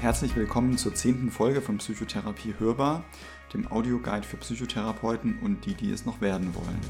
Herzlich 0.00 0.36
willkommen 0.36 0.78
zur 0.78 0.94
zehnten 0.94 1.28
Folge 1.28 1.60
von 1.60 1.78
Psychotherapie 1.78 2.54
Hörbar, 2.60 3.04
dem 3.52 3.66
Audioguide 3.66 4.24
für 4.24 4.36
Psychotherapeuten 4.36 5.40
und 5.40 5.66
die, 5.66 5.74
die 5.74 5.90
es 5.90 6.06
noch 6.06 6.20
werden 6.20 6.54
wollen. 6.54 6.80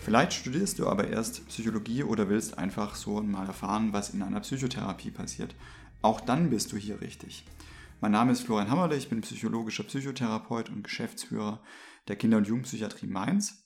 Vielleicht 0.00 0.34
studierst 0.34 0.78
du 0.78 0.88
aber 0.88 1.08
erst 1.08 1.48
Psychologie 1.48 2.04
oder 2.04 2.28
willst 2.28 2.58
einfach 2.58 2.96
so 2.96 3.22
mal 3.22 3.46
erfahren, 3.46 3.94
was 3.94 4.10
in 4.10 4.20
einer 4.20 4.40
Psychotherapie 4.40 5.10
passiert. 5.10 5.54
Auch 6.02 6.20
dann 6.20 6.50
bist 6.50 6.70
du 6.72 6.76
hier 6.76 7.00
richtig. 7.00 7.46
Mein 8.02 8.12
Name 8.12 8.32
ist 8.32 8.42
Florian 8.42 8.70
Hammerle, 8.70 8.96
ich 8.96 9.08
bin 9.08 9.22
psychologischer 9.22 9.84
Psychotherapeut 9.84 10.68
und 10.68 10.84
Geschäftsführer 10.84 11.62
der 12.08 12.16
Kinder- 12.16 12.36
und 12.36 12.46
Jugendpsychiatrie 12.46 13.06
Mainz 13.06 13.63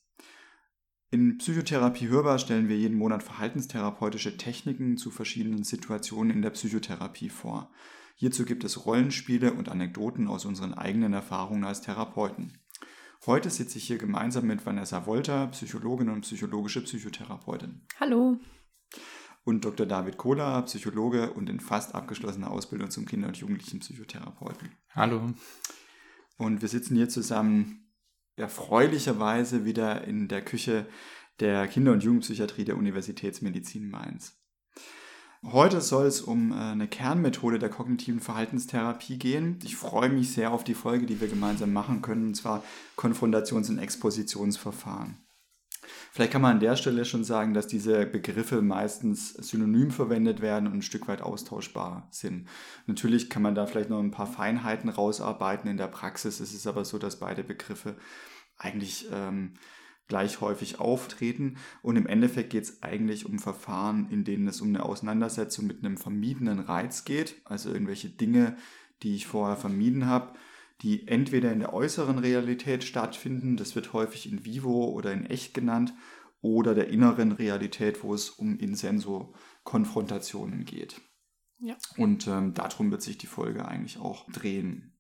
in 1.11 1.39
Psychotherapie 1.39 2.09
hörbar 2.09 2.39
stellen 2.39 2.69
wir 2.69 2.77
jeden 2.77 2.99
Monat 2.99 3.23
verhaltenstherapeutische 3.23 4.37
Techniken 4.37 4.97
zu 4.97 5.11
verschiedenen 5.11 5.65
Situationen 5.65 6.31
in 6.31 6.43
der 6.43 6.51
Psychotherapie 6.51 7.31
vor. 7.31 7.71
Hierzu 8.17 8.45
gibt 8.45 8.65
es 8.65 8.85
Rollenspiele 8.85 9.53
und 9.55 9.69
Anekdoten 9.69 10.29
aus 10.29 10.45
unseren 10.45 10.75
eigenen 10.75 11.13
Erfahrungen 11.13 11.65
als 11.65 11.81
Therapeuten. 11.81 12.59
Heute 13.27 13.49
sitze 13.51 13.79
ich 13.79 13.87
hier 13.87 13.99
gemeinsam 13.99 14.47
mit 14.47 14.65
Vanessa 14.65 15.07
Wolter, 15.07 15.49
Psychologin 15.49 16.09
und 16.09 16.23
psychologische 16.23 16.83
Psychotherapeutin. 16.83 17.83
Hallo. 17.99 18.39
Und 19.45 19.65
Dr. 19.65 19.87
David 19.87 20.19
Kohler, 20.19 20.63
Psychologe 20.63 21.33
und 21.33 21.49
in 21.49 21.61
fast 21.61 21.95
abgeschlossener 21.95 22.51
Ausbildung 22.51 22.91
zum 22.91 23.07
Kinder- 23.07 23.29
und 23.29 23.37
Jugendlichen 23.37 23.81
Psychotherapeuten. 23.81 24.71
Hallo. 24.91 25.33
Und 26.37 26.61
wir 26.61 26.69
sitzen 26.69 26.97
hier 26.97 27.09
zusammen 27.09 27.88
erfreulicherweise 28.39 29.65
wieder 29.65 30.05
in 30.05 30.29
der 30.29 30.43
Küche 30.43 30.87
der 31.41 31.67
Kinder- 31.69 31.93
und 31.93 32.03
Jugendpsychiatrie 32.03 32.65
der 32.65 32.77
Universitätsmedizin 32.77 33.89
Mainz. 33.89 34.39
Heute 35.45 35.81
soll 35.81 36.07
es 36.07 36.21
um 36.21 36.51
äh, 36.51 36.57
eine 36.57 36.89
Kernmethode 36.89 37.61
der 37.61 37.69
kognitiven 37.69 38.21
Verhaltenstherapie 38.21 39.19
gehen. 39.19 39.59
Ich 39.63 39.77
freue 39.77 40.09
mich 40.09 40.33
sehr 40.33 40.53
auf 40.53 40.65
die 40.65 40.75
Folge, 40.75 41.07
die 41.07 41.21
wir 41.21 41.29
gemeinsam 41.29 41.73
machen 41.73 42.03
können, 42.03 42.27
und 42.27 42.35
zwar 42.35 42.65
Konfrontations- 42.97 43.71
und 43.71 43.79
Expositionsverfahren. 43.79 45.17
Vielleicht 46.13 46.33
kann 46.33 46.43
man 46.43 46.53
an 46.53 46.61
der 46.61 46.77
Stelle 46.77 47.05
schon 47.05 47.25
sagen, 47.25 47.55
dass 47.55 47.67
diese 47.67 48.07
Begriffe 48.07 48.63
meistens 48.63 49.35
synonym 49.35 49.91
verwendet 49.91 50.41
werden 50.41 50.67
und 50.67 50.75
ein 50.75 50.83
Stück 50.83 51.09
weit 51.09 51.23
austauschbar 51.23 52.09
sind. 52.11 52.49
Natürlich 52.87 53.31
kann 53.31 53.43
man 53.43 53.55
da 53.55 53.67
vielleicht 53.67 53.91
noch 53.91 54.01
ein 54.01 54.11
paar 54.11 54.27
Feinheiten 54.27 54.91
rausarbeiten. 54.91 55.71
In 55.71 55.77
der 55.77 55.89
Praxis 55.89 56.41
ist 56.41 56.55
es 56.55 56.67
aber 56.67 56.85
so, 56.85 56.99
dass 56.99 57.19
beide 57.19 57.45
Begriffe 57.45 57.97
eigentlich 58.57 59.09
ähm, 59.13 59.55
gleich 60.09 60.41
häufig 60.41 60.81
auftreten. 60.81 61.57
Und 61.83 61.97
im 61.97 62.07
Endeffekt 62.07 62.51
geht 62.51 62.65
es 62.65 62.83
eigentlich 62.83 63.27
um 63.27 63.39
Verfahren, 63.39 64.09
in 64.11 64.25
denen 64.25 64.49
es 64.49 64.61
um 64.61 64.69
eine 64.69 64.83
Auseinandersetzung 64.83 65.67
mit 65.67 65.85
einem 65.85 65.97
vermiedenen 65.97 66.59
Reiz 66.59 67.05
geht, 67.05 67.37
also 67.45 67.71
irgendwelche 67.71 68.09
Dinge, 68.09 68.57
die 69.03 69.15
ich 69.15 69.27
vorher 69.27 69.57
vermieden 69.57 70.07
habe, 70.07 70.33
die 70.83 71.09
entweder 71.09 71.53
in 71.53 71.61
der 71.61 71.75
äußeren 71.75 72.19
Realität 72.19 72.85
stattfinden, 72.85 73.57
das 73.57 73.75
wird 73.75 73.93
häufig 73.93 74.31
in 74.31 74.45
vivo 74.45 74.87
oder 74.87 75.13
in 75.13 75.27
echt 75.27 75.55
genannt, 75.55 75.93
oder 76.41 76.75
der 76.75 76.89
inneren 76.89 77.33
Realität, 77.33 78.05
wo 78.05 78.15
es 78.15 78.31
um 78.31 78.59
Insenso-Konfrontationen 78.59 80.65
geht. 80.65 81.01
Ja. 81.59 81.77
Und 81.97 82.29
ähm, 82.29 82.55
darum 82.55 82.93
wird 82.93 83.03
sich 83.03 83.19
die 83.19 83.27
Folge 83.27 83.67
eigentlich 83.67 83.99
auch 83.99 84.31
drehen. 84.31 84.97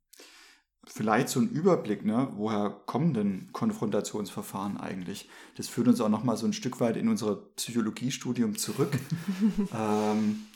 Vielleicht 0.84 1.28
so 1.28 1.38
ein 1.38 1.50
Überblick, 1.50 2.04
ne? 2.04 2.32
woher 2.34 2.70
kommen 2.70 3.14
denn 3.14 3.50
Konfrontationsverfahren 3.52 4.78
eigentlich? 4.78 5.28
Das 5.56 5.68
führt 5.68 5.86
uns 5.86 6.00
auch 6.00 6.08
nochmal 6.08 6.36
so 6.36 6.46
ein 6.46 6.52
Stück 6.52 6.80
weit 6.80 6.96
in 6.96 7.08
unser 7.08 7.36
Psychologiestudium 7.56 8.56
zurück. 8.56 8.98
ähm, 9.72 10.46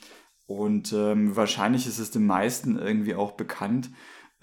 und 0.45 0.91
ähm, 0.91 1.35
wahrscheinlich 1.35 1.87
ist 1.87 1.99
es 1.99 2.11
den 2.11 2.25
meisten 2.25 2.77
irgendwie 2.77 3.15
auch 3.15 3.33
bekannt. 3.33 3.89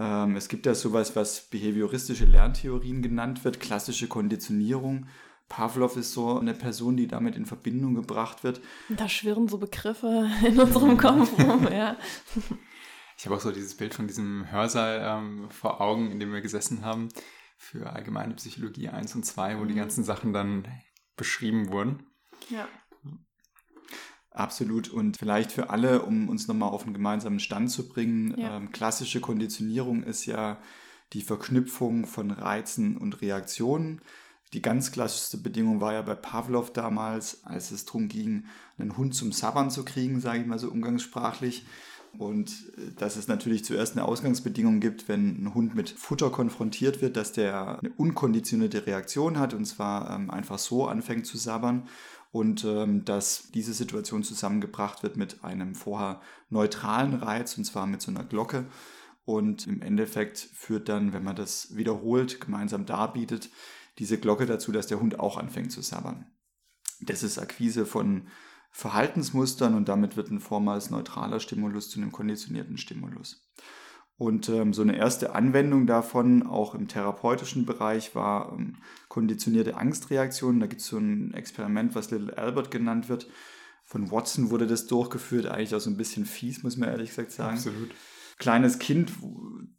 Ähm, 0.00 0.34
es 0.36 0.48
gibt 0.48 0.64
ja 0.64 0.74
sowas, 0.74 1.14
was 1.14 1.42
behavioristische 1.42 2.24
Lerntheorien 2.24 3.02
genannt 3.02 3.44
wird, 3.44 3.60
klassische 3.60 4.08
Konditionierung. 4.08 5.06
Pavlov 5.50 5.96
ist 5.96 6.12
so 6.12 6.38
eine 6.38 6.54
Person, 6.54 6.96
die 6.96 7.06
damit 7.06 7.36
in 7.36 7.44
Verbindung 7.44 7.94
gebracht 7.94 8.42
wird. 8.42 8.62
Da 8.88 9.08
schwirren 9.08 9.46
so 9.46 9.58
Begriffe 9.58 10.30
in 10.46 10.58
unserem 10.58 10.96
Kopf 10.96 11.38
rum, 11.38 11.68
ja. 11.70 11.96
Ich 13.18 13.26
habe 13.26 13.36
auch 13.36 13.40
so 13.40 13.52
dieses 13.52 13.76
Bild 13.76 13.92
von 13.92 14.06
diesem 14.06 14.50
Hörsaal 14.50 15.02
ähm, 15.04 15.50
vor 15.50 15.82
Augen, 15.82 16.10
in 16.10 16.18
dem 16.18 16.32
wir 16.32 16.40
gesessen 16.40 16.82
haben, 16.82 17.10
für 17.58 17.90
allgemeine 17.92 18.34
Psychologie 18.34 18.88
1 18.88 19.14
und 19.16 19.26
2, 19.26 19.58
wo 19.58 19.64
mhm. 19.64 19.68
die 19.68 19.74
ganzen 19.74 20.04
Sachen 20.04 20.32
dann 20.32 20.66
beschrieben 21.16 21.70
wurden. 21.70 22.06
Ja. 22.48 22.66
Absolut. 24.32 24.88
Und 24.88 25.16
vielleicht 25.16 25.52
für 25.52 25.70
alle, 25.70 26.02
um 26.02 26.28
uns 26.28 26.46
nochmal 26.46 26.70
auf 26.70 26.84
einen 26.84 26.94
gemeinsamen 26.94 27.40
Stand 27.40 27.70
zu 27.70 27.88
bringen, 27.88 28.34
ja. 28.38 28.56
ähm, 28.56 28.70
klassische 28.70 29.20
Konditionierung 29.20 30.02
ist 30.02 30.26
ja 30.26 30.58
die 31.12 31.22
Verknüpfung 31.22 32.06
von 32.06 32.30
Reizen 32.30 32.96
und 32.96 33.20
Reaktionen. 33.20 34.00
Die 34.52 34.62
ganz 34.62 34.92
klassischste 34.92 35.38
Bedingung 35.38 35.80
war 35.80 35.92
ja 35.92 36.02
bei 36.02 36.14
Pavlov 36.14 36.72
damals, 36.72 37.44
als 37.44 37.70
es 37.70 37.84
darum 37.84 38.08
ging, 38.08 38.44
einen 38.78 38.96
Hund 38.96 39.14
zum 39.14 39.32
Sabbern 39.32 39.70
zu 39.70 39.84
kriegen, 39.84 40.20
sage 40.20 40.40
ich 40.40 40.46
mal 40.46 40.58
so 40.58 40.70
umgangssprachlich. 40.70 41.64
Und 42.18 42.50
äh, 42.76 42.92
dass 42.96 43.16
es 43.16 43.28
natürlich 43.28 43.64
zuerst 43.64 43.96
eine 43.96 44.04
Ausgangsbedingung 44.04 44.80
gibt, 44.80 45.08
wenn 45.08 45.44
ein 45.44 45.54
Hund 45.54 45.74
mit 45.74 45.90
Futter 45.90 46.30
konfrontiert 46.30 47.02
wird, 47.02 47.16
dass 47.16 47.32
der 47.32 47.78
eine 47.78 47.90
unkonditionierte 47.96 48.86
Reaktion 48.86 49.38
hat 49.38 49.54
und 49.54 49.64
zwar 49.64 50.10
ähm, 50.14 50.30
einfach 50.30 50.58
so 50.58 50.86
anfängt 50.86 51.26
zu 51.26 51.36
sabbern 51.36 51.88
und 52.32 52.64
ähm, 52.64 53.04
dass 53.04 53.50
diese 53.52 53.72
Situation 53.72 54.22
zusammengebracht 54.22 55.02
wird 55.02 55.16
mit 55.16 55.42
einem 55.42 55.74
vorher 55.74 56.20
neutralen 56.48 57.14
Reiz 57.14 57.58
und 57.58 57.64
zwar 57.64 57.86
mit 57.86 58.02
so 58.02 58.10
einer 58.10 58.24
Glocke. 58.24 58.66
Und 59.24 59.66
im 59.66 59.82
Endeffekt 59.82 60.38
führt 60.38 60.88
dann, 60.88 61.12
wenn 61.12 61.24
man 61.24 61.36
das 61.36 61.76
wiederholt, 61.76 62.40
gemeinsam 62.40 62.86
darbietet, 62.86 63.50
diese 63.98 64.18
Glocke 64.18 64.46
dazu, 64.46 64.72
dass 64.72 64.86
der 64.86 65.00
Hund 65.00 65.20
auch 65.20 65.36
anfängt 65.36 65.72
zu 65.72 65.82
sabbern. 65.82 66.26
Das 67.00 67.22
ist 67.22 67.38
Akquise 67.38 67.86
von 67.86 68.28
Verhaltensmustern 68.72 69.74
und 69.74 69.88
damit 69.88 70.16
wird 70.16 70.30
ein 70.30 70.40
vormals 70.40 70.90
neutraler 70.90 71.40
Stimulus 71.40 71.90
zu 71.90 72.00
einem 72.00 72.12
konditionierten 72.12 72.78
Stimulus. 72.78 73.50
Und 74.20 74.50
ähm, 74.50 74.74
so 74.74 74.82
eine 74.82 74.98
erste 74.98 75.34
Anwendung 75.34 75.86
davon, 75.86 76.42
auch 76.46 76.74
im 76.74 76.88
therapeutischen 76.88 77.64
Bereich, 77.64 78.14
war 78.14 78.52
ähm, 78.52 78.76
konditionierte 79.08 79.78
Angstreaktionen. 79.78 80.60
Da 80.60 80.66
gibt 80.66 80.82
es 80.82 80.88
so 80.88 80.98
ein 80.98 81.32
Experiment, 81.32 81.94
was 81.94 82.10
Little 82.10 82.36
Albert 82.36 82.70
genannt 82.70 83.08
wird. 83.08 83.28
Von 83.82 84.10
Watson 84.10 84.50
wurde 84.50 84.66
das 84.66 84.86
durchgeführt, 84.86 85.46
eigentlich 85.46 85.74
auch 85.74 85.80
so 85.80 85.88
ein 85.88 85.96
bisschen 85.96 86.26
fies, 86.26 86.62
muss 86.62 86.76
man 86.76 86.90
ehrlich 86.90 87.08
gesagt 87.08 87.32
sagen. 87.32 87.56
Absolut. 87.56 87.92
Kleines 88.36 88.78
Kind, 88.78 89.10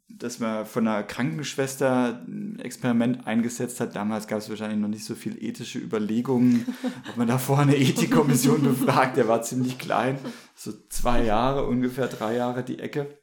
das 0.08 0.40
man 0.40 0.66
von 0.66 0.88
einer 0.88 1.04
Krankenschwester 1.04 2.24
ein 2.26 2.58
Experiment 2.58 3.28
eingesetzt 3.28 3.78
hat. 3.78 3.94
Damals 3.94 4.26
gab 4.26 4.38
es 4.38 4.50
wahrscheinlich 4.50 4.80
noch 4.80 4.88
nicht 4.88 5.04
so 5.04 5.14
viel 5.14 5.40
ethische 5.40 5.78
Überlegungen, 5.78 6.66
ob 7.08 7.16
man 7.16 7.28
davor 7.28 7.60
eine 7.60 7.76
Ethikkommission 7.76 8.64
befragt. 8.64 9.16
Der 9.16 9.28
war 9.28 9.42
ziemlich 9.42 9.78
klein, 9.78 10.18
so 10.56 10.72
zwei 10.88 11.22
Jahre, 11.22 11.64
ungefähr 11.68 12.08
drei 12.08 12.34
Jahre 12.34 12.64
die 12.64 12.80
Ecke. 12.80 13.21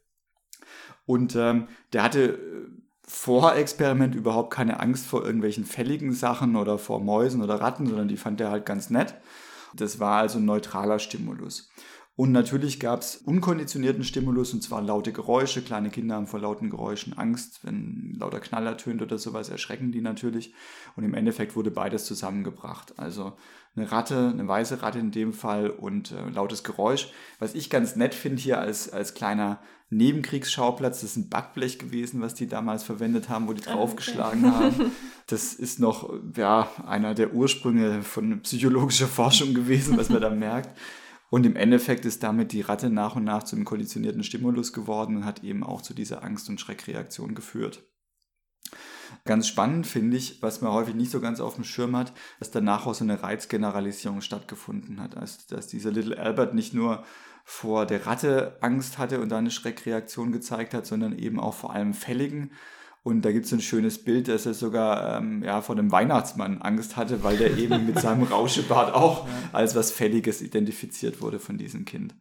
Und 1.10 1.36
ähm, 1.36 1.70
der 1.92 2.04
hatte 2.04 2.34
äh, 2.34 2.38
vor 3.04 3.56
Experiment 3.56 4.14
überhaupt 4.14 4.54
keine 4.54 4.80
Angst 4.80 5.08
vor 5.08 5.26
irgendwelchen 5.26 5.66
fälligen 5.66 6.14
Sachen 6.14 6.56
oder 6.56 6.78
vor 6.78 7.00
Mäusen 7.00 7.42
oder 7.42 7.56
Ratten, 7.56 7.88
sondern 7.88 8.08
die 8.08 8.16
fand 8.16 8.40
er 8.40 8.52
halt 8.52 8.68
ganz 8.68 8.92
nett. 8.92 9.16
Das 9.74 10.00
war 10.00 10.20
also 10.20 10.38
ein 10.38 10.46
neutraler 10.46 11.00
Stimulus. 11.00 11.72
Und 12.16 12.32
natürlich 12.32 12.80
gab 12.80 13.00
es 13.00 13.16
unkonditionierten 13.16 14.04
Stimulus, 14.04 14.54
und 14.54 14.62
zwar 14.62 14.84
laute 14.84 15.12
Geräusche. 15.12 15.64
Kleine 15.64 15.90
Kinder 15.90 16.14
haben 16.14 16.28
vor 16.28 16.42
lauten 16.42 16.70
Geräuschen 16.70 17.18
Angst. 17.18 17.62
Wenn 17.64 18.14
lauter 18.20 18.40
Knaller 18.40 18.78
tönt 18.78 19.02
oder 19.02 19.18
sowas, 19.18 19.50
erschrecken 19.50 19.92
die 19.92 20.02
natürlich. 20.02 20.54
Und 20.96 21.06
im 21.06 21.16
Endeffekt 21.16 21.56
wurde 21.56 21.72
beides 21.72 22.06
zusammengebracht. 22.06 23.00
Also 23.00 23.34
eine 23.76 23.92
Ratte, 23.92 24.30
eine 24.34 24.48
weiße 24.48 24.82
Ratte 24.82 25.00
in 25.00 25.12
dem 25.12 25.34
Fall 25.34 25.70
und 25.70 26.12
äh, 26.12 26.30
lautes 26.30 26.64
Geräusch. 26.64 27.10
Was 27.40 27.56
ich 27.56 27.70
ganz 27.70 27.96
nett 27.96 28.14
finde 28.14 28.42
hier 28.42 28.60
als, 28.60 28.92
als 28.92 29.14
kleiner 29.14 29.60
Nebenkriegsschauplatz, 29.92 31.02
das 31.02 31.12
ist 31.12 31.18
ein 31.18 31.30
Backblech 31.30 31.80
gewesen, 31.80 32.22
was 32.22 32.36
die 32.36 32.48
damals 32.48 32.84
verwendet 32.84 33.30
haben, 33.30 33.48
wo 33.48 33.54
die 33.54 33.68
ah, 33.68 33.74
draufgeschlagen 33.74 34.46
okay. 34.46 34.54
haben. 34.54 34.92
Das 35.28 35.54
ist 35.54 35.80
noch 35.80 36.12
ja, 36.36 36.72
einer 36.88 37.14
der 37.14 37.36
Ursprünge 37.36 38.02
von 38.02 38.42
psychologischer 38.42 39.08
Forschung 39.08 39.54
gewesen, 39.54 39.96
was 39.96 40.10
man 40.10 40.22
da 40.22 40.30
merkt. 40.32 40.76
Und 41.30 41.46
im 41.46 41.56
Endeffekt 41.56 42.06
ist 42.06 42.24
damit 42.24 42.52
die 42.52 42.62
Ratte 42.62 42.90
nach 42.90 43.16
und 43.16 43.26
nach 43.26 43.44
zu 43.44 43.56
einem 43.56 43.66
konditionierten 43.66 44.24
Stimulus 44.24 44.74
geworden 44.74 45.18
und 45.18 45.26
hat 45.26 45.44
eben 45.44 45.64
auch 45.64 45.84
zu 45.84 45.94
dieser 45.94 46.24
Angst- 46.24 46.50
und 46.50 46.60
Schreckreaktion 46.60 47.36
geführt. 47.36 47.84
Ganz 49.26 49.48
spannend 49.48 49.86
finde 49.86 50.18
ich, 50.18 50.42
was 50.42 50.62
man 50.62 50.72
häufig 50.72 50.96
nicht 50.96 51.12
so 51.12 51.20
ganz 51.20 51.40
auf 51.40 51.56
dem 51.56 51.64
Schirm 51.64 51.96
hat, 51.96 52.14
dass 52.40 52.52
danach 52.52 52.86
auch 52.86 52.94
so 52.94 53.04
eine 53.04 53.22
Reizgeneralisierung 53.22 54.22
stattgefunden 54.22 55.02
hat. 55.02 55.18
Also, 55.18 55.40
dass 55.50 55.68
dieser 55.68 55.92
Little 55.92 56.18
Albert 56.18 56.54
nicht 56.54 56.74
nur 56.74 57.04
vor 57.44 57.86
der 57.86 58.06
Ratte 58.06 58.58
Angst 58.62 59.00
hatte 59.00 59.20
und 59.20 59.30
da 59.30 59.40
eine 59.40 59.52
Schreckreaktion 59.52 60.32
gezeigt 60.32 60.74
hat, 60.74 60.86
sondern 60.86 61.18
eben 61.18 61.40
auch 61.40 61.56
vor 61.56 61.74
allem 61.74 61.94
fälligen 61.94 62.52
Und 63.02 63.24
da 63.24 63.32
gibt 63.32 63.46
es 63.46 63.52
ein 63.52 63.62
schönes 63.62 64.04
Bild, 64.04 64.28
dass 64.28 64.46
er 64.46 64.54
sogar 64.54 65.18
ähm, 65.18 65.44
ja, 65.44 65.62
vor 65.62 65.76
dem 65.76 65.92
Weihnachtsmann 65.92 66.62
Angst 66.62 66.96
hatte, 66.96 67.24
weil 67.24 67.38
der 67.38 67.58
eben 67.58 67.88
mit 67.88 68.00
seinem 68.00 68.24
Rauschebart 68.32 68.94
auch 68.94 69.28
als 69.52 69.74
was 69.76 69.92
Fälliges 69.92 70.42
identifiziert 70.42 71.22
wurde 71.22 71.40
von 71.40 71.58
diesem 71.58 71.86
Kind. 71.86 72.14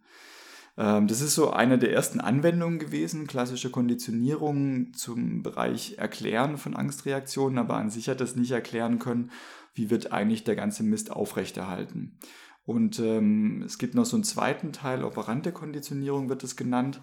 Ähm, 0.79 1.09
das 1.09 1.21
ist 1.21 1.35
so 1.35 1.51
eine 1.51 1.77
der 1.77 1.93
ersten 1.93 2.21
Anwendungen 2.21 2.79
gewesen, 2.79 3.27
klassische 3.27 3.71
Konditionierung 3.71 4.95
zum 4.95 5.43
Bereich 5.43 5.99
Erklären 5.99 6.57
von 6.57 6.77
Angstreaktionen, 6.77 7.59
aber 7.59 7.75
an 7.75 7.91
sich 7.91 8.09
hat 8.09 8.21
das 8.21 8.37
nicht 8.37 8.53
erklären 8.53 9.01
können, 9.01 9.31
wie 9.75 9.91
wird 9.91 10.13
eigentlich 10.13 10.45
der 10.45 10.57
ganze 10.57 10.85
Mist 10.85 11.11
aufrechterhalten. 11.11 12.17
Und 12.65 13.01
ähm, 13.01 13.63
es 13.67 13.79
gibt 13.79 13.95
noch 13.95 14.05
so 14.05 14.17
einen 14.17 14.25
zweiten 14.25 14.73
Teil, 14.73 15.03
operante 15.03 15.53
Konditionierung 15.53 16.29
wird 16.29 16.45
es 16.45 16.55
genannt, 16.55 17.01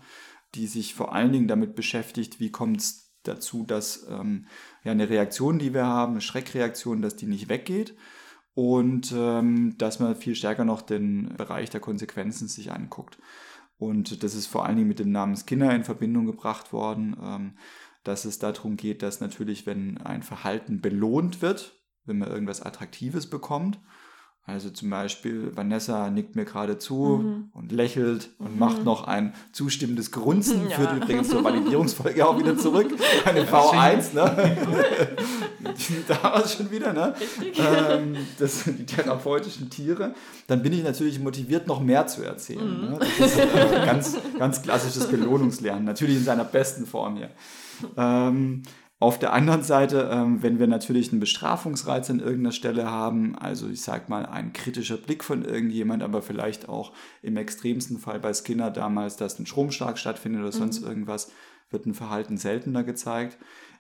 die 0.54 0.68
sich 0.68 0.95
vor 0.95 1.13
allen 1.13 1.33
Dingen 1.33 1.48
damit 1.48 1.75
beschäftigt, 1.75 2.39
wie 2.39 2.51
kommt 2.51 2.77
es 2.77 3.12
dazu, 3.24 3.66
dass 3.66 4.07
ähm, 4.10 4.45
ja, 4.83 4.92
eine 4.92 5.10
Reaktion, 5.10 5.60
die 5.60 5.74
wir 5.74 5.86
haben, 5.86 6.13
eine 6.13 6.22
Schreckreaktion, 6.22 7.01
dass 7.01 7.16
die 7.16 7.25
nicht 7.25 7.50
weggeht 7.50 7.95
und 8.54 9.12
ähm, 9.18 9.75
dass 9.77 10.00
man 10.00 10.16
viel 10.16 10.36
stärker 10.36 10.63
noch 10.63 10.81
den 10.81 11.33
Bereich 11.36 11.72
der 11.72 11.81
Konsequenzen 11.81 12.48
sich 12.48 12.72
anguckt. 12.72 13.18
Und 13.77 14.24
das 14.24 14.36
ist 14.36 14.48
vor 14.48 14.66
allen 14.66 14.77
Dingen 14.77 14.88
mit 14.88 15.00
dem 15.00 15.12
Namen 15.12 15.36
Skinner 15.36 15.75
in 15.75 15.83
Verbindung 15.83 16.25
gebracht 16.25 16.72
worden, 16.72 17.16
ähm, 17.22 17.57
dass 18.04 18.25
es 18.25 18.39
darum 18.39 18.77
geht, 18.77 19.01
dass 19.01 19.19
natürlich, 19.19 19.66
wenn 19.66 19.98
ein 19.98 20.24
Verhalten 20.24 20.80
belohnt 20.80 21.42
wird, 21.42 21.81
wenn 22.06 22.19
man 22.19 22.30
irgendwas 22.30 22.62
Attraktives 22.62 23.30
bekommt, 23.30 23.80
also 24.48 24.69
zum 24.69 24.92
Beispiel, 24.92 25.51
Vanessa 25.56 26.12
nickt 26.12 26.36
mir 26.36 26.45
gerade 26.45 26.77
zu 26.77 27.19
mhm. 27.24 27.50
und 27.54 27.72
lächelt 27.72 28.30
und 28.38 28.54
mhm. 28.54 28.60
macht 28.60 28.86
noch 28.86 29.07
ein 29.07 29.33
zustimmendes 29.51 30.12
Grunzen, 30.12 30.62
ja. 30.69 30.75
führt 30.75 30.94
übrigens 30.98 31.30
zur 31.30 31.44
Validierungsfolge 31.44 32.27
auch 32.27 32.38
wieder 32.38 32.56
zurück, 32.56 32.94
eine 33.25 33.44
V1, 33.44 34.13
ne? 34.13 34.77
da 36.07 36.24
war 36.24 36.44
es 36.44 36.54
schon 36.56 36.72
wieder, 36.72 36.94
ne? 36.94 37.13
Ähm, 37.57 38.18
das 38.39 38.63
sind 38.63 38.80
die 38.80 38.86
therapeutischen 38.86 39.69
Tiere. 39.69 40.13
Dann 40.48 40.62
bin 40.62 40.74
ich 40.74 40.83
natürlich 40.83 41.19
motiviert, 41.19 41.68
noch 41.68 41.81
mehr 41.81 42.07
zu 42.07 42.24
erzählen. 42.24 42.81
Mhm. 42.81 42.89
Ne? 42.92 43.00
Das 43.00 43.31
ist 43.31 43.39
äh, 43.39 43.86
ganz, 43.86 44.18
ganz 44.38 44.62
klassisches 44.62 45.07
Belohnungslernen, 45.07 45.83
natürlich 45.83 46.18
in 46.18 46.24
seiner 46.24 46.45
besten 46.45 46.86
Form 46.86 47.18
hier. 47.18 47.30
Ähm, 47.98 48.63
auf 49.00 49.19
der 49.19 49.33
anderen 49.33 49.62
Seite, 49.62 50.10
ähm, 50.12 50.42
wenn 50.42 50.57
wir 50.57 50.68
natürlich 50.68 51.12
einen 51.12 51.19
Bestrafungsreiz 51.19 52.10
an 52.10 52.19
irgendeiner 52.19 52.54
Stelle 52.54 52.89
haben, 52.89 53.38
also 53.38 53.68
ich 53.68 53.81
sag 53.81 54.07
mal 54.07 54.25
ein 54.25 54.54
kritischer 54.54 54.95
Blick 54.95 55.24
von 55.24 55.44
irgendjemand, 55.44 56.01
aber 56.01 56.22
vielleicht 56.22 56.69
auch 56.69 56.94
im 57.22 57.36
extremsten 57.36 58.00
Fall 58.00 58.19
bei 58.22 58.33
Skinner 58.33 58.72
damals, 58.72 59.18
dass 59.18 59.38
ein 59.38 59.45
Stromschlag 59.45 59.98
stattfindet 59.98 60.42
oder 60.42 60.54
sonst 60.54 60.81
mhm. 60.81 60.88
irgendwas, 60.88 61.30
wird 61.72 61.86
ein 61.86 61.94
Verhalten 61.94 62.38
seltener 62.38 62.83
gezeigt. 62.83 63.38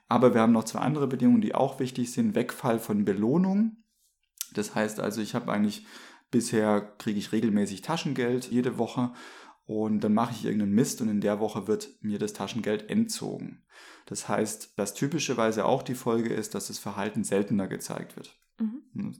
Aber 0.07 0.33
wir 0.33 0.41
haben 0.41 0.53
noch 0.53 0.65
zwei 0.65 0.79
andere 0.79 1.07
Bedingungen, 1.07 1.41
die 1.41 1.55
auch 1.55 1.79
wichtig 1.79 2.11
sind. 2.11 2.35
Wegfall 2.35 2.79
von 2.79 3.05
Belohnung. 3.05 3.77
Das 4.53 4.75
heißt 4.75 4.99
also, 4.99 5.21
ich 5.21 5.33
habe 5.33 5.51
eigentlich 5.51 5.85
bisher 6.31 6.81
kriege 6.97 7.19
ich 7.19 7.31
regelmäßig 7.31 7.81
Taschengeld 7.81 8.51
jede 8.51 8.77
Woche 8.77 9.13
und 9.65 10.01
dann 10.01 10.13
mache 10.13 10.33
ich 10.33 10.45
irgendeinen 10.45 10.73
Mist 10.73 11.01
und 11.01 11.09
in 11.09 11.21
der 11.21 11.39
Woche 11.39 11.67
wird 11.67 11.89
mir 12.01 12.19
das 12.19 12.33
Taschengeld 12.33 12.89
entzogen. 12.89 13.63
Das 14.05 14.27
heißt, 14.29 14.77
dass 14.77 14.93
typischerweise 14.93 15.65
auch 15.65 15.81
die 15.81 15.95
Folge 15.95 16.33
ist, 16.33 16.53
dass 16.53 16.67
das 16.67 16.77
Verhalten 16.77 17.23
seltener 17.23 17.67
gezeigt 17.67 18.15
wird. 18.15 18.37
Mhm. 18.59 18.83
Hm. 18.93 19.13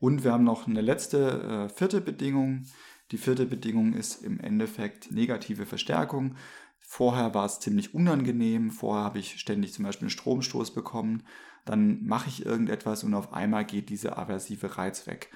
Und 0.00 0.24
wir 0.24 0.32
haben 0.32 0.44
noch 0.44 0.66
eine 0.66 0.80
letzte, 0.80 1.68
äh, 1.68 1.68
vierte 1.68 2.00
Bedingung. 2.00 2.64
Die 3.10 3.18
vierte 3.18 3.44
Bedingung 3.44 3.92
ist 3.92 4.24
im 4.24 4.40
Endeffekt 4.40 5.12
negative 5.12 5.66
Verstärkung. 5.66 6.36
Vorher 6.80 7.34
war 7.34 7.46
es 7.46 7.60
ziemlich 7.60 7.94
unangenehm, 7.94 8.70
vorher 8.70 9.04
habe 9.04 9.18
ich 9.18 9.38
ständig 9.40 9.72
zum 9.72 9.84
Beispiel 9.84 10.06
einen 10.06 10.10
Stromstoß 10.10 10.74
bekommen, 10.74 11.22
dann 11.64 12.04
mache 12.04 12.28
ich 12.28 12.44
irgendetwas 12.44 13.04
und 13.04 13.14
auf 13.14 13.32
einmal 13.32 13.64
geht 13.64 13.90
dieser 13.90 14.18
aversive 14.18 14.76
Reiz 14.76 15.06
weg. 15.06 15.30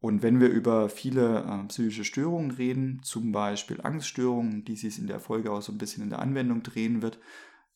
Und 0.00 0.22
wenn 0.22 0.38
wir 0.38 0.50
über 0.50 0.90
viele 0.90 1.44
äh, 1.44 1.66
psychische 1.68 2.04
Störungen 2.04 2.50
reden, 2.50 3.00
zum 3.02 3.32
Beispiel 3.32 3.80
Angststörungen, 3.80 4.64
die 4.64 4.76
sich 4.76 4.98
in 4.98 5.06
der 5.06 5.18
Folge 5.18 5.50
auch 5.50 5.62
so 5.62 5.72
ein 5.72 5.78
bisschen 5.78 6.02
in 6.02 6.10
der 6.10 6.18
Anwendung 6.18 6.62
drehen 6.62 7.00
wird, 7.00 7.18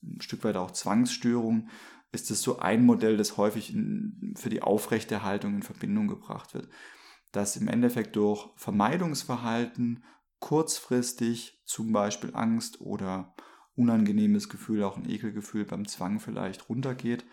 ein 0.02 0.20
Stück 0.20 0.44
weit 0.44 0.56
auch 0.56 0.70
Zwangsstörungen, 0.70 1.70
ist 2.12 2.30
es 2.30 2.42
so 2.42 2.58
ein 2.58 2.84
Modell, 2.84 3.16
das 3.16 3.36
häufig 3.36 3.74
in, 3.74 4.34
für 4.36 4.50
die 4.50 4.62
Aufrechterhaltung 4.62 5.56
in 5.56 5.62
Verbindung 5.62 6.06
gebracht 6.06 6.54
wird. 6.54 6.68
Dass 7.32 7.56
im 7.56 7.68
Endeffekt 7.68 8.16
durch 8.16 8.48
Vermeidungsverhalten 8.56 10.04
kurzfristig 10.40 11.60
zum 11.64 11.92
Beispiel 11.92 12.34
Angst 12.34 12.80
oder 12.80 13.34
unangenehmes 13.74 14.48
Gefühl, 14.48 14.82
auch 14.82 14.96
ein 14.96 15.08
Ekelgefühl 15.08 15.64
beim 15.64 15.86
Zwang 15.86 16.20
vielleicht 16.20 16.68
runtergeht 16.68 17.24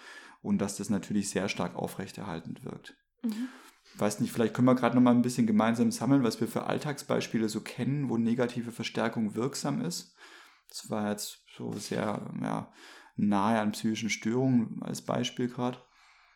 und 0.42 0.60
dass 0.60 0.78
das 0.78 0.90
natürlich 0.90 1.30
sehr 1.30 1.50
stark 1.50 1.76
aufrechterhaltend 1.76 2.64
wirkt. 2.64 2.96
Mhm. 3.24 3.48
Weiß 3.98 4.20
nicht, 4.20 4.32
vielleicht 4.32 4.54
können 4.54 4.68
wir 4.68 4.76
gerade 4.76 4.96
noch 4.96 5.02
mal 5.02 5.12
ein 5.12 5.22
bisschen 5.22 5.48
gemeinsam 5.48 5.92
sammeln, 5.92 6.24
was 6.24 6.40
wir 6.42 6.48
für 6.48 6.66
Alltagsbeispiele 6.66 7.50
so 7.50 7.62
kennen, 7.62 8.10
wo 8.10 8.18
negative 8.18 8.72
Verstärkung 8.72 9.36
wirksam 9.36 9.82
ist. 9.82 10.16
Das 10.70 10.90
war 10.90 11.10
jetzt 11.10 11.44
so 11.56 11.72
sehr 11.74 12.30
ja, 12.42 12.72
nahe 13.16 13.60
an 13.60 13.72
psychischen 13.72 14.10
Störungen 14.10 14.82
als 14.84 15.02
Beispiel 15.02 15.48
gerade. 15.48 15.80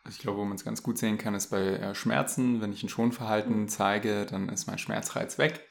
Ich 0.08 0.18
glaube, 0.18 0.38
wo 0.38 0.44
man 0.44 0.56
es 0.56 0.64
ganz 0.64 0.82
gut 0.82 0.96
sehen 0.96 1.18
kann, 1.18 1.34
ist 1.34 1.48
bei 1.48 1.60
äh, 1.60 1.94
Schmerzen. 1.94 2.60
Wenn 2.60 2.72
ich 2.72 2.82
ein 2.82 2.88
Schonverhalten 2.88 3.62
mhm. 3.62 3.68
zeige, 3.68 4.24
dann 4.24 4.48
ist 4.48 4.66
mein 4.66 4.78
Schmerzreiz 4.78 5.36
weg. 5.36 5.69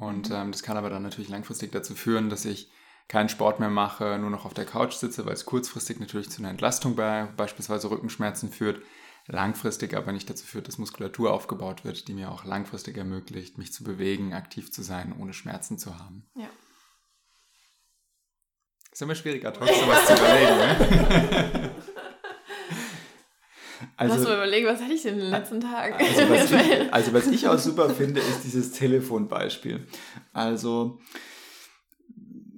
Und 0.00 0.30
mhm. 0.30 0.34
ähm, 0.34 0.52
das 0.52 0.62
kann 0.62 0.76
aber 0.76 0.90
dann 0.90 1.02
natürlich 1.02 1.30
langfristig 1.30 1.70
dazu 1.70 1.94
führen, 1.94 2.30
dass 2.30 2.44
ich 2.44 2.72
keinen 3.06 3.28
Sport 3.28 3.60
mehr 3.60 3.70
mache, 3.70 4.18
nur 4.18 4.30
noch 4.30 4.44
auf 4.44 4.54
der 4.54 4.64
Couch 4.64 4.94
sitze, 4.94 5.26
weil 5.26 5.34
es 5.34 5.44
kurzfristig 5.44 6.00
natürlich 6.00 6.30
zu 6.30 6.40
einer 6.40 6.50
Entlastung 6.50 6.96
bei 6.96 7.26
beispielsweise 7.36 7.90
Rückenschmerzen 7.90 8.50
führt, 8.50 8.82
langfristig 9.26 9.94
aber 9.94 10.12
nicht 10.12 10.30
dazu 10.30 10.46
führt, 10.46 10.68
dass 10.68 10.78
Muskulatur 10.78 11.32
aufgebaut 11.32 11.84
wird, 11.84 12.08
die 12.08 12.14
mir 12.14 12.30
auch 12.30 12.44
langfristig 12.44 12.96
ermöglicht, 12.96 13.58
mich 13.58 13.72
zu 13.72 13.84
bewegen, 13.84 14.32
aktiv 14.32 14.72
zu 14.72 14.82
sein, 14.82 15.14
ohne 15.18 15.32
Schmerzen 15.32 15.78
zu 15.78 15.98
haben. 15.98 16.30
Ja. 16.34 16.48
Ist 18.92 19.02
immer 19.02 19.14
schwieriger, 19.14 19.52
trotzdem 19.52 19.88
was 19.88 20.06
zu 20.06 20.14
überlegen. 20.14 20.56
Ne? 20.56 21.70
Also, 24.00 24.14
Lass 24.14 24.24
mal 24.24 24.36
überlegen, 24.36 24.66
was 24.66 24.80
hatte 24.80 24.94
ich 24.94 25.02
denn 25.02 25.16
in 25.16 25.20
den 25.20 25.30
letzten 25.30 25.60
Tagen? 25.60 25.94
Also 25.94 26.30
was, 26.30 26.50
ich, 26.52 26.94
also 26.94 27.12
was 27.12 27.26
ich 27.26 27.48
auch 27.48 27.58
super 27.58 27.90
finde, 27.90 28.20
ist 28.20 28.44
dieses 28.44 28.72
Telefonbeispiel. 28.72 29.86
Also 30.32 30.98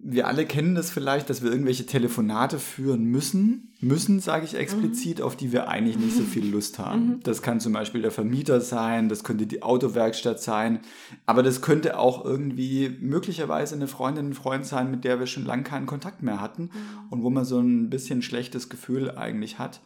wir 0.04 0.28
alle 0.28 0.46
kennen 0.46 0.76
das 0.76 0.90
vielleicht, 0.90 1.28
dass 1.30 1.42
wir 1.42 1.50
irgendwelche 1.50 1.84
Telefonate 1.84 2.60
führen 2.60 3.06
müssen. 3.06 3.74
Müssen, 3.80 4.20
sage 4.20 4.44
ich 4.44 4.54
explizit, 4.54 5.18
mhm. 5.18 5.24
auf 5.24 5.34
die 5.34 5.50
wir 5.50 5.66
eigentlich 5.66 5.98
nicht 5.98 6.14
so 6.14 6.22
viel 6.22 6.48
Lust 6.48 6.78
haben. 6.78 7.06
Mhm. 7.06 7.20
Das 7.24 7.42
kann 7.42 7.58
zum 7.58 7.72
Beispiel 7.72 8.02
der 8.02 8.12
Vermieter 8.12 8.60
sein, 8.60 9.08
das 9.08 9.24
könnte 9.24 9.48
die 9.48 9.64
Autowerkstatt 9.64 10.40
sein, 10.40 10.78
aber 11.26 11.42
das 11.42 11.60
könnte 11.60 11.98
auch 11.98 12.24
irgendwie 12.24 12.96
möglicherweise 13.00 13.74
eine 13.74 13.88
Freundin, 13.88 14.28
ein 14.28 14.34
Freund 14.34 14.64
sein, 14.64 14.92
mit 14.92 15.02
der 15.02 15.18
wir 15.18 15.26
schon 15.26 15.44
lange 15.44 15.64
keinen 15.64 15.86
Kontakt 15.86 16.22
mehr 16.22 16.40
hatten 16.40 16.70
mhm. 16.72 17.10
und 17.10 17.24
wo 17.24 17.30
man 17.30 17.44
so 17.44 17.58
ein 17.58 17.90
bisschen 17.90 18.22
schlechtes 18.22 18.68
Gefühl 18.68 19.10
eigentlich 19.10 19.58
hat 19.58 19.80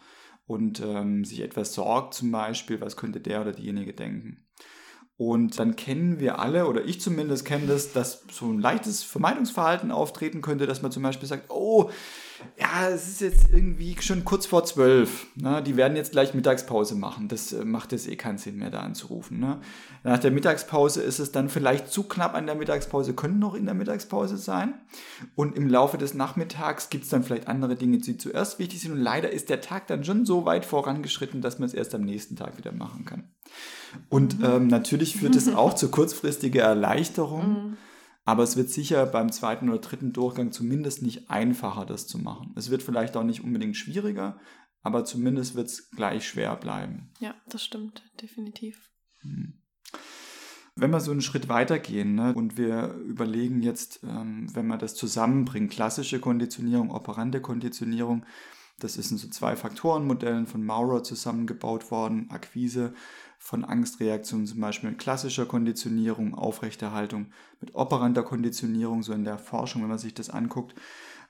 und 0.47 0.81
ähm, 0.81 1.25
sich 1.25 1.41
etwas 1.41 1.75
sorgt 1.75 2.15
zum 2.15 2.31
Beispiel, 2.31 2.81
was 2.81 2.97
könnte 2.97 3.21
der 3.21 3.41
oder 3.41 3.53
diejenige 3.53 3.93
denken. 3.93 4.45
Und 5.19 5.59
dann 5.59 5.77
kennen 5.77 6.21
wir 6.21 6.39
alle, 6.39 6.67
oder 6.67 6.85
ich 6.85 7.01
zumindest 7.01 7.47
kenne 7.47 7.67
das, 7.67 7.93
dass 7.93 8.25
so 8.31 8.47
ein 8.47 8.61
leichtes 8.61 9.03
Vermeidungsverhalten 9.03 9.91
auftreten 9.91 10.43
könnte, 10.43 10.67
dass 10.67 10.83
man 10.83 10.93
zum 10.93 11.03
Beispiel 11.03 11.29
sagt, 11.29 11.51
oh, 11.51 11.91
ja, 12.59 12.89
es 12.89 13.09
ist 13.09 13.21
jetzt 13.21 13.49
irgendwie 13.53 13.97
schon 14.01 14.25
kurz 14.25 14.47
vor 14.47 14.65
zwölf. 14.65 15.27
Ne? 15.37 15.63
Die 15.63 15.77
werden 15.77 15.97
jetzt 15.97 16.13
gleich 16.13 16.35
Mittagspause 16.35 16.95
machen. 16.95 17.29
Das 17.29 17.53
äh, 17.53 17.65
macht 17.65 17.93
jetzt 17.93 18.09
eh 18.09 18.17
keinen 18.17 18.39
Sinn 18.39 18.57
mehr, 18.57 18.71
da 18.71 18.81
anzurufen. 18.81 19.39
Ne? 19.39 19.61
Nach 20.05 20.19
der 20.19 20.31
Mittagspause 20.31 21.03
ist 21.03 21.19
es 21.19 21.33
dann 21.33 21.49
vielleicht 21.49 21.89
zu 21.89 22.05
knapp 22.05 22.35
an 22.35 22.47
der 22.47 22.55
Mittagspause, 22.55 23.15
können 23.15 23.39
noch 23.39 23.55
in 23.55 23.65
der 23.65 23.75
Mittagspause 23.75 24.37
sein. 24.37 24.75
Und 25.35 25.57
im 25.57 25.69
Laufe 25.69 25.99
des 25.99 26.15
Nachmittags 26.15 26.91
gibt 26.91 27.05
es 27.05 27.11
dann 27.11 27.23
vielleicht 27.23 27.49
andere 27.49 27.77
Dinge, 27.77 27.99
die 27.99 28.17
zuerst 28.17 28.59
wichtig 28.59 28.81
sind. 28.81 28.93
Und 28.93 29.01
leider 29.01 29.31
ist 29.31 29.49
der 29.49 29.61
Tag 29.61 29.87
dann 29.87 30.05
schon 30.05 30.27
so 30.27 30.45
weit 30.45 30.65
vorangeschritten, 30.65 31.41
dass 31.41 31.59
man 31.59 31.67
es 31.67 31.75
erst 31.75 31.95
am 31.95 32.03
nächsten 32.03 32.37
Tag 32.37 32.59
wieder 32.59 32.73
machen 32.73 33.05
kann. 33.05 33.25
Und 34.09 34.39
mhm. 34.39 34.45
ähm, 34.45 34.67
natürlich 34.69 35.17
führt 35.17 35.37
es 35.37 35.53
auch 35.55 35.75
zu 35.75 35.91
kurzfristiger 35.91 36.63
Erleichterung. 36.63 37.49
Mhm. 37.49 37.77
Aber 38.27 38.43
es 38.43 38.57
wird 38.57 38.71
sicher 38.71 39.07
beim 39.07 39.31
zweiten 39.31 39.71
oder 39.71 39.79
dritten 39.79 40.13
Durchgang 40.13 40.51
zumindest 40.51 41.01
nicht 41.01 41.31
einfacher, 41.31 41.87
das 41.87 42.09
zu 42.09 42.19
machen. 42.19 42.53
Es 42.57 42.71
wird 42.71 42.83
vielleicht 42.83 43.17
auch 43.17 43.23
nicht 43.23 43.45
unbedingt 43.45 43.77
schwieriger, 43.77 44.39
aber 44.83 45.05
zumindest 45.05 45.55
wird 45.55 45.69
es 45.69 45.91
gleich 45.93 46.27
schwer 46.27 46.57
bleiben. 46.57 47.13
Ja, 47.21 47.37
das 47.49 47.65
stimmt, 47.65 48.03
definitiv. 48.21 48.91
Hm. 49.21 49.55
Wenn 50.75 50.91
wir 50.91 51.01
so 51.01 51.13
einen 51.13 51.23
Schritt 51.23 51.49
weitergehen 51.49 52.17
ne, 52.17 52.35
und 52.35 52.59
wir 52.59 52.95
überlegen 53.07 53.63
jetzt, 53.63 54.01
ähm, 54.03 54.49
wenn 54.55 54.67
man 54.67 54.81
das 54.81 54.97
zusammenbringt, 54.97 55.71
klassische 55.71 56.19
Konditionierung, 56.19 56.91
operante 56.91 57.41
Konditionierung, 57.41 58.27
das 58.81 58.97
ist 58.97 59.11
in 59.11 59.19
so 59.19 59.29
zwei 59.29 59.57
Faktorenmodellen 59.57 60.47
von 60.47 60.65
Maurer 60.65 61.03
zusammengebaut 61.03 61.91
worden, 61.91 62.29
Akquise 62.31 62.93
von 63.39 63.65
Angstreaktionen, 63.65 64.47
zum 64.47 64.61
Beispiel 64.61 64.91
mit 64.91 64.99
klassischer 64.99 65.47
Konditionierung, 65.47 66.35
Aufrechterhaltung, 66.35 67.33
mit 67.61 67.75
operanter 67.75 68.23
Konditionierung, 68.23 69.03
so 69.03 69.13
in 69.13 69.25
der 69.25 69.39
Forschung, 69.39 69.83
wenn 69.83 69.89
man 69.89 69.99
sich 69.99 70.15
das 70.15 70.31
anguckt, 70.31 70.75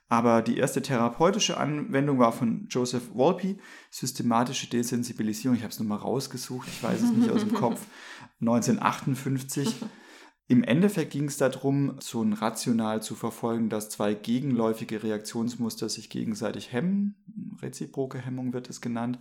Aber 0.08 0.40
die 0.40 0.56
erste 0.56 0.82
therapeutische 0.82 1.56
Anwendung 1.56 2.18
war 2.18 2.30
von 2.32 2.66
Joseph 2.68 3.14
Wolpe, 3.14 3.56
systematische 3.90 4.68
Desensibilisierung. 4.70 5.56
Ich 5.56 5.62
habe 5.62 5.72
es 5.72 5.80
nur 5.80 5.88
mal 5.88 5.96
rausgesucht, 5.96 6.68
ich 6.68 6.82
weiß 6.82 7.02
es 7.02 7.10
nicht 7.10 7.30
aus 7.30 7.40
dem 7.40 7.54
Kopf. 7.54 7.84
1958. 8.40 9.74
Im 10.48 10.62
Endeffekt 10.62 11.10
ging 11.10 11.24
es 11.24 11.38
darum, 11.38 11.96
so 11.98 12.22
ein 12.22 12.32
rational 12.32 13.02
zu 13.02 13.16
verfolgen, 13.16 13.68
dass 13.68 13.90
zwei 13.90 14.14
gegenläufige 14.14 15.02
Reaktionsmuster 15.02 15.88
sich 15.88 16.08
gegenseitig 16.08 16.72
hemmen. 16.72 17.16
Reziproke 17.60 18.18
Hemmung 18.18 18.52
wird 18.52 18.70
es 18.70 18.80
genannt. 18.80 19.18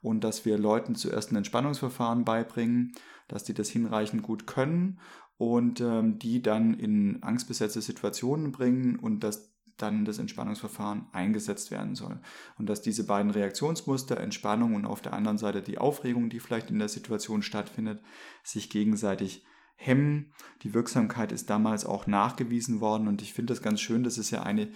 Und 0.00 0.22
dass 0.22 0.44
wir 0.44 0.58
Leuten 0.58 0.94
zuerst 0.94 1.32
ein 1.32 1.36
Entspannungsverfahren 1.36 2.24
beibringen, 2.24 2.92
dass 3.26 3.44
die 3.44 3.54
das 3.54 3.68
hinreichend 3.68 4.22
gut 4.22 4.46
können 4.46 5.00
und 5.36 5.80
ähm, 5.80 6.18
die 6.18 6.42
dann 6.42 6.74
in 6.74 7.22
angstbesetzte 7.22 7.80
Situationen 7.80 8.52
bringen 8.52 8.96
und 8.96 9.20
dass 9.20 9.54
dann 9.76 10.04
das 10.04 10.18
Entspannungsverfahren 10.18 11.06
eingesetzt 11.12 11.70
werden 11.70 11.94
soll. 11.94 12.20
Und 12.58 12.68
dass 12.68 12.82
diese 12.82 13.06
beiden 13.06 13.30
Reaktionsmuster, 13.30 14.18
Entspannung 14.18 14.74
und 14.74 14.84
auf 14.84 15.00
der 15.00 15.12
anderen 15.12 15.38
Seite 15.38 15.62
die 15.62 15.78
Aufregung, 15.78 16.30
die 16.30 16.40
vielleicht 16.40 16.70
in 16.70 16.78
der 16.78 16.88
Situation 16.88 17.42
stattfindet, 17.42 18.02
sich 18.42 18.70
gegenseitig 18.70 19.44
hemmen. 19.76 20.32
Die 20.62 20.74
Wirksamkeit 20.74 21.30
ist 21.30 21.48
damals 21.48 21.86
auch 21.86 22.08
nachgewiesen 22.08 22.80
worden 22.80 23.06
und 23.06 23.22
ich 23.22 23.32
finde 23.32 23.54
das 23.54 23.62
ganz 23.62 23.80
schön. 23.80 24.02
Das 24.02 24.18
ist 24.18 24.32
ja 24.32 24.42
eine, 24.42 24.72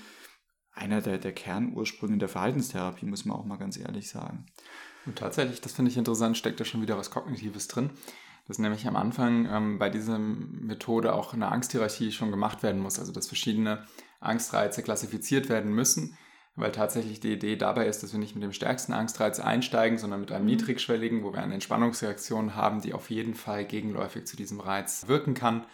einer 0.72 1.02
der, 1.02 1.18
der 1.18 1.32
Kernursprünge 1.32 2.18
der 2.18 2.28
Verhaltenstherapie, 2.28 3.06
muss 3.06 3.24
man 3.24 3.36
auch 3.36 3.44
mal 3.44 3.58
ganz 3.58 3.76
ehrlich 3.76 4.08
sagen. 4.08 4.46
Und 5.06 5.18
tatsächlich, 5.18 5.60
das 5.60 5.72
finde 5.72 5.90
ich 5.90 5.96
interessant, 5.96 6.36
steckt 6.36 6.60
da 6.60 6.64
schon 6.64 6.82
wieder 6.82 6.96
was 6.96 7.10
Kognitives 7.10 7.68
drin. 7.68 7.90
Dass 8.48 8.58
nämlich 8.58 8.86
am 8.88 8.96
Anfang 8.96 9.46
ähm, 9.46 9.78
bei 9.78 9.88
dieser 9.88 10.18
Methode 10.18 11.14
auch 11.14 11.32
eine 11.32 11.50
Angsthierarchie 11.50 12.10
schon 12.10 12.30
gemacht 12.30 12.62
werden 12.62 12.80
muss, 12.80 12.98
also 12.98 13.12
dass 13.12 13.28
verschiedene 13.28 13.86
Angstreize 14.20 14.82
klassifiziert 14.82 15.48
werden 15.48 15.72
müssen, 15.72 16.18
weil 16.56 16.72
tatsächlich 16.72 17.20
die 17.20 17.32
Idee 17.32 17.56
dabei 17.56 17.86
ist, 17.86 18.02
dass 18.02 18.12
wir 18.12 18.18
nicht 18.18 18.34
mit 18.34 18.42
dem 18.42 18.52
stärksten 18.52 18.92
Angstreiz 18.92 19.38
einsteigen, 19.38 19.96
sondern 19.96 20.20
mit 20.20 20.32
einem 20.32 20.44
mhm. 20.44 20.50
niedrigschwelligen, 20.50 21.22
wo 21.22 21.32
wir 21.32 21.40
eine 21.40 21.54
Entspannungsreaktion 21.54 22.56
haben, 22.56 22.80
die 22.80 22.94
auf 22.94 23.10
jeden 23.10 23.34
Fall 23.34 23.64
gegenläufig 23.64 24.26
zu 24.26 24.36
diesem 24.36 24.60
Reiz 24.60 25.06
wirken 25.06 25.34
kann 25.34 25.64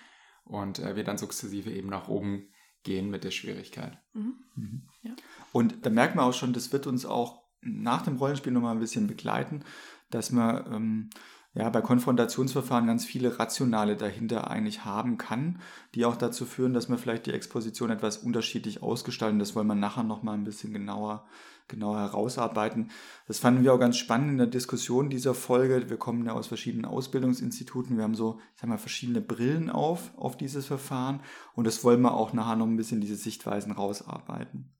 und 0.45 0.79
äh, 0.79 0.95
wir 0.95 1.05
dann 1.05 1.19
sukzessive 1.19 1.71
eben 1.71 1.89
nach 1.89 2.09
oben 2.09 2.49
gehen 2.83 3.11
mit 3.11 3.25
der 3.25 3.31
Schwierigkeit. 3.31 3.99
Mhm. 4.13 4.35
Mhm. 4.55 4.83
Ja. 5.03 5.13
Und 5.53 5.87
da 5.87 5.91
merkt 5.91 6.15
man 6.15 6.27
auch 6.27 6.35
schon, 6.35 6.53
das 6.53 6.73
wird 6.73 6.87
uns 6.87 7.07
auch 7.07 7.48
nach 7.61 8.03
dem 8.03 8.17
Rollenspiel 8.17 8.53
nochmal 8.53 8.75
ein 8.75 8.81
bisschen 8.81 9.07
begleiten, 9.07 9.65
dass 10.11 10.33
man 10.33 10.73
ähm, 10.73 11.11
ja, 11.55 11.69
bei 11.71 11.81
Konfrontationsverfahren 11.81 12.87
ganz 12.87 13.05
viele 13.05 13.39
Rationale 13.39 13.97
dahinter 13.97 14.51
eigentlich 14.51 14.85
haben 14.85 15.19
kann, 15.19 15.61
die 15.95 16.05
auch 16.05 16.17
dazu 16.17 16.45
führen, 16.45 16.73
dass 16.73 16.89
man 16.89 16.99
vielleicht 16.99 17.27
die 17.27 17.33
Exposition 17.33 17.91
etwas 17.91 18.19
unterschiedlich 18.19 18.83
ausgestalten. 18.83 19.39
Das 19.39 19.57
wollen 19.57 19.67
wir 19.67 19.75
nachher 19.75 20.05
nochmal 20.05 20.35
ein 20.35 20.45
bisschen 20.45 20.73
genauer, 20.73 21.27
genauer 21.67 21.99
herausarbeiten. 21.99 22.91
Das 23.27 23.41
fanden 23.41 23.65
wir 23.65 23.75
auch 23.75 23.81
ganz 23.81 23.97
spannend 23.97 24.31
in 24.31 24.39
der 24.39 24.47
Diskussion 24.47 25.11
dieser 25.11 25.35
Folge. 25.35 25.91
Wir 25.91 25.97
kommen 25.97 26.25
ja 26.27 26.33
aus 26.33 26.47
verschiedenen 26.47 26.85
Ausbildungsinstituten. 26.85 27.97
Wir 27.97 28.05
haben 28.05 28.15
so, 28.15 28.39
ich 28.55 28.61
sag 28.61 28.69
mal, 28.69 28.79
verschiedene 28.79 29.21
Brillen 29.21 29.69
auf, 29.69 30.17
auf 30.17 30.37
dieses 30.37 30.67
Verfahren. 30.67 31.23
Und 31.55 31.67
das 31.67 31.83
wollen 31.83 32.03
wir 32.03 32.15
auch 32.15 32.33
nachher 32.35 32.57
noch 32.57 32.67
ein 32.67 32.77
bisschen 32.77 33.01
diese 33.01 33.17
Sichtweisen 33.17 33.73
rausarbeiten. 33.73 34.78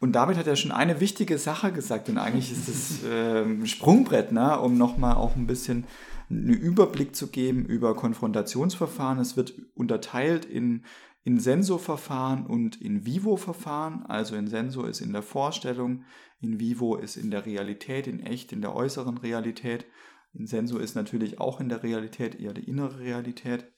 Und 0.00 0.12
David 0.12 0.36
hat 0.36 0.46
ja 0.46 0.56
schon 0.56 0.72
eine 0.72 1.00
wichtige 1.00 1.38
Sache 1.38 1.72
gesagt 1.72 2.08
und 2.08 2.18
eigentlich 2.18 2.52
ist 2.52 2.68
es 2.68 3.04
äh, 3.04 3.42
ein 3.42 3.66
Sprungbrett, 3.66 4.32
ne, 4.32 4.58
um 4.60 4.76
nochmal 4.76 5.14
auch 5.16 5.36
ein 5.36 5.46
bisschen 5.46 5.84
einen 6.28 6.54
Überblick 6.54 7.14
zu 7.14 7.28
geben 7.28 7.64
über 7.64 7.94
Konfrontationsverfahren. 7.94 9.18
Es 9.18 9.36
wird 9.36 9.54
unterteilt 9.74 10.44
in, 10.44 10.84
in 11.24 11.38
Sensorverfahren 11.38 12.46
und 12.46 12.80
in 12.80 13.06
Vivo-Verfahren. 13.06 14.04
Also 14.06 14.34
in 14.36 14.48
Sensor 14.48 14.88
ist 14.88 15.00
in 15.00 15.12
der 15.12 15.22
Vorstellung, 15.22 16.04
in 16.40 16.58
Vivo 16.60 16.96
ist 16.96 17.16
in 17.16 17.30
der 17.30 17.46
Realität, 17.46 18.06
in 18.06 18.20
echt, 18.20 18.52
in 18.52 18.60
der 18.60 18.74
äußeren 18.74 19.18
Realität. 19.18 19.86
In 20.34 20.46
Sensor 20.46 20.80
ist 20.80 20.96
natürlich 20.96 21.40
auch 21.40 21.60
in 21.60 21.68
der 21.68 21.82
Realität 21.82 22.38
eher 22.38 22.52
die 22.52 22.68
innere 22.68 22.98
Realität. 22.98 23.72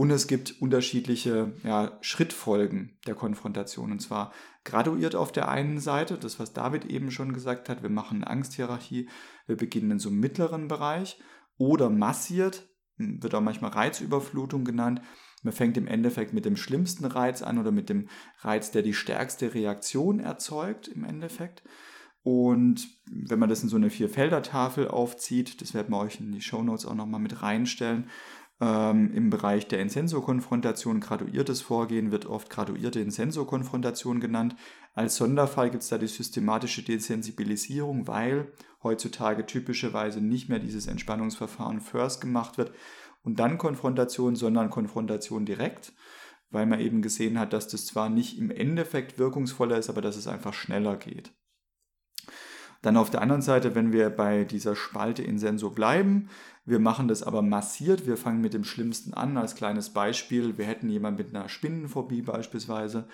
Und 0.00 0.10
es 0.10 0.28
gibt 0.28 0.62
unterschiedliche 0.62 1.52
ja, 1.62 1.98
Schrittfolgen 2.00 2.96
der 3.06 3.14
Konfrontation. 3.14 3.92
Und 3.92 4.00
zwar 4.00 4.32
graduiert 4.64 5.14
auf 5.14 5.30
der 5.30 5.50
einen 5.50 5.78
Seite, 5.78 6.16
das 6.16 6.40
was 6.40 6.54
David 6.54 6.86
eben 6.86 7.10
schon 7.10 7.34
gesagt 7.34 7.68
hat, 7.68 7.82
wir 7.82 7.90
machen 7.90 8.22
eine 8.22 8.28
Angsthierarchie, 8.28 9.10
wir 9.46 9.58
beginnen 9.58 9.90
in 9.90 9.98
so 9.98 10.08
einem 10.08 10.20
mittleren 10.20 10.68
Bereich 10.68 11.20
oder 11.58 11.90
massiert, 11.90 12.66
wird 12.96 13.34
auch 13.34 13.42
manchmal 13.42 13.72
Reizüberflutung 13.72 14.64
genannt. 14.64 15.02
Man 15.42 15.52
fängt 15.52 15.76
im 15.76 15.86
Endeffekt 15.86 16.32
mit 16.32 16.46
dem 16.46 16.56
schlimmsten 16.56 17.04
Reiz 17.04 17.42
an 17.42 17.58
oder 17.58 17.70
mit 17.70 17.90
dem 17.90 18.08
Reiz, 18.38 18.70
der 18.70 18.80
die 18.80 18.94
stärkste 18.94 19.52
Reaktion 19.52 20.18
erzeugt 20.18 20.88
im 20.88 21.04
Endeffekt. 21.04 21.62
Und 22.22 22.88
wenn 23.06 23.38
man 23.38 23.48
das 23.48 23.62
in 23.62 23.68
so 23.68 23.76
eine 23.76 23.90
Vierfelder-Tafel 23.90 24.88
aufzieht, 24.88 25.60
das 25.60 25.72
werden 25.72 25.90
wir 25.90 25.98
euch 25.98 26.20
in 26.20 26.32
die 26.32 26.42
Shownotes 26.42 26.84
auch 26.84 26.94
nochmal 26.94 27.20
mit 27.20 27.42
reinstellen, 27.42 28.10
ähm, 28.60 29.12
Im 29.14 29.30
Bereich 29.30 29.68
der 29.68 29.80
Insensokonfrontation 29.80 31.00
graduiertes 31.00 31.62
Vorgehen 31.62 32.12
wird 32.12 32.26
oft 32.26 32.50
graduierte 32.50 33.00
Insensokonfrontation 33.00 34.20
genannt. 34.20 34.54
Als 34.92 35.16
Sonderfall 35.16 35.70
gibt 35.70 35.82
es 35.82 35.88
da 35.88 35.96
die 35.96 36.06
systematische 36.06 36.82
Desensibilisierung, 36.82 38.06
weil 38.06 38.52
heutzutage 38.82 39.46
typischerweise 39.46 40.20
nicht 40.20 40.50
mehr 40.50 40.58
dieses 40.58 40.86
Entspannungsverfahren 40.88 41.80
first 41.80 42.20
gemacht 42.20 42.58
wird 42.58 42.72
und 43.22 43.40
dann 43.40 43.56
Konfrontation, 43.56 44.36
sondern 44.36 44.68
Konfrontation 44.68 45.46
direkt, 45.46 45.94
weil 46.50 46.66
man 46.66 46.80
eben 46.80 47.00
gesehen 47.00 47.38
hat, 47.38 47.54
dass 47.54 47.68
das 47.68 47.86
zwar 47.86 48.10
nicht 48.10 48.38
im 48.38 48.50
Endeffekt 48.50 49.18
wirkungsvoller 49.18 49.78
ist, 49.78 49.88
aber 49.88 50.02
dass 50.02 50.16
es 50.16 50.26
einfach 50.26 50.52
schneller 50.52 50.96
geht. 50.96 51.32
Dann 52.82 52.96
auf 52.96 53.10
der 53.10 53.20
anderen 53.20 53.42
Seite, 53.42 53.74
wenn 53.74 53.92
wir 53.92 54.08
bei 54.08 54.44
dieser 54.44 54.74
Spalte 54.74 55.22
in 55.22 55.38
bleiben, 55.70 56.30
wir 56.70 56.78
machen 56.78 57.08
das 57.08 57.22
aber 57.22 57.42
massiert. 57.42 58.06
Wir 58.06 58.16
fangen 58.16 58.40
mit 58.40 58.54
dem 58.54 58.64
Schlimmsten 58.64 59.12
an. 59.12 59.36
Als 59.36 59.56
kleines 59.56 59.90
Beispiel, 59.90 60.56
wir 60.56 60.64
hätten 60.64 60.88
jemanden 60.88 61.18
mit 61.18 61.34
einer 61.34 61.48
Spinnenphobie 61.48 62.22
beispielsweise 62.22 63.08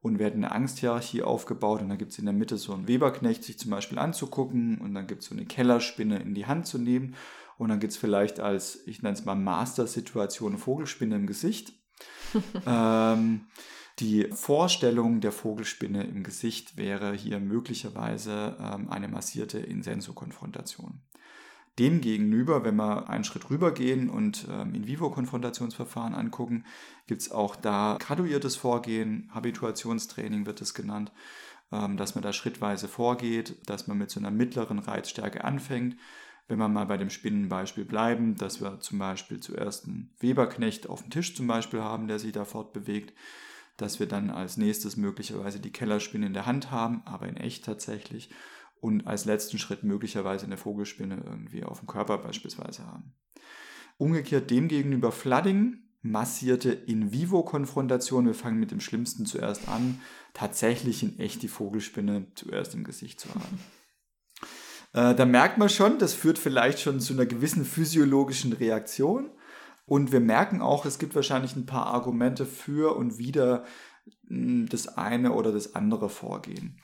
und 0.00 0.18
wir 0.18 0.26
hätten 0.26 0.44
eine 0.44 0.52
Angsthierarchie 0.52 1.22
aufgebaut 1.22 1.82
und 1.82 1.88
da 1.88 1.96
gibt 1.96 2.12
es 2.12 2.18
in 2.18 2.24
der 2.24 2.34
Mitte 2.34 2.56
so 2.56 2.72
einen 2.72 2.88
Weberknecht, 2.88 3.44
sich 3.44 3.58
zum 3.58 3.70
Beispiel 3.70 3.98
anzugucken 3.98 4.78
und 4.78 4.94
dann 4.94 5.06
gibt 5.06 5.22
es 5.22 5.28
so 5.28 5.34
eine 5.34 5.44
Kellerspinne 5.44 6.20
in 6.20 6.34
die 6.34 6.46
Hand 6.46 6.66
zu 6.66 6.78
nehmen 6.78 7.16
und 7.58 7.68
dann 7.68 7.80
gibt 7.80 7.92
es 7.92 7.98
vielleicht 7.98 8.40
als, 8.40 8.86
ich 8.86 9.02
nenne 9.02 9.14
es 9.14 9.24
mal 9.24 9.34
Master-Situation, 9.34 10.56
Vogelspinne 10.56 11.16
im 11.16 11.26
Gesicht. 11.26 11.74
ähm, 12.66 13.46
die 13.98 14.28
Vorstellung 14.32 15.20
der 15.20 15.32
Vogelspinne 15.32 16.04
im 16.04 16.22
Gesicht 16.22 16.78
wäre 16.78 17.12
hier 17.12 17.38
möglicherweise 17.38 18.56
ähm, 18.58 18.88
eine 18.88 19.08
massierte 19.08 19.58
Insensokonfrontation. 19.58 21.02
Demgegenüber, 21.80 22.62
wenn 22.62 22.76
wir 22.76 23.08
einen 23.08 23.24
Schritt 23.24 23.48
rübergehen 23.48 24.10
und 24.10 24.46
ähm, 24.50 24.74
In-vivo-Konfrontationsverfahren 24.74 26.14
angucken, 26.14 26.64
gibt 27.06 27.22
es 27.22 27.32
auch 27.32 27.56
da 27.56 27.96
graduiertes 27.98 28.54
Vorgehen, 28.56 29.30
Habituationstraining 29.32 30.44
wird 30.44 30.60
es 30.60 30.74
genannt, 30.74 31.10
ähm, 31.72 31.96
dass 31.96 32.14
man 32.14 32.22
da 32.22 32.34
schrittweise 32.34 32.86
vorgeht, 32.86 33.56
dass 33.64 33.86
man 33.86 33.96
mit 33.96 34.10
so 34.10 34.20
einer 34.20 34.30
mittleren 34.30 34.78
Reizstärke 34.78 35.42
anfängt. 35.42 35.96
Wenn 36.48 36.58
wir 36.58 36.68
mal 36.68 36.84
bei 36.84 36.98
dem 36.98 37.08
Spinnenbeispiel 37.08 37.86
bleiben, 37.86 38.36
dass 38.36 38.60
wir 38.60 38.80
zum 38.80 38.98
Beispiel 38.98 39.40
zuerst 39.40 39.86
einen 39.86 40.10
Weberknecht 40.20 40.86
auf 40.86 41.00
dem 41.00 41.10
Tisch 41.10 41.34
zum 41.34 41.46
Beispiel 41.46 41.80
haben, 41.80 42.08
der 42.08 42.18
sich 42.18 42.32
da 42.32 42.44
fortbewegt, 42.44 43.14
dass 43.78 44.00
wir 44.00 44.06
dann 44.06 44.28
als 44.28 44.58
nächstes 44.58 44.98
möglicherweise 44.98 45.60
die 45.60 45.72
Kellerspinne 45.72 46.26
in 46.26 46.34
der 46.34 46.44
Hand 46.44 46.70
haben, 46.70 47.00
aber 47.06 47.26
in 47.26 47.38
echt 47.38 47.64
tatsächlich. 47.64 48.28
Und 48.80 49.06
als 49.06 49.26
letzten 49.26 49.58
Schritt 49.58 49.82
möglicherweise 49.82 50.46
eine 50.46 50.56
Vogelspinne 50.56 51.22
irgendwie 51.24 51.64
auf 51.64 51.80
dem 51.80 51.86
Körper 51.86 52.18
beispielsweise 52.18 52.86
haben. 52.86 53.12
Umgekehrt 53.98 54.50
demgegenüber 54.50 55.12
Flooding, 55.12 55.82
massierte 56.02 56.70
In-vivo-Konfrontation. 56.72 58.26
Wir 58.26 58.34
fangen 58.34 58.58
mit 58.58 58.70
dem 58.70 58.80
Schlimmsten 58.80 59.26
zuerst 59.26 59.68
an, 59.68 60.00
tatsächlich 60.32 61.02
in 61.02 61.18
echt 61.18 61.42
die 61.42 61.48
Vogelspinne 61.48 62.28
zuerst 62.34 62.74
im 62.74 62.84
Gesicht 62.84 63.20
zu 63.20 63.28
haben. 63.34 63.60
Äh, 64.92 65.14
da 65.14 65.24
merkt 65.24 65.56
man 65.56 65.68
schon, 65.68 66.00
das 66.00 66.14
führt 66.14 66.36
vielleicht 66.36 66.80
schon 66.80 66.98
zu 66.98 67.12
einer 67.12 67.24
gewissen 67.24 67.64
physiologischen 67.64 68.52
Reaktion. 68.52 69.30
Und 69.86 70.10
wir 70.10 70.18
merken 70.18 70.62
auch, 70.62 70.84
es 70.84 70.98
gibt 70.98 71.14
wahrscheinlich 71.14 71.54
ein 71.54 71.66
paar 71.66 71.86
Argumente 71.86 72.44
für 72.44 72.96
und 72.96 73.16
wider 73.16 73.64
hm, 74.26 74.68
das 74.68 74.88
eine 74.88 75.32
oder 75.32 75.52
das 75.52 75.76
andere 75.76 76.08
Vorgehen. 76.08 76.80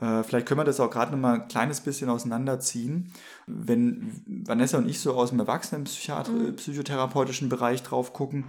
Äh, 0.00 0.22
vielleicht 0.22 0.46
können 0.46 0.60
wir 0.60 0.64
das 0.64 0.80
auch 0.80 0.90
gerade 0.90 1.12
noch 1.12 1.18
mal 1.18 1.40
ein 1.40 1.48
kleines 1.48 1.80
bisschen 1.80 2.08
auseinanderziehen. 2.08 3.12
Wenn 3.46 4.22
Vanessa 4.46 4.78
und 4.78 4.88
ich 4.88 5.00
so 5.00 5.14
aus 5.14 5.30
dem 5.30 5.40
Erwachsenenpsychotherapeutischen 5.40 7.46
mhm. 7.46 7.50
Bereich 7.50 7.82
drauf 7.82 8.12
gucken, 8.12 8.44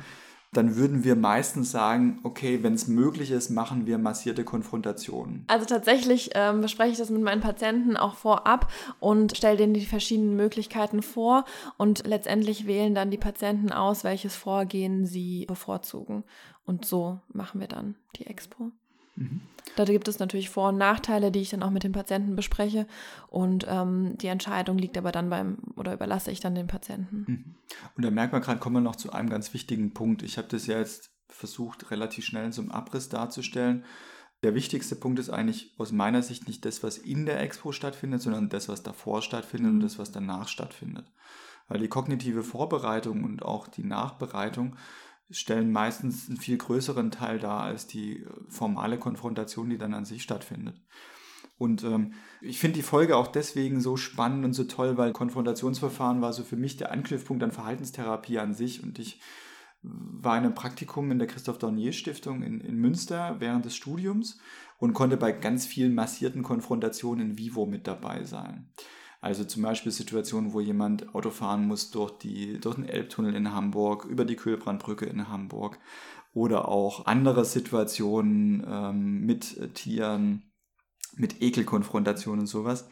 dann 0.54 0.78
würden 0.78 1.04
wir 1.04 1.16
meistens 1.16 1.72
sagen, 1.72 2.20
okay, 2.24 2.64
wenn 2.64 2.74
es 2.74 2.88
möglich 2.88 3.32
ist, 3.32 3.50
machen 3.50 3.86
wir 3.86 3.98
massierte 3.98 4.46
Konfrontationen. 4.46 5.44
Also 5.48 5.66
tatsächlich 5.66 6.32
ähm, 6.36 6.62
bespreche 6.62 6.94
ich 6.94 6.98
das 6.98 7.10
mit 7.10 7.22
meinen 7.22 7.42
Patienten 7.42 7.98
auch 7.98 8.16
vorab 8.16 8.72
und 9.00 9.36
stelle 9.36 9.58
denen 9.58 9.74
die 9.74 9.86
verschiedenen 9.86 10.36
Möglichkeiten 10.36 11.02
vor 11.02 11.44
und 11.78 12.08
letztendlich 12.08 12.66
wählen 12.66 12.96
dann 12.96 13.12
die 13.12 13.18
Patienten 13.18 13.72
aus, 13.72 14.04
welches 14.04 14.36
Vorgehen 14.36 15.06
sie 15.06 15.46
bevorzugen. 15.46 16.24
Und 16.66 16.86
so 16.86 17.20
machen 17.28 17.60
wir 17.60 17.68
dann 17.68 17.96
die 18.16 18.28
Expo. 18.28 18.72
Mhm. 19.18 19.42
Da 19.76 19.86
gibt 19.86 20.08
es 20.08 20.18
natürlich 20.18 20.50
Vor- 20.50 20.70
und 20.70 20.78
Nachteile, 20.78 21.32
die 21.32 21.42
ich 21.42 21.50
dann 21.50 21.62
auch 21.62 21.70
mit 21.70 21.84
dem 21.84 21.92
Patienten 21.92 22.36
bespreche. 22.36 22.88
Und 23.30 23.66
ähm, 23.70 24.18
die 24.18 24.28
Entscheidung 24.28 24.78
liegt 24.78 24.98
aber 24.98 25.12
dann 25.12 25.30
beim 25.30 25.58
oder 25.76 25.94
überlasse 25.94 26.32
ich 26.32 26.40
dann 26.40 26.56
den 26.56 26.68
Patienten. 26.68 27.26
Mhm. 27.28 27.56
Und 27.96 28.06
da 28.06 28.10
merkt 28.10 28.34
man 28.34 28.42
gerade, 28.42 28.60
kommen 28.60 28.78
wir 28.78 28.82
noch 28.82 28.96
zu 28.96 29.12
einem 29.12 29.30
ganz 29.30 29.54
wichtigen 29.54 29.94
Punkt. 29.94 30.24
Ich 30.24 30.38
habe 30.38 30.48
das 30.48 30.66
ja 30.66 30.80
jetzt 30.80 31.12
versucht, 31.30 31.92
relativ 31.92 32.26
schnell 32.26 32.46
in 32.46 32.52
so 32.52 32.62
einem 32.62 32.72
Abriss 32.72 33.10
darzustellen. 33.10 33.84
Der 34.44 34.56
wichtigste 34.56 34.96
Punkt 34.96 35.20
ist 35.20 35.30
eigentlich 35.30 35.76
aus 35.78 35.92
meiner 35.92 36.22
Sicht 36.24 36.48
nicht 36.48 36.66
das, 36.66 36.82
was 36.82 36.98
in 36.98 37.26
der 37.26 37.42
Expo 37.42 37.72
stattfindet, 37.72 38.22
sondern 38.22 38.50
das, 38.50 38.70
was 38.70 38.84
davor 38.84 39.22
stattfindet 39.22 39.72
und 39.72 39.78
mhm. 39.78 39.84
das, 39.84 40.00
was 40.00 40.12
danach 40.12 40.48
stattfindet. 40.48 41.12
Weil 41.68 41.80
die 41.80 41.88
kognitive 41.88 42.44
Vorbereitung 42.44 43.24
und 43.24 43.44
auch 43.44 43.68
die 43.68 43.84
Nachbereitung 43.84 44.76
stellen 45.30 45.72
meistens 45.72 46.30
einen 46.30 46.38
viel 46.38 46.58
größeren 46.58 47.12
Teil 47.12 47.40
dar 47.40 47.62
als 47.62 47.88
die 47.88 48.24
äh, 48.24 48.30
formale 48.48 48.98
Konfrontation, 48.98 49.70
die 49.70 49.78
dann 49.78 49.94
an 49.94 50.06
sich 50.06 50.24
stattfindet. 50.24 50.82
Und 51.58 51.84
ähm, 51.84 52.14
ich 52.42 52.60
finde 52.60 52.76
die 52.76 52.84
Folge 52.84 53.18
auch 53.18 53.28
deswegen 53.28 53.82
so 53.82 53.98
spannend 53.98 54.46
und 54.46 54.54
so 54.54 54.66
toll, 54.66 54.98
weil 54.98 55.12
Konfrontationsverfahren 55.12 56.22
war 56.22 56.32
so 56.34 56.44
für 56.44 56.56
mich 56.56 56.78
der 56.78 56.92
Anknüpfpunkt 56.92 57.44
an 57.44 57.52
Verhaltenstherapie 57.52 58.38
an 58.38 58.54
sich. 58.54 58.84
Und 58.84 59.00
ich 59.00 59.20
war 59.82 60.38
in 60.38 60.44
einem 60.44 60.56
Praktikum 60.56 61.12
in 61.12 61.20
der 61.20 61.28
Christoph 61.28 61.58
Dornier 61.58 61.94
Stiftung 61.94 62.44
in, 62.44 62.62
in 62.62 62.76
Münster 62.76 63.38
während 63.40 63.66
des 63.66 63.76
Studiums 63.76 64.40
und 64.78 64.94
konnte 64.94 65.18
bei 65.18 65.32
ganz 65.32 65.66
vielen 65.66 65.96
massierten 65.96 66.44
Konfrontationen 66.44 67.32
in 67.32 67.38
Vivo 67.38 67.66
mit 67.66 67.88
dabei 67.88 68.24
sein. 68.24 68.70
Also 69.20 69.44
zum 69.44 69.64
Beispiel 69.64 69.92
Situationen, 69.92 70.54
wo 70.54 70.60
jemand 70.60 71.14
Auto 71.16 71.32
fahren 71.32 71.68
muss 71.68 71.92
durch, 71.92 72.12
die, 72.20 72.60
durch 72.60 72.76
den 72.76 72.88
Elbtunnel 72.88 73.36
in 73.36 73.54
Hamburg, 73.54 74.06
über 74.06 74.26
die 74.26 74.36
Kühlbrandbrücke 74.36 75.06
in 75.06 75.28
Hamburg 75.28 75.80
oder 76.34 76.68
auch 76.68 77.08
andere 77.08 77.46
Situationen 77.46 78.66
ähm, 78.70 79.26
mit 79.26 79.74
Tieren, 79.74 80.44
mit 81.16 81.42
Ekelkonfrontationen 81.42 82.42
und 82.42 82.48
sowas. 82.48 82.88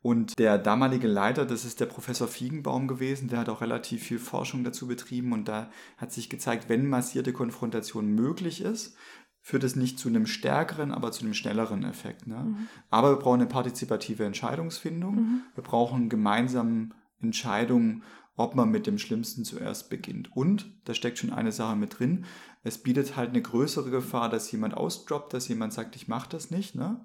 Und 0.00 0.38
der 0.38 0.58
damalige 0.58 1.08
Leiter, 1.08 1.46
das 1.46 1.64
ist 1.64 1.80
der 1.80 1.86
Professor 1.86 2.28
Fiegenbaum 2.28 2.88
gewesen, 2.88 3.28
der 3.28 3.38
hat 3.38 3.48
auch 3.48 3.62
relativ 3.62 4.02
viel 4.02 4.18
Forschung 4.18 4.62
dazu 4.62 4.86
betrieben 4.86 5.32
und 5.32 5.48
da 5.48 5.70
hat 5.96 6.12
sich 6.12 6.28
gezeigt, 6.28 6.68
wenn 6.68 6.86
massierte 6.86 7.32
Konfrontation 7.32 8.14
möglich 8.14 8.60
ist, 8.60 8.96
führt 9.46 9.62
es 9.62 9.76
nicht 9.76 9.98
zu 9.98 10.08
einem 10.08 10.26
stärkeren, 10.26 10.90
aber 10.90 11.12
zu 11.12 11.22
einem 11.22 11.34
schnelleren 11.34 11.84
Effekt. 11.84 12.26
Ne? 12.26 12.36
Mhm. 12.36 12.68
Aber 12.88 13.10
wir 13.10 13.18
brauchen 13.18 13.42
eine 13.42 13.48
partizipative 13.48 14.24
Entscheidungsfindung. 14.24 15.14
Mhm. 15.16 15.42
Wir 15.54 15.62
brauchen 15.62 16.08
gemeinsam 16.08 16.94
Entscheidungen, 17.20 18.04
ob 18.36 18.54
man 18.54 18.70
mit 18.70 18.86
dem 18.86 18.98
Schlimmsten 18.98 19.44
zuerst 19.44 19.90
beginnt. 19.90 20.34
Und, 20.34 20.72
da 20.86 20.94
steckt 20.94 21.18
schon 21.18 21.30
eine 21.30 21.52
Sache 21.52 21.76
mit 21.76 21.98
drin, 21.98 22.24
es 22.62 22.78
bietet 22.78 23.16
halt 23.16 23.30
eine 23.30 23.42
größere 23.42 23.90
Gefahr, 23.90 24.30
dass 24.30 24.50
jemand 24.50 24.78
ausdroppt, 24.78 25.34
dass 25.34 25.46
jemand 25.46 25.74
sagt, 25.74 25.94
ich 25.94 26.08
mache 26.08 26.30
das 26.30 26.50
nicht, 26.50 26.74
ne? 26.74 27.04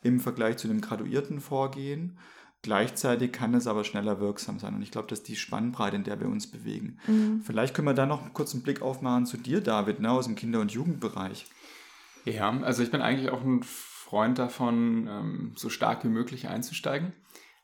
im 0.00 0.20
Vergleich 0.20 0.58
zu 0.58 0.68
dem 0.68 0.80
graduierten 0.80 1.40
Vorgehen. 1.40 2.18
Gleichzeitig 2.62 3.32
kann 3.32 3.54
es 3.54 3.66
aber 3.66 3.82
schneller 3.82 4.20
wirksam 4.20 4.60
sein. 4.60 4.76
Und 4.76 4.82
ich 4.82 4.92
glaube, 4.92 5.08
das 5.08 5.20
ist 5.20 5.28
die 5.28 5.34
Spannbreite, 5.34 5.96
in 5.96 6.04
der 6.04 6.20
wir 6.20 6.28
uns 6.28 6.46
bewegen. 6.46 6.98
Mhm. 7.08 7.40
Vielleicht 7.42 7.74
können 7.74 7.88
wir 7.88 7.94
da 7.94 8.06
noch 8.06 8.22
einen 8.22 8.32
kurzen 8.32 8.62
Blick 8.62 8.80
aufmachen 8.80 9.26
zu 9.26 9.38
dir, 9.38 9.60
David, 9.60 9.98
ne, 9.98 10.12
aus 10.12 10.26
dem 10.26 10.36
Kinder- 10.36 10.60
und 10.60 10.70
Jugendbereich. 10.70 11.46
Ja, 12.24 12.50
also 12.62 12.82
ich 12.82 12.90
bin 12.90 13.00
eigentlich 13.00 13.30
auch 13.30 13.42
ein 13.42 13.62
Freund 13.62 14.38
davon, 14.38 15.08
ähm, 15.08 15.52
so 15.56 15.68
stark 15.68 16.04
wie 16.04 16.08
möglich 16.08 16.48
einzusteigen. 16.48 17.12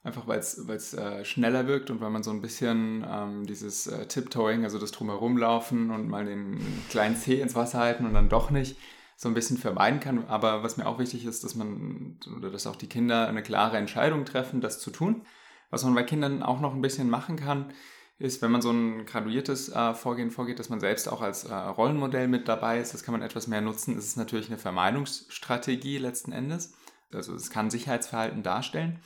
Einfach 0.03 0.29
weil 0.29 0.39
es 0.39 0.95
äh, 0.95 1.25
schneller 1.25 1.67
wirkt 1.67 1.91
und 1.91 2.01
weil 2.01 2.11
man 2.11 2.23
so 2.23 2.31
ein 2.31 2.41
bisschen 2.41 3.05
ähm, 3.09 3.45
dieses 3.45 3.89
äh, 3.89 4.07
Tiptoeing, 4.07 4.63
also 4.63 4.79
das 4.79 4.93
Drumherumlaufen 4.93 5.91
und 5.91 6.09
mal 6.09 6.25
den 6.25 6.61
kleinen 6.89 7.17
Zeh 7.17 7.41
ins 7.41 7.57
Wasser 7.57 7.81
halten 7.81 8.07
und 8.07 8.15
dann 8.15 8.29
doch 8.29 8.51
nicht, 8.51 8.79
so 9.17 9.29
ein 9.29 9.35
bisschen 9.35 9.57
vermeiden 9.57 9.99
kann. 9.99 10.29
Aber 10.29 10.63
was 10.63 10.77
mir 10.77 10.87
auch 10.87 11.01
wichtig 11.01 11.25
ist, 11.25 11.43
dass 11.43 11.57
man 11.57 12.21
oder 12.37 12.51
dass 12.51 12.69
auch 12.69 12.77
die 12.77 12.89
Kinder 12.89 13.27
eine 13.27 13.43
klare 13.43 13.79
Entscheidung 13.79 14.25
treffen, 14.25 14.61
das 14.61 14.79
zu 14.79 14.91
tun. 14.91 15.23
Was 15.71 15.83
man 15.83 15.95
bei 15.95 16.05
Kindern 16.05 16.45
auch 16.45 16.61
noch 16.61 16.75
ein 16.75 16.83
bisschen 16.83 17.11
machen 17.11 17.35
kann, 17.35 17.73
ist, 18.19 18.41
wenn 18.41 18.51
man 18.51 18.63
so 18.63 18.71
ein 18.71 19.05
graduiertes 19.05 19.69
äh, 19.69 19.95
Vorgehen 19.95 20.31
vorgeht, 20.31 20.59
dass 20.59 20.71
man 20.71 20.81
selbst 20.81 21.09
auch 21.09 21.21
als 21.21 21.45
äh, 21.45 21.55
Rollenmodell 21.55 22.29
mit 22.29 22.49
dabei 22.49 22.81
ist. 22.81 22.95
Das 22.95 23.03
kann 23.03 23.13
man 23.13 23.23
etwas 23.23 23.47
mehr 23.47 23.61
nutzen. 23.61 23.97
Es 23.97 24.07
ist 24.07 24.17
natürlich 24.17 24.49
eine 24.49 24.59
Vermeidungsstrategie 24.59 25.99
letzten 25.99 26.33
Endes. 26.33 26.75
Also 27.13 27.35
es 27.35 27.51
kann 27.51 27.71
Sicherheitsverhalten 27.71 28.43
darstellen. 28.43 29.01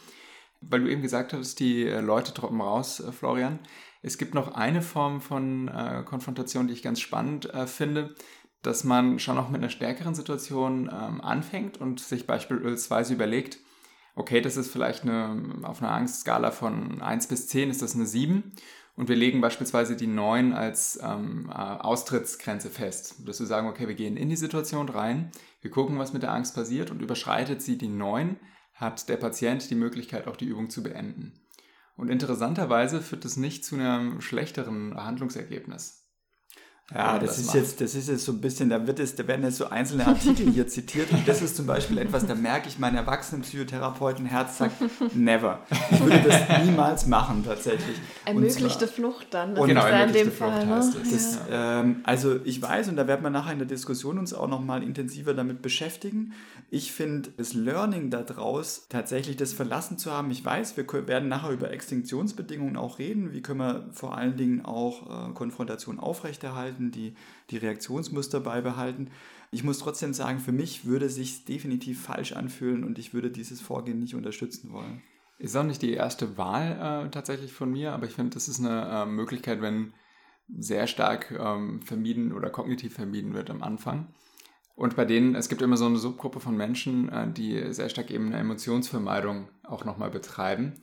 Weil 0.61 0.81
du 0.81 0.91
eben 0.91 1.03
gesagt 1.03 1.33
hast, 1.33 1.59
die 1.59 1.87
äh, 1.87 2.01
Leute 2.01 2.33
droppen 2.33 2.61
raus, 2.61 3.01
äh, 3.01 3.11
Florian. 3.11 3.59
Es 4.03 4.17
gibt 4.17 4.35
noch 4.35 4.55
eine 4.55 4.81
Form 4.81 5.21
von 5.21 5.69
äh, 5.69 6.03
Konfrontation, 6.05 6.69
die 6.69 6.75
ich 6.75 6.83
ganz 6.83 7.01
spannend 7.01 7.53
äh, 7.53 7.67
finde, 7.67 8.15
dass 8.63 8.85
man 8.85 9.19
schon 9.19 9.39
auch 9.39 9.49
mit 9.49 9.61
einer 9.61 9.71
stärkeren 9.71 10.15
Situation 10.15 10.91
ähm, 10.93 11.21
anfängt 11.21 11.81
und 11.81 11.99
sich 11.99 12.27
beispielsweise 12.27 13.15
überlegt, 13.15 13.59
okay, 14.15 14.41
das 14.41 14.57
ist 14.57 14.71
vielleicht 14.71 15.03
eine, 15.03 15.63
auf 15.63 15.83
einer 15.83 15.93
Angstskala 15.93 16.51
von 16.51 17.01
1 17.01 17.27
bis 17.29 17.49
10 17.49 17.71
ist 17.71 17.83
das 17.83 17.95
eine 17.95 18.07
7 18.07 18.53
und 19.01 19.09
wir 19.09 19.17
legen 19.17 19.41
beispielsweise 19.41 19.97
die 19.97 20.07
9 20.07 20.53
als 20.53 20.99
ähm, 21.03 21.49
äh, 21.49 21.55
Austrittsgrenze 21.55 22.69
fest. 22.69 23.15
Dass 23.27 23.41
wir 23.41 23.47
sagen, 23.47 23.67
okay, 23.67 23.89
wir 23.89 23.95
gehen 23.95 24.19
in 24.19 24.29
die 24.29 24.37
Situation 24.37 24.91
rein, 24.91 25.33
wir 25.63 25.71
gucken, 25.71 25.99
was 25.99 26.13
mit 26.13 26.23
der 26.23 26.35
Angst 26.35 26.55
passiert 26.55 26.91
und 26.91 27.01
überschreitet 27.01 27.63
sie 27.63 27.79
die 27.79 27.89
9, 27.89 28.37
hat 28.75 29.09
der 29.09 29.17
Patient 29.17 29.71
die 29.71 29.75
Möglichkeit, 29.75 30.27
auch 30.27 30.37
die 30.37 30.45
Übung 30.45 30.69
zu 30.69 30.83
beenden. 30.83 31.33
Und 31.97 32.11
interessanterweise 32.11 33.01
führt 33.01 33.25
das 33.25 33.39
nicht 33.39 33.65
zu 33.65 33.77
einem 33.77 34.21
schlechteren 34.21 34.95
Handlungsergebnis. 34.95 36.00
Ja, 36.93 37.21
das, 37.21 37.37
das 37.37 37.39
ist 37.39 37.55
jetzt, 37.55 37.81
das 37.81 37.95
ist 37.95 38.09
jetzt 38.09 38.25
so 38.25 38.33
ein 38.33 38.41
bisschen, 38.41 38.69
da 38.69 38.85
wird 38.85 38.99
es, 38.99 39.15
da 39.15 39.25
werden 39.29 39.45
jetzt 39.45 39.59
so 39.59 39.69
einzelne 39.69 40.07
Artikel 40.07 40.51
hier 40.51 40.67
zitiert 40.67 41.13
und 41.13 41.27
das 41.27 41.41
ist 41.41 41.55
zum 41.55 41.67
Beispiel 41.67 41.99
etwas, 41.99 42.27
da 42.27 42.35
merke 42.35 42.69
ich, 42.69 42.81
mein 42.81 42.97
erwachsenen 42.97 43.43
Psychotherapeuten-Herz 43.43 44.59
sagt, 44.59 44.75
never. 45.15 45.61
Ich 45.93 46.01
würde 46.01 46.21
das 46.27 46.65
niemals 46.65 47.07
machen, 47.07 47.45
tatsächlich. 47.45 47.97
Ermöglichte 48.25 48.87
zwar, 48.87 48.89
Flucht 48.89 49.29
dann. 49.31 49.57
Und 49.57 49.69
genau, 49.69 49.87
in 49.87 50.13
dem 50.13 50.33
Fall. 50.33 50.67
Ne? 50.67 50.93
Das, 51.11 51.39
ja. 51.49 51.81
ähm, 51.81 52.01
also 52.03 52.41
ich 52.45 52.61
weiß, 52.61 52.89
und 52.89 52.97
da 52.97 53.07
werden 53.07 53.23
wir 53.23 53.31
nachher 53.31 53.53
in 53.53 53.61
der 53.61 53.69
Diskussion 53.69 54.19
uns 54.19 54.35
auch 54.35 54.49
nochmal 54.49 54.83
intensiver 54.83 55.33
damit 55.33 55.63
beschäftigen. 55.63 56.33
Ich 56.71 56.93
finde 56.93 57.31
das 57.37 57.55
Learning 57.55 58.11
daraus, 58.11 58.87
tatsächlich 58.89 59.37
das 59.37 59.53
Verlassen 59.53 59.99
zu 59.99 60.11
haben. 60.13 60.31
Ich 60.31 60.45
weiß, 60.45 60.77
wir 60.77 60.87
werden 61.07 61.29
nachher 61.29 61.51
über 61.51 61.71
Extinktionsbedingungen 61.71 62.77
auch 62.77 62.99
reden. 62.99 63.33
Wie 63.33 63.43
können 63.43 63.61
wir 63.61 63.89
vor 63.93 64.17
allen 64.17 64.37
Dingen 64.37 64.65
auch 64.65 65.31
äh, 65.31 65.33
Konfrontation 65.35 66.01
aufrechterhalten? 66.01 66.80
Beibehalten, 66.81 66.91
die, 66.91 67.15
die 67.51 67.59
Reaktionsmuster 67.59 68.41
beibehalten. 68.41 69.11
Ich 69.51 69.65
muss 69.65 69.79
trotzdem 69.79 70.15
sagen, 70.15 70.39
für 70.39 70.53
mich 70.53 70.85
würde 70.85 71.07
es 71.07 71.17
sich 71.17 71.45
definitiv 71.45 72.03
falsch 72.03 72.33
anfühlen 72.33 72.85
und 72.85 72.99
ich 72.99 73.13
würde 73.13 73.31
dieses 73.31 73.61
Vorgehen 73.61 73.99
nicht 73.99 74.15
unterstützen 74.15 74.73
wollen. 74.73 75.03
Ist 75.39 75.57
auch 75.57 75.65
nicht 75.65 75.83
die 75.83 75.93
erste 75.93 76.37
Wahl 76.37 77.07
äh, 77.07 77.11
tatsächlich 77.11 77.53
von 77.53 77.71
mir, 77.71 77.93
aber 77.93 78.07
ich 78.07 78.13
finde, 78.13 78.35
das 78.35 78.49
ist 78.49 78.61
eine 78.61 78.89
äh, 78.89 79.07
Möglichkeit, 79.07 79.63
wenn 79.63 79.95
sehr 80.49 80.87
stark 80.87 81.31
ähm, 81.31 81.81
vermieden 81.83 82.33
oder 82.33 82.51
kognitiv 82.51 82.95
vermieden 82.95 83.35
wird 83.35 83.51
am 83.51 83.63
Anfang. 83.63 84.09
Und 84.75 84.97
bei 84.97 85.05
denen, 85.05 85.35
es 85.35 85.49
gibt 85.49 85.63
immer 85.63 85.77
so 85.77 85.87
eine 85.87 85.99
Subgruppe 85.99 86.41
von 86.41 86.57
Menschen, 86.57 87.09
äh, 87.09 87.33
die 87.33 87.73
sehr 87.73 87.89
stark 87.89 88.11
eben 88.11 88.27
eine 88.27 88.39
Emotionsvermeidung 88.39 89.49
auch 89.63 89.85
nochmal 89.85 90.11
betreiben. 90.11 90.81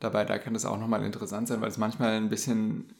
Dabei, 0.00 0.24
da 0.24 0.38
kann 0.38 0.54
das 0.54 0.64
auch 0.64 0.78
nochmal 0.78 1.04
interessant 1.04 1.48
sein, 1.48 1.60
weil 1.60 1.68
es 1.68 1.78
manchmal 1.78 2.16
ein 2.16 2.28
bisschen 2.28 2.94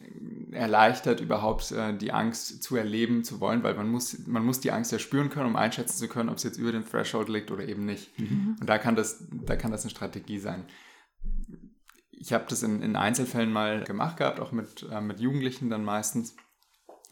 erleichtert, 0.52 1.20
überhaupt 1.20 1.72
äh, 1.72 1.96
die 1.96 2.12
Angst 2.12 2.62
zu 2.62 2.76
erleben 2.76 3.24
zu 3.24 3.40
wollen, 3.40 3.62
weil 3.62 3.74
man 3.74 3.88
muss, 3.88 4.26
man 4.26 4.44
muss 4.44 4.60
die 4.60 4.70
Angst 4.70 4.92
ja 4.92 4.98
spüren 4.98 5.28
können, 5.28 5.46
um 5.46 5.56
einschätzen 5.56 5.98
zu 5.98 6.08
können, 6.08 6.28
ob 6.28 6.36
es 6.36 6.44
jetzt 6.44 6.58
über 6.58 6.72
dem 6.72 6.88
Threshold 6.88 7.28
liegt 7.28 7.50
oder 7.50 7.66
eben 7.66 7.84
nicht. 7.84 8.18
Mhm. 8.18 8.56
Und 8.60 8.68
da 8.68 8.78
kann, 8.78 8.96
das, 8.96 9.26
da 9.30 9.56
kann 9.56 9.72
das 9.72 9.82
eine 9.82 9.90
Strategie 9.90 10.38
sein. 10.38 10.64
Ich 12.12 12.32
habe 12.32 12.44
das 12.48 12.62
in, 12.62 12.80
in 12.80 12.96
Einzelfällen 12.96 13.52
mal 13.52 13.84
gemacht 13.84 14.16
gehabt, 14.16 14.40
auch 14.40 14.52
mit, 14.52 14.86
äh, 14.90 15.00
mit 15.00 15.20
Jugendlichen 15.20 15.68
dann 15.70 15.84
meistens. 15.84 16.36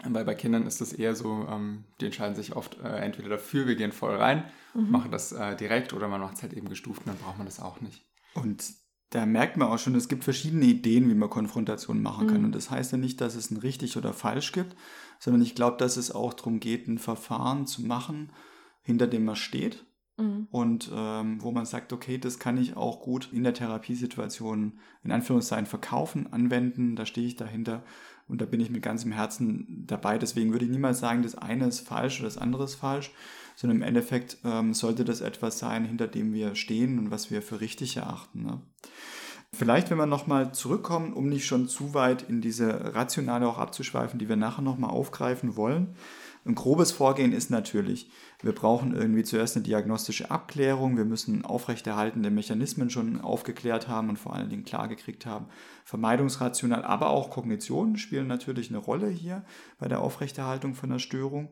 Weil 0.05 0.25
bei 0.25 0.35
Kindern 0.35 0.67
ist 0.67 0.81
das 0.81 0.93
eher 0.93 1.15
so, 1.15 1.47
ähm, 1.49 1.85
die 2.01 2.07
entscheiden 2.07 2.35
sich 2.35 2.57
oft 2.57 2.79
äh, 2.81 2.97
entweder 2.99 3.29
dafür, 3.29 3.69
wir 3.69 3.77
gehen 3.77 3.93
voll 3.93 4.17
rein, 4.17 4.45
mhm. 4.75 4.91
machen 4.91 5.11
das 5.11 5.33
äh, 5.33 5.55
direkt 5.55 5.93
oder 5.93 6.09
man 6.09 6.21
macht 6.21 6.37
es 6.37 6.43
halt 6.43 6.55
eben 6.55 6.69
gestuft 6.69 7.03
und 7.05 7.09
dann 7.09 7.19
braucht 7.19 7.39
man 7.39 7.47
das 7.47 7.61
auch 7.61 7.81
nicht. 7.81 8.05
Und 8.35 8.65
da 9.13 9.27
merkt 9.27 9.59
man 9.59 9.69
auch 9.69 9.79
schon, 9.79 9.95
es 9.95 10.09
gibt 10.09 10.25
verschiedene 10.25 10.65
Ideen, 10.65 11.11
wie 11.11 11.15
man 11.15 11.29
Konfrontation 11.29 12.01
machen 12.01 12.29
kann. 12.29 12.39
Mhm. 12.39 12.45
Und 12.47 12.55
das 12.55 12.71
heißt 12.71 12.93
ja 12.93 12.99
nicht, 12.99 13.21
dass 13.21 13.35
es 13.35 13.51
ein 13.51 13.59
richtig 13.59 13.99
oder 13.99 14.15
falsch 14.15 14.53
gibt, 14.53 14.75
sondern 15.19 15.43
ich 15.43 15.55
glaube, 15.55 15.77
dass 15.77 15.99
es 15.99 16.15
auch 16.15 16.33
darum 16.33 16.61
geht, 16.61 16.89
ein 16.89 16.97
Verfahren 16.97 17.67
zu 17.67 17.83
machen, 17.83 18.33
hinter 18.81 19.07
dem 19.07 19.27
man 19.27 19.37
steht 19.37 19.85
mhm. 20.17 20.49
und 20.51 20.91
ähm, 20.95 21.43
wo 21.43 21.53
man 21.53 21.67
sagt, 21.67 21.93
okay, 21.93 22.17
das 22.17 22.39
kann 22.39 22.57
ich 22.57 22.75
auch 22.75 23.03
gut 23.03 23.29
in 23.33 23.45
der 23.45 23.53
Therapiesituation 23.53 24.81
in 25.05 25.13
Anführungszeichen 25.13 25.67
verkaufen, 25.67 26.33
anwenden, 26.33 26.97
da 26.97 27.05
stehe 27.05 27.27
ich 27.27 27.37
dahinter 27.37 27.85
und 28.29 28.41
da 28.41 28.47
bin 28.47 28.61
ich 28.61 28.71
mit 28.71 28.83
ganzem 28.83 29.13
Herzen 29.13 29.85
dabei. 29.87 30.17
Deswegen 30.17 30.53
würde 30.53 30.65
ich 30.65 30.71
niemals 30.71 31.01
sagen, 31.01 31.23
das 31.23 31.35
eine 31.35 31.67
ist 31.67 31.81
falsch 31.81 32.21
oder 32.21 32.29
das 32.29 32.39
andere 32.39 32.65
ist 32.65 32.77
falsch, 32.77 33.13
sondern 33.57 33.79
im 33.79 33.83
Endeffekt 33.83 34.39
ähm, 34.45 34.75
sollte 34.75 35.05
das 35.05 35.21
etwas 35.21 35.59
sein, 35.59 35.85
hinter 35.85 36.09
dem 36.09 36.33
wir 36.33 36.55
stehen 36.55 36.99
und 36.99 37.11
was 37.11 37.31
wir 37.31 37.43
für 37.43 37.61
richtig 37.61 37.97
erachten. 37.97 38.45
Ne? 38.45 38.61
Vielleicht, 39.55 39.91
wenn 39.91 39.99
wir 39.99 40.07
nochmal 40.07 40.53
zurückkommen, 40.53 41.13
um 41.13 41.29
nicht 41.29 41.45
schon 41.45 41.69
zu 41.69 41.93
weit 41.93 42.23
in 42.23 42.41
diese 42.41 42.95
Rationale 42.95 43.47
auch 43.47 43.59
abzuschweifen, 43.59 44.19
die 44.19 44.29
wir 44.29 44.37
nachher 44.37 44.63
nochmal 44.63 44.91
aufgreifen 44.91 45.57
wollen. 45.57 45.95
ein 46.47 46.55
grobes 46.55 46.91
Vorgehen 46.91 47.33
ist 47.33 47.51
natürlich, 47.51 48.11
wir 48.43 48.55
brauchen 48.55 48.97
irgendwie 48.97 49.25
zuerst 49.25 49.55
eine 49.55 49.63
diagnostische 49.63 50.31
Abklärung, 50.31 50.97
wir 50.97 51.05
müssen 51.05 51.45
aufrechterhaltende 51.45 52.31
Mechanismen 52.31 52.89
schon 52.89 53.21
aufgeklärt 53.21 53.89
haben 53.89 54.09
und 54.09 54.19
vor 54.19 54.35
allen 54.35 54.49
Dingen 54.49 54.65
klargekriegt 54.65 55.27
haben. 55.27 55.47
Vermeidungsrational, 55.85 56.83
aber 56.83 57.11
auch 57.11 57.29
Kognitionen 57.29 57.99
spielen 57.99 58.29
natürlich 58.29 58.71
eine 58.71 58.79
Rolle 58.79 59.09
hier 59.09 59.45
bei 59.79 59.87
der 59.87 60.01
Aufrechterhaltung 60.01 60.75
von 60.75 60.89
der 60.89 60.99
Störung. 60.99 61.51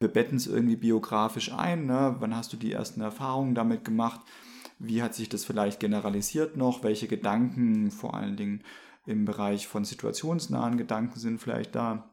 Wir 0.00 0.08
betten 0.08 0.36
es 0.36 0.46
irgendwie 0.46 0.76
biografisch 0.76 1.52
ein. 1.52 1.86
Ne? 1.86 2.16
Wann 2.18 2.36
hast 2.36 2.52
du 2.52 2.56
die 2.56 2.72
ersten 2.72 3.00
Erfahrungen 3.00 3.54
damit 3.54 3.84
gemacht? 3.84 4.20
Wie 4.78 5.02
hat 5.02 5.14
sich 5.14 5.28
das 5.28 5.44
vielleicht 5.44 5.80
generalisiert 5.80 6.56
noch? 6.56 6.84
Welche 6.84 7.08
Gedanken, 7.08 7.90
vor 7.90 8.14
allen 8.14 8.36
Dingen 8.36 8.62
im 9.06 9.24
Bereich 9.24 9.66
von 9.66 9.84
situationsnahen 9.84 10.76
Gedanken, 10.76 11.18
sind 11.18 11.40
vielleicht 11.40 11.74
da? 11.74 12.10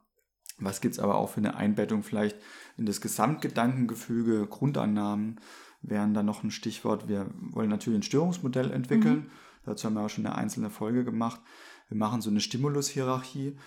Was 0.58 0.82
gibt 0.82 0.96
es 0.96 1.00
aber 1.00 1.16
auch 1.16 1.30
für 1.30 1.42
eine 1.42 1.56
Einbettung 1.56 2.02
vielleicht 2.02 2.38
in 2.78 2.86
das 2.86 3.02
Gesamtgedankengefüge, 3.02 4.48
Grundannahmen 4.48 5.40
wären 5.82 6.14
da 6.14 6.24
noch 6.24 6.44
ein 6.44 6.52
Stichwort. 6.52 7.08
Wir 7.08 7.28
wollen 7.52 7.70
natürlich 7.70 8.00
ein 8.00 8.04
Störungsmodell 8.04 8.72
entwickeln. 8.72 9.16
Mhm. 9.16 9.32
Dazu 9.66 9.86
haben 9.86 9.96
wir 9.96 10.02
auch 10.02 10.10
schon 10.10 10.26
eine 10.26 10.36
einzelne 10.36 10.70
Folge 10.70 11.04
gemacht. 11.04 11.42
Wir 11.90 11.98
machen 11.98 12.22
so 12.22 12.30
eine 12.30 12.40
Stimulushierarchie. 12.40 13.58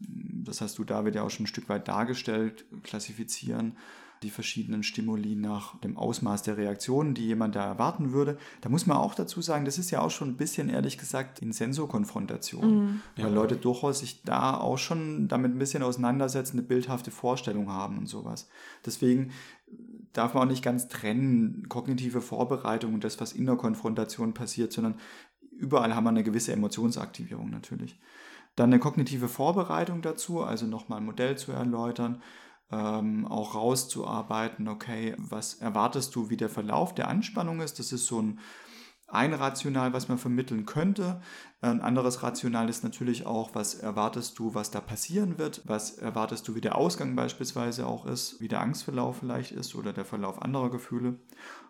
Das 0.00 0.60
hast 0.60 0.78
du 0.78 0.84
David 0.84 1.16
ja 1.16 1.22
auch 1.22 1.30
schon 1.30 1.44
ein 1.44 1.48
Stück 1.48 1.68
weit 1.68 1.88
dargestellt, 1.88 2.64
klassifizieren 2.82 3.76
die 4.22 4.30
verschiedenen 4.30 4.82
Stimuli 4.82 5.36
nach 5.36 5.78
dem 5.80 5.96
Ausmaß 5.96 6.42
der 6.42 6.56
Reaktionen, 6.56 7.14
die 7.14 7.26
jemand 7.26 7.54
da 7.54 7.64
erwarten 7.64 8.12
würde. 8.12 8.36
Da 8.60 8.68
muss 8.68 8.86
man 8.86 8.96
auch 8.96 9.14
dazu 9.14 9.40
sagen, 9.40 9.64
das 9.64 9.78
ist 9.78 9.90
ja 9.90 10.00
auch 10.00 10.10
schon 10.10 10.30
ein 10.30 10.36
bisschen, 10.36 10.68
ehrlich 10.68 10.98
gesagt, 10.98 11.40
in 11.40 11.52
Sensorkonfrontation, 11.52 12.74
mhm. 12.74 13.00
weil 13.16 13.26
ja. 13.26 13.30
Leute 13.30 13.56
durchaus 13.56 14.00
sich 14.00 14.22
da 14.22 14.56
auch 14.56 14.78
schon 14.78 15.28
damit 15.28 15.52
ein 15.52 15.58
bisschen 15.58 15.82
auseinandersetzen, 15.82 16.58
eine 16.58 16.66
bildhafte 16.66 17.10
Vorstellung 17.10 17.70
haben 17.70 17.98
und 17.98 18.06
sowas. 18.06 18.48
Deswegen 18.84 19.30
darf 20.12 20.34
man 20.34 20.44
auch 20.44 20.50
nicht 20.50 20.64
ganz 20.64 20.88
trennen, 20.88 21.68
kognitive 21.68 22.20
Vorbereitung 22.20 22.94
und 22.94 23.04
das, 23.04 23.20
was 23.20 23.32
in 23.32 23.46
der 23.46 23.56
Konfrontation 23.56 24.34
passiert, 24.34 24.72
sondern 24.72 24.94
überall 25.52 25.94
haben 25.94 26.04
wir 26.04 26.10
eine 26.10 26.24
gewisse 26.24 26.52
Emotionsaktivierung 26.52 27.50
natürlich. 27.50 27.98
Dann 28.58 28.70
eine 28.72 28.80
kognitive 28.80 29.28
Vorbereitung 29.28 30.02
dazu, 30.02 30.42
also 30.42 30.66
nochmal 30.66 30.98
ein 30.98 31.06
Modell 31.06 31.38
zu 31.38 31.52
erläutern, 31.52 32.22
ähm, 32.72 33.24
auch 33.26 33.54
rauszuarbeiten, 33.54 34.66
okay, 34.66 35.14
was 35.16 35.54
erwartest 35.54 36.14
du, 36.16 36.28
wie 36.28 36.36
der 36.36 36.48
Verlauf 36.48 36.92
der 36.92 37.06
Anspannung 37.06 37.60
ist. 37.60 37.78
Das 37.78 37.92
ist 37.92 38.06
so 38.06 38.20
ein 38.20 38.40
ein 39.10 39.32
Rational, 39.32 39.94
was 39.94 40.08
man 40.08 40.18
vermitteln 40.18 40.66
könnte. 40.66 41.22
Ein 41.62 41.80
anderes 41.80 42.22
Rational 42.22 42.68
ist 42.68 42.84
natürlich 42.84 43.24
auch, 43.24 43.54
was 43.54 43.74
erwartest 43.74 44.38
du, 44.38 44.54
was 44.54 44.70
da 44.70 44.82
passieren 44.82 45.38
wird? 45.38 45.62
Was 45.64 45.92
erwartest 45.92 46.46
du, 46.46 46.54
wie 46.54 46.60
der 46.60 46.76
Ausgang 46.76 47.16
beispielsweise 47.16 47.86
auch 47.86 48.04
ist, 48.04 48.38
wie 48.40 48.48
der 48.48 48.60
Angstverlauf 48.60 49.16
vielleicht 49.16 49.52
ist 49.52 49.74
oder 49.74 49.94
der 49.94 50.04
Verlauf 50.04 50.42
anderer 50.42 50.70
Gefühle? 50.70 51.16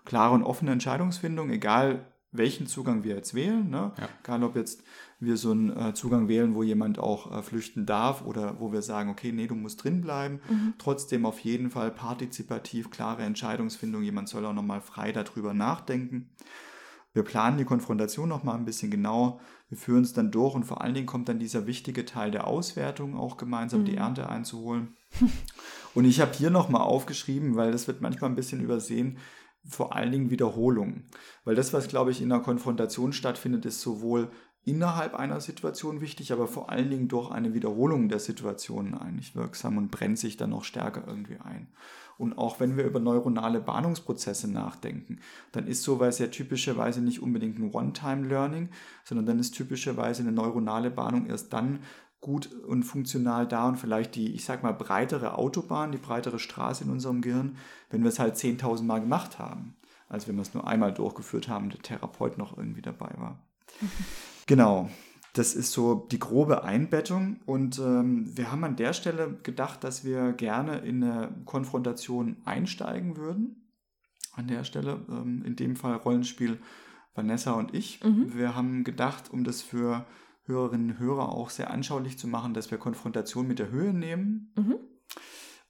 Klare 0.04 0.34
und 0.34 0.42
offene 0.42 0.72
Entscheidungsfindung, 0.72 1.50
egal 1.50 2.12
welchen 2.32 2.66
Zugang 2.66 3.04
wir 3.04 3.14
jetzt 3.14 3.34
wählen. 3.34 3.70
Ne? 3.70 3.92
Ja. 3.96 4.08
Egal, 4.22 4.42
ob 4.42 4.56
jetzt 4.56 4.82
wir 5.20 5.36
so 5.36 5.50
einen 5.50 5.76
äh, 5.76 5.94
Zugang 5.94 6.28
wählen, 6.28 6.54
wo 6.54 6.62
jemand 6.62 6.98
auch 6.98 7.36
äh, 7.36 7.42
flüchten 7.42 7.86
darf 7.86 8.24
oder 8.24 8.60
wo 8.60 8.72
wir 8.72 8.82
sagen, 8.82 9.10
okay, 9.10 9.32
nee, 9.32 9.46
du 9.46 9.54
musst 9.54 9.82
drin 9.82 10.00
bleiben. 10.00 10.40
Mhm. 10.48 10.74
Trotzdem 10.78 11.26
auf 11.26 11.40
jeden 11.40 11.70
Fall 11.70 11.90
partizipativ, 11.90 12.90
klare 12.90 13.22
Entscheidungsfindung. 13.22 14.02
Jemand 14.02 14.28
soll 14.28 14.46
auch 14.46 14.52
nochmal 14.52 14.80
frei 14.80 15.12
darüber 15.12 15.54
nachdenken. 15.54 16.30
Wir 17.12 17.24
planen 17.24 17.58
die 17.58 17.64
Konfrontation 17.64 18.28
nochmal 18.28 18.56
ein 18.56 18.64
bisschen 18.64 18.90
genau. 18.90 19.40
Wir 19.68 19.76
führen 19.76 20.02
es 20.02 20.12
dann 20.12 20.30
durch 20.30 20.54
und 20.54 20.64
vor 20.64 20.82
allen 20.82 20.94
Dingen 20.94 21.06
kommt 21.06 21.28
dann 21.28 21.40
dieser 21.40 21.66
wichtige 21.66 22.04
Teil 22.04 22.30
der 22.30 22.46
Auswertung 22.46 23.16
auch 23.16 23.36
gemeinsam 23.36 23.80
mhm. 23.80 23.84
die 23.86 23.96
Ernte 23.96 24.28
einzuholen. 24.28 24.96
und 25.94 26.04
ich 26.04 26.20
habe 26.20 26.32
hier 26.32 26.50
nochmal 26.50 26.82
aufgeschrieben, 26.82 27.56
weil 27.56 27.72
das 27.72 27.88
wird 27.88 28.00
manchmal 28.00 28.30
ein 28.30 28.36
bisschen 28.36 28.60
übersehen, 28.60 29.18
vor 29.68 29.94
allen 29.94 30.12
Dingen 30.12 30.30
Wiederholung. 30.30 31.04
Weil 31.44 31.54
das, 31.54 31.72
was, 31.72 31.88
glaube 31.88 32.10
ich, 32.10 32.22
in 32.22 32.28
der 32.28 32.40
Konfrontation 32.40 33.12
stattfindet, 33.12 33.66
ist 33.66 33.80
sowohl 33.80 34.30
innerhalb 34.68 35.14
einer 35.14 35.40
Situation 35.40 36.00
wichtig, 36.00 36.32
aber 36.32 36.46
vor 36.46 36.70
allen 36.70 36.90
Dingen 36.90 37.08
durch 37.08 37.30
eine 37.30 37.54
Wiederholung 37.54 38.08
der 38.08 38.18
Situation 38.18 38.94
eigentlich 38.94 39.34
wirksam 39.34 39.78
und 39.78 39.90
brennt 39.90 40.18
sich 40.18 40.36
dann 40.36 40.50
noch 40.50 40.64
stärker 40.64 41.04
irgendwie 41.06 41.38
ein. 41.42 41.68
Und 42.18 42.36
auch 42.36 42.60
wenn 42.60 42.76
wir 42.76 42.84
über 42.84 43.00
neuronale 43.00 43.60
Bahnungsprozesse 43.60 44.50
nachdenken, 44.50 45.20
dann 45.52 45.66
ist 45.66 45.84
sowas 45.84 46.18
ja 46.18 46.26
typischerweise 46.26 47.00
nicht 47.00 47.22
unbedingt 47.22 47.58
ein 47.58 47.72
One-Time-Learning, 47.72 48.68
sondern 49.04 49.24
dann 49.24 49.38
ist 49.38 49.52
typischerweise 49.52 50.22
eine 50.22 50.32
neuronale 50.32 50.90
Bahnung 50.90 51.26
erst 51.26 51.52
dann 51.52 51.78
gut 52.20 52.52
und 52.66 52.82
funktional 52.82 53.46
da 53.46 53.68
und 53.68 53.76
vielleicht 53.76 54.16
die, 54.16 54.34
ich 54.34 54.44
sag 54.44 54.64
mal, 54.64 54.72
breitere 54.72 55.38
Autobahn, 55.38 55.92
die 55.92 55.98
breitere 55.98 56.40
Straße 56.40 56.82
in 56.82 56.90
unserem 56.90 57.22
Gehirn, 57.22 57.56
wenn 57.90 58.02
wir 58.02 58.08
es 58.08 58.18
halt 58.18 58.34
10.000 58.34 58.82
Mal 58.82 59.00
gemacht 59.00 59.38
haben, 59.38 59.76
als 60.08 60.26
wenn 60.26 60.34
wir 60.34 60.42
es 60.42 60.52
nur 60.52 60.66
einmal 60.66 60.92
durchgeführt 60.92 61.48
haben 61.48 61.66
und 61.66 61.74
der 61.74 61.82
Therapeut 61.82 62.36
noch 62.36 62.58
irgendwie 62.58 62.82
dabei 62.82 63.12
war. 63.16 63.38
Genau, 64.48 64.90
das 65.34 65.54
ist 65.54 65.70
so 65.70 65.94
die 66.10 66.18
grobe 66.18 66.64
Einbettung 66.64 67.38
und 67.46 67.78
ähm, 67.78 68.36
wir 68.36 68.50
haben 68.50 68.64
an 68.64 68.74
der 68.74 68.92
Stelle 68.92 69.38
gedacht, 69.44 69.84
dass 69.84 70.04
wir 70.04 70.32
gerne 70.32 70.78
in 70.78 71.04
eine 71.04 71.32
Konfrontation 71.44 72.38
einsteigen 72.44 73.16
würden. 73.16 73.70
An 74.32 74.48
der 74.48 74.64
Stelle, 74.64 75.04
ähm, 75.08 75.44
in 75.44 75.54
dem 75.54 75.76
Fall 75.76 75.94
Rollenspiel 75.94 76.58
Vanessa 77.14 77.52
und 77.52 77.74
ich. 77.74 78.02
Mhm. 78.02 78.34
Wir 78.34 78.56
haben 78.56 78.82
gedacht, 78.82 79.32
um 79.32 79.44
das 79.44 79.62
für 79.62 80.06
Hörerinnen 80.44 80.92
und 80.92 80.98
Hörer 80.98 81.28
auch 81.28 81.50
sehr 81.50 81.70
anschaulich 81.70 82.18
zu 82.18 82.26
machen, 82.26 82.54
dass 82.54 82.70
wir 82.70 82.78
Konfrontation 82.78 83.46
mit 83.46 83.58
der 83.58 83.70
Höhe 83.70 83.92
nehmen. 83.92 84.52
Mhm. 84.56 84.78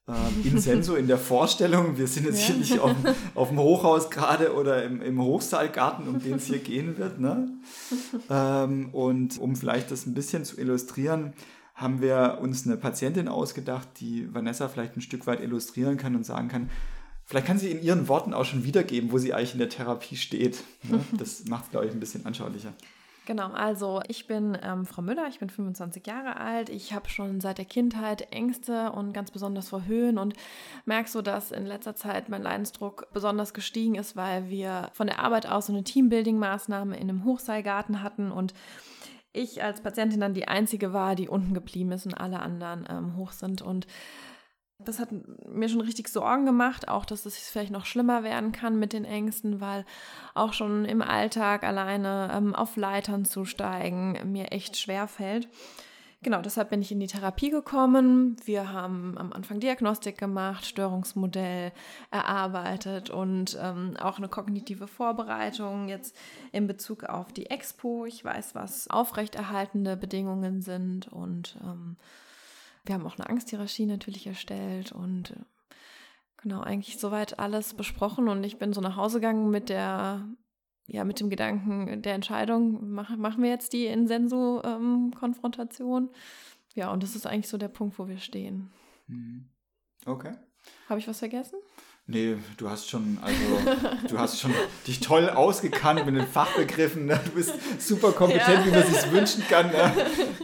Ähm, 0.09 0.45
in 0.45 0.59
Senso, 0.59 0.95
in 0.95 1.07
der 1.07 1.19
Vorstellung, 1.19 1.99
wir 1.99 2.07
sind 2.07 2.25
jetzt 2.25 2.41
ja. 2.41 2.47
hier 2.47 2.57
nicht 2.57 2.79
auf, 2.79 2.95
auf, 3.35 3.49
dem 3.49 3.59
Hochhaus 3.59 4.11
gerade 4.11 4.55
oder 4.55 4.83
im, 4.85 5.03
im 5.03 5.21
Hochsaalgarten, 5.21 6.09
um 6.09 6.19
den 6.19 6.37
es 6.37 6.47
hier 6.47 6.59
gehen 6.59 6.97
wird. 6.97 7.21
Ne? 7.21 7.51
Ähm, 8.31 8.89
und 8.93 9.39
um 9.39 9.55
vielleicht 9.55 9.91
das 9.91 10.07
ein 10.07 10.15
bisschen 10.15 10.45
zu 10.45 10.59
illustrieren, 10.59 11.35
haben 11.75 12.01
wir 12.01 12.39
uns 12.41 12.67
eine 12.67 12.77
Patientin 12.77 13.29
ausgedacht, 13.29 13.89
die 14.01 14.33
Vanessa 14.35 14.69
vielleicht 14.69 14.97
ein 14.97 15.03
Stück 15.03 15.27
weit 15.27 15.41
illustrieren 15.41 15.97
kann 15.97 16.17
und 16.17 16.25
sagen 16.25 16.49
kann, 16.49 16.71
vielleicht 17.25 17.47
kann 17.47 17.59
sie 17.59 17.71
in 17.71 17.83
ihren 17.83 18.09
Worten 18.09 18.33
auch 18.33 18.47
schon 18.47 18.65
wiedergeben, 18.65 19.13
wo 19.13 19.19
sie 19.19 19.35
eigentlich 19.35 19.53
in 19.53 19.59
der 19.59 19.69
Therapie 19.69 20.17
steht. 20.17 20.65
Ne? 20.85 21.01
Das 21.19 21.45
macht 21.45 21.67
es, 21.67 21.71
glaube 21.71 21.87
ich, 21.87 21.93
ein 21.93 22.01
bisschen 22.01 22.25
anschaulicher. 22.25 22.73
Genau, 23.29 23.51
also 23.51 24.01
ich 24.09 24.27
bin 24.27 24.57
ähm, 24.63 24.87
Frau 24.87 25.03
Müller, 25.03 25.27
ich 25.29 25.39
bin 25.39 25.51
25 25.51 26.07
Jahre 26.07 26.39
alt. 26.39 26.71
Ich 26.71 26.95
habe 26.95 27.11
schon 27.11 27.43
seit 27.43 27.59
der 27.59 27.67
Kindheit 27.67 28.33
Ängste 28.33 28.91
und 28.93 29.13
ganz 29.13 29.31
besonders 29.31 29.69
vor 29.69 29.85
Höhen 29.85 30.17
und 30.17 30.33
merke 30.87 31.11
so, 31.11 31.21
dass 31.21 31.53
in 31.53 31.67
letzter 31.67 31.95
Zeit 31.95 32.31
mein 32.31 32.43
Leidensdruck 32.43 33.09
besonders 33.13 33.53
gestiegen 33.53 33.97
ist, 33.97 34.17
weil 34.17 34.49
wir 34.49 34.89
von 34.95 35.09
der 35.09 35.19
Arbeit 35.19 35.47
aus 35.47 35.67
so 35.67 35.75
eine 35.75 35.83
Teambuilding-Maßnahme 35.83 36.95
in 36.97 37.11
einem 37.11 37.25
Hochseilgarten 37.27 38.03
hatten 38.03 38.33
und 38.33 38.55
ich 39.35 39.63
als 39.63 39.83
Patientin 39.83 40.21
dann 40.21 40.33
die 40.33 40.49
einzige 40.49 40.95
war, 40.95 41.15
die 41.15 41.29
unten 41.29 41.53
geblieben 41.53 41.93
ist 41.93 42.07
und 42.07 42.15
alle 42.15 42.41
anderen 42.41 42.87
ähm, 42.89 43.17
hoch 43.19 43.33
sind 43.33 43.61
und 43.61 43.87
das 44.79 45.01
hat 45.01 45.09
mir 45.47 45.69
schon 45.69 45.81
richtig 45.81 46.09
Sorgen 46.09 46.47
gemacht, 46.47 46.89
auch 46.89 47.05
dass 47.05 47.27
es 47.27 47.37
vielleicht 47.37 47.73
noch 47.73 47.85
schlimmer 47.85 48.23
werden 48.23 48.53
kann 48.53 48.79
mit 48.79 48.93
den 48.93 49.05
Ängsten, 49.05 49.61
weil 49.61 49.85
auch 50.35 50.53
schon 50.53 50.85
im 50.85 51.03
Alltag 51.03 51.65
alleine 51.65 52.31
ähm, 52.33 52.55
auf 52.55 52.77
Leitern 52.77 53.25
zu 53.25 53.45
steigen 53.45 54.19
mir 54.31 54.53
echt 54.53 54.77
schwer 54.77 55.09
fällt. 55.09 55.49
Genau, 56.21 56.43
deshalb 56.43 56.71
bin 56.71 56.83
ich 56.83 56.91
in 56.91 56.99
die 56.99 57.07
Therapie 57.07 57.51
gekommen. 57.51 58.37
Wir 58.45 58.73
haben 58.73 59.17
am 59.19 59.33
Anfang 59.33 59.61
Diagnostik 59.61 60.19
gemacht, 60.19 60.67
Störungsmodell 60.67 61.71
erarbeitet 62.11 63.09
und 63.09 63.57
ähm, 63.61 63.97
auch 64.01 64.19
eine 64.19 64.29
kognitive 64.29 64.89
Vorbereitung 64.89 65.89
jetzt 65.89 66.17
in 66.51 66.67
Bezug 66.67 67.05
auf 67.05 67.33
die 67.33 67.47
Expo. 67.47 68.05
Ich 68.05 68.25
weiß, 68.25 68.57
was 68.57 68.91
aufrechterhaltende 68.91 69.97
Bedingungen 69.97 70.61
sind 70.61 71.07
und 71.07 71.57
ähm, 71.63 71.97
wir 72.89 72.95
haben 72.95 73.07
auch 73.07 73.19
eine 73.19 73.29
Angsthierarchie 73.29 73.85
natürlich 73.87 74.27
erstellt 74.27 74.93
und 74.93 75.33
äh, 75.33 75.41
genau, 76.39 76.61
eigentlich 76.61 76.99
soweit 76.99 77.39
alles 77.39 77.75
besprochen 77.75 78.29
und 78.29 78.43
ich 78.45 78.59
bin 78.59 78.73
so 78.73 78.81
nach 78.81 78.97
Hause 78.97 79.21
gegangen 79.21 79.51
mit 79.51 79.69
der, 79.69 80.27
ja, 80.87 81.05
mit 81.05 81.21
dem 81.21 81.29
Gedanken 81.31 82.03
der 82.03 82.15
Entscheidung, 82.15 82.91
mach, 82.91 83.15
machen 83.17 83.43
wir 83.43 83.51
jetzt 83.51 83.75
die 83.75 83.87
Insenso-Konfrontation? 83.87 86.05
Ähm, 86.05 86.11
ja, 86.75 86.93
und 86.93 87.03
das 87.03 87.15
ist 87.15 87.27
eigentlich 87.27 87.49
so 87.49 87.57
der 87.59 87.69
Punkt, 87.69 87.99
wo 87.99 88.09
wir 88.09 88.19
stehen. 88.19 88.71
Mhm. 89.07 89.51
Okay. 90.07 90.33
Habe 90.89 91.01
ich 91.01 91.09
was 91.09 91.19
vergessen? 91.19 91.59
Nee, 92.11 92.39
du 92.57 92.71
hast 92.71 92.89
schon, 92.89 93.19
also, 93.21 93.39
du 94.09 94.19
hast 94.19 94.41
schon 94.41 94.55
dich 94.87 95.01
toll 95.01 95.29
ausgekannt 95.29 96.07
mit 96.07 96.17
den 96.17 96.27
Fachbegriffen. 96.27 97.05
Ne? 97.05 97.21
Du 97.23 97.33
bist 97.33 97.53
super 97.79 98.13
kompetent, 98.13 98.65
ja. 98.65 98.67
wie 98.67 98.71
man 98.71 98.87
sich 98.87 99.13
wünschen 99.13 99.45
kann. 99.47 99.67
Ne? 99.67 99.93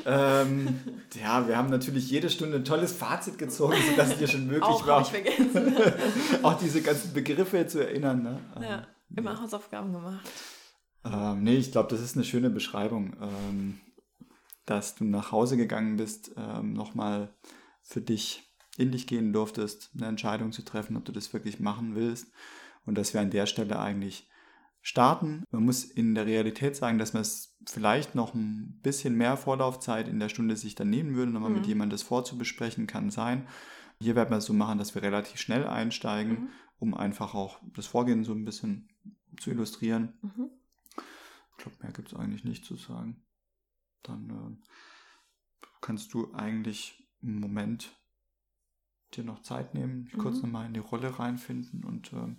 Ähm, 0.04 0.80
ja, 1.14 1.48
wir 1.48 1.56
haben 1.56 1.70
natürlich 1.70 2.10
jede 2.10 2.28
Stunde 2.28 2.58
ein 2.58 2.66
tolles 2.66 2.92
Fazit 2.92 3.38
gezogen, 3.38 3.76
sodass 3.90 4.10
es 4.10 4.18
dir 4.18 4.28
schon 4.28 4.46
möglich 4.46 4.62
auch 4.62 4.86
war. 4.86 5.00
Auch 6.42 6.58
diese 6.58 6.82
ganzen 6.82 7.14
Begriffe 7.14 7.66
zu 7.66 7.78
erinnern. 7.78 8.22
Ne? 8.22 8.40
Ja, 8.60 8.74
ähm, 8.76 8.84
immer 9.16 9.32
nee. 9.32 9.40
Hausaufgaben 9.40 9.90
gemacht. 9.90 10.28
Ähm, 11.02 11.44
nee, 11.44 11.56
ich 11.56 11.72
glaube, 11.72 11.88
das 11.88 12.02
ist 12.02 12.14
eine 12.14 12.26
schöne 12.26 12.50
Beschreibung, 12.50 13.16
ähm, 13.22 13.80
dass 14.66 14.96
du 14.96 15.04
nach 15.04 15.32
Hause 15.32 15.56
gegangen 15.56 15.96
bist, 15.96 16.32
ähm, 16.36 16.74
nochmal 16.74 17.32
für 17.80 18.02
dich 18.02 18.42
in 18.76 18.92
dich 18.92 19.06
gehen 19.06 19.32
durftest, 19.32 19.90
eine 19.94 20.06
Entscheidung 20.06 20.52
zu 20.52 20.62
treffen, 20.62 20.96
ob 20.96 21.04
du 21.04 21.12
das 21.12 21.32
wirklich 21.32 21.60
machen 21.60 21.94
willst. 21.94 22.32
Und 22.86 22.98
dass 22.98 23.14
wir 23.14 23.20
an 23.20 23.30
der 23.30 23.46
Stelle 23.46 23.78
eigentlich 23.78 24.28
starten. 24.82 25.44
Man 25.50 25.64
muss 25.64 25.84
in 25.84 26.14
der 26.14 26.26
Realität 26.26 26.76
sagen, 26.76 26.98
dass 26.98 27.14
man 27.14 27.22
es 27.22 27.56
vielleicht 27.66 28.14
noch 28.14 28.34
ein 28.34 28.80
bisschen 28.82 29.16
mehr 29.16 29.38
Vorlaufzeit 29.38 30.08
in 30.08 30.20
der 30.20 30.28
Stunde 30.28 30.56
sich 30.56 30.74
dann 30.74 30.90
nehmen 30.90 31.14
würde, 31.14 31.32
nochmal 31.32 31.50
mhm. 31.50 31.56
mit 31.56 31.66
jemandem 31.66 31.94
das 31.94 32.02
vorzubesprechen, 32.02 32.86
kann 32.86 33.10
sein. 33.10 33.48
Hier 33.98 34.14
werden 34.14 34.30
wir 34.30 34.36
es 34.36 34.44
so 34.44 34.52
machen, 34.52 34.78
dass 34.78 34.94
wir 34.94 35.02
relativ 35.02 35.40
schnell 35.40 35.66
einsteigen, 35.66 36.32
mhm. 36.32 36.48
um 36.78 36.94
einfach 36.94 37.34
auch 37.34 37.60
das 37.74 37.86
Vorgehen 37.86 38.24
so 38.24 38.32
ein 38.32 38.44
bisschen 38.44 38.90
zu 39.40 39.50
illustrieren. 39.50 40.12
Mhm. 40.20 40.50
Ich 41.56 41.64
glaube, 41.64 41.78
mehr 41.80 41.92
gibt 41.92 42.12
es 42.12 42.18
eigentlich 42.18 42.44
nicht 42.44 42.66
zu 42.66 42.76
sagen. 42.76 43.24
Dann 44.02 44.28
äh, 44.28 45.66
kannst 45.80 46.12
du 46.12 46.34
eigentlich 46.34 47.08
im 47.22 47.40
Moment 47.40 47.90
dir 49.16 49.24
noch 49.24 49.42
Zeit 49.42 49.74
nehmen, 49.74 50.10
mhm. 50.12 50.18
kurz 50.18 50.42
nochmal 50.42 50.66
in 50.66 50.74
die 50.74 50.80
Rolle 50.80 51.18
reinfinden 51.18 51.84
und 51.84 52.12
äh, 52.12 52.36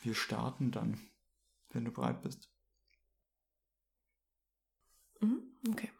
wir 0.00 0.14
starten 0.14 0.70
dann 0.70 1.00
wenn 1.76 1.84
du 1.84 1.92
bereit 1.92 2.22
bist. 2.22 2.50
Mhm, 5.20 5.42
okay. 5.70 5.90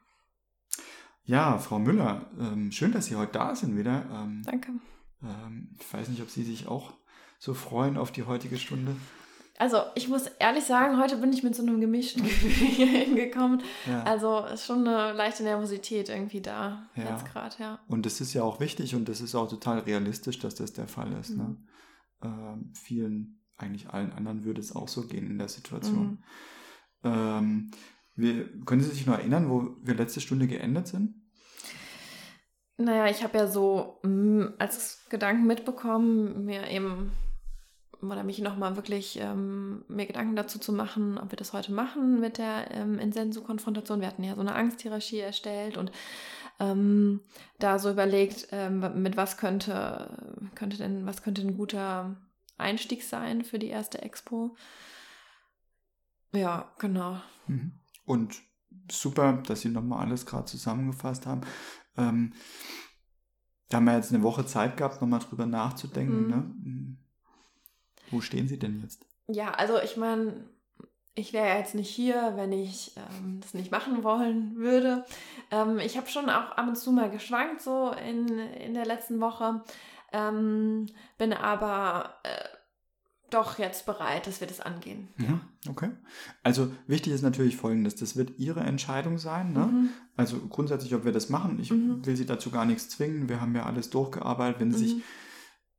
Ja, 1.25 1.59
Frau 1.59 1.79
Müller, 1.79 2.31
ähm, 2.38 2.72
schön, 2.72 2.92
dass 2.92 3.07
Sie 3.07 3.16
heute 3.16 3.33
da 3.33 3.55
sind 3.55 3.77
wieder. 3.77 4.09
Ähm, 4.11 4.42
Danke. 4.44 4.72
Ähm, 5.22 5.75
ich 5.79 5.92
weiß 5.92 6.09
nicht, 6.09 6.22
ob 6.22 6.31
Sie 6.31 6.44
sich 6.44 6.66
auch 6.66 6.94
so 7.38 7.53
freuen 7.53 7.96
auf 7.96 8.12
die 8.12 8.25
heutige 8.25 8.59
Stunde. 8.59 8.96
Also 9.58 9.78
ich 9.94 10.08
muss 10.08 10.26
ehrlich 10.38 10.64
sagen, 10.64 10.98
heute 10.98 11.16
bin 11.16 11.32
ich 11.32 11.42
mit 11.42 11.54
so 11.54 11.62
einem 11.62 11.80
gemischten 11.80 12.22
Gefühl 12.24 12.50
hier 12.50 12.86
hingekommen. 12.86 13.62
Ja. 13.86 14.02
Also 14.02 14.44
ist 14.52 14.66
schon 14.66 14.86
eine 14.86 15.12
leichte 15.12 15.42
Nervosität 15.42 16.08
irgendwie 16.08 16.40
da 16.40 16.88
ja. 16.94 17.10
jetzt 17.10 17.26
gerade, 17.26 17.56
ja. 17.58 17.78
Und 17.88 18.06
das 18.06 18.20
ist 18.20 18.34
ja 18.34 18.42
auch 18.42 18.60
wichtig 18.60 18.94
und 18.94 19.08
das 19.08 19.20
ist 19.20 19.34
auch 19.34 19.48
total 19.48 19.80
realistisch, 19.80 20.38
dass 20.38 20.54
das 20.54 20.72
der 20.72 20.88
Fall 20.88 21.12
ist. 21.18 21.30
Ne? 21.30 21.44
Mhm. 21.44 21.48
Ne? 21.48 21.56
Ähm, 22.22 22.72
vielen 22.74 23.42
eigentlich 23.56 23.88
allen 23.88 24.12
anderen 24.12 24.44
würde 24.44 24.60
es 24.60 24.74
auch 24.74 24.88
so 24.88 25.06
gehen 25.06 25.26
in 25.30 25.38
der 25.38 25.48
Situation. 25.48 26.18
Mhm. 27.02 27.10
Ähm, 27.10 27.70
wir, 28.14 28.48
können 28.64 28.82
Sie 28.82 28.90
sich 28.90 29.06
noch 29.06 29.18
erinnern, 29.18 29.48
wo 29.48 29.76
wir 29.82 29.94
letzte 29.94 30.20
Stunde 30.20 30.46
geendet 30.46 30.88
sind? 30.88 31.14
Naja, 32.78 33.06
ich 33.10 33.22
habe 33.22 33.38
ja 33.38 33.46
so 33.46 34.00
mh, 34.02 34.10
mm, 34.10 34.54
als 34.58 35.06
Gedanken 35.08 35.46
mitbekommen, 35.46 36.44
mir 36.44 36.68
eben 36.68 37.12
oder 38.02 38.24
mich 38.24 38.40
nochmal 38.40 38.76
wirklich 38.76 39.18
ähm, 39.20 39.85
mir 39.88 40.06
Gedanken 40.06 40.37
dazu 40.37 40.59
zu 40.59 40.72
machen, 40.72 41.18
ob 41.18 41.32
wir 41.32 41.37
das 41.37 41.52
heute 41.52 41.72
machen 41.72 42.20
mit 42.20 42.38
der 42.38 42.70
ähm, 42.72 42.98
Insensu-Konfrontation. 42.98 44.00
Wir 44.00 44.09
hatten 44.09 44.24
ja 44.24 44.35
so 44.35 44.40
eine 44.40 44.54
Angsthierarchie 44.54 45.20
erstellt 45.20 45.76
und 45.76 45.90
ähm, 46.59 47.20
da 47.59 47.78
so 47.78 47.90
überlegt, 47.90 48.48
ähm, 48.52 49.02
mit 49.02 49.16
was 49.16 49.37
könnte, 49.37 50.11
könnte 50.54 50.76
denn, 50.76 51.06
was 51.06 51.22
könnte 51.22 51.42
ein 51.42 51.56
guter 51.56 52.16
Einstieg 52.59 53.02
sein 53.02 53.44
für 53.44 53.59
die 53.59 53.68
erste 53.68 54.02
Expo. 54.02 54.56
Ja, 56.32 56.72
genau. 56.78 57.20
Mhm. 57.46 57.72
Und 58.04 58.42
super, 58.90 59.42
dass 59.46 59.62
Sie 59.62 59.68
nochmal 59.68 60.06
alles 60.06 60.26
gerade 60.26 60.46
zusammengefasst 60.46 61.26
haben. 61.26 61.42
Ähm, 61.96 62.32
da 63.68 63.78
haben 63.78 63.85
wir 63.85 63.96
jetzt 63.96 64.12
eine 64.12 64.22
Woche 64.22 64.46
Zeit 64.46 64.76
gehabt, 64.76 65.00
nochmal 65.00 65.20
drüber 65.20 65.46
nachzudenken. 65.46 66.22
Mhm. 66.22 66.28
Ne? 66.28 66.96
Wo 68.10 68.20
stehen 68.20 68.48
Sie 68.48 68.58
denn 68.58 68.80
jetzt? 68.82 69.04
Ja, 69.28 69.52
also 69.52 69.80
ich 69.80 69.96
meine, 69.96 70.34
ich 71.14 71.32
wäre 71.32 71.48
ja 71.48 71.58
jetzt 71.58 71.74
nicht 71.74 71.88
hier, 71.88 72.34
wenn 72.36 72.52
ich 72.52 72.92
ähm, 72.96 73.40
das 73.40 73.54
nicht 73.54 73.70
machen 73.70 74.04
wollen 74.04 74.56
würde. 74.56 75.04
Ähm, 75.50 75.78
ich 75.78 75.96
habe 75.96 76.08
schon 76.08 76.28
auch 76.28 76.52
ab 76.52 76.68
und 76.68 76.76
zu 76.76 76.92
mal 76.92 77.10
geschwankt, 77.10 77.62
so 77.62 77.90
in, 77.90 78.38
in 78.38 78.74
der 78.74 78.84
letzten 78.84 79.20
Woche. 79.20 79.62
Ähm, 80.12 80.86
bin 81.18 81.32
aber 81.32 82.14
äh, 82.22 82.44
doch 83.30 83.58
jetzt 83.58 83.86
bereit, 83.86 84.26
dass 84.26 84.40
wir 84.40 84.46
das 84.46 84.60
angehen. 84.60 85.08
Mhm, 85.16 85.40
okay. 85.68 85.90
Also 86.42 86.70
wichtig 86.86 87.12
ist 87.12 87.22
natürlich 87.22 87.56
folgendes, 87.56 87.96
das 87.96 88.16
wird 88.16 88.38
Ihre 88.38 88.60
Entscheidung 88.60 89.18
sein. 89.18 89.52
Ne? 89.52 89.66
Mhm. 89.66 89.88
Also 90.16 90.38
grundsätzlich, 90.38 90.94
ob 90.94 91.04
wir 91.04 91.12
das 91.12 91.28
machen, 91.28 91.58
ich 91.60 91.70
mhm. 91.70 92.04
will 92.06 92.16
Sie 92.16 92.26
dazu 92.26 92.50
gar 92.50 92.66
nichts 92.66 92.88
zwingen. 92.90 93.28
Wir 93.28 93.40
haben 93.40 93.56
ja 93.56 93.64
alles 93.64 93.90
durchgearbeitet. 93.90 94.60
Wenn 94.60 94.72
Sie 94.72 94.78
sich 94.78 94.94
mhm. 94.96 95.02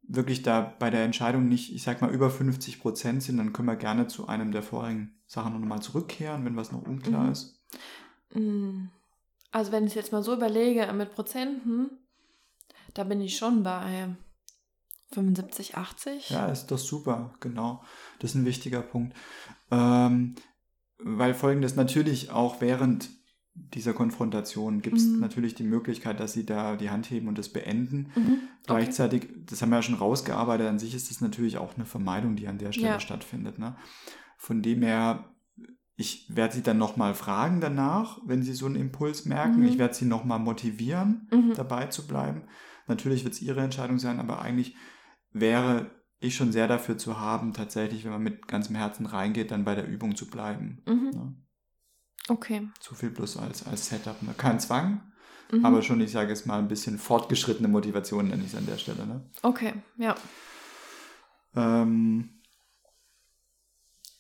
Wirklich 0.08 0.42
da 0.42 0.62
bei 0.80 0.90
der 0.90 1.04
Entscheidung 1.04 1.48
nicht, 1.48 1.74
ich 1.74 1.84
sag 1.84 2.02
mal, 2.02 2.12
über 2.12 2.30
50 2.30 2.80
Prozent 2.80 3.24
sind, 3.24 3.38
dann 3.38 3.54
können 3.54 3.68
wir 3.68 3.76
gerne 3.76 4.08
zu 4.08 4.28
einem 4.28 4.52
der 4.52 4.64
vorigen 4.64 5.20
Sachen 5.26 5.54
nochmal 5.54 5.82
zurückkehren, 5.82 6.46
wenn 6.46 6.56
was 6.56 6.72
noch 6.72 6.84
unklar 6.84 7.26
mhm. 7.26 7.32
ist. 7.32 7.60
Mhm. 8.34 8.90
Also 9.52 9.72
wenn 9.72 9.86
ich 9.86 9.96
jetzt 9.96 10.12
mal 10.12 10.24
so 10.24 10.34
überlege 10.34 10.92
mit 10.94 11.14
Prozenten, 11.14 11.90
da 12.94 13.04
bin 13.04 13.22
ich 13.22 13.38
schon 13.38 13.64
bei 13.64 14.16
75, 15.12 15.78
80? 15.78 16.30
Ja, 16.30 16.48
ist 16.48 16.68
doch 16.68 16.78
super, 16.78 17.34
genau. 17.40 17.84
Das 18.20 18.32
ist 18.32 18.36
ein 18.36 18.46
wichtiger 18.46 18.82
Punkt. 18.82 19.16
Ähm, 19.72 20.36
weil 21.00 21.34
folgendes 21.34 21.76
natürlich 21.76 22.32
auch 22.32 22.62
während 22.62 23.10
dieser 23.74 23.94
Konfrontation 23.94 24.82
gibt 24.82 24.98
es 24.98 25.06
mhm. 25.06 25.20
natürlich 25.20 25.56
die 25.56 25.64
Möglichkeit, 25.64 26.20
dass 26.20 26.34
sie 26.34 26.46
da 26.46 26.76
die 26.76 26.90
Hand 26.90 27.10
heben 27.10 27.28
und 27.28 27.38
das 27.38 27.50
beenden. 27.50 28.12
Mhm. 28.16 28.22
Okay. 28.22 28.40
Gleichzeitig, 28.66 29.28
das 29.46 29.62
haben 29.62 29.70
wir 29.70 29.78
ja 29.78 29.82
schon 29.82 29.96
rausgearbeitet, 29.96 30.68
an 30.68 30.80
sich 30.80 30.96
ist 30.96 31.10
das 31.10 31.22
natürlich 31.22 31.58
auch 31.58 31.76
eine 31.76 31.86
Vermeidung, 31.86 32.36
die 32.36 32.48
an 32.48 32.58
der 32.58 32.72
Stelle 32.72 32.88
ja. 32.88 33.00
stattfindet. 33.00 33.60
Ne? 33.60 33.76
Von 34.38 34.62
dem 34.62 34.82
her, 34.82 35.34
ich 35.96 36.28
werde 36.34 36.56
sie 36.56 36.64
dann 36.64 36.78
nochmal 36.78 37.14
fragen 37.14 37.60
danach, 37.60 38.20
wenn 38.26 38.44
sie 38.44 38.54
so 38.54 38.68
einen 38.68 38.76
Impuls 38.76 39.26
merken. 39.26 39.62
Mhm. 39.62 39.68
Ich 39.68 39.78
werde 39.78 39.94
sie 39.94 40.06
nochmal 40.06 40.40
motivieren, 40.40 41.28
mhm. 41.32 41.54
dabei 41.56 41.88
zu 41.88 42.08
bleiben. 42.08 42.44
Natürlich 42.88 43.24
wird 43.24 43.34
es 43.34 43.42
ihre 43.42 43.62
Entscheidung 43.62 44.00
sein, 44.00 44.20
aber 44.20 44.42
eigentlich 44.42 44.76
wäre 45.32 45.92
ich 46.20 46.36
schon 46.36 46.52
sehr 46.52 46.68
dafür 46.68 46.98
zu 46.98 47.20
haben, 47.20 47.54
tatsächlich, 47.54 48.06
wenn 48.06 48.12
man 48.12 48.24
mit 48.24 48.48
ganzem 48.48 48.76
Herzen 48.76 49.06
reingeht, 49.06 49.52
dann 49.52 49.66
bei 49.66 49.76
der 49.76 49.88
Übung 49.88 50.16
zu 50.16 50.28
bleiben. 50.28 50.82
Mhm. 50.88 51.10
Ne? 51.14 51.36
Okay. 52.28 52.68
Zu 52.80 52.96
viel 52.96 53.10
bloß 53.10 53.38
als, 53.38 53.66
als 53.66 53.88
Setup. 53.88 54.22
Ne? 54.22 54.34
Kein 54.38 54.60
Zwang, 54.60 55.02
mhm. 55.52 55.66
aber 55.66 55.82
schon, 55.82 56.02
ich 56.02 56.12
sage 56.12 56.30
jetzt 56.30 56.46
mal, 56.46 56.60
ein 56.60 56.68
bisschen 56.68 56.98
fortgeschrittene 56.98 57.68
Motivation 57.68 58.28
nenne 58.28 58.44
ich 58.44 58.50
es 58.50 58.56
an 58.56 58.66
der 58.66 58.78
Stelle. 58.78 59.06
Ne? 59.06 59.22
Okay, 59.42 59.74
ja. 59.98 60.16
Ähm, 61.56 62.30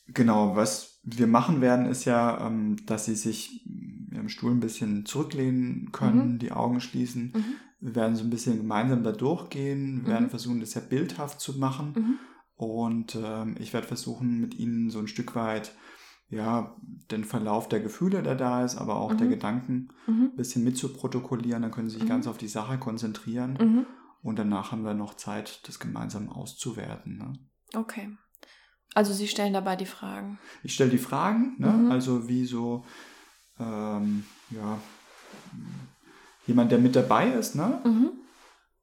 genau, 0.08 0.56
was 0.56 1.00
wir 1.04 1.28
machen 1.28 1.62
werden, 1.62 1.86
ist 1.86 2.06
ja, 2.06 2.46
ähm, 2.46 2.78
dass 2.86 3.06
sie 3.06 3.16
sich 3.16 3.66
im 4.12 4.30
Stuhl 4.30 4.52
ein 4.52 4.60
bisschen 4.60 5.06
zurücklehnen 5.06 5.92
können, 5.92 6.34
mhm. 6.34 6.40
die 6.40 6.52
Augen 6.52 6.82
schließen. 6.82 7.34
Mhm. 7.36 7.44
Wir 7.80 7.96
werden 7.96 8.16
so 8.16 8.24
ein 8.24 8.30
bisschen 8.30 8.58
gemeinsam 8.58 9.04
da 9.04 9.12
durchgehen, 9.12 10.02
wir 10.04 10.14
werden 10.14 10.26
mhm. 10.26 10.32
versuchen, 10.32 10.60
das 10.60 10.74
ja 10.74 10.82
bildhaft 10.82 11.40
zu 11.40 11.60
machen. 11.60 11.94
Mhm. 11.96 12.20
Und 12.56 13.18
ähm, 13.22 13.56
ich 13.60 13.72
werde 13.74 13.88
versuchen, 13.88 14.42
mit 14.42 14.56
Ihnen 14.56 14.90
so 14.90 14.98
ein 14.98 15.08
Stück 15.08 15.36
weit 15.36 15.74
ja, 16.30 16.76
den 17.10 17.24
Verlauf 17.24 17.70
der 17.70 17.80
Gefühle, 17.80 18.22
der 18.22 18.36
da 18.36 18.66
ist, 18.66 18.76
aber 18.76 18.96
auch 18.98 19.14
mhm. 19.14 19.18
der 19.18 19.28
Gedanken 19.28 19.90
mhm. 20.08 20.32
ein 20.34 20.36
bisschen 20.36 20.64
mitzuprotokollieren. 20.64 21.62
Dann 21.62 21.72
können 21.72 21.90
Sie 21.90 21.96
sich 21.96 22.04
mhm. 22.04 22.10
ganz 22.10 22.28
auf 22.28 22.38
die 22.38 22.50
Sache 22.50 22.78
konzentrieren. 22.78 23.58
Mhm. 23.60 23.86
Und 24.22 24.38
danach 24.38 24.72
haben 24.72 24.84
wir 24.84 24.94
noch 24.94 25.14
Zeit, 25.14 25.66
das 25.68 25.80
gemeinsam 25.80 26.30
auszuwerten. 26.30 27.18
Ne? 27.18 27.34
Okay. 27.74 28.10
Also 28.94 29.14
Sie 29.14 29.28
stellen 29.28 29.54
dabei 29.54 29.76
die 29.76 29.86
Fragen. 29.86 30.40
Ich 30.64 30.74
stelle 30.74 30.90
die 30.90 30.98
Fragen, 30.98 31.56
ne? 31.60 31.68
Mhm. 31.68 31.92
also 31.92 32.28
wie 32.28 32.46
so, 32.46 32.84
ähm, 33.60 34.26
ja, 34.50 34.80
jemand, 36.46 36.72
der 36.72 36.80
mit 36.80 36.96
dabei 36.96 37.30
ist, 37.30 37.56
ne? 37.56 37.80
Mhm. 37.86 38.12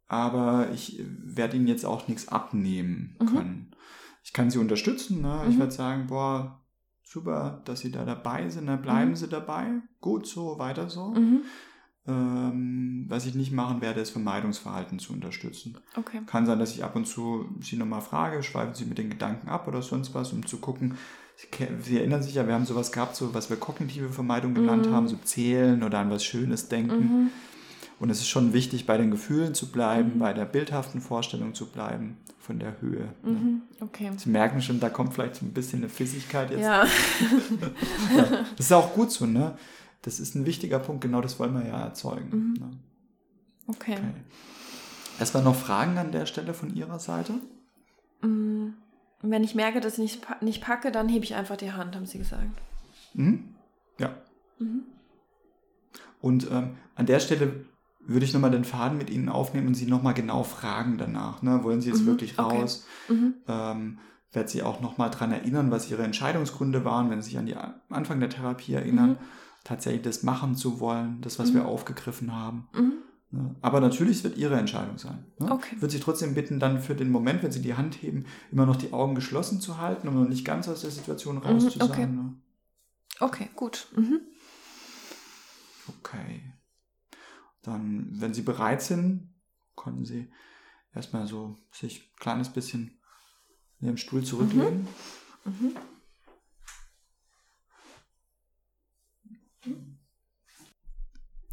Aber 0.07 0.71
ich 0.73 1.03
werde 1.07 1.57
ihnen 1.57 1.67
jetzt 1.67 1.85
auch 1.85 2.07
nichts 2.07 2.29
abnehmen 2.29 3.17
mhm. 3.19 3.27
können. 3.27 3.77
Ich 4.23 4.33
kann 4.33 4.51
sie 4.51 4.59
unterstützen, 4.59 5.21
ne? 5.21 5.43
Ich 5.49 5.57
mhm. 5.57 5.61
werde 5.61 5.73
sagen, 5.73 6.07
boah, 6.07 6.64
super, 7.05 7.63
dass 7.65 7.81
sie 7.81 7.93
da 7.93 8.05
dabei 8.05 8.49
sind, 8.49 8.65
ne? 8.65 8.77
bleiben 8.77 9.11
mhm. 9.11 9.17
sie 9.17 9.29
dabei, 9.29 9.67
gut 10.01 10.27
so, 10.27 10.59
weiter 10.59 10.89
so. 10.89 11.09
Mhm. 11.11 11.43
Ähm, 12.07 13.07
was 13.09 13.25
ich 13.25 13.35
nicht 13.35 13.53
machen 13.53 13.81
werde, 13.81 14.01
ist 14.01 14.11
Vermeidungsverhalten 14.11 14.99
zu 14.99 15.13
unterstützen. 15.13 15.79
Okay. 15.97 16.21
Kann 16.27 16.45
sein, 16.45 16.59
dass 16.59 16.75
ich 16.75 16.85
ab 16.85 16.97
und 16.97 17.07
zu 17.07 17.49
sie 17.61 17.77
nochmal 17.77 18.03
frage, 18.03 18.43
schweifen 18.43 18.75
sie 18.75 18.85
mit 18.85 18.99
den 18.99 19.11
Gedanken 19.11 19.49
ab 19.49 19.69
oder 19.69 19.81
sonst 19.81 20.15
was, 20.15 20.33
um 20.33 20.45
zu 20.45 20.59
gucken, 20.59 20.99
Sie 21.81 21.99
erinnern 21.99 22.23
sich 22.23 22.35
ja, 22.35 22.47
wir 22.47 22.55
haben 22.55 22.65
sowas 22.65 22.93
gehabt, 22.93 23.17
so 23.17 23.35
was 23.35 23.51
wir 23.51 23.57
kognitive 23.57 24.09
Vermeidung 24.09 24.55
genannt 24.55 24.87
mhm. 24.87 24.95
haben, 24.95 25.09
so 25.09 25.17
zählen 25.17 25.83
oder 25.83 25.99
an 25.99 26.11
was 26.11 26.25
Schönes 26.25 26.69
denken. 26.69 27.33
Und 28.01 28.11
es 28.11 28.19
ist 28.19 28.29
schon 28.29 28.53
wichtig, 28.53 28.87
bei 28.87 28.97
den 28.97 29.11
Gefühlen 29.11 29.55
zu 29.55 29.71
bleiben, 29.71 30.15
mhm. 30.15 30.19
bei 30.19 30.33
der 30.33 30.45
bildhaften 30.45 31.01
Vorstellung 31.01 31.55
zu 31.55 31.67
bleiben, 31.67 32.17
von 32.39 32.59
der 32.59 32.81
Höhe. 32.81 33.09
Ne? 33.23 33.31
Mhm. 33.31 33.63
Okay. 33.81 34.11
Sie 34.17 34.29
merken 34.29 34.61
schon, 34.61 34.81
da 34.81 34.91
kommt 34.91 35.15
vielleicht 35.15 35.37
so 35.37 35.47
ein 35.47 35.53
bisschen 35.53 35.81
eine 35.81 35.89
Fissigkeit 35.89 36.51
jetzt. 36.51 36.61
Ja. 36.61 36.85
ja. 38.17 38.45
Das 38.57 38.67
ist 38.67 38.73
auch 38.73 38.95
gut 38.95 39.11
so, 39.11 39.27
ne? 39.27 39.57
Das 40.03 40.21
ist 40.21 40.35
ein 40.35 40.45
wichtiger 40.45 40.79
Punkt, 40.79 41.01
genau 41.01 41.23
das 41.23 41.39
wollen 41.39 41.55
wir 41.55 41.67
ja 41.67 41.83
erzeugen. 41.83 42.29
Mhm. 42.31 42.53
Ne? 42.55 42.71
Okay. 43.69 43.95
okay. 43.95 44.23
Erstmal 45.19 45.43
noch 45.43 45.55
Fragen 45.55 45.97
an 45.97 46.13
der 46.13 46.27
Stelle 46.27 46.53
von 46.53 46.75
Ihrer 46.75 46.99
Seite? 46.99 47.35
Mhm. 48.21 48.75
wenn 49.23 49.45
ich 49.45 49.55
merke, 49.55 49.81
dass 49.81 49.95
ich 49.95 49.99
nicht, 49.99 50.43
nicht 50.43 50.63
packe, 50.63 50.91
dann 50.91 51.09
hebe 51.09 51.25
ich 51.25 51.35
einfach 51.35 51.57
die 51.57 51.73
Hand, 51.73 51.95
haben 51.95 52.07
Sie 52.07 52.19
gesagt. 52.19 52.45
Mhm. 53.15 53.55
Ja. 53.99 54.15
Mhm. 54.59 54.83
Und 56.21 56.51
ähm, 56.51 56.77
an 56.95 57.07
der 57.07 57.21
Stelle 57.21 57.65
würde 58.07 58.25
ich 58.27 58.33
nochmal 58.35 58.51
den 58.51 58.65
Faden 58.65 58.99
mit 58.99 59.11
Ihnen 59.11 59.29
aufnehmen 59.29 59.69
und 59.69 59.75
Sie 59.75 59.87
nochmal 59.87 60.15
genau 60.15 60.43
fragen 60.45 60.99
danach. 60.99 61.43
Ne? 61.43 61.63
Wollen 61.65 61.81
Sie 61.81 61.89
jetzt 61.91 62.03
Mhm, 62.03 62.07
wirklich 62.07 62.39
okay. 62.39 62.61
raus? 62.61 62.87
Mhm. 63.09 63.35
Ähm, 63.49 63.99
werde 64.33 64.49
Sie 64.51 64.63
auch 64.63 64.81
nochmal 64.81 65.11
daran 65.11 65.33
erinnern, 65.33 65.71
was 65.71 65.91
Ihre 65.91 66.03
Entscheidungsgründe 66.03 66.85
waren, 66.85 67.11
wenn 67.11 67.23
Sie 67.23 67.31
sich 67.31 67.39
an 67.39 67.47
die 67.47 67.57
Anfang 67.89 68.21
der 68.21 68.31
Therapie 68.31 68.75
erinnern, 68.75 69.11
Mhm. 69.11 69.17
tatsächlich 69.65 70.03
das 70.03 70.23
machen 70.23 70.57
zu 70.57 70.81
wollen, 70.81 71.21
das, 71.21 71.39
was 71.39 71.51
Mhm. 71.51 71.55
wir 71.55 71.67
aufgegriffen 71.67 72.35
haben. 72.35 72.67
Mhm. 72.75 72.93
Ne? 73.31 73.55
Aber 73.63 73.81
natürlich, 73.81 74.23
wird 74.25 74.37
Ihre 74.37 74.57
Entscheidung 74.57 74.99
sein. 74.99 75.25
Ne? 75.39 75.51
Okay. 75.51 75.75
Ich 75.77 75.83
würde 75.83 75.93
Sie 75.93 76.01
trotzdem 76.01 76.35
bitten, 76.35 76.61
dann 76.61 76.81
für 76.81 76.95
den 76.95 77.11
Moment, 77.11 77.43
wenn 77.43 77.51
Sie 77.53 77.63
die 77.63 77.75
Hand 77.75 78.03
heben, 78.03 78.27
immer 78.53 78.67
noch 78.67 78.77
die 78.77 78.93
Augen 78.93 79.15
geschlossen 79.15 79.61
zu 79.61 79.79
halten, 79.79 80.07
um 80.09 80.15
noch 80.15 80.29
nicht 80.29 80.45
ganz 80.45 80.69
aus 80.69 80.83
der 80.83 80.91
Situation 80.91 81.39
raus 81.39 81.65
Mhm, 81.65 81.71
zu 81.71 81.81
okay. 81.81 82.03
sein. 82.03 82.15
Ne? 82.15 82.35
Okay, 83.21 83.49
gut. 83.57 83.87
Okay. 85.89 86.41
Dann, 87.65 88.21
wenn 88.21 88.35
Sie 88.35 88.43
bereit 88.43 88.83
sind, 88.83 89.35
können 89.75 90.05
Sie 90.05 90.31
erstmal 90.95 91.27
so 91.27 91.59
sich 91.73 92.03
ein 92.03 92.17
kleines 92.17 92.51
bisschen 92.51 93.01
in 93.81 93.87
Ihrem 93.87 93.97
Stuhl 93.97 94.23
zurücklehnen. 94.23 94.87
Mhm. 95.45 95.77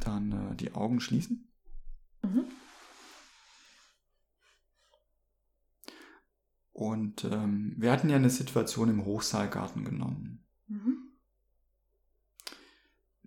Dann 0.02 0.32
äh, 0.32 0.56
die 0.56 0.74
Augen 0.74 1.00
schließen. 1.00 1.50
Mhm. 2.24 2.44
Und 6.74 7.24
ähm, 7.24 7.76
wir 7.78 7.92
hatten 7.92 8.10
ja 8.10 8.18
eine 8.18 8.30
Situation 8.30 8.90
im 8.90 9.06
Hochsaalgarten 9.06 9.86
genommen. 9.86 10.46
Mhm. 10.68 11.01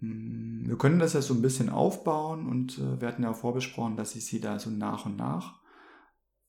Mm, 0.05 0.69
Wir 0.69 0.79
können 0.79 0.99
das 0.99 1.13
ja 1.13 1.23
so 1.23 1.35
ein 1.35 1.43
bisschen 1.43 1.69
aufbauen 1.69 2.47
und 2.47 2.79
äh, 2.79 3.01
wir 3.01 3.09
hatten 3.09 3.23
ja 3.23 3.33
vorbesprochen, 3.33 3.97
dass 3.97 4.15
ich 4.17 4.27
Sie 4.27 4.41
da 4.41 4.59
so 4.59 4.71
nach 4.71 5.07
und 5.07 5.17
nach 5.17 5.61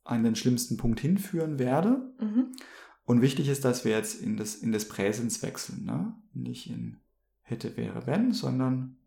an 0.04 0.24
den 0.24 0.36
schlimmsten 0.36 0.78
Punkt 0.78 1.00
hinführen 1.00 1.58
werde. 1.60 2.13
Mhm. 2.20 2.52
Und 3.06 3.22
wichtig 3.22 3.50
ist, 3.50 3.65
dass 3.65 3.86
wir 3.86 3.91
jetzt 3.91 4.22
in 4.22 4.38
das, 4.38 4.56
in 4.56 4.72
das 4.72 4.88
Präsens 4.88 5.41
wechseln. 5.44 5.86
Ne? 5.86 6.15
Nicht 6.34 6.70
in 6.70 6.98
hätte, 7.41 7.78
wäre, 7.78 8.08
wenn, 8.08 8.34
sondern 8.34 8.98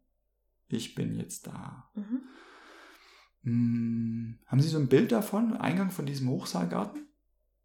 ich 0.68 0.94
bin 0.94 1.14
jetzt 1.16 1.46
da. 1.46 1.90
Mhm. 1.94 2.20
Hm, 3.42 4.38
haben 4.46 4.60
Sie 4.60 4.68
so 4.68 4.78
ein 4.78 4.88
Bild 4.88 5.12
davon, 5.12 5.54
Eingang 5.54 5.90
von 5.90 6.06
diesem 6.06 6.28
Hochsaalgarten? 6.28 7.06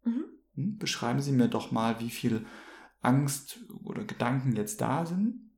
Mhm. 0.04 0.24
Hm? 0.54 0.78
Beschreiben 0.78 1.20
Sie 1.20 1.32
mir 1.32 1.48
doch 1.48 1.70
mal, 1.70 2.00
wie 2.00 2.10
viel 2.10 2.44
Angst 3.00 3.60
oder 3.84 4.04
Gedanken 4.04 4.56
jetzt 4.56 4.80
da 4.80 5.06
sind. 5.06 5.50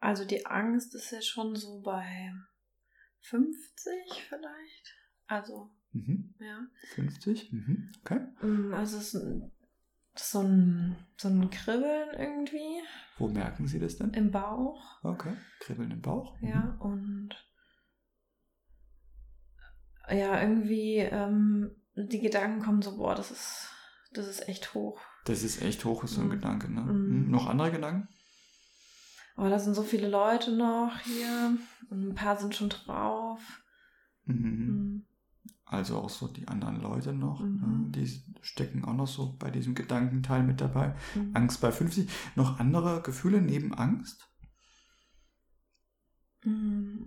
Also 0.00 0.24
die 0.24 0.46
Angst 0.46 0.94
ist 0.94 1.10
ja 1.10 1.20
schon 1.22 1.56
so 1.56 1.80
bei 1.80 2.32
50 3.20 3.92
vielleicht. 4.28 4.94
Also, 5.26 5.70
Mhm. 5.92 6.34
ja. 6.38 6.60
50? 6.94 7.52
Mhm. 7.52 7.92
Okay. 8.02 8.20
Mm, 8.42 8.74
Also 8.74 8.98
es 8.98 9.14
ist 9.14 9.50
so 10.16 10.40
ein, 10.40 10.96
so 11.16 11.28
ein 11.28 11.50
Kribbeln 11.50 12.10
irgendwie 12.18 12.80
Wo 13.18 13.28
merken 13.28 13.66
Sie 13.66 13.78
das 13.78 13.96
denn? 13.96 14.10
im 14.12 14.30
Bauch. 14.30 15.02
Okay. 15.02 15.34
Kribbeln 15.60 15.90
im 15.90 16.02
Bauch. 16.02 16.38
Mhm. 16.40 16.48
Ja, 16.48 16.76
und 16.80 17.30
ja, 20.08 20.40
irgendwie 20.40 20.98
ähm, 20.98 21.74
die 21.96 22.20
Gedanken 22.20 22.62
kommen 22.62 22.82
so, 22.82 22.96
boah, 22.96 23.14
das 23.14 23.30
ist, 23.30 23.68
das 24.12 24.28
ist 24.28 24.48
echt 24.48 24.74
hoch. 24.74 25.00
Das 25.24 25.42
ist 25.42 25.60
echt 25.62 25.84
hoch, 25.84 26.04
ist 26.04 26.12
so 26.12 26.20
ein 26.20 26.28
Mhm. 26.28 26.32
Gedanke. 26.32 26.72
Ne? 26.72 26.82
Mhm. 26.82 27.24
Mhm. 27.24 27.30
Noch 27.30 27.46
andere 27.46 27.72
Gedanken? 27.72 28.08
Aber 29.36 29.50
da 29.50 29.58
sind 29.58 29.74
so 29.74 29.82
viele 29.82 30.08
Leute 30.08 30.50
noch 30.52 30.98
hier 31.00 31.56
und 31.90 32.08
ein 32.08 32.14
paar 32.14 32.36
sind 32.38 32.54
schon 32.54 32.70
drauf. 32.70 33.62
Mhm. 34.24 34.34
Mhm. 34.34 35.06
Also 35.66 35.98
auch 35.98 36.10
so 36.10 36.28
die 36.28 36.48
anderen 36.48 36.80
Leute 36.80 37.12
noch. 37.12 37.40
Mhm. 37.40 37.60
Ne? 37.60 37.90
Die 37.90 38.22
stecken 38.40 38.84
auch 38.84 38.94
noch 38.94 39.08
so 39.08 39.36
bei 39.38 39.50
diesem 39.50 39.74
Gedankenteil 39.74 40.42
mit 40.42 40.60
dabei. 40.60 40.96
Mhm. 41.14 41.30
Angst 41.34 41.60
bei 41.60 41.70
50. 41.70 42.08
Noch 42.34 42.58
andere 42.60 43.02
Gefühle 43.02 43.42
neben 43.42 43.74
Angst? 43.74 44.28
Mm, 46.44 47.02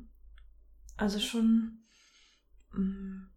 Also 0.98 1.20
schon. 1.20 1.86
mm, 2.74 3.30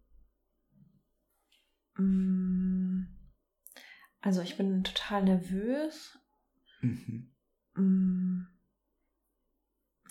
mm, 1.97 3.07
Also 4.21 4.41
ich 4.41 4.57
bin 4.57 4.83
total 4.83 5.23
nervös. 5.23 6.17
Mhm. 6.81 7.31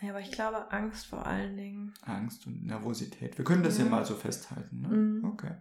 Ja, 0.02 0.10
aber 0.10 0.20
ich 0.20 0.32
glaube 0.32 0.70
Angst 0.72 1.06
vor 1.06 1.24
allen 1.26 1.56
Dingen. 1.56 1.94
Angst 2.02 2.46
und 2.46 2.64
Nervosität. 2.64 3.38
Wir 3.38 3.44
können 3.44 3.62
das 3.62 3.78
ja, 3.78 3.84
Ja. 3.84 3.90
mal 3.90 4.04
so 4.04 4.14
festhalten. 4.16 4.80
Ne? 4.80 4.88
Mhm. 4.88 5.24
Okay. 5.24 5.56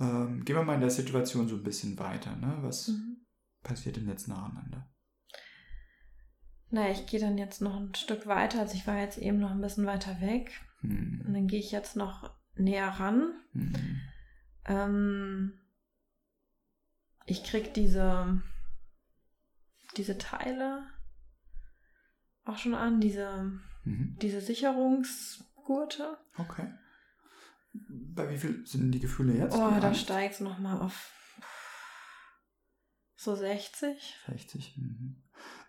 Ähm, 0.00 0.44
gehen 0.44 0.56
wir 0.56 0.62
mal 0.64 0.74
in 0.76 0.80
der 0.80 0.90
Situation 0.90 1.46
so 1.48 1.56
ein 1.56 1.62
bisschen 1.62 1.98
weiter. 1.98 2.34
Ne? 2.36 2.58
Was 2.62 2.88
Mhm. 2.88 3.26
passiert 3.62 3.96
denn 3.96 4.08
jetzt 4.08 4.26
nacheinander? 4.28 4.88
Naja, 6.70 6.92
ich 6.92 7.06
gehe 7.06 7.20
dann 7.20 7.36
jetzt 7.36 7.60
noch 7.60 7.76
ein 7.76 7.94
Stück 7.94 8.26
weiter. 8.26 8.60
Also 8.60 8.74
ich 8.74 8.86
war 8.86 8.96
jetzt 8.96 9.18
eben 9.18 9.38
noch 9.38 9.50
ein 9.50 9.60
bisschen 9.60 9.86
weiter 9.86 10.20
weg. 10.20 10.52
Und 10.82 10.90
Hm. 11.26 11.32
dann 11.34 11.46
gehe 11.46 11.58
ich 11.60 11.72
jetzt 11.72 11.96
noch 11.96 12.34
näher 12.54 12.88
ran. 12.88 13.34
Mhm. 13.52 14.00
Ähm, 14.66 15.52
ich 17.26 17.44
krieg 17.44 17.74
diese, 17.74 18.40
diese 19.96 20.16
Teile 20.16 20.86
auch 22.50 22.58
schon 22.58 22.74
an, 22.74 23.00
diese, 23.00 23.52
Mhm. 23.84 24.16
diese 24.20 24.40
Sicherungsgurte. 24.40 26.18
Okay. 26.36 26.68
Bei 27.72 28.28
wie 28.30 28.36
viel 28.38 28.66
sind 28.66 28.90
die 28.92 29.00
Gefühle 29.00 29.34
jetzt? 29.36 29.54
Oh, 29.56 29.70
da 29.80 29.94
steigt 29.94 30.34
es 30.34 30.40
nochmal 30.40 30.80
auf 30.80 31.12
so 33.16 33.34
60. 33.36 34.16
60. 34.26 34.76
Mhm. 34.76 35.22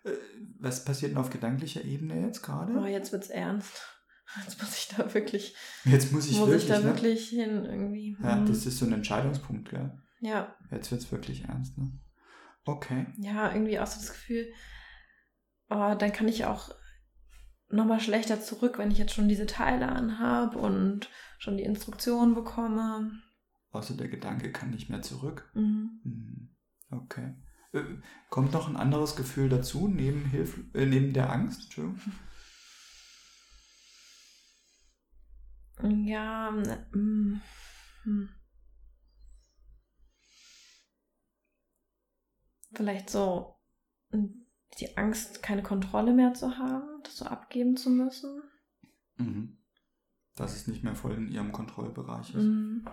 Äh, 0.03 0.11
Was 0.59 0.83
passiert 0.85 1.11
denn 1.11 1.17
auf 1.19 1.29
gedanklicher 1.29 1.83
Ebene 1.83 2.21
jetzt 2.25 2.41
gerade? 2.41 2.73
Oh, 2.73 2.85
jetzt 2.85 3.11
wird's 3.11 3.29
ernst. 3.29 3.81
Jetzt 4.45 4.61
muss 4.61 4.77
ich 4.77 4.87
da 4.95 5.13
wirklich, 5.13 5.55
Jetzt 5.83 6.13
muss 6.13 6.25
ich 6.29 6.37
muss 6.37 6.47
wirklich. 6.47 6.63
ich 6.63 6.69
da 6.69 6.79
ne? 6.79 6.85
wirklich 6.85 7.27
hin 7.27 7.65
irgendwie. 7.65 8.15
Ja, 8.23 8.37
Hm. 8.37 8.45
das 8.45 8.65
ist 8.65 8.77
so 8.77 8.85
ein 8.85 8.93
Entscheidungspunkt, 8.93 9.69
gell? 9.69 9.91
ja, 10.21 10.55
Jetzt 10.71 10.89
wird 10.89 11.01
es 11.01 11.11
wirklich 11.11 11.43
ernst, 11.43 11.77
ne? 11.77 11.91
Okay. 12.63 13.07
ja, 13.17 13.51
irgendwie 13.51 13.77
auch 13.77 13.87
so 13.87 13.99
das 13.99 14.13
Gefühl, 14.13 14.47
oh, 15.71 15.95
dann 15.95 16.11
kann 16.13 16.27
ich 16.27 16.45
auch 16.45 16.75
nochmal 17.69 17.99
schlechter 17.99 18.41
zurück, 18.41 18.77
wenn 18.77 18.91
ich 18.91 18.97
jetzt 18.97 19.13
schon 19.13 19.29
diese 19.29 19.45
Teile 19.45 19.87
anhab 19.87 20.55
und 20.55 21.09
schon 21.39 21.57
die 21.57 21.63
Instruktionen 21.63 22.35
bekomme. 22.35 23.11
Außer 23.71 23.95
der 23.95 24.09
Gedanke 24.09 24.51
kann 24.51 24.69
nicht 24.71 24.89
mehr 24.89 25.01
zurück. 25.01 25.49
Mhm. 25.53 26.01
Hm, 26.03 26.49
Okay. 26.91 27.33
Äh, 27.71 27.83
Kommt 28.29 28.51
noch 28.51 28.67
ein 28.67 28.75
anderes 28.75 29.15
Gefühl 29.15 29.47
dazu, 29.47 29.87
neben, 29.87 30.25
Hilf 30.25 30.59
äh, 30.73 30.85
neben 30.85 31.13
der 31.13 31.31
Angst? 31.31 31.63
Entschuldigung. 31.63 31.99
Ja, 36.05 36.51
mm, 36.51 37.41
hm. 38.03 38.29
Vielleicht 42.73 43.09
so 43.09 43.55
mm, 44.11 44.40
die 44.79 44.97
Angst, 44.97 45.43
keine 45.43 45.63
Kontrolle 45.63 46.13
mehr 46.13 46.33
zu 46.33 46.57
haben, 46.57 46.87
das 47.03 47.17
so 47.17 47.25
abgeben 47.25 47.77
zu 47.77 47.89
müssen. 47.89 48.41
Mhm. 49.17 49.57
Dass 50.35 50.55
es 50.55 50.67
nicht 50.67 50.83
mehr 50.83 50.95
voll 50.95 51.13
in 51.13 51.31
ihrem 51.31 51.51
Kontrollbereich 51.51 52.33
ist. 52.33 52.43
Mhm. 52.43 52.87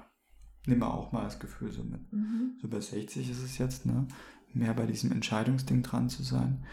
Nehmen 0.66 0.80
wir 0.80 0.92
auch 0.92 1.12
mal 1.12 1.24
das 1.24 1.38
Gefühl 1.38 1.70
so 1.70 1.82
mit. 1.82 2.12
Mhm. 2.12 2.58
So 2.60 2.68
bei 2.68 2.80
60 2.80 3.30
ist 3.30 3.42
es 3.42 3.58
jetzt, 3.58 3.86
ne? 3.86 4.06
Mehr 4.52 4.74
bei 4.74 4.86
diesem 4.86 5.12
Entscheidungsding 5.12 5.82
dran 5.82 6.08
zu 6.08 6.22
sein. 6.22 6.64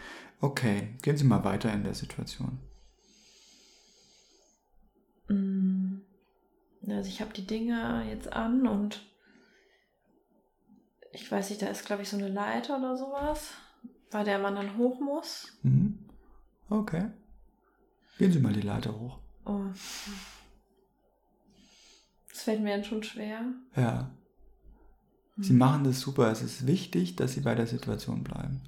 Okay, 0.41 0.95
gehen 1.01 1.17
Sie 1.17 1.25
mal 1.25 1.43
weiter 1.43 1.71
in 1.73 1.83
der 1.83 1.93
Situation. 1.93 2.59
Mm. 5.27 6.01
Also 6.87 7.09
ich 7.09 7.21
habe 7.21 7.33
die 7.33 7.47
Dinge 7.47 8.06
jetzt 8.10 8.31
an 8.31 8.67
und 8.67 9.06
ich 11.12 11.29
weiß 11.31 11.49
nicht, 11.49 11.62
da 11.62 11.67
ist 11.67 11.85
glaube 11.85 12.03
ich 12.03 12.10
so 12.10 12.17
eine 12.17 12.27
Leiter 12.27 12.77
oder 12.77 12.97
sowas, 12.97 13.53
bei 14.12 14.23
der 14.23 14.39
man 14.39 14.56
dann 14.56 14.77
hoch 14.77 14.99
muss. 14.99 15.58
Mhm. 15.63 15.99
Okay. 16.69 17.12
Gehen 18.17 18.31
Sie 18.31 18.39
mal 18.39 18.53
die 18.53 18.62
Leiter 18.62 18.97
hoch. 18.99 19.19
Oh. 19.45 19.65
Das 22.29 22.41
fällt 22.43 22.62
mir 22.62 22.75
dann 22.75 22.83
schon 22.85 23.03
schwer. 23.03 23.41
Ja. 23.75 24.12
Sie 25.37 25.49
Hm. 25.49 25.58
machen 25.58 25.83
das 25.83 25.99
super. 25.99 26.31
Es 26.31 26.41
ist 26.41 26.65
wichtig, 26.65 27.15
dass 27.17 27.33
Sie 27.33 27.41
bei 27.41 27.56
der 27.56 27.67
Situation 27.67 28.23
bleiben. 28.23 28.62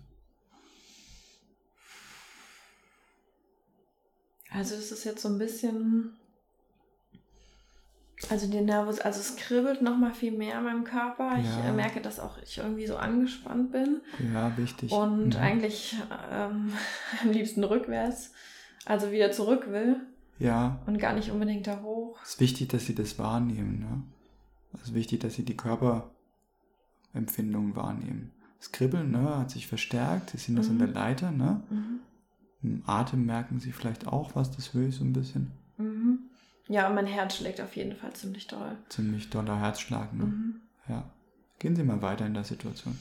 Also 4.50 4.76
es 4.76 4.92
ist 4.92 5.04
jetzt 5.04 5.22
so 5.22 5.30
ein 5.30 5.38
bisschen, 5.38 6.16
also 8.30 8.48
die 8.50 8.62
Nervos, 8.62 9.00
also 9.00 9.20
es 9.20 9.36
kribbelt 9.36 9.82
noch 9.82 9.98
mal 9.98 10.14
viel 10.14 10.32
mehr 10.32 10.58
in 10.58 10.64
meinem 10.64 10.84
Körper. 10.84 11.38
Ich 11.40 11.46
Ja. 11.46 11.70
äh, 11.70 11.74
merke, 11.74 12.02
dass 12.02 12.20
auch 12.20 12.38
ich 12.40 12.58
irgendwie 12.58 12.88
so 12.88 12.98
angespannt 12.98 13.72
bin 13.72 14.02
Ja, 14.34 14.56
wichtig. 14.58 14.92
und 14.92 15.36
Mhm. 15.36 15.42
eigentlich 15.42 15.96
ähm, 16.32 16.72
am 17.24 17.32
liebsten 17.32 17.64
rückwärts 17.64 18.32
Also 18.86 19.12
wieder 19.12 19.32
zurück 19.32 19.70
will 19.70 19.98
Ja, 20.40 20.80
und 20.88 20.98
gar 20.98 21.14
nicht 21.14 21.32
unbedingt 21.32 21.68
da 21.68 21.82
hoch. 21.82 22.18
es 22.24 22.30
ist 22.36 22.40
wichtig, 22.40 22.70
dass 22.70 22.86
Sie 22.86 22.96
das 22.96 23.20
wahrnehmen. 23.20 23.80
Ne? 23.80 24.04
Es 24.74 24.82
ist 24.90 24.94
wichtig, 24.94 25.20
dass 25.20 25.34
Sie 25.36 25.44
die 25.46 25.58
Körperempfindungen 25.58 27.76
wahrnehmen. 27.76 28.32
Das 28.60 28.72
Kribbeln 28.72 29.12
ne, 29.12 29.38
hat 29.40 29.52
sich 29.52 29.68
verstärkt. 29.68 30.32
Sie 30.32 30.38
sehen 30.38 30.56
das 30.56 30.68
in 30.68 30.76
Mhm. 30.76 30.80
der 30.80 30.88
Leiter. 30.88 31.32
Ne? 31.32 31.62
Mhm. 31.70 32.00
Im 32.64 32.84
Atem 32.88 33.26
merken 33.26 33.60
Sie 33.60 33.72
vielleicht 33.72 34.08
auch 34.08 34.36
was, 34.36 34.52
das 34.56 34.74
höre 34.74 34.88
ich 34.88 34.96
so 34.96 35.04
ein 35.04 35.14
bisschen. 35.14 35.52
Mhm. 35.78 36.20
Ja, 36.68 36.88
und 36.88 36.96
mein 36.96 37.06
Herz 37.08 37.38
schlägt 37.38 37.62
auf 37.62 37.76
jeden 37.76 37.96
Fall 37.96 38.14
ziemlich 38.14 38.48
doll. 38.48 38.78
Ziemlich 38.90 39.30
doller 39.30 39.60
Herzschlag. 39.60 40.14
Ne? 40.14 40.26
Mhm. 40.26 40.62
Ja. 40.90 41.10
Gehen 41.60 41.76
Sie 41.76 41.84
mal 41.84 42.02
weiter 42.02 42.26
in 42.26 42.34
der 42.34 42.44
Situation. 42.44 42.98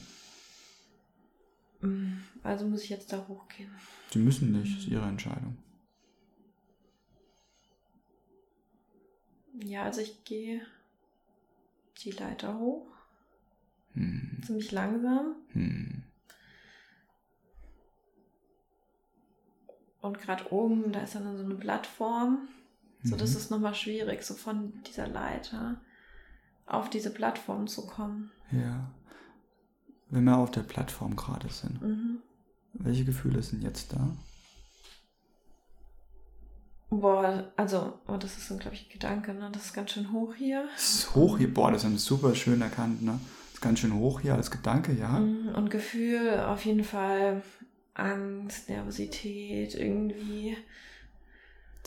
Mhm. 1.81 2.23
Also 2.43 2.65
muss 2.65 2.83
ich 2.83 2.89
jetzt 2.89 3.11
da 3.11 3.25
hochgehen. 3.27 3.69
Sie 4.11 4.19
müssen 4.19 4.51
nicht, 4.51 4.77
ist 4.79 4.87
Ihre 4.87 5.05
Entscheidung. 5.07 5.57
Ja, 9.59 9.83
also 9.83 10.01
ich 10.01 10.23
gehe 10.23 10.61
die 12.03 12.11
Leiter 12.11 12.57
hoch, 12.59 12.85
Hm. 13.93 14.39
ziemlich 14.45 14.71
langsam. 14.71 15.35
Hm. 15.53 16.03
Und 20.01 20.19
gerade 20.19 20.51
oben, 20.53 20.91
da 20.91 21.01
ist 21.01 21.15
dann 21.15 21.35
so 21.37 21.43
eine 21.43 21.55
Plattform. 21.55 22.47
So, 23.07 23.15
das 23.15 23.31
Mhm. 23.31 23.37
ist 23.37 23.51
nochmal 23.51 23.75
schwierig, 23.75 24.23
so 24.23 24.33
von 24.33 24.73
dieser 24.87 25.07
Leiter 25.07 25.79
auf 26.65 26.89
diese 26.89 27.09
Plattform 27.11 27.67
zu 27.67 27.85
kommen. 27.87 28.31
Ja. 28.51 28.91
Wenn 30.09 30.23
wir 30.25 30.37
auf 30.37 30.51
der 30.51 30.61
Plattform 30.63 31.15
gerade 31.15 31.49
sind, 31.49 31.81
Mhm. 31.81 32.19
welche 32.73 33.05
Gefühle 33.05 33.41
sind 33.43 33.61
jetzt 33.63 33.93
da? 33.93 34.09
Boah, 36.89 37.51
also, 37.57 37.99
oh, 38.07 38.15
das 38.15 38.37
ist 38.37 38.47
so, 38.47 38.55
glaube 38.55 38.75
ich, 38.75 38.85
ein 38.87 38.93
Gedanke, 38.93 39.33
ne? 39.33 39.49
Das 39.51 39.65
ist 39.65 39.73
ganz 39.73 39.91
schön 39.91 40.11
hoch 40.13 40.33
hier. 40.35 40.69
Es 40.77 40.95
ist 40.99 41.15
hoch 41.15 41.37
hier, 41.37 41.53
boah, 41.53 41.71
das 41.71 41.83
haben 41.83 41.97
Sie 41.97 42.03
super 42.05 42.33
schön 42.33 42.61
erkannt, 42.61 43.01
ne? 43.01 43.19
Das 43.47 43.53
ist 43.55 43.61
ganz 43.61 43.79
schön 43.79 43.93
hoch 43.93 44.21
hier 44.21 44.35
als 44.35 44.51
Gedanke, 44.51 44.93
ja? 44.93 45.19
Mhm, 45.19 45.49
Und 45.53 45.69
Gefühl 45.69 46.39
auf 46.39 46.63
jeden 46.63 46.85
Fall 46.85 47.41
Angst, 47.93 48.69
Nervosität, 48.69 49.75
irgendwie. 49.75 50.55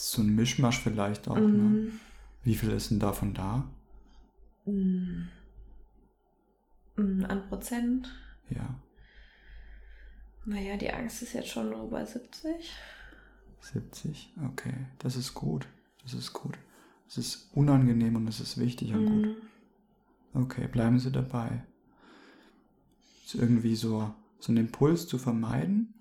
Das 0.01 0.07
ist 0.07 0.13
so 0.13 0.23
ein 0.23 0.35
Mischmasch 0.35 0.81
vielleicht 0.81 1.29
auch, 1.29 1.37
ne? 1.37 1.43
Mhm. 1.43 2.01
Wie 2.43 2.55
viel 2.55 2.71
ist 2.71 2.91
denn 2.91 3.01
davon 3.01 3.35
da? 3.35 3.69
Mhm. 4.65 5.29
Mhm, 6.97 7.27
An 7.27 7.47
Prozent. 7.51 8.09
Ja, 8.49 8.81
Naja, 10.47 10.77
die 10.79 10.91
Angst 10.91 11.21
ist 11.23 11.35
jetzt 11.35 11.49
schon 11.49 11.91
bei 11.91 12.03
70. 12.05 12.73
70, 13.61 14.33
okay, 14.49 14.73
das 14.99 15.17
ist 15.17 15.35
gut, 15.35 15.67
das 16.03 16.15
ist 16.15 16.33
gut. 16.33 16.57
Es 17.07 17.19
ist 17.19 17.51
unangenehm 17.55 18.17
und 18.17 18.27
es 18.27 18.41
ist 18.41 18.59
wichtig 18.59 18.95
und 18.95 19.05
gut. 19.05 19.27
Mhm. 19.27 19.37
Okay, 20.33 20.67
bleiben 20.67 20.99
Sie 20.99 21.13
dabei. 21.13 21.63
Ist 23.25 23.35
irgendwie 23.35 23.77
so, 23.77 24.15
so 24.39 24.53
einen 24.53 24.67
Impuls 24.67 25.07
zu 25.07 25.19
vermeiden? 25.19 25.95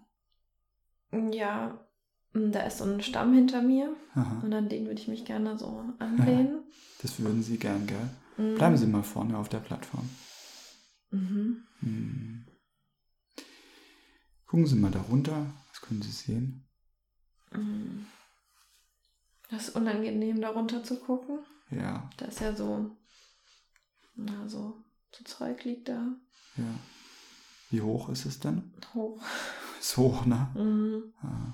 Ja, 1.11 1.51
mm, 1.67 1.88
da 2.33 2.61
ist 2.61 2.77
so 2.77 2.85
ein 2.85 3.01
Stamm 3.01 3.33
hinter 3.33 3.61
mir 3.61 3.95
Aha, 4.13 4.41
und 4.43 4.53
an 4.53 4.69
den 4.69 4.85
würde 4.87 5.01
ich 5.01 5.07
mich 5.07 5.25
gerne 5.25 5.57
so 5.57 5.83
anlehnen. 5.99 6.63
das 7.01 7.19
würden 7.19 7.43
Sie 7.43 7.57
gern, 7.57 7.87
gell? 7.87 8.09
Mhm. 8.37 8.55
Bleiben 8.55 8.77
Sie 8.77 8.87
mal 8.87 9.03
vorne 9.03 9.37
auf 9.37 9.49
der 9.49 9.59
Plattform. 9.59 10.07
Mhm. 11.11 11.63
Hm. 11.79 12.45
Gucken 14.45 14.65
Sie 14.67 14.75
mal 14.75 14.91
da 14.91 15.01
runter, 15.01 15.45
was 15.69 15.81
können 15.81 16.01
Sie 16.01 16.11
sehen? 16.11 16.65
Mhm. 17.51 18.05
Das 19.49 19.69
ist 19.69 19.75
unangenehm, 19.75 20.41
da 20.41 20.49
runter 20.49 20.83
zu 20.83 20.99
gucken. 20.99 21.39
Ja, 21.71 22.09
Da 22.17 22.25
ist 22.25 22.39
ja 22.39 22.55
so, 22.55 22.95
na, 24.15 24.47
so, 24.47 24.83
so 25.11 25.23
Zeug 25.23 25.63
liegt 25.65 25.87
da 25.89 26.15
ja. 26.57 26.79
Wie 27.69 27.81
hoch 27.81 28.09
ist 28.09 28.25
es 28.25 28.39
denn? 28.39 28.73
hoch. 28.95 29.21
Ist 29.79 29.95
hoch, 29.97 30.25
ne? 30.25 30.49
Mhm. 30.55 31.13
Ah, 31.21 31.53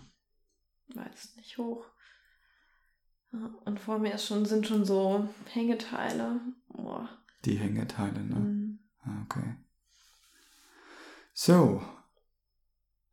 Weiß 0.94 1.36
nicht, 1.36 1.58
hoch. 1.58 1.86
Ja, 3.32 3.50
Und 3.66 3.80
vor 3.80 4.00
mir 4.00 4.14
ist 4.14 4.28
schon, 4.28 4.46
sind 4.46 4.68
schon 4.68 4.86
so 4.86 5.28
Hängeteile. 5.52 6.40
Boah. 6.70 7.10
die 7.44 7.58
Hängeteile, 7.58 8.24
ne? 8.24 8.36
Mhm. 8.36 8.80
Ah, 9.02 9.22
Okay. 9.24 9.56
So. 11.34 11.84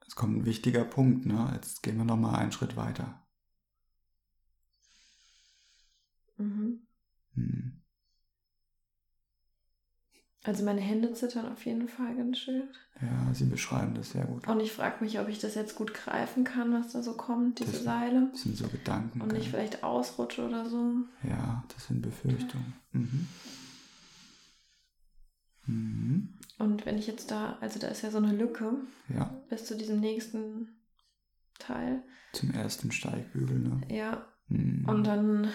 Jetzt 0.02 0.14
kommt 0.14 0.36
ein 0.38 0.44
wichtiger 0.44 0.84
Punkt, 0.84 1.26
ne? 1.26 1.50
Jetzt 1.54 1.82
gehen 1.82 1.96
wir 1.96 2.04
nochmal 2.04 2.36
einen 2.36 2.52
Schritt 2.52 2.76
weiter. 2.76 3.26
Mhm. 6.36 6.86
Hm. 7.34 7.81
Also 10.44 10.64
meine 10.64 10.80
Hände 10.80 11.12
zittern 11.12 11.52
auf 11.52 11.64
jeden 11.66 11.88
Fall 11.88 12.16
ganz 12.16 12.38
schön. 12.38 12.64
Ja, 13.00 13.32
Sie 13.32 13.44
beschreiben 13.44 13.94
das 13.94 14.10
sehr 14.10 14.24
gut. 14.24 14.48
Und 14.48 14.58
ich 14.60 14.72
frage 14.72 15.02
mich, 15.04 15.20
ob 15.20 15.28
ich 15.28 15.38
das 15.38 15.54
jetzt 15.54 15.76
gut 15.76 15.94
greifen 15.94 16.42
kann, 16.44 16.72
was 16.72 16.92
da 16.92 17.02
so 17.02 17.14
kommt, 17.14 17.60
diese 17.60 17.72
Das- 17.72 17.84
Seile. 17.84 18.28
Das 18.32 18.42
sind 18.42 18.56
so 18.56 18.66
Gedanken. 18.66 19.20
Und 19.20 19.32
nicht 19.32 19.48
vielleicht 19.48 19.84
ausrutsche 19.84 20.44
oder 20.46 20.68
so. 20.68 20.96
Ja, 21.22 21.62
das 21.72 21.86
sind 21.86 22.02
Befürchtungen. 22.02 22.74
Mhm. 22.92 23.28
Mhm. 25.66 26.28
Und 26.58 26.86
wenn 26.86 26.98
ich 26.98 27.06
jetzt 27.06 27.30
da, 27.30 27.56
also 27.60 27.78
da 27.78 27.88
ist 27.88 28.02
ja 28.02 28.10
so 28.10 28.18
eine 28.18 28.32
Lücke 28.32 28.72
Ja, 29.14 29.30
bis 29.48 29.64
zu 29.66 29.76
diesem 29.76 30.00
nächsten 30.00 30.68
Teil. 31.58 32.02
zum 32.32 32.50
ersten 32.52 32.90
Steigbügel, 32.90 33.58
ne? 33.58 33.80
Ja, 33.88 34.26
Mhm. 34.48 34.88
und 34.88 35.04
dann 35.06 35.48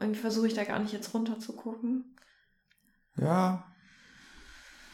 irgendwie 0.00 0.20
versuche 0.20 0.46
ich 0.46 0.54
da 0.54 0.64
gar 0.64 0.78
nicht 0.78 0.92
jetzt 0.92 1.12
runter 1.14 1.38
zu 1.38 1.52
gucken. 1.54 2.16
Ja. 3.16 3.64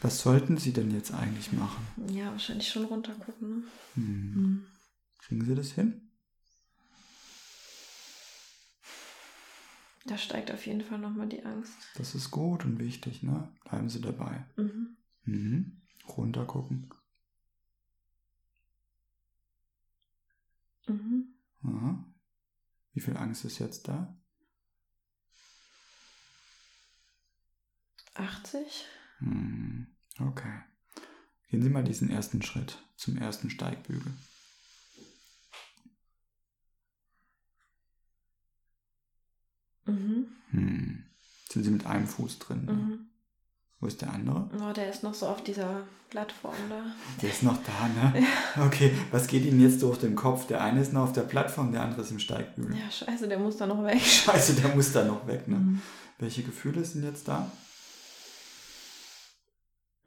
Was 0.01 0.19
sollten 0.19 0.57
Sie 0.57 0.73
denn 0.73 0.91
jetzt 0.91 1.13
eigentlich 1.13 1.51
machen? 1.51 1.85
Ja, 2.09 2.31
wahrscheinlich 2.31 2.67
schon 2.69 2.85
runter 2.85 3.13
gucken. 3.13 3.49
Ne? 3.49 3.63
Hm. 3.95 4.33
Mhm. 4.33 4.67
Kriegen 5.19 5.45
Sie 5.45 5.55
das 5.55 5.71
hin? 5.71 6.11
Da 10.05 10.17
steigt 10.19 10.51
auf 10.51 10.67
jeden 10.67 10.81
Fall 10.81 10.99
nochmal 10.99 11.27
die 11.27 11.43
Angst. 11.43 11.75
Das 11.95 12.13
ist 12.13 12.29
gut 12.29 12.63
und 12.63 12.77
wichtig, 12.77 13.23
ne? 13.23 13.49
Bleiben 13.63 13.89
Sie 13.89 14.01
dabei. 14.01 14.45
Mhm. 14.55 14.97
Mhm. 15.23 15.81
Runter 16.07 16.45
gucken. 16.45 16.91
Mhm. 20.87 21.33
Aha. 21.63 22.05
Wie 22.93 22.99
viel 22.99 23.17
Angst 23.17 23.45
ist 23.45 23.57
jetzt 23.57 23.87
da? 23.87 24.15
80. 28.15 28.85
Hm. 29.19 29.87
Okay. 30.19 30.59
Gehen 31.49 31.61
Sie 31.61 31.69
mal 31.69 31.83
diesen 31.83 32.09
ersten 32.09 32.41
Schritt 32.41 32.81
zum 32.97 33.17
ersten 33.17 33.49
Steigbügel. 33.49 34.11
Mhm. 39.85 40.27
Hm. 40.51 41.05
Sind 41.49 41.63
Sie 41.63 41.69
mit 41.71 41.85
einem 41.85 42.07
Fuß 42.07 42.39
drin? 42.39 42.65
Ne? 42.65 42.73
Mhm. 42.73 42.99
Wo 43.79 43.87
ist 43.87 44.01
der 44.01 44.11
andere? 44.13 44.49
Oh, 44.59 44.73
der 44.73 44.89
ist 44.89 45.03
noch 45.03 45.13
so 45.13 45.27
auf 45.27 45.43
dieser 45.43 45.85
Plattform 46.09 46.55
da. 46.69 46.83
Der 47.21 47.29
ist 47.29 47.43
noch 47.43 47.57
da, 47.63 47.87
ne? 47.87 48.25
Okay, 48.65 48.91
was 49.11 49.27
geht 49.27 49.45
Ihnen 49.45 49.61
jetzt 49.61 49.81
durch 49.81 49.99
den 49.99 50.15
Kopf? 50.15 50.47
Der 50.47 50.63
eine 50.63 50.81
ist 50.81 50.93
noch 50.93 51.03
auf 51.03 51.13
der 51.13 51.23
Plattform, 51.23 51.71
der 51.71 51.81
andere 51.83 52.01
ist 52.01 52.11
im 52.11 52.19
Steigbügel. 52.19 52.75
Ja, 52.77 52.89
scheiße, 52.89 53.27
der 53.27 53.37
muss 53.37 53.57
da 53.57 53.67
noch 53.67 53.83
weg. 53.83 54.01
Scheiße, 54.01 54.55
der 54.55 54.73
muss 54.73 54.91
da 54.91 55.03
noch 55.03 55.27
weg, 55.27 55.47
ne? 55.47 55.57
Mhm. 55.57 55.81
Welche 56.19 56.43
Gefühle 56.43 56.83
sind 56.85 57.03
jetzt 57.03 57.27
da? 57.27 57.51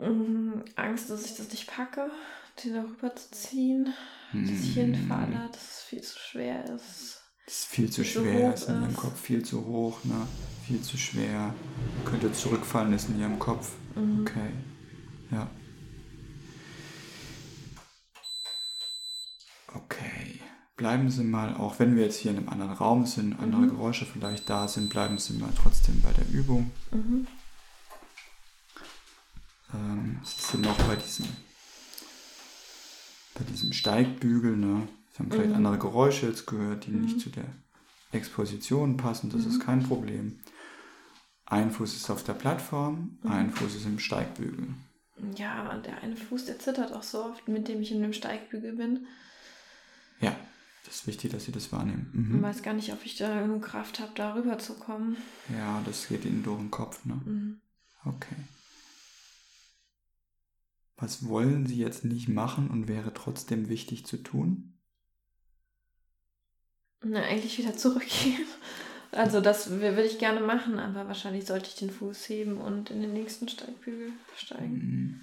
Mhm. 0.01 0.58
Angst, 0.77 1.09
dass 1.11 1.25
ich 1.25 1.35
das 1.37 1.51
nicht 1.51 1.67
packe, 1.67 2.11
den 2.65 2.75
da 2.75 2.83
rüber 2.83 3.15
zu 3.15 3.31
ziehen, 3.31 3.93
dass 4.33 4.51
ich 4.61 4.77
Hm. 4.77 4.95
hinfalle, 4.95 5.49
dass 5.53 5.63
es 5.79 5.83
viel 5.83 6.03
zu 6.03 6.19
schwer 6.19 6.65
ist. 6.75 7.21
Das 7.47 7.55
ist 7.61 7.65
viel 7.67 7.91
zu 7.91 8.03
Viel 8.03 8.13
zu 8.13 8.21
schwer, 8.21 8.49
hoch 8.51 8.55
ist 8.55 8.69
in 8.69 8.83
Ihrem. 8.83 8.97
Kopf 8.97 9.21
viel 9.21 9.43
zu 9.45 9.65
hoch, 9.65 10.05
ne? 10.05 10.27
Viel 10.67 10.83
zu 10.83 10.99
schwer. 10.99 11.55
Könnte 12.05 12.31
zurückfallen, 12.33 12.93
ist 12.93 13.09
in 13.09 13.19
Ihrem 13.21 13.39
Kopf. 13.39 13.71
Mhm. 13.95 14.21
Okay. 14.21 14.51
Ja. 15.31 15.51
Okay. 19.75 20.41
Bleiben 20.77 21.11
Sie 21.11 21.25
mal, 21.25 21.55
auch 21.57 21.79
wenn 21.81 21.97
wir 21.97 22.05
jetzt 22.05 22.19
hier 22.19 22.31
in 22.31 22.37
einem 22.39 22.49
anderen 22.51 22.73
Raum 22.73 23.05
sind, 23.07 23.39
andere 23.41 23.63
Mhm. 23.63 23.71
Geräusche 23.71 24.07
vielleicht 24.07 24.49
da 24.49 24.69
sind, 24.69 24.91
bleiben 24.91 25.19
Sie 25.19 25.33
mal 25.35 25.51
trotzdem 25.61 26.01
bei 26.03 26.13
der 26.13 26.29
Übung. 26.29 26.71
Mhm. 26.93 27.27
Ähm, 29.75 30.21
Sie 30.25 30.41
sind 30.41 30.63
noch 30.65 30.77
bei 30.87 30.97
diesem, 30.97 31.27
bei 33.35 33.45
diesem 33.45 33.73
Steigbügel, 33.73 34.57
ne? 34.57 34.89
Sie 35.13 35.19
haben 35.19 35.31
vielleicht 35.31 35.51
Mhm. 35.51 35.57
andere 35.57 35.79
Geräusche 35.79 36.27
jetzt 36.27 36.47
gehört, 36.47 36.87
die 36.87 36.91
Mhm. 36.91 37.03
nicht 37.03 37.21
zu 37.21 37.31
der 37.31 37.47
Exposition 38.13 38.97
passen, 38.97 39.31
das 39.31 39.45
ist 39.45 39.59
Mhm. 39.59 39.63
kein 39.63 39.83
Problem. 39.83 40.41
Ein 41.45 41.71
Fuß 41.71 41.95
ist 41.97 42.11
auf 42.11 42.25
der 42.25 42.35
Plattform, 42.35 43.19
Mhm. 43.23 43.31
ein 43.31 43.51
Fuß 43.51 43.75
ist 43.75 43.87
im 43.87 43.99
Steigbügel. 43.99 44.69
Ja, 45.37 45.71
und 45.73 45.85
der 45.87 45.99
eine 46.03 46.17
Fuß, 46.17 46.45
der 46.45 46.59
zittert 46.59 46.93
auch 46.93 47.03
so 47.03 47.25
oft, 47.25 47.49
mit 47.49 47.67
dem 47.69 47.83
ich 47.83 47.91
in 47.91 48.03
dem 48.03 48.13
Steigbügel 48.13 48.73
bin. 48.77 49.07
Ja, 50.21 50.37
das 50.85 50.97
ist 50.97 51.07
wichtig, 51.07 51.33
dass 51.33 51.45
Sie 51.45 51.53
das 51.53 51.73
wahrnehmen. 51.73 52.11
Ich 52.13 52.37
Mhm. 52.37 52.43
weiß 52.43 52.63
gar 52.63 52.75
nicht, 52.75 52.93
ob 52.93 53.05
ich 53.05 53.17
da 53.17 53.41
genug 53.41 53.63
Kraft 53.65 53.99
habe, 54.01 54.13
da 54.15 54.35
rüber 54.35 54.59
zu 54.59 54.75
kommen. 54.75 55.17
Ja, 55.53 55.83
das 55.85 56.07
geht 56.09 56.25
Ihnen 56.25 56.43
durch 56.43 56.59
den 56.59 56.71
Kopf, 56.71 57.05
ne? 57.05 57.15
Mhm. 57.25 57.61
Okay. 58.05 58.37
Was 60.99 61.29
wollen 61.29 61.65
Sie 61.65 61.79
jetzt 61.79 62.05
nicht 62.05 62.29
machen 62.29 62.69
und 62.69 62.89
wäre 62.89 63.15
trotzdem 63.15 63.69
wichtig 63.69 64.05
zu 64.05 64.17
tun? 64.17 64.75
Na, 67.03 67.23
eigentlich 67.23 67.57
wieder 67.57 67.77
zurückgehen. 67.77 68.45
Also 69.13 69.41
das 69.41 69.71
will 69.71 70.01
ich 70.01 70.19
gerne 70.19 70.41
machen, 70.41 70.79
aber 70.79 71.07
wahrscheinlich 71.07 71.47
sollte 71.47 71.69
ich 71.69 71.77
den 71.77 71.91
Fuß 71.91 72.29
heben 72.29 72.59
und 72.59 72.91
in 72.91 73.01
den 73.01 73.13
nächsten 73.13 73.49
Steigbügel 73.49 74.13
steigen. 74.37 74.75
Mhm. 74.75 75.21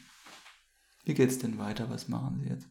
Wie 1.04 1.14
geht's 1.14 1.38
denn 1.38 1.60
weiter? 1.60 1.90
Was 1.90 2.08
machen 2.08 2.40
Sie 2.42 2.50
jetzt? 2.50 2.68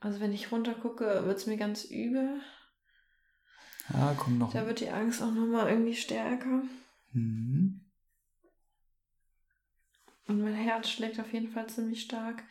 Also 0.00 0.20
wenn 0.20 0.32
ich 0.32 0.50
runter 0.50 0.74
gucke, 0.74 1.26
wird 1.26 1.36
es 1.36 1.46
mir 1.46 1.58
ganz 1.58 1.84
übel. 1.84 2.40
Ah, 3.92 4.14
komm 4.18 4.38
noch. 4.38 4.52
Da 4.52 4.66
wird 4.66 4.80
die 4.80 4.90
Angst 4.90 5.22
auch 5.22 5.32
nochmal 5.32 5.68
irgendwie 5.68 5.96
stärker. 5.96 6.62
Mhm. 7.12 7.87
Und 10.28 10.40
mein 10.42 10.54
Herz 10.54 10.88
schlägt 10.90 11.18
auf 11.18 11.32
jeden 11.32 11.48
Fall 11.48 11.68
ziemlich 11.68 12.02
stark. 12.02 12.42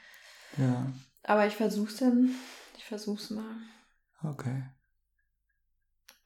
Ja, 0.57 0.91
Aber 1.23 1.45
ich 1.47 1.55
versuch's 1.55 1.97
dann. 1.97 2.31
Ich 2.77 2.83
versuch's 2.85 3.29
mal. 3.29 3.55
okay. 4.23 4.63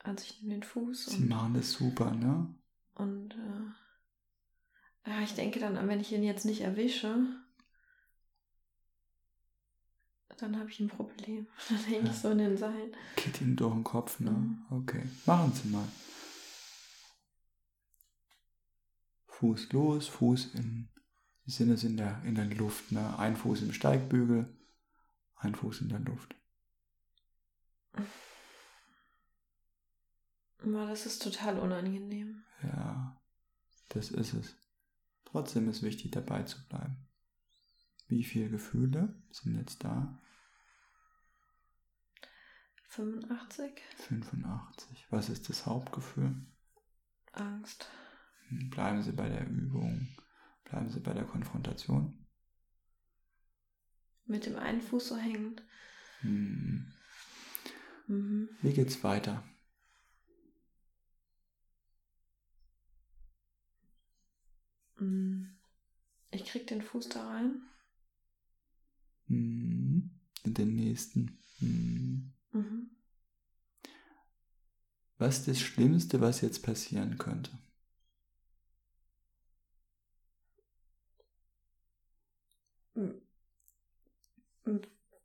Also 0.04 0.24
ich 0.26 0.42
nehme 0.42 0.56
den 0.56 0.64
Fuß 0.64 1.06
Sie 1.08 1.18
und, 1.18 1.30
machen 1.30 1.54
das 1.54 1.74
super, 1.74 2.10
ne? 2.12 2.56
und 2.96 3.36
äh, 3.36 5.10
ja, 5.12 5.22
ich 5.22 5.34
denke 5.36 5.60
dann, 5.60 5.88
wenn 5.88 6.00
ich 6.00 6.12
ihn 6.12 6.24
jetzt 6.24 6.44
nicht 6.46 6.62
erwische, 6.62 7.24
dann 10.38 10.58
habe 10.60 10.72
ich 10.72 10.80
ein 10.80 10.88
Problem. 10.88 11.46
Dann 11.70 11.78
hänge 11.84 12.06
Ja. 12.06 12.12
ich 12.12 12.18
so 12.18 12.30
in 12.32 12.40
den 12.40 12.58
Seilen. 12.58 12.96
Geht 13.16 13.42
Ihnen 13.42 13.56
durch 13.56 13.74
den 13.76 13.84
Kopf, 13.84 14.20
ne? 14.20 14.32
Mhm. 14.32 14.66
Okay. 14.72 15.04
Machen 15.28 15.54
Sie 15.54 15.68
mal. 15.68 15.88
Fuß 19.28 19.72
los, 19.74 20.08
Fuß 20.08 20.56
in. 20.56 20.88
Sie 21.46 21.52
sind 21.52 21.72
es 21.72 21.84
in 21.84 21.98
der, 21.98 22.22
in 22.24 22.36
der 22.36 22.46
Luft, 22.46 22.92
ne? 22.92 23.18
Ein 23.18 23.36
Fuß 23.36 23.62
im 23.64 23.74
Steigbügel, 23.74 24.48
ein 25.36 25.56
Fuß 25.56 25.82
in 25.82 25.90
der 25.90 26.00
Luft. 26.00 26.36
Aber 30.60 30.86
das 30.88 31.06
ist 31.06 31.24
total 31.24 31.58
unangenehm. 31.60 32.44
Ja, 32.64 33.20
das 33.90 34.12
ist 34.12 34.34
es. 34.34 34.56
Trotzdem 35.26 35.68
ist 35.70 35.82
wichtig, 35.82 36.12
dabei 36.12 36.44
zu 36.44 36.64
bleiben. 36.68 37.08
Wie 38.08 38.24
viele 38.24 38.50
Gefühle 38.50 39.16
sind 39.32 39.56
jetzt 39.58 39.84
da? 39.84 40.20
85? 42.90 43.82
85. 44.10 45.08
Was 45.10 45.30
ist 45.30 45.50
das 45.50 45.66
Hauptgefühl? 45.66 46.36
Angst. 47.32 47.90
Hm, 48.50 48.70
Bleiben 48.70 49.02
Sie 49.02 49.14
bei 49.14 49.30
der 49.30 49.48
Übung. 49.48 50.10
Bleiben 50.72 50.90
Sie 50.90 51.02
bei 51.02 51.14
der 51.14 51.26
Konfrontation. 51.26 52.26
Mit 54.26 54.46
dem 54.46 54.56
einen 54.56 54.80
Fuß 54.80 55.10
so 55.10 55.18
hängend. 55.18 55.62
Hm. 56.22 56.94
Mhm. 58.08 58.50
Wie 58.62 58.72
geht's 58.72 59.04
weiter? 59.04 59.44
Mm. 64.98 65.44
Ich 66.32 66.46
krieg 66.46 66.68
den 66.68 66.82
Fuß 66.82 67.10
da 67.10 67.28
rein. 67.28 67.64
Hm. 69.28 70.10
In 70.46 70.54
den 70.54 70.76
nächsten. 70.76 71.38
Hm. 71.60 72.32
Mhm. 72.54 72.92
Was 75.18 75.40
ist 75.40 75.48
das 75.50 75.60
Schlimmste, 75.60 76.22
was 76.22 76.40
jetzt 76.40 76.64
passieren 76.64 77.18
könnte? 77.18 77.52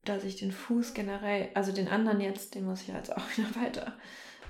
Dass 0.05 0.25
ich 0.25 0.37
den 0.37 0.53
Fuß 0.53 0.95
generell, 0.95 1.51
also 1.55 1.73
den 1.73 1.89
anderen 1.89 2.21
jetzt, 2.21 2.55
den 2.55 2.65
muss 2.65 2.83
ich 2.83 2.89
jetzt 2.89 3.15
auch 3.17 3.25
wieder 3.37 3.55
weiter 3.57 3.97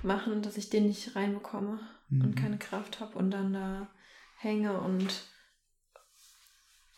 machen, 0.03 0.41
dass 0.41 0.57
ich 0.57 0.69
den 0.69 0.87
nicht 0.87 1.15
reinbekomme 1.15 1.79
Mhm. 2.09 2.21
und 2.21 2.35
keine 2.35 2.57
Kraft 2.57 2.99
habe 3.01 3.17
und 3.17 3.31
dann 3.31 3.51
da 3.51 3.89
hänge 4.37 4.79
und 4.79 5.23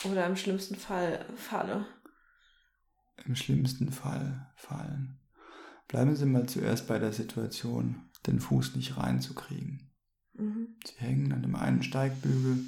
oder 0.06 0.26
im 0.28 0.36
schlimmsten 0.36 0.76
Fall 0.76 1.26
falle. 1.36 1.88
Im 3.26 3.36
schlimmsten 3.36 3.92
Fall 3.92 4.52
fallen. 4.56 5.20
Bleiben 5.88 6.16
Sie 6.16 6.26
mal 6.26 6.48
zuerst 6.48 6.88
bei 6.88 7.00
der 7.00 7.12
Situation, 7.12 8.10
den 8.28 8.40
Fuß 8.40 8.76
nicht 8.76 8.98
reinzukriegen. 8.98 9.92
Mhm. 10.34 10.76
Sie 10.86 10.94
hängen 10.98 11.32
an 11.34 11.42
dem 11.42 11.56
einen 11.56 11.82
Steigbügel, 11.82 12.64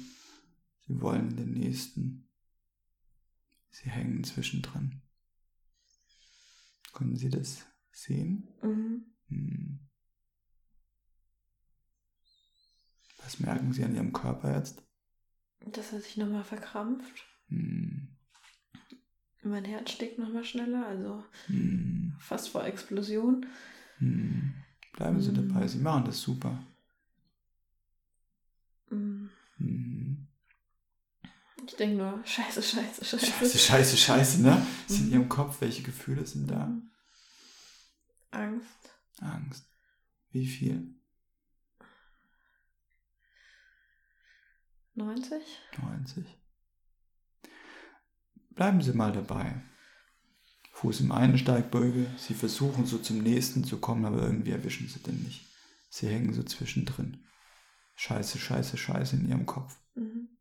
Sie 0.88 1.00
wollen 1.00 1.36
den 1.36 1.52
nächsten. 1.52 2.28
Sie 3.70 3.88
hängen 3.88 4.24
zwischendrin. 4.24 5.01
Können 6.92 7.16
Sie 7.16 7.30
das 7.30 7.66
sehen? 7.90 8.48
Mhm. 8.62 9.04
Hm. 9.28 9.78
Was 13.22 13.40
merken 13.40 13.72
Sie 13.72 13.84
an 13.84 13.94
Ihrem 13.94 14.12
Körper 14.12 14.54
jetzt? 14.56 14.82
Dass 15.60 15.92
er 15.92 16.00
sich 16.00 16.16
nochmal 16.16 16.44
verkrampft. 16.44 17.24
Hm. 17.48 18.08
Mein 19.42 19.64
Herz 19.64 19.90
schlägt 19.92 20.18
nochmal 20.18 20.44
schneller, 20.44 20.86
also 20.86 21.24
Hm. 21.46 22.14
fast 22.18 22.48
vor 22.50 22.64
Explosion. 22.64 23.46
Hm. 23.98 24.54
Bleiben 24.92 25.20
Sie 25.20 25.34
Hm. 25.34 25.48
dabei, 25.48 25.66
Sie 25.66 25.78
machen 25.78 26.04
das 26.04 26.20
super. 26.20 26.62
Mm. 28.90 29.28
Hm. 29.56 30.28
Ich 31.66 31.76
denke 31.76 31.96
nur, 31.96 32.20
scheiße, 32.24 32.62
scheiße, 32.62 33.04
scheiße. 33.04 33.26
Scheiße, 33.26 33.58
scheiße, 33.58 33.96
scheiße, 33.96 34.42
ne? 34.42 34.66
Ist 34.88 35.00
in. 35.00 35.12
Ihrem 35.12 35.28
Kopf, 35.28 35.60
welche 35.60 35.82
Gefühle 35.82 36.26
sind 36.26 36.50
da? 36.50 36.66
Mhm. 36.66 36.90
Angst. 38.32 38.96
Angst. 39.20 39.64
Wie 40.30 40.46
viel? 40.46 40.94
90? 44.94 45.42
90. 45.80 46.26
Bleiben 48.50 48.82
Sie 48.82 48.92
mal 48.92 49.12
dabei. 49.12 49.62
Fuß 50.72 51.00
im 51.00 51.12
einen 51.12 51.38
Steigbeuge. 51.38 52.06
Sie 52.16 52.34
versuchen 52.34 52.86
so 52.86 52.98
zum 52.98 53.18
nächsten 53.18 53.64
zu 53.64 53.78
kommen, 53.78 54.04
aber 54.04 54.22
irgendwie 54.22 54.50
erwischen 54.50 54.88
Sie 54.88 55.00
den 55.00 55.22
nicht. 55.22 55.46
Sie 55.88 56.08
hängen 56.08 56.32
so 56.34 56.42
zwischendrin. 56.42 57.24
Scheiße, 57.96 58.38
scheiße, 58.38 58.76
scheiße 58.76 59.16
in 59.16 59.28
Ihrem 59.28 59.46
Kopf. 59.46 59.78
Mhm. 59.94 60.31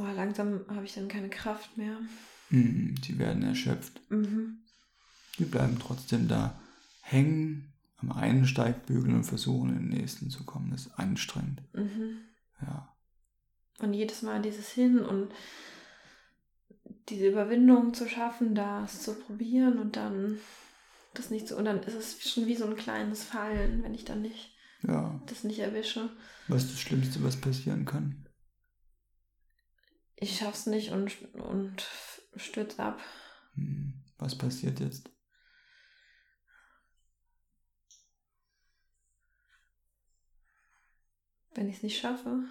Boah, 0.00 0.12
langsam 0.14 0.64
habe 0.68 0.86
ich 0.86 0.94
dann 0.94 1.08
keine 1.08 1.28
Kraft 1.28 1.76
mehr. 1.76 1.98
Hm, 2.48 2.94
Sie 3.04 3.18
werden 3.18 3.42
erschöpft. 3.42 4.00
Mhm. 4.10 4.60
Die 5.38 5.44
bleiben 5.44 5.78
trotzdem 5.78 6.26
da 6.26 6.58
hängen 7.02 7.72
am 7.98 8.12
einen 8.12 8.46
Steigbügel 8.46 9.14
und 9.14 9.24
versuchen 9.24 9.70
in 9.76 9.90
den 9.90 9.98
nächsten 10.00 10.30
zu 10.30 10.44
kommen. 10.44 10.70
Das 10.70 10.86
ist 10.86 10.98
anstrengend. 10.98 11.60
Mhm. 11.74 12.18
Ja. 12.62 12.94
Und 13.80 13.92
jedes 13.92 14.22
Mal 14.22 14.40
dieses 14.40 14.70
Hin 14.70 15.00
und 15.00 15.28
diese 17.10 17.28
Überwindung 17.28 17.92
zu 17.92 18.08
schaffen, 18.08 18.54
das 18.54 19.02
zu 19.02 19.14
probieren 19.14 19.78
und 19.78 19.96
dann 19.96 20.38
das 21.12 21.28
nicht 21.30 21.46
so. 21.46 21.56
Und 21.58 21.66
dann 21.66 21.82
ist 21.82 21.94
es 21.94 22.22
schon 22.30 22.46
wie 22.46 22.56
so 22.56 22.64
ein 22.66 22.76
kleines 22.76 23.22
Fallen, 23.22 23.82
wenn 23.82 23.92
ich 23.94 24.06
dann 24.06 24.22
nicht 24.22 24.54
Ja. 24.82 25.20
das 25.26 25.44
nicht 25.44 25.58
erwische. 25.58 26.08
Was 26.48 26.64
ist 26.64 26.72
das 26.72 26.80
Schlimmste, 26.80 27.22
was 27.22 27.36
passieren 27.36 27.84
kann? 27.84 28.26
Ich 30.22 30.36
schaff's 30.36 30.66
nicht 30.66 30.90
und, 30.92 31.34
und 31.34 31.88
stürz 32.36 32.78
ab. 32.78 33.00
Hm, 33.54 34.04
was 34.18 34.36
passiert 34.36 34.78
jetzt? 34.78 35.10
Wenn 41.54 41.70
ich 41.70 41.78
es 41.78 41.82
nicht 41.82 41.98
schaffe. 41.98 42.44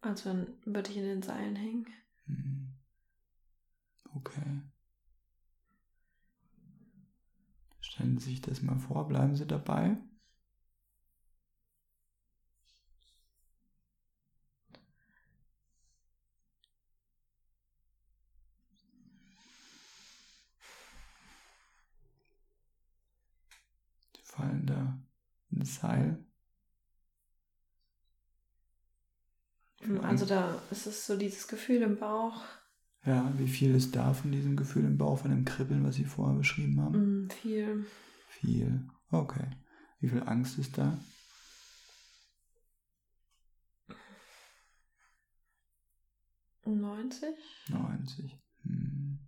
Also 0.00 0.30
dann 0.30 0.46
würde 0.64 0.90
ich 0.90 0.96
in 0.96 1.04
den 1.04 1.22
Seilen 1.22 1.56
hängen. 1.56 1.86
Hm. 2.24 2.78
Okay. 4.14 4.62
Stellen 7.80 8.18
Sie 8.18 8.30
sich 8.30 8.40
das 8.40 8.62
mal 8.62 8.78
vor, 8.78 9.06
bleiben 9.06 9.36
Sie 9.36 9.46
dabei. 9.46 9.98
Fallen 24.36 24.66
da 24.66 24.98
ins 25.50 25.76
Seil. 25.76 26.18
Also 30.02 30.26
da 30.26 30.60
ist 30.70 30.86
es 30.86 31.06
so 31.06 31.16
dieses 31.16 31.46
Gefühl 31.48 31.82
im 31.82 31.96
Bauch. 31.98 32.42
Ja, 33.04 33.32
wie 33.36 33.46
viel 33.46 33.74
ist 33.74 33.94
da 33.94 34.12
von 34.14 34.32
diesem 34.32 34.56
Gefühl 34.56 34.84
im 34.84 34.98
Bauch, 34.98 35.20
von 35.20 35.30
dem 35.30 35.44
Kribbeln, 35.44 35.84
was 35.84 35.94
Sie 35.94 36.04
vorher 36.04 36.36
beschrieben 36.36 36.80
haben? 36.80 37.24
Mm, 37.24 37.30
viel. 37.30 37.86
Viel. 38.28 38.88
Okay. 39.10 39.48
Wie 40.00 40.08
viel 40.08 40.22
Angst 40.24 40.58
ist 40.58 40.76
da? 40.76 40.98
Neunzig. 46.64 47.36
90. 47.68 48.36
Hm. 48.64 49.20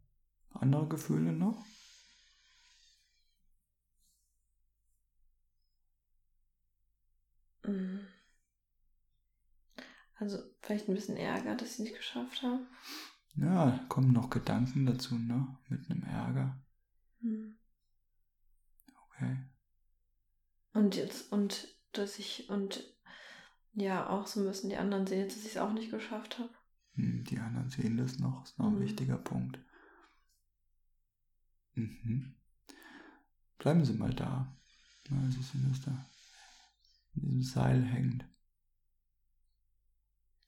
Andere 0.51 0.89
Gefühle 0.89 1.33
noch? 1.33 1.65
Also 10.19 10.39
vielleicht 10.63 10.89
ein 10.89 10.95
bisschen 10.95 11.17
Ärger, 11.17 11.55
dass 11.55 11.75
ich 11.75 11.79
nicht 11.81 11.97
geschafft 11.97 12.43
habe. 12.43 12.67
Ja, 13.37 13.79
kommen 13.89 14.13
noch 14.13 14.31
Gedanken 14.31 14.85
dazu, 14.87 15.15
ne? 15.17 15.57
Mit 15.69 15.89
einem 15.91 16.03
Ärger. 16.03 16.59
Hm. 17.21 17.57
Okay. 19.11 19.37
Und 20.73 20.97
jetzt, 20.97 21.33
und 21.33 21.69
dass 21.93 22.19
ich, 22.19 22.49
und 22.51 22.83
ja, 23.75 24.09
auch 24.09 24.27
so 24.27 24.41
müssen 24.41 24.71
die 24.71 24.77
anderen 24.77 25.07
sehen, 25.07 25.21
jetzt, 25.21 25.37
dass 25.37 25.45
ich 25.45 25.53
es 25.53 25.57
auch 25.59 25.73
nicht 25.73 25.91
geschafft 25.91 26.39
habe. 26.39 26.51
Hm, 26.95 27.25
Die 27.25 27.39
anderen 27.39 27.71
sehen 27.71 27.97
das 27.97 28.19
noch, 28.19 28.45
ist 28.45 28.59
noch 28.59 28.67
ein 28.67 28.75
Mhm. 28.77 28.81
wichtiger 28.81 29.19
Punkt. 29.19 29.59
Mhm. 31.75 32.35
Bleiben 33.59 33.85
Sie 33.85 33.93
mal 33.95 34.13
da. 34.15 34.53
Na, 35.11 35.31
Sie 35.31 35.43
sind 35.43 35.73
jetzt 35.73 35.87
da. 35.87 36.05
In 37.15 37.23
diesem 37.23 37.43
Seil 37.43 37.83
hängend. 37.83 38.27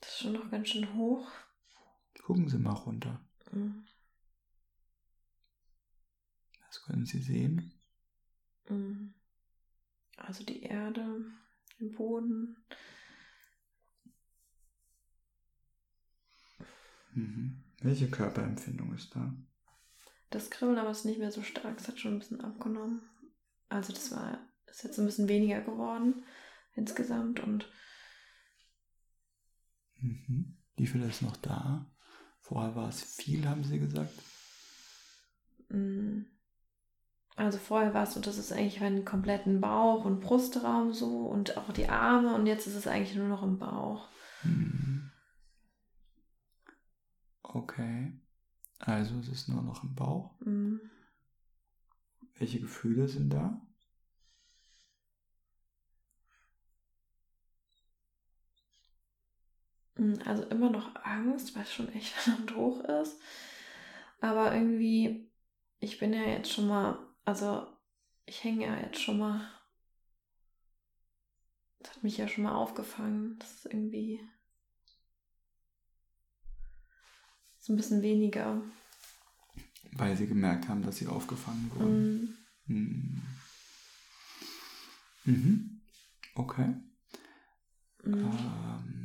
Das 0.01 0.11
ist 0.11 0.19
schon 0.21 0.33
noch 0.33 0.51
ganz 0.51 0.69
schön 0.69 0.95
hoch. 0.95 1.31
Gucken 2.23 2.49
Sie 2.49 2.59
mal 2.59 2.73
runter. 2.73 3.21
Mm. 3.53 3.83
Was 6.67 6.83
können 6.83 7.05
Sie 7.05 7.21
sehen? 7.21 7.73
Mm. 8.69 9.09
Also 10.17 10.45
die 10.45 10.63
Erde, 10.63 11.25
den 11.81 11.93
Boden. 11.93 12.57
Mhm. 17.15 17.65
Welche 17.81 18.09
Körperempfindung 18.11 18.95
ist 18.95 19.15
da? 19.17 19.35
Das 20.29 20.51
Kribbeln 20.51 20.79
aber 20.79 20.91
ist 20.91 21.05
nicht 21.05 21.19
mehr 21.19 21.33
so 21.33 21.43
stark, 21.43 21.81
es 21.81 21.89
hat 21.89 21.99
schon 21.99 22.15
ein 22.15 22.19
bisschen 22.21 22.41
abgenommen. 22.41 23.03
Also 23.69 23.93
das 23.93 24.13
war, 24.13 24.39
ist 24.67 24.85
jetzt 24.85 24.99
ein 24.99 25.07
bisschen 25.07 25.29
weniger 25.29 25.61
geworden 25.63 26.23
insgesamt 26.75 27.41
und 27.41 27.68
Mhm. 30.01 30.57
Wie 30.77 30.87
viel 30.87 31.03
ist 31.03 31.23
noch 31.23 31.37
da? 31.37 31.87
Vorher 32.41 32.75
war 32.75 32.89
es 32.89 33.03
viel, 33.03 33.47
haben 33.47 33.64
Sie 33.64 33.79
gesagt? 33.79 34.12
mm, 35.68 36.23
also 37.37 37.59
vorher 37.59 37.95
war 37.95 38.05
es 38.05 38.14
so, 38.14 38.21
dass 38.21 38.39
es 38.39 38.53
eigentlich 38.53 38.81
einen 38.81 39.05
kompletten 39.05 39.61
Bauch 39.61 40.05
und 40.05 40.21
Brustraum 40.21 40.93
so 40.93 41.27
und 41.27 41.57
auch 41.57 41.73
die 41.73 41.89
Arme 41.89 42.35
und 42.35 42.47
jetzt 42.47 42.66
ist 42.66 42.75
es 42.75 42.87
eigentlich 42.87 43.16
nur 43.16 43.29
noch 43.29 43.43
im 43.43 43.59
Bauch. 43.59 44.09
Mhm. 44.43 45.11
Okay. 47.43 48.12
Also 48.79 49.18
es 49.21 49.29
ist 49.29 49.49
nur 49.49 49.62
noch 49.62 49.83
im 49.85 49.95
Bauch. 49.95 50.41
Mm. 50.41 50.77
Welche 52.35 52.61
Gefühle 52.61 53.09
sind 53.09 53.31
da? 53.31 53.61
Also 60.24 60.44
immer 60.44 60.70
noch 60.70 60.94
Angst, 61.05 61.55
weil 61.55 61.62
es 61.64 61.72
schon 61.74 61.92
echt 61.92 62.09
verdammt 62.14 62.55
hoch 62.57 62.80
ist. 62.84 63.20
Aber 64.20 64.55
irgendwie, 64.55 65.30
ich 65.78 65.98
bin 65.98 66.12
ja 66.12 66.22
jetzt 66.22 66.53
schon 66.53 66.68
mal, 66.68 66.98
also 67.24 67.66
ich 68.26 68.42
hänge 68.44 68.66
ja 68.66 68.76
jetzt 68.78 69.01
schon 69.01 69.18
mal. 69.18 69.46
Das 71.80 71.92
hat 71.96 72.03
mich 72.03 72.16
ja 72.18 72.28
schon 72.28 72.44
mal 72.44 72.55
aufgefangen. 72.55 73.38
Das 73.38 73.53
ist 73.53 73.66
irgendwie 73.66 74.20
so 77.59 77.72
ein 77.72 77.76
bisschen 77.76 78.03
weniger. 78.03 78.62
Weil 79.92 80.16
Sie 80.16 80.26
gemerkt 80.26 80.68
haben, 80.68 80.82
dass 80.82 80.96
Sie 80.96 81.07
aufgefangen 81.09 81.70
wurden. 81.74 82.36
Mm, 82.66 82.72
Mhm. 82.72 83.22
Mhm. 85.24 85.80
Okay. 86.34 86.74
mm. 88.05 88.14
Ähm, 88.14 88.99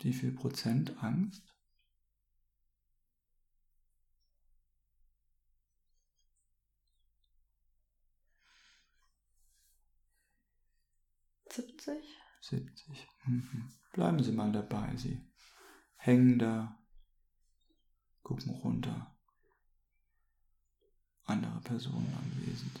wie 0.00 0.12
viel 0.12 0.32
Prozent 0.32 1.02
Angst? 1.02 1.42
70? 11.50 11.96
70. 12.40 13.08
Mhm. 13.26 13.72
Bleiben 13.92 14.22
Sie 14.22 14.32
mal 14.32 14.52
dabei. 14.52 14.94
Sie 14.96 15.20
hängen 15.96 16.38
da, 16.38 16.78
gucken 18.22 18.50
runter. 18.50 19.14
Andere 21.24 21.60
Personen 21.60 22.12
anwesend. 22.14 22.80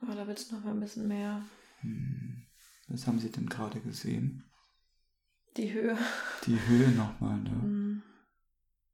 Aber 0.00 0.12
Oh, 0.12 0.16
da 0.16 0.26
wird 0.26 0.38
es 0.38 0.52
noch 0.52 0.62
mal 0.62 0.72
ein 0.72 0.80
bisschen 0.80 1.08
mehr. 1.08 1.42
Hm. 1.80 2.46
Was 2.88 3.06
haben 3.06 3.18
Sie 3.18 3.30
denn 3.30 3.46
gerade 3.46 3.80
gesehen? 3.80 4.44
Die 5.56 5.72
Höhe. 5.72 5.96
Die 6.46 6.58
Höhe 6.66 6.88
nochmal. 6.88 7.38
Ne? 7.38 8.02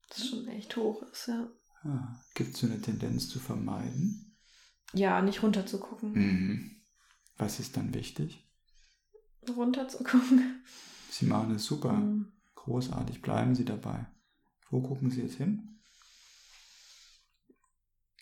Das 0.08 0.26
schon 0.26 0.46
echt 0.48 0.76
hoch 0.76 1.02
ist, 1.02 1.28
ja. 1.28 1.48
Ah, 1.82 2.20
Gibt 2.34 2.54
es 2.54 2.60
so 2.60 2.66
eine 2.66 2.80
Tendenz 2.80 3.28
zu 3.28 3.38
vermeiden? 3.38 4.36
Ja, 4.92 5.22
nicht 5.22 5.42
runter 5.42 5.64
zu 5.64 5.80
gucken. 5.80 6.12
Mhm. 6.12 6.82
Was 7.38 7.60
ist 7.60 7.76
dann 7.76 7.94
wichtig? 7.94 8.46
Runter 9.48 9.88
zu 9.88 9.98
gucken. 10.04 10.62
Sie 11.10 11.26
machen 11.26 11.54
es 11.54 11.64
super. 11.64 11.92
Mm. 11.92 12.32
Großartig. 12.54 13.22
Bleiben 13.22 13.54
Sie 13.54 13.64
dabei. 13.64 14.06
Wo 14.68 14.82
gucken 14.82 15.10
Sie 15.10 15.22
jetzt 15.22 15.36
hin? 15.36 15.80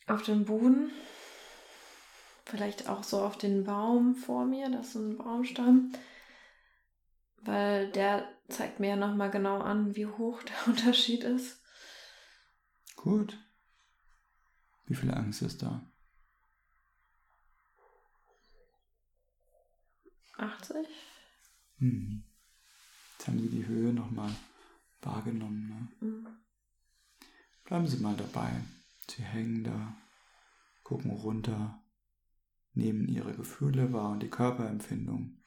Auf 0.06 0.22
den 0.22 0.44
Boden. 0.44 0.90
Vielleicht 2.44 2.88
auch 2.88 3.02
so 3.02 3.20
auf 3.20 3.36
den 3.36 3.64
Baum 3.64 4.14
vor 4.14 4.46
mir, 4.46 4.70
das 4.70 4.86
ist 4.86 4.92
so 4.94 5.00
ein 5.00 5.18
Baumstamm. 5.18 5.92
Weil 7.42 7.90
der 7.92 8.28
zeigt 8.48 8.80
mir 8.80 8.90
ja 8.90 8.96
nochmal 8.96 9.30
genau 9.30 9.60
an, 9.60 9.94
wie 9.96 10.06
hoch 10.06 10.42
der 10.42 10.66
Unterschied 10.66 11.24
ist. 11.24 11.62
Gut. 12.96 13.38
Wie 14.86 14.94
viel 14.94 15.12
Angst 15.12 15.42
ist 15.42 15.62
da? 15.62 15.88
80? 20.38 20.86
Hm. 21.78 22.24
Jetzt 23.12 23.28
haben 23.28 23.40
Sie 23.40 23.48
die 23.48 23.66
Höhe 23.66 23.92
nochmal 23.92 24.34
wahrgenommen. 25.02 25.68
Ne? 26.00 26.08
Mhm. 26.08 26.28
Bleiben 27.64 27.86
Sie 27.86 27.98
mal 27.98 28.16
dabei. 28.16 28.50
Sie 29.10 29.22
hängen 29.22 29.64
da, 29.64 29.96
gucken 30.82 31.10
runter, 31.10 31.82
nehmen 32.72 33.08
Ihre 33.08 33.34
Gefühle 33.34 33.92
wahr 33.92 34.10
und 34.10 34.20
die 34.20 34.30
Körperempfindung. 34.30 35.37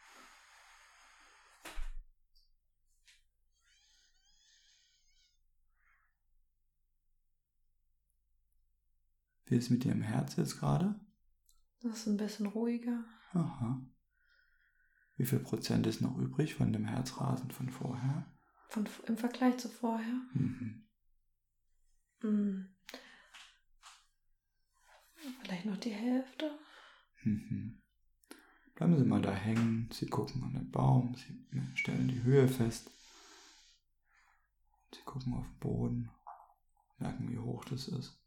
Wie 9.52 9.58
ist 9.58 9.70
mit 9.70 9.84
Ihrem 9.84 10.02
Herz 10.02 10.38
jetzt 10.38 10.62
gerade? 10.62 10.96
Das 11.82 11.98
ist 11.98 12.08
ein 12.08 12.16
bisschen 12.16 12.46
ruhiger. 12.46 13.04
Aha. 13.34 13.86
Wie 15.18 15.26
viel 15.26 15.40
Prozent 15.40 15.86
ist 15.88 16.00
noch 16.00 16.18
übrig 16.18 16.56
von 16.56 16.72
dem 16.72 16.86
Herzrasen 16.86 17.52
von 17.52 17.70
vorher? 17.70 18.34
Von, 18.70 18.88
Im 19.08 19.18
Vergleich 19.18 19.58
zu 19.58 19.68
vorher. 19.68 20.22
Mhm. 20.34 20.88
Mhm. 22.24 22.70
Vielleicht 25.44 25.66
noch 25.66 25.78
die 25.78 25.94
Hälfte. 25.94 26.58
Mhm. 27.24 27.82
Bleiben 28.76 28.98
Sie 28.98 29.04
mal 29.04 29.22
da 29.22 29.34
hängen. 29.34 29.90
Sie 29.92 30.08
gucken 30.08 30.46
an 30.46 30.54
den 30.54 30.72
Baum. 30.72 31.14
Sie 31.16 31.46
stellen 31.76 32.08
die 32.08 32.24
Höhe 32.24 32.48
fest. 32.48 32.90
Sie 34.96 35.02
gucken 35.04 35.34
auf 35.34 35.46
den 35.46 35.60
Boden. 35.60 36.10
Merken, 37.00 37.30
wie 37.30 37.38
hoch 37.38 37.66
das 37.66 37.90
ist. 37.90 38.21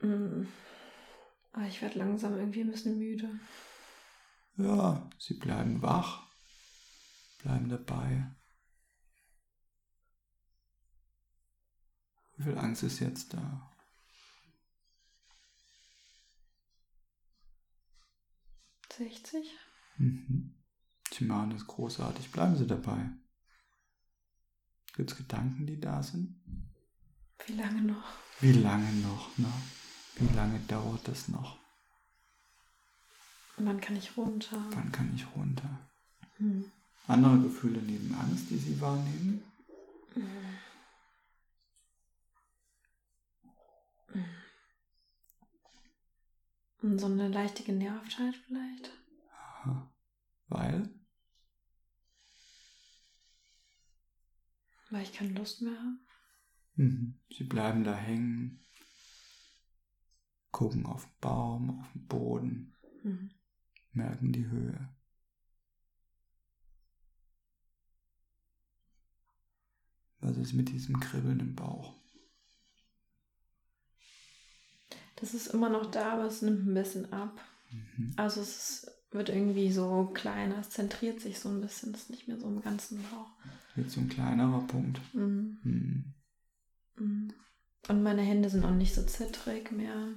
Aber 0.00 1.66
ich 1.66 1.82
werde 1.82 1.98
langsam 1.98 2.36
irgendwie 2.38 2.60
ein 2.60 2.70
bisschen 2.70 2.98
müde. 2.98 3.28
Ja, 4.56 5.08
Sie 5.18 5.34
bleiben 5.34 5.82
wach. 5.82 6.26
Bleiben 7.42 7.68
dabei. 7.68 8.30
Wie 12.36 12.44
viel 12.44 12.58
Angst 12.58 12.82
ist 12.84 13.00
jetzt 13.00 13.34
da? 13.34 13.72
Sechzig. 18.92 19.56
Mhm. 19.96 20.54
Sie 21.12 21.24
machen 21.24 21.50
das 21.50 21.66
großartig. 21.66 22.30
Bleiben 22.30 22.56
Sie 22.56 22.66
dabei. 22.66 23.10
Gibt 24.94 25.12
es 25.12 25.16
Gedanken, 25.16 25.66
die 25.66 25.80
da 25.80 26.02
sind? 26.02 26.40
Wie 27.46 27.52
lange 27.54 27.82
noch? 27.82 28.18
Wie 28.40 28.52
lange 28.52 28.92
noch? 29.00 29.36
Ne? 29.38 29.52
Wie 30.20 30.34
lange 30.34 30.58
dauert 30.60 31.06
das 31.06 31.28
noch? 31.28 31.58
Wann 33.56 33.80
kann 33.80 33.96
ich 33.96 34.16
runter? 34.16 34.64
Wann 34.70 34.92
kann 34.92 35.12
ich 35.14 35.26
runter? 35.34 35.78
Hm. 36.38 36.64
Andere 37.06 37.38
Gefühle 37.40 37.80
neben 37.82 38.14
Angst, 38.14 38.50
die 38.50 38.58
Sie 38.58 38.80
wahrnehmen? 38.80 39.42
Und 46.82 46.98
so 46.98 47.06
eine 47.06 47.28
leichte 47.28 47.62
Genervtheit 47.62 48.34
vielleicht? 48.46 48.90
Aha. 49.32 49.90
Weil? 50.48 50.88
Weil 54.90 55.02
ich 55.02 55.12
keine 55.12 55.32
Lust 55.32 55.60
mehr 55.62 55.76
habe. 55.76 55.98
Mhm. 56.76 57.18
Sie 57.30 57.44
bleiben 57.44 57.84
da 57.84 57.94
hängen, 57.94 58.64
gucken 60.50 60.86
auf 60.86 61.04
den 61.04 61.20
Baum, 61.20 61.80
auf 61.80 61.92
den 61.92 62.06
Boden, 62.06 62.74
Mhm. 63.02 63.30
merken 63.92 64.32
die 64.32 64.46
Höhe. 64.46 64.88
Was 70.20 70.36
ist 70.36 70.52
mit 70.52 70.68
diesem 70.68 70.98
Kribbeln 71.00 71.40
im 71.40 71.54
Bauch? 71.54 71.94
Das 75.16 75.34
ist 75.34 75.48
immer 75.48 75.68
noch 75.68 75.90
da, 75.90 76.12
aber 76.14 76.24
es 76.26 76.42
nimmt 76.42 76.66
ein 76.66 76.74
bisschen 76.74 77.12
ab. 77.12 77.40
Mhm. 77.70 78.14
Also 78.16 78.40
es 78.40 78.90
wird 79.10 79.28
irgendwie 79.28 79.72
so 79.72 80.10
kleiner, 80.14 80.58
es 80.58 80.70
zentriert 80.70 81.20
sich 81.20 81.38
so 81.38 81.48
ein 81.48 81.60
bisschen, 81.60 81.94
es 81.94 82.02
ist 82.02 82.10
nicht 82.10 82.28
mehr 82.28 82.38
so 82.38 82.46
im 82.46 82.60
ganzen 82.62 83.02
Bauch. 83.04 83.30
Jetzt 83.76 83.92
so 83.92 84.00
ein 84.00 84.08
kleinerer 84.08 84.60
Punkt. 84.66 85.00
Mhm. 85.14 85.58
Mhm. 85.62 86.14
Mhm. 86.96 87.32
Und 87.88 88.02
meine 88.02 88.22
Hände 88.22 88.50
sind 88.50 88.64
auch 88.64 88.74
nicht 88.74 88.94
so 88.94 89.04
zittrig 89.04 89.72
mehr. 89.72 90.08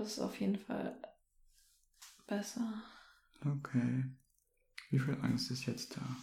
Das 0.00 0.12
ist 0.12 0.20
auf 0.20 0.40
jeden 0.40 0.56
Fall 0.56 0.98
besser. 2.26 2.82
Okay. 3.44 4.04
Wie 4.88 4.98
viel 4.98 5.20
Angst 5.20 5.50
ist 5.50 5.66
jetzt 5.66 5.94
da? 5.94 6.16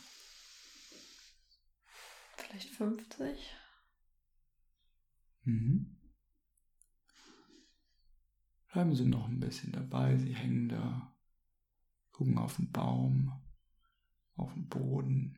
Vielleicht 2.37 2.69
50. 2.69 3.55
Mhm. 5.43 5.95
Bleiben 8.71 8.95
Sie 8.95 9.05
noch 9.05 9.27
ein 9.27 9.39
bisschen 9.39 9.71
dabei. 9.71 10.17
Sie 10.17 10.33
hängen 10.33 10.69
da, 10.69 11.15
gucken 12.11 12.39
auf 12.39 12.55
den 12.55 12.71
Baum, 12.71 13.31
auf 14.37 14.51
den 14.55 14.67
Boden. 14.69 15.37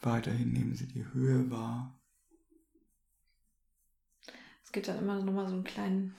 Weiterhin 0.00 0.52
nehmen 0.52 0.76
Sie 0.76 0.86
die 0.86 1.12
Höhe 1.12 1.50
wahr. 1.50 2.00
Es 4.74 4.82
gibt 4.82 4.88
dann 4.88 4.98
immer 5.04 5.22
noch 5.22 5.32
mal 5.32 5.46
so 5.46 5.54
einen 5.54 5.62
kleinen 5.62 6.16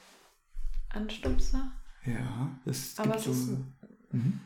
Anstupser. 0.87 1.73
Ja, 2.05 2.57
es 2.63 2.97
Aber 2.97 3.17
es 3.17 3.25
so. 3.25 3.31
ist- 3.31 3.49
Mhm. 4.13 4.39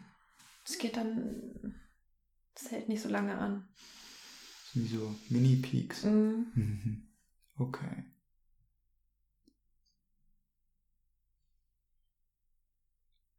Es 0.66 0.80
geht 0.80 0.97
dann. 0.97 1.76
Es 2.55 2.72
hält 2.72 2.89
nicht 2.89 3.03
so 3.03 3.10
lange 3.10 3.38
an. 3.38 3.68
Wie 4.74 4.88
so 4.88 5.14
Mini-Peaks. 5.30 6.05
Mhm. 6.05 6.47
Mhm. 6.55 7.07
Okay. 7.60 8.03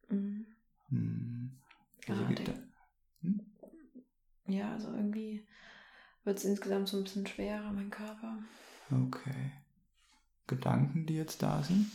Mhm. 0.08 0.46
Mhm. 0.90 1.50
Also 2.08 2.22
Ah, 2.24 2.28
geht 2.28 2.46
der- 2.46 2.62
hm? 3.22 3.40
Ja, 4.46 4.72
also 4.72 4.92
irgendwie 4.92 5.46
wird 6.22 6.38
es 6.38 6.44
insgesamt 6.44 6.88
so 6.88 6.96
ein 6.98 7.02
bisschen 7.04 7.26
schwerer, 7.26 7.72
mein 7.72 7.90
Körper. 7.90 8.38
Okay. 8.90 9.52
Gedanken, 10.50 11.06
die 11.06 11.14
jetzt 11.14 11.42
da 11.42 11.62
sind? 11.62 11.90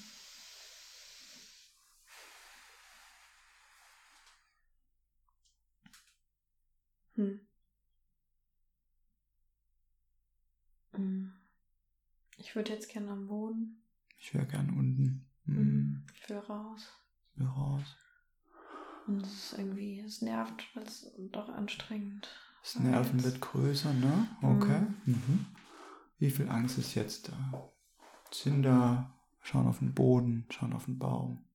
Hm. 7.15 7.41
Mhm. 10.93 11.33
Ich 12.37 12.55
würde 12.55 12.71
jetzt 12.71 12.89
gerne 12.89 13.11
am 13.11 13.27
Boden. 13.27 13.83
Ich 14.17 14.33
wäre 14.33 14.47
gern 14.47 14.69
unten. 14.69 15.27
Mhm. 15.43 15.57
Mhm. 15.57 16.05
Ich 16.13 16.29
will 16.29 16.37
raus. 16.37 16.87
Will 17.35 17.47
raus. 17.47 17.97
Und 19.07 19.21
es 19.21 19.51
ist 19.51 19.59
irgendwie, 19.59 19.99
es 19.99 20.21
nervt, 20.21 20.63
weil 20.73 20.83
es 20.83 21.11
doch 21.31 21.49
anstrengend 21.49 22.27
Das 22.63 22.79
Nerven 22.79 23.23
wird 23.23 23.39
größer, 23.41 23.93
ne? 23.93 24.27
Okay. 24.41 24.87
Mhm. 25.05 25.45
Wie 26.17 26.31
viel 26.31 26.49
Angst 26.49 26.77
ist 26.77 26.95
jetzt 26.95 27.27
da? 27.27 27.69
Sind 28.35 28.63
da, 28.63 29.13
schauen 29.41 29.65
auf 29.65 29.79
den 29.79 29.93
Boden, 29.93 30.45
schauen 30.49 30.73
auf 30.73 30.85
den 30.85 30.99
Baum. 30.99 31.45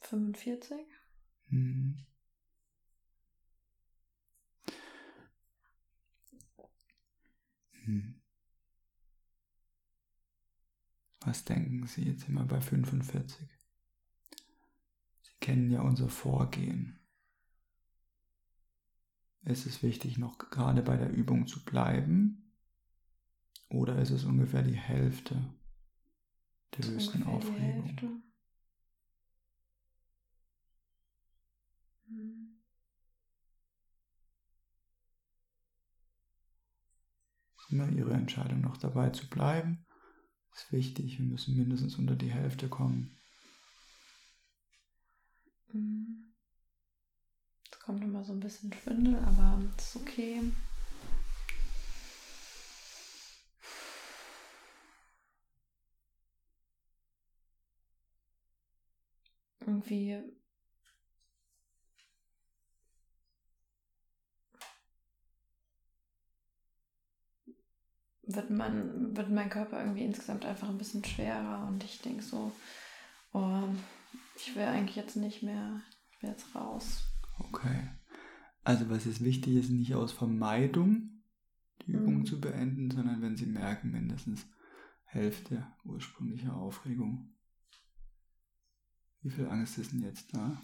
Fünfundvierzig? 0.00 0.86
Mhm. 1.48 1.98
Hm. 7.84 8.20
Was 11.20 11.44
denken 11.44 11.86
Sie? 11.86 12.04
Jetzt 12.04 12.26
wir 12.26 12.44
bei 12.46 12.60
45. 12.62 13.46
Sie 15.20 15.32
kennen 15.40 15.70
ja 15.70 15.82
unser 15.82 16.08
Vorgehen. 16.08 16.97
Ist 19.42 19.66
es 19.66 19.82
wichtig, 19.82 20.18
noch 20.18 20.38
gerade 20.38 20.82
bei 20.82 20.96
der 20.96 21.10
Übung 21.10 21.46
zu 21.46 21.64
bleiben? 21.64 22.52
Oder 23.70 23.98
ist 23.98 24.10
es 24.10 24.24
ungefähr 24.24 24.62
die 24.62 24.76
Hälfte 24.76 25.54
der 26.76 26.86
höchsten 26.86 27.22
Aufregung? 27.24 27.84
Hälfte. 27.84 28.10
Hm. 32.06 32.60
Immer 37.70 37.88
Ihre 37.90 38.14
Entscheidung, 38.14 38.62
noch 38.62 38.78
dabei 38.78 39.10
zu 39.10 39.28
bleiben. 39.28 39.84
Ist 40.54 40.72
wichtig, 40.72 41.18
wir 41.18 41.26
müssen 41.26 41.56
mindestens 41.56 41.96
unter 41.96 42.16
die 42.16 42.32
Hälfte 42.32 42.68
kommen. 42.68 43.16
Mhm. 45.72 46.27
Kommt 47.88 48.04
immer 48.04 48.22
so 48.22 48.34
ein 48.34 48.40
bisschen 48.40 48.70
Schwindel, 48.70 49.16
aber 49.16 49.62
ist 49.78 49.96
okay. 49.96 50.42
Irgendwie 59.60 60.22
wird, 68.24 68.50
man, 68.50 69.16
wird 69.16 69.30
mein 69.30 69.48
Körper 69.48 69.80
irgendwie 69.80 70.04
insgesamt 70.04 70.44
einfach 70.44 70.68
ein 70.68 70.76
bisschen 70.76 71.02
schwerer 71.06 71.66
und 71.66 71.82
ich 71.82 72.02
denke 72.02 72.22
so, 72.22 72.52
oh, 73.32 73.62
ich 74.36 74.54
will 74.54 74.64
eigentlich 74.64 74.96
jetzt 74.96 75.16
nicht 75.16 75.42
mehr, 75.42 75.80
ich 76.10 76.22
will 76.22 76.28
jetzt 76.28 76.54
raus. 76.54 77.08
Okay. 77.48 77.90
Also 78.64 78.90
was 78.90 79.06
ist 79.06 79.24
wichtig 79.24 79.56
ist, 79.56 79.70
nicht 79.70 79.94
aus 79.94 80.12
Vermeidung 80.12 81.22
die 81.86 81.92
Übung 81.92 82.18
Mhm. 82.18 82.26
zu 82.26 82.40
beenden, 82.40 82.90
sondern 82.90 83.22
wenn 83.22 83.36
Sie 83.36 83.46
merken, 83.46 83.90
mindestens 83.90 84.46
Hälfte 85.04 85.66
ursprünglicher 85.84 86.54
Aufregung. 86.54 87.34
Wie 89.22 89.30
viel 89.30 89.46
Angst 89.46 89.78
ist 89.78 89.92
denn 89.92 90.02
jetzt 90.02 90.34
da? 90.34 90.62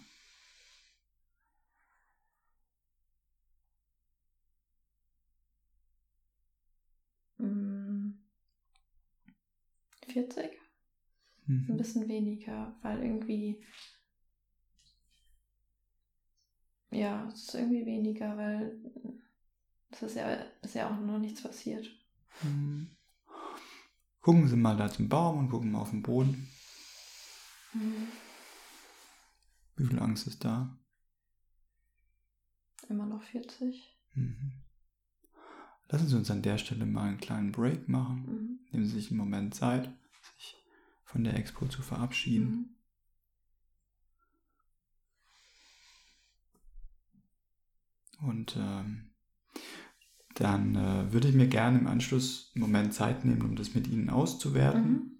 Mm, 7.39 8.11
40? 10.07 10.51
Mhm. 11.47 11.65
Ein 11.69 11.77
bisschen 11.77 12.07
weniger, 12.07 12.75
weil 12.81 13.03
irgendwie. 13.03 13.61
Ja, 16.95 17.27
es 17.27 17.41
ist 17.41 17.55
irgendwie 17.55 17.85
weniger, 17.85 18.37
weil 18.37 18.79
es 19.91 20.01
ist 20.01 20.15
ja, 20.15 20.33
ist 20.61 20.75
ja 20.75 20.89
auch 20.89 20.99
noch 20.99 21.19
nichts 21.19 21.41
passiert. 21.41 21.87
Mhm. 22.41 22.89
Gucken 24.21 24.47
Sie 24.47 24.55
mal 24.55 24.77
da 24.77 24.89
zum 24.89 25.09
Baum 25.09 25.39
und 25.39 25.49
gucken 25.49 25.71
mal 25.71 25.81
auf 25.81 25.89
den 25.89 26.01
Boden. 26.01 26.47
Mhm. 27.73 28.07
Wie 29.75 29.85
viel 29.85 29.99
Angst 29.99 30.25
ist 30.27 30.45
da? 30.45 30.77
Immer 32.87 33.05
noch 33.05 33.23
40. 33.23 33.93
Mhm. 34.13 34.53
Lassen 35.89 36.07
Sie 36.07 36.15
uns 36.15 36.31
an 36.31 36.41
der 36.41 36.57
Stelle 36.57 36.85
mal 36.85 37.09
einen 37.09 37.17
kleinen 37.19 37.51
Break 37.51 37.89
machen. 37.89 38.25
Mhm. 38.25 38.59
Nehmen 38.71 38.85
Sie 38.85 38.93
sich 38.93 39.11
einen 39.11 39.19
Moment 39.19 39.53
Zeit, 39.53 39.93
sich 40.37 40.55
von 41.03 41.25
der 41.25 41.35
Expo 41.35 41.67
zu 41.67 41.81
verabschieden. 41.81 42.74
Und 48.21 48.55
ähm, 48.57 49.11
dann 50.35 50.75
äh, 50.75 51.13
würde 51.13 51.29
ich 51.29 51.35
mir 51.35 51.47
gerne 51.47 51.79
im 51.79 51.87
Anschluss 51.87 52.51
einen 52.55 52.61
Moment 52.61 52.93
Zeit 52.93 53.23
nehmen, 53.25 53.41
um 53.41 53.55
das 53.55 53.73
mit 53.73 53.87
Ihnen 53.87 54.09
auszuwerten. 54.09 55.17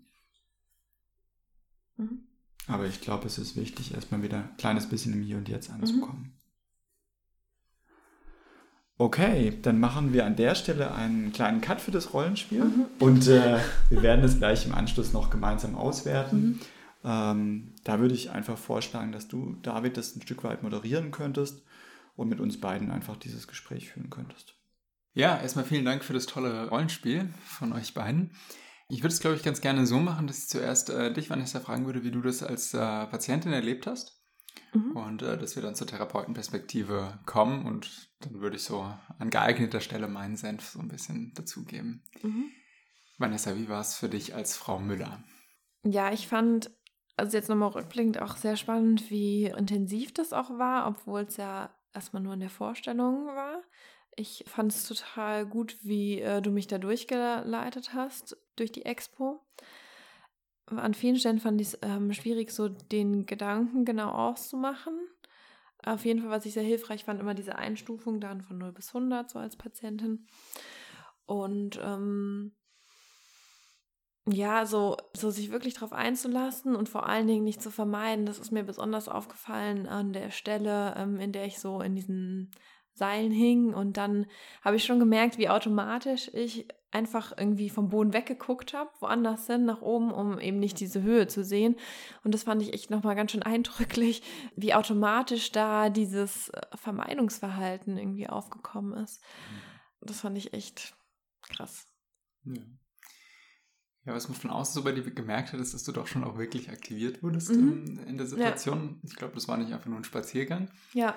Mhm. 1.97 2.05
Mhm. 2.05 2.19
Aber 2.67 2.85
ich 2.85 2.99
glaube, 3.01 3.27
es 3.27 3.37
ist 3.37 3.55
wichtig, 3.55 3.93
erstmal 3.93 4.23
wieder 4.23 4.37
ein 4.39 4.57
kleines 4.57 4.89
bisschen 4.89 5.13
im 5.13 5.21
Hier 5.21 5.37
und 5.37 5.47
Jetzt 5.47 5.69
anzukommen. 5.69 6.33
Okay, 8.97 9.59
dann 9.61 9.79
machen 9.79 10.13
wir 10.13 10.25
an 10.25 10.37
der 10.37 10.55
Stelle 10.55 10.93
einen 10.93 11.33
kleinen 11.33 11.59
Cut 11.59 11.81
für 11.81 11.91
das 11.91 12.13
Rollenspiel 12.13 12.63
Mhm. 12.63 12.85
und 12.99 13.27
äh, 13.27 13.59
wir 13.89 14.01
werden 14.01 14.23
es 14.23 14.37
gleich 14.37 14.65
im 14.65 14.73
Anschluss 14.73 15.11
noch 15.11 15.29
gemeinsam 15.29 15.75
auswerten. 15.75 16.41
Mhm. 16.41 16.59
Ähm, 17.03 17.73
da 17.83 17.99
würde 17.99 18.15
ich 18.15 18.31
einfach 18.31 18.57
vorschlagen, 18.57 19.11
dass 19.11 19.27
du, 19.27 19.57
David, 19.61 19.97
das 19.97 20.15
ein 20.15 20.21
Stück 20.21 20.43
weit 20.45 20.63
moderieren 20.63 21.11
könntest 21.11 21.61
und 22.15 22.29
mit 22.29 22.39
uns 22.39 22.59
beiden 22.59 22.91
einfach 22.91 23.17
dieses 23.17 23.47
Gespräch 23.47 23.89
führen 23.89 24.09
könntest. 24.09 24.55
Ja, 25.13 25.39
erstmal 25.39 25.65
vielen 25.65 25.85
Dank 25.85 26.03
für 26.03 26.13
das 26.13 26.25
tolle 26.25 26.69
Rollenspiel 26.69 27.33
von 27.45 27.71
euch 27.73 27.93
beiden. 27.93 28.31
Ich 28.89 28.99
würde 29.01 29.13
es, 29.13 29.19
glaube 29.19 29.35
ich, 29.35 29.43
ganz 29.43 29.61
gerne 29.61 29.85
so 29.87 29.99
machen, 29.99 30.27
dass 30.27 30.39
ich 30.39 30.49
zuerst 30.49 30.89
äh, 30.89 31.11
dich, 31.11 31.29
Vanessa, 31.29 31.59
fragen 31.59 31.85
würde, 31.85 32.03
wie 32.03 32.11
du 32.11 32.21
das 32.21 32.43
als 32.43 32.73
äh, 32.73 32.77
Patientin 32.77 33.53
erlebt 33.53 33.87
hast. 33.87 34.21
Mhm. 34.73 34.91
Und 34.91 35.21
äh, 35.21 35.37
dass 35.37 35.55
wir 35.55 35.63
dann 35.63 35.75
zur 35.75 35.87
Therapeutenperspektive 35.87 37.19
kommen 37.25 37.65
und 37.65 38.09
dann 38.19 38.41
würde 38.41 38.57
ich 38.57 38.63
so 38.63 38.81
an 39.17 39.29
geeigneter 39.29 39.79
Stelle 39.79 40.07
meinen 40.07 40.35
Senf 40.35 40.69
so 40.69 40.79
ein 40.79 40.89
bisschen 40.89 41.33
dazugeben. 41.33 42.03
Mhm. 42.21 42.51
Vanessa, 43.17 43.55
wie 43.55 43.69
war 43.69 43.81
es 43.81 43.95
für 43.95 44.09
dich 44.09 44.35
als 44.35 44.57
Frau 44.57 44.79
Müller? 44.79 45.23
Ja, 45.83 46.11
ich 46.11 46.27
fand, 46.27 46.71
also 47.15 47.37
jetzt 47.37 47.49
nochmal 47.49 47.69
rückblickend 47.69 48.21
auch 48.21 48.35
sehr 48.35 48.57
spannend, 48.57 49.09
wie 49.09 49.45
intensiv 49.45 50.13
das 50.13 50.33
auch 50.33 50.49
war, 50.57 50.87
obwohl 50.87 51.21
es 51.21 51.37
ja 51.37 51.73
erstmal 51.95 52.21
nur 52.21 52.33
in 52.33 52.39
der 52.39 52.49
Vorstellung 52.49 53.27
war. 53.27 53.63
Ich 54.15 54.43
fand 54.47 54.71
es 54.71 54.87
total 54.87 55.45
gut, 55.45 55.77
wie 55.81 56.21
äh, 56.21 56.41
du 56.41 56.51
mich 56.51 56.67
da 56.67 56.77
durchgeleitet 56.77 57.93
hast 57.93 58.37
durch 58.55 58.71
die 58.71 58.85
Expo. 58.85 59.41
An 60.67 60.93
vielen 60.93 61.17
Stellen 61.17 61.39
fand 61.39 61.61
ich 61.61 61.67
es 61.67 61.79
ähm, 61.81 62.11
schwierig, 62.13 62.51
so 62.51 62.69
den 62.69 63.25
Gedanken 63.25 63.85
genau 63.85 64.09
auszumachen. 64.09 64.93
Auf 65.83 66.05
jeden 66.05 66.21
Fall, 66.21 66.31
was 66.31 66.45
ich 66.45 66.53
sehr 66.53 66.63
hilfreich 66.63 67.03
fand, 67.03 67.19
immer 67.19 67.35
diese 67.35 67.57
Einstufung 67.57 68.19
dann 68.19 68.41
von 68.41 68.57
0 68.57 68.71
bis 68.71 68.87
100, 68.87 69.29
so 69.29 69.37
als 69.37 69.55
Patientin. 69.55 70.25
Und 71.25 71.79
ähm, 71.83 72.55
ja, 74.27 74.65
so, 74.65 74.97
so 75.15 75.29
sich 75.29 75.51
wirklich 75.51 75.75
darauf 75.75 75.93
einzulassen 75.93 76.75
und 76.75 76.89
vor 76.89 77.07
allen 77.07 77.27
Dingen 77.27 77.43
nicht 77.43 77.61
zu 77.61 77.69
vermeiden. 77.69 78.25
Das 78.25 78.39
ist 78.39 78.51
mir 78.51 78.63
besonders 78.63 79.07
aufgefallen 79.07 79.87
an 79.87 80.13
der 80.13 80.31
Stelle, 80.31 80.95
ähm, 80.97 81.19
in 81.19 81.31
der 81.31 81.45
ich 81.45 81.59
so 81.59 81.79
in 81.81 81.95
diesen 81.95 82.51
Seilen 82.93 83.31
hing. 83.31 83.73
Und 83.73 83.97
dann 83.97 84.25
habe 84.63 84.77
ich 84.77 84.85
schon 84.85 84.99
gemerkt, 84.99 85.37
wie 85.37 85.49
automatisch 85.49 86.31
ich 86.33 86.67
einfach 86.89 87.37
irgendwie 87.37 87.69
vom 87.69 87.89
Boden 87.89 88.13
weggeguckt 88.13 88.73
habe, 88.73 88.89
woanders 88.99 89.45
hin, 89.45 89.65
nach 89.65 89.81
oben, 89.81 90.11
um 90.11 90.39
eben 90.39 90.59
nicht 90.59 90.79
diese 90.79 91.03
Höhe 91.03 91.27
zu 91.27 91.43
sehen. 91.43 91.75
Und 92.23 92.33
das 92.33 92.43
fand 92.43 92.63
ich 92.63 92.73
echt 92.73 92.89
nochmal 92.89 93.15
ganz 93.15 93.31
schön 93.31 93.43
eindrücklich, 93.43 94.23
wie 94.55 94.73
automatisch 94.73 95.51
da 95.51 95.89
dieses 95.89 96.49
äh, 96.49 96.61
Vermeidungsverhalten 96.73 97.97
irgendwie 97.97 98.27
aufgekommen 98.27 98.93
ist. 99.03 99.21
Das 100.01 100.21
fand 100.21 100.37
ich 100.37 100.53
echt 100.53 100.95
krass. 101.41 101.87
Ja. 102.45 102.61
Ja, 104.05 104.13
was 104.13 104.29
man 104.29 104.37
von 104.37 104.51
außen 104.51 104.73
so 104.73 104.83
bei 104.83 104.91
dir 104.91 105.01
gemerkt 105.09 105.51
hat, 105.53 105.59
ist, 105.59 105.73
dass 105.73 105.83
du 105.83 105.91
doch 105.91 106.05
schon 106.07 106.23
auch 106.23 106.37
wirklich 106.37 106.69
aktiviert 106.69 107.23
wurdest 107.23 107.49
Mhm. 107.49 107.85
in, 107.85 107.97
in 108.07 108.17
der 108.17 108.27
Situation. 108.27 108.99
Ich 109.03 109.15
glaube, 109.15 109.33
das 109.33 109.47
war 109.47 109.57
nicht 109.57 109.73
einfach 109.73 109.87
nur 109.87 109.97
ein 109.97 110.03
Spaziergang. 110.03 110.69
Ja, 110.93 111.15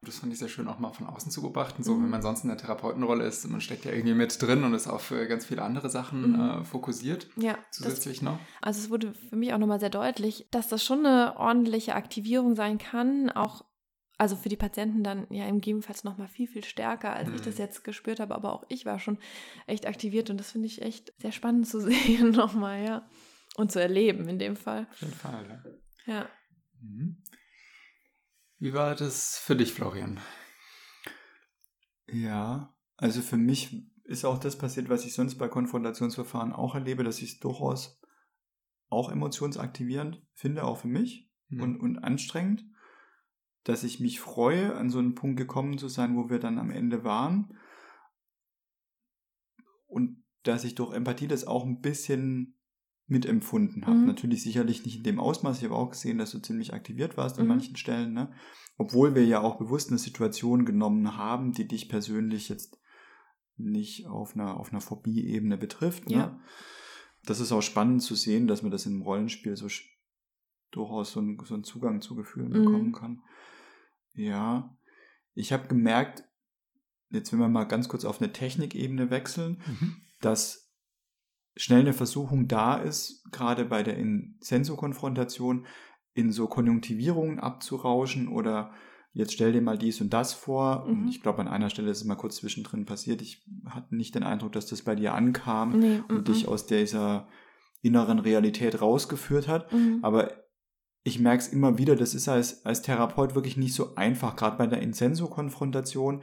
Das 0.00 0.18
fand 0.20 0.32
ich 0.32 0.38
sehr 0.38 0.46
schön, 0.48 0.68
auch 0.68 0.78
mal 0.78 0.92
von 0.92 1.08
außen 1.08 1.32
zu 1.32 1.42
beobachten. 1.42 1.82
So, 1.82 1.94
Mhm. 1.94 2.04
wenn 2.04 2.10
man 2.10 2.22
sonst 2.22 2.44
in 2.44 2.48
der 2.50 2.56
Therapeutenrolle 2.56 3.24
ist, 3.26 3.44
man 3.50 3.60
steckt 3.60 3.84
ja 3.84 3.90
irgendwie 3.90 4.14
mit 4.14 4.40
drin 4.40 4.62
und 4.62 4.72
ist 4.72 4.86
auf 4.86 5.10
äh, 5.10 5.26
ganz 5.26 5.44
viele 5.46 5.62
andere 5.62 5.90
Sachen 5.90 6.34
Mhm. 6.34 6.40
äh, 6.40 6.64
fokussiert, 6.64 7.26
ja. 7.34 7.54
Das, 7.54 7.78
zusätzlich 7.78 8.22
noch. 8.22 8.38
also 8.62 8.78
es 8.80 8.90
wurde 8.90 9.12
für 9.14 9.34
mich 9.34 9.52
auch 9.52 9.58
nochmal 9.58 9.80
sehr 9.80 9.90
deutlich, 9.90 10.46
dass 10.52 10.68
das 10.68 10.84
schon 10.84 11.04
eine 11.04 11.36
ordentliche 11.36 11.96
Aktivierung 11.96 12.54
sein 12.54 12.78
kann, 12.78 13.30
auch 13.30 13.64
also 14.18 14.36
für 14.36 14.48
die 14.48 14.56
Patienten 14.56 15.02
dann 15.04 15.26
ja 15.30 15.46
im 15.46 15.56
gegebenenfalls 15.60 16.04
nochmal 16.04 16.28
viel, 16.28 16.48
viel 16.48 16.64
stärker, 16.64 17.12
als 17.14 17.28
ich 17.30 17.40
Mhm. 17.40 17.44
das 17.44 17.58
jetzt 17.58 17.84
gespürt 17.84 18.20
habe, 18.20 18.34
aber 18.34 18.52
auch 18.52 18.64
ich 18.68 18.84
war 18.84 18.98
schon 18.98 19.18
echt 19.66 19.86
aktiviert 19.86 20.28
und 20.28 20.38
das 20.38 20.50
finde 20.50 20.66
ich 20.66 20.82
echt 20.82 21.12
sehr 21.18 21.32
spannend 21.32 21.66
zu 21.68 21.80
sehen 22.20 22.30
nochmal, 22.30 22.84
ja. 22.84 23.08
Und 23.56 23.72
zu 23.72 23.80
erleben 23.80 24.28
in 24.28 24.38
dem 24.38 24.56
Fall. 24.56 24.86
Auf 24.90 25.00
jeden 25.00 25.14
Fall, 25.14 25.62
ja. 26.06 26.14
Ja. 26.14 26.28
Mhm. 26.80 27.22
Wie 28.58 28.72
war 28.74 28.94
das 28.96 29.38
für 29.38 29.54
dich, 29.56 29.72
Florian? 29.72 30.20
Ja, 32.10 32.74
also 32.96 33.20
für 33.20 33.36
mich 33.36 33.86
ist 34.04 34.24
auch 34.24 34.38
das 34.38 34.56
passiert, 34.56 34.88
was 34.88 35.04
ich 35.04 35.12
sonst 35.12 35.36
bei 35.36 35.48
Konfrontationsverfahren 35.48 36.52
auch 36.52 36.74
erlebe, 36.74 37.04
dass 37.04 37.18
ich 37.20 37.32
es 37.34 37.38
durchaus 37.40 38.00
auch 38.88 39.10
emotionsaktivierend 39.10 40.22
finde, 40.34 40.64
auch 40.64 40.78
für 40.78 40.88
mich 40.88 41.26
Mhm. 41.50 41.62
und, 41.62 41.80
und 41.80 41.98
anstrengend, 41.98 42.64
dass 43.64 43.84
ich 43.84 44.00
mich 44.00 44.20
freue, 44.20 44.74
an 44.74 44.90
so 44.90 44.98
einen 44.98 45.14
Punkt 45.14 45.36
gekommen 45.36 45.78
zu 45.78 45.88
sein, 45.88 46.16
wo 46.16 46.30
wir 46.30 46.38
dann 46.38 46.58
am 46.58 46.70
Ende 46.70 47.04
waren 47.04 47.56
und 49.86 50.22
dass 50.42 50.64
ich 50.64 50.74
durch 50.74 50.94
Empathie 50.94 51.28
das 51.28 51.46
auch 51.46 51.64
ein 51.64 51.80
bisschen 51.80 52.54
mitempfunden 53.06 53.86
habe. 53.86 53.98
Mhm. 53.98 54.06
Natürlich 54.06 54.42
sicherlich 54.42 54.84
nicht 54.84 54.98
in 54.98 55.02
dem 55.02 55.18
Ausmaß. 55.18 55.58
Ich 55.58 55.64
habe 55.64 55.74
auch 55.74 55.90
gesehen, 55.90 56.18
dass 56.18 56.30
du 56.30 56.38
ziemlich 56.40 56.74
aktiviert 56.74 57.16
warst 57.16 57.38
an 57.38 57.44
Mhm. 57.44 57.48
manchen 57.48 57.76
Stellen. 57.76 58.12
Ne? 58.12 58.30
Obwohl 58.76 59.14
wir 59.14 59.24
ja 59.24 59.40
auch 59.40 59.56
bewusst 59.58 59.88
eine 59.88 59.98
Situation 59.98 60.64
genommen 60.66 61.16
haben, 61.16 61.52
die 61.52 61.66
dich 61.66 61.88
persönlich 61.88 62.48
jetzt 62.48 62.78
nicht 63.56 64.06
auf 64.06 64.34
einer, 64.34 64.58
auf 64.60 64.70
einer 64.70 64.80
Phobie-Ebene 64.82 65.56
betrifft. 65.56 66.08
Ne? 66.08 66.16
Ja. 66.16 66.40
Das 67.24 67.40
ist 67.40 67.50
auch 67.50 67.62
spannend 67.62 68.02
zu 68.02 68.14
sehen, 68.14 68.46
dass 68.46 68.62
man 68.62 68.70
das 68.70 68.86
im 68.86 69.02
Rollenspiel 69.02 69.56
so 69.56 69.68
durchaus 70.70 71.12
so, 71.12 71.20
einen- 71.20 71.38
so 71.44 71.54
einen 71.54 71.64
Zugang 71.64 72.00
zu 72.00 72.14
Gefühlen 72.14 72.48
Mhm. 72.50 72.52
bekommen 72.64 72.92
kann. 72.92 73.22
Ja, 74.14 74.76
ich 75.34 75.52
habe 75.52 75.68
gemerkt, 75.68 76.24
jetzt 77.10 77.32
wenn 77.32 77.38
wir 77.38 77.48
mal 77.48 77.64
ganz 77.64 77.88
kurz 77.88 78.04
auf 78.04 78.20
eine 78.20 78.32
Technikebene 78.32 79.10
wechseln, 79.10 79.62
Mhm. 79.66 79.96
dass 80.20 80.70
schnell 81.56 81.80
eine 81.80 81.92
Versuchung 81.92 82.46
da 82.48 82.76
ist, 82.76 83.24
gerade 83.32 83.64
bei 83.64 83.82
der 83.82 83.96
Insenso-Konfrontation, 83.96 85.66
in 86.14 86.32
so 86.32 86.48
Konjunktivierungen 86.48 87.38
abzurauschen 87.38 88.28
oder 88.28 88.72
jetzt 89.12 89.32
stell 89.32 89.52
dir 89.52 89.62
mal 89.62 89.78
dies 89.78 90.00
und 90.00 90.12
das 90.12 90.34
vor. 90.34 90.84
Mhm. 90.86 91.02
Und 91.02 91.08
ich 91.08 91.22
glaube, 91.22 91.40
an 91.40 91.48
einer 91.48 91.70
Stelle 91.70 91.90
ist 91.90 91.98
es 91.98 92.04
mal 92.04 92.16
kurz 92.16 92.36
zwischendrin 92.36 92.84
passiert. 92.86 93.22
Ich 93.22 93.46
hatte 93.66 93.94
nicht 93.94 94.14
den 94.14 94.22
Eindruck, 94.24 94.52
dass 94.52 94.66
das 94.66 94.82
bei 94.82 94.94
dir 94.96 95.14
ankam 95.14 95.78
Nee, 95.78 96.02
und 96.08 96.22
mm, 96.22 96.24
dich 96.24 96.48
aus 96.48 96.66
dieser 96.66 97.28
inneren 97.82 98.18
Realität 98.18 98.80
rausgeführt 98.80 99.46
hat. 99.48 99.72
mm. 99.72 99.98
Aber 100.02 100.32
ich 101.04 101.18
merke 101.18 101.42
es 101.42 101.48
immer 101.48 101.78
wieder, 101.78 101.96
das 101.96 102.14
ist 102.14 102.28
als, 102.28 102.64
als 102.66 102.82
Therapeut 102.82 103.34
wirklich 103.34 103.56
nicht 103.56 103.74
so 103.74 103.94
einfach, 103.94 104.36
gerade 104.36 104.58
bei 104.58 104.66
der 104.66 104.82
Insenso-Konfrontation, 104.82 106.22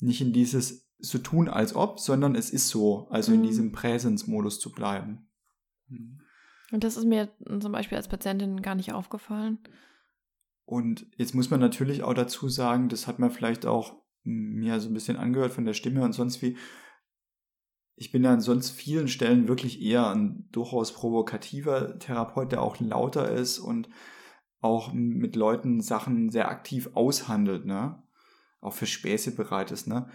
nicht 0.00 0.20
in 0.20 0.32
dieses 0.32 0.88
so 0.98 1.18
tun 1.18 1.48
als 1.48 1.74
ob, 1.74 2.00
sondern 2.00 2.34
es 2.34 2.50
ist 2.50 2.68
so, 2.68 3.08
also 3.10 3.32
in 3.32 3.40
Mhm. 3.40 3.44
diesem 3.44 3.72
Präsensmodus 3.72 4.58
zu 4.58 4.72
bleiben. 4.72 5.28
Mhm. 5.88 6.20
Und 6.72 6.82
das 6.82 6.96
ist 6.96 7.04
mir 7.04 7.28
zum 7.60 7.72
Beispiel 7.72 7.96
als 7.96 8.08
Patientin 8.08 8.62
gar 8.62 8.74
nicht 8.74 8.92
aufgefallen. 8.92 9.58
Und 10.64 11.06
jetzt 11.16 11.34
muss 11.34 11.50
man 11.50 11.60
natürlich 11.60 12.02
auch 12.02 12.14
dazu 12.14 12.48
sagen, 12.48 12.88
das 12.88 13.06
hat 13.06 13.18
man 13.18 13.30
vielleicht 13.30 13.66
auch 13.66 14.02
mir 14.22 14.80
so 14.80 14.88
ein 14.88 14.94
bisschen 14.94 15.18
angehört 15.18 15.52
von 15.52 15.66
der 15.66 15.74
Stimme 15.74 16.02
und 16.02 16.14
sonst 16.14 16.40
wie. 16.42 16.56
Ich 17.96 18.10
bin 18.10 18.24
ja 18.24 18.32
an 18.32 18.40
sonst 18.40 18.70
vielen 18.70 19.08
Stellen 19.08 19.48
wirklich 19.48 19.80
eher 19.80 20.10
ein 20.10 20.48
durchaus 20.50 20.92
provokativer 20.92 21.98
Therapeut, 21.98 22.50
der 22.52 22.62
auch 22.62 22.80
lauter 22.80 23.30
ist 23.30 23.58
und 23.58 23.88
auch 24.60 24.92
mit 24.92 25.36
Leuten 25.36 25.80
Sachen 25.80 26.30
sehr 26.30 26.48
aktiv 26.48 26.90
aushandelt, 26.94 27.66
ne? 27.66 28.02
Auch 28.60 28.72
für 28.72 28.86
Späße 28.86 29.34
bereit 29.34 29.70
ist, 29.70 29.86
ne? 29.86 30.08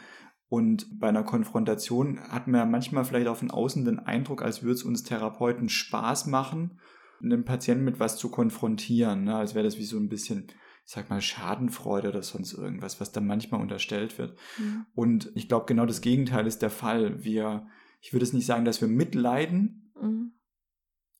Und 0.50 1.00
bei 1.00 1.08
einer 1.08 1.24
Konfrontation 1.24 2.20
hat 2.20 2.48
man 2.48 2.60
ja 2.60 2.66
manchmal 2.66 3.06
vielleicht 3.06 3.28
auch 3.28 3.38
von 3.38 3.52
außen 3.52 3.86
den 3.86 4.00
Eindruck, 4.00 4.42
als 4.42 4.64
würde 4.64 4.74
es 4.74 4.84
uns 4.84 5.04
Therapeuten 5.04 5.70
Spaß 5.70 6.26
machen, 6.26 6.80
einen 7.22 7.46
Patienten 7.46 7.84
mit 7.84 8.00
was 8.00 8.18
zu 8.18 8.30
konfrontieren, 8.30 9.26
ne? 9.26 9.36
als 9.36 9.54
wäre 9.54 9.66
das 9.66 9.78
wie 9.78 9.86
so 9.86 9.98
ein 9.98 10.10
bisschen, 10.10 10.48
ich 10.90 10.96
sag 10.96 11.12
mal, 11.12 11.22
Schadenfreude 11.22 12.10
oder 12.10 12.24
sonst 12.24 12.52
irgendwas, 12.54 13.00
was 13.00 13.12
dann 13.12 13.28
manchmal 13.28 13.62
unterstellt 13.62 14.18
wird. 14.18 14.36
Mhm. 14.58 14.88
Und 14.96 15.32
ich 15.36 15.48
glaube, 15.48 15.68
genau 15.68 15.86
das 15.86 16.02
Gegenteil 16.02 16.48
ist 16.48 16.64
der 16.64 16.72
Fall. 16.72 17.24
Wir, 17.24 17.68
ich 18.02 18.12
würde 18.12 18.24
es 18.24 18.34
nicht 18.34 18.48
sagen, 18.48 18.66
dass 18.66 18.82
wir 18.82 18.88
mitleiden, 18.88 19.94
Mhm. 20.02 20.32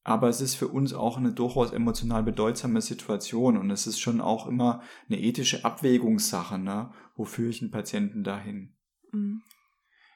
aber 0.04 0.28
es 0.28 0.42
ist 0.42 0.56
für 0.56 0.70
uns 0.70 0.94
auch 0.94 1.18
eine 1.18 1.34
durchaus 1.34 1.72
emotional 1.72 2.24
bedeutsame 2.24 2.82
Situation 2.82 3.58
und 3.58 3.70
es 3.70 3.86
ist 3.86 4.00
schon 4.00 4.22
auch 4.22 4.48
immer 4.48 4.82
eine 5.08 5.20
ethische 5.22 5.64
Abwägungssache, 5.64 6.58
ne? 6.58 6.92
wo 7.16 7.26
führe 7.26 7.50
ich 7.52 7.62
einen 7.62 7.70
Patienten 7.70 8.24
dahin. 8.24 8.76
Mhm. 9.12 9.44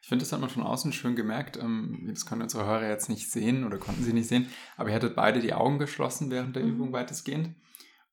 Ich 0.01 0.07
finde, 0.07 0.23
das 0.23 0.33
hat 0.33 0.41
man 0.41 0.49
von 0.49 0.63
außen 0.63 0.93
schön 0.93 1.15
gemerkt. 1.15 1.57
Ähm, 1.57 2.07
das 2.09 2.25
können 2.25 2.41
unsere 2.41 2.65
Hörer 2.65 2.89
jetzt 2.89 3.07
nicht 3.07 3.29
sehen 3.29 3.65
oder 3.65 3.77
konnten 3.77 4.03
sie 4.03 4.13
nicht 4.13 4.27
sehen, 4.29 4.47
aber 4.77 4.89
ihr 4.89 4.95
hattet 4.95 5.15
beide 5.15 5.41
die 5.41 5.53
Augen 5.53 5.77
geschlossen 5.77 6.31
während 6.31 6.55
der 6.55 6.63
Mhm. 6.63 6.69
Übung 6.71 6.91
weitestgehend. 6.91 7.53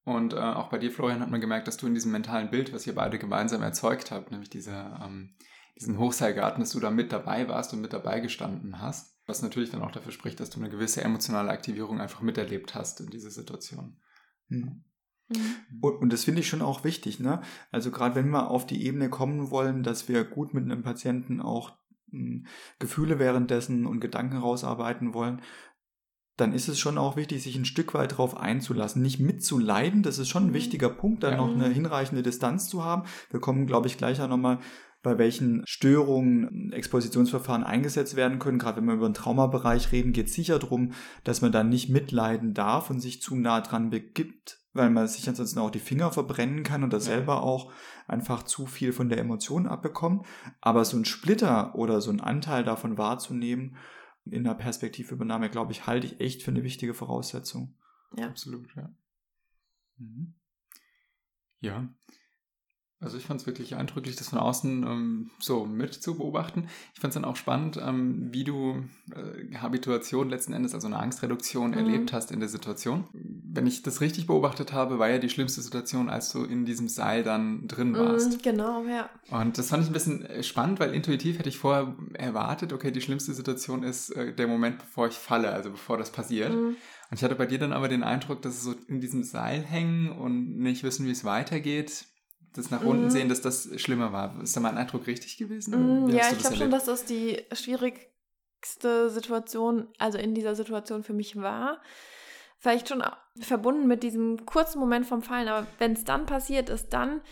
Und 0.05 0.33
äh, 0.33 0.39
auch 0.39 0.71
bei 0.71 0.79
dir, 0.79 0.91
Florian, 0.91 1.21
hat 1.21 1.31
man 1.31 1.41
gemerkt, 1.41 1.69
dass 1.69 1.77
du 1.77 1.87
in 1.87 1.95
diesem 1.95 2.13
mentalen 2.13 2.51
Bild, 2.51 2.73
was 2.73 2.87
ihr 2.87 2.95
beide 2.95 3.19
gemeinsam 3.19 3.63
erzeugt 3.63 4.11
habt, 4.11 4.31
nämlich 4.31 4.51
diese, 4.51 4.99
ähm, 5.03 5.35
diesen 5.77 5.99
Hochseilgarten, 5.99 6.61
dass 6.61 6.73
du 6.73 6.81
da 6.81 6.91
mit 6.91 7.13
dabei 7.13 7.49
warst 7.49 7.73
und 7.73 7.81
mit 7.81 7.93
dabei 7.93 8.21
gestanden 8.21 8.81
hast. 8.81 9.19
Was 9.27 9.43
natürlich 9.43 9.71
dann 9.71 9.83
auch 9.83 9.93
dafür 9.93 10.13
spricht, 10.13 10.41
dass 10.41 10.51
du 10.51 10.59
eine 10.59 10.71
gewisse 10.71 11.03
emotionale 11.03 11.51
Aktivierung 11.51 12.01
einfach 12.01 12.23
miterlebt 12.23 12.75
hast 12.75 13.01
in 13.01 13.11
dieser 13.11 13.31
Situation. 13.31 13.97
Hm. 14.49 14.85
Mhm. 15.29 15.79
Und, 15.81 16.13
das 16.13 16.25
finde 16.25 16.41
ich 16.41 16.49
schon 16.49 16.63
auch 16.63 16.83
wichtig, 16.83 17.21
ne? 17.21 17.41
Also 17.71 17.91
gerade 17.91 18.17
wenn 18.17 18.31
wir 18.31 18.51
auf 18.51 18.67
die 18.67 18.85
Ebene 18.85 19.09
kommen 19.09 19.51
wollen, 19.51 19.83
dass 19.83 20.09
wir 20.09 20.25
gut 20.25 20.55
mit 20.55 20.65
einem 20.65 20.83
Patienten 20.83 21.41
auch 21.41 21.77
mh, 22.09 22.49
Gefühle 22.79 23.19
währenddessen 23.19 23.87
und 23.87 24.01
Gedanken 24.01 24.39
rausarbeiten 24.39 25.15
wollen, 25.15 25.41
dann 26.41 26.53
ist 26.53 26.69
es 26.69 26.79
schon 26.79 26.99
auch 26.99 27.17
wichtig, 27.17 27.43
sich 27.43 27.57
ein 27.57 27.65
Stück 27.65 27.95
weit 27.95 28.13
darauf 28.13 28.37
einzulassen, 28.37 29.03
nicht 29.03 29.21
mitzuleiden. 29.21 30.03
Das 30.03 30.19
ist 30.19 30.29
schon 30.29 30.45
ein 30.45 30.51
Mhm. 30.51 30.55
wichtiger 30.55 30.89
Punkt, 30.89 31.23
da 31.23 31.31
Ja. 31.33 31.37
noch 31.37 31.53
eine 31.55 31.69
hinreichende 31.69 32.23
Distanz 32.23 32.69
zu 32.69 32.85
haben. 32.85 33.03
Wir 33.31 33.41
kommen, 33.41 33.67
glaube 33.67 33.87
ich, 33.87 33.97
gleich 33.99 34.21
auch 34.21 34.29
nochmal 34.29 34.59
bei 35.03 35.17
welchen 35.17 35.63
Störungen 35.67 36.73
Expositionsverfahren 36.73 37.65
eingesetzt 37.65 38.17
werden 38.17 38.39
können. 38.39 38.59
Gerade 38.59 38.79
wenn 38.81 38.87
wir 38.89 38.95
über 38.95 39.09
den 39.09 39.15
Traumabereich 39.15 39.93
reden, 39.93 40.13
geht 40.13 40.27
es 40.27 40.35
sicher 40.35 40.59
darum, 40.59 40.93
dass 41.25 41.41
man 41.41 41.53
dann 41.53 41.69
nicht 41.71 41.89
mitleiden 41.89 42.53
darf 42.55 42.91
und 42.91 43.01
sich 43.01 43.23
zu 43.23 43.35
nah 43.35 43.61
dran 43.63 43.89
begibt, 43.91 44.59
weil 44.75 44.91
man 44.91 45.09
sich 45.09 45.27
ansonsten 45.29 45.59
auch 45.59 45.71
die 45.71 45.79
Finger 45.79 46.11
verbrennen 46.13 46.63
kann 46.65 46.85
und 46.85 46.93
das 46.93 47.07
Ja. 47.07 47.15
selber 47.15 47.43
auch 47.43 47.73
einfach 48.09 48.43
zu 48.43 48.67
viel 48.67 48.93
von 48.93 49.09
der 49.09 49.19
Emotion 49.19 49.67
abbekommt. 49.67 50.27
Aber 50.61 50.85
so 50.85 50.97
ein 50.99 51.05
Splitter 51.07 51.75
oder 51.75 52.01
so 52.01 52.11
ein 52.11 52.21
Anteil 52.21 52.63
davon 52.65 52.99
wahrzunehmen, 52.99 53.77
in 54.33 54.45
der 54.45 54.55
Perspektivübernahme, 54.55 55.51
glaube 55.51 55.73
ich, 55.73 55.87
halte 55.87 56.07
ich 56.07 56.21
echt 56.21 56.43
für 56.43 56.51
eine 56.51 56.63
wichtige 56.63 56.95
Voraussetzung. 56.95 57.75
Ja. 58.17 58.27
Absolut, 58.27 58.75
ja. 58.77 58.93
Mhm. 59.99 60.35
Ja. 61.61 61.89
Also 63.03 63.17
ich 63.17 63.25
fand 63.25 63.41
es 63.41 63.47
wirklich 63.47 63.77
eindrücklich, 63.77 64.17
das 64.17 64.29
von 64.29 64.39
außen 64.39 64.83
ähm, 64.83 65.31
so 65.39 65.65
mit 65.65 65.95
zu 65.95 66.17
beobachten. 66.19 66.69
Ich 66.95 67.01
fand 67.01 67.13
es 67.13 67.15
dann 67.15 67.25
auch 67.25 67.37
spannend, 67.37 67.81
ähm, 67.83 68.29
wie 68.31 68.45
du 68.45 68.85
äh, 69.15 69.57
Habituation 69.57 70.29
letzten 70.29 70.53
Endes, 70.53 70.75
also 70.75 70.87
eine 70.87 70.99
Angstreduktion 70.99 71.71
Mhm. 71.71 71.77
erlebt 71.79 72.13
hast 72.13 72.31
in 72.31 72.41
der 72.41 72.49
Situation. 72.51 73.05
Wenn 73.13 73.67
ich 73.67 73.83
das 73.83 74.01
richtig 74.03 74.27
beobachtet 74.27 74.73
habe, 74.75 74.99
war 74.99 75.09
ja 75.09 75.19
die 75.19 75.31
schlimmste 75.31 75.63
Situation, 75.63 76.11
als 76.11 76.31
du 76.31 76.45
in 76.45 76.67
diesem 76.67 76.89
Seil 76.89 77.23
dann 77.23 77.67
drin 77.69 77.97
warst. 77.97 78.33
Mhm, 78.33 78.43
Genau, 78.43 78.85
ja. 78.85 79.09
Und 79.31 79.57
das 79.57 79.69
fand 79.69 79.83
ich 79.85 79.89
ein 79.91 79.95
bisschen 79.95 80.27
äh, 80.27 80.43
spannend, 80.43 80.79
weil 80.79 80.95
intuitiv 80.95 81.39
hätte 81.39 81.49
ich 81.49 81.59
vorher 81.59 81.95
erwartet, 82.15 82.73
okay, 82.73 82.91
die 82.91 83.01
schlimmste 83.01 83.33
Situation 83.33 83.83
ist 83.83 84.11
äh, 84.11 84.35
der 84.35 84.47
Moment, 84.47 84.79
bevor 84.79 85.09
ich 85.09 85.15
falle, 85.15 85.53
also 85.53 85.71
bevor 85.71 85.97
das 85.97 86.11
passiert. 86.11 86.53
Mhm. 86.55 86.77
Und 87.11 87.17
ich 87.17 87.25
hatte 87.25 87.35
bei 87.35 87.47
dir 87.47 87.59
dann 87.59 87.73
aber 87.73 87.89
den 87.89 88.03
Eindruck, 88.05 88.43
dass 88.43 88.55
es 88.55 88.63
so 88.63 88.75
in 88.89 89.01
diesem 89.01 89.25
Seil 89.25 89.63
hängen 89.63 90.13
und 90.13 90.59
nicht 90.59 90.83
wissen, 90.85 91.07
wie 91.07 91.11
es 91.11 91.25
weitergeht, 91.25 92.05
das 92.55 92.71
nach 92.71 92.83
unten 92.83 93.05
Mhm. 93.05 93.11
sehen, 93.11 93.29
dass 93.29 93.41
das 93.41 93.69
schlimmer 93.81 94.13
war. 94.13 94.41
Ist 94.43 94.57
da 94.57 94.61
mein 94.61 94.77
Eindruck 94.77 95.07
richtig 95.07 95.37
gewesen? 95.37 96.09
Wie 96.09 96.17
Ja, 96.17 96.31
ich 96.33 96.39
glaube 96.39 96.57
schon, 96.57 96.71
dass 96.71 96.85
das 96.87 97.05
die 97.05 97.43
schwierigste 97.53 99.11
Situation, 99.11 99.89
also 99.99 100.19
in 100.19 100.35
dieser 100.35 100.55
Situation 100.55 101.03
für 101.03 101.13
mich 101.13 101.37
war. 101.37 101.81
Vielleicht 102.59 102.89
schon 102.89 103.03
verbunden 103.41 103.87
mit 103.87 104.03
diesem 104.03 104.45
kurzen 104.45 104.79
Moment 104.81 105.07
vom 105.07 105.23
Fallen, 105.23 105.49
aber 105.49 105.67
wenn 105.79 105.93
es 105.93 106.05
dann 106.05 106.27
passiert 106.27 106.69
ist, 106.69 106.91
dann 106.91 107.23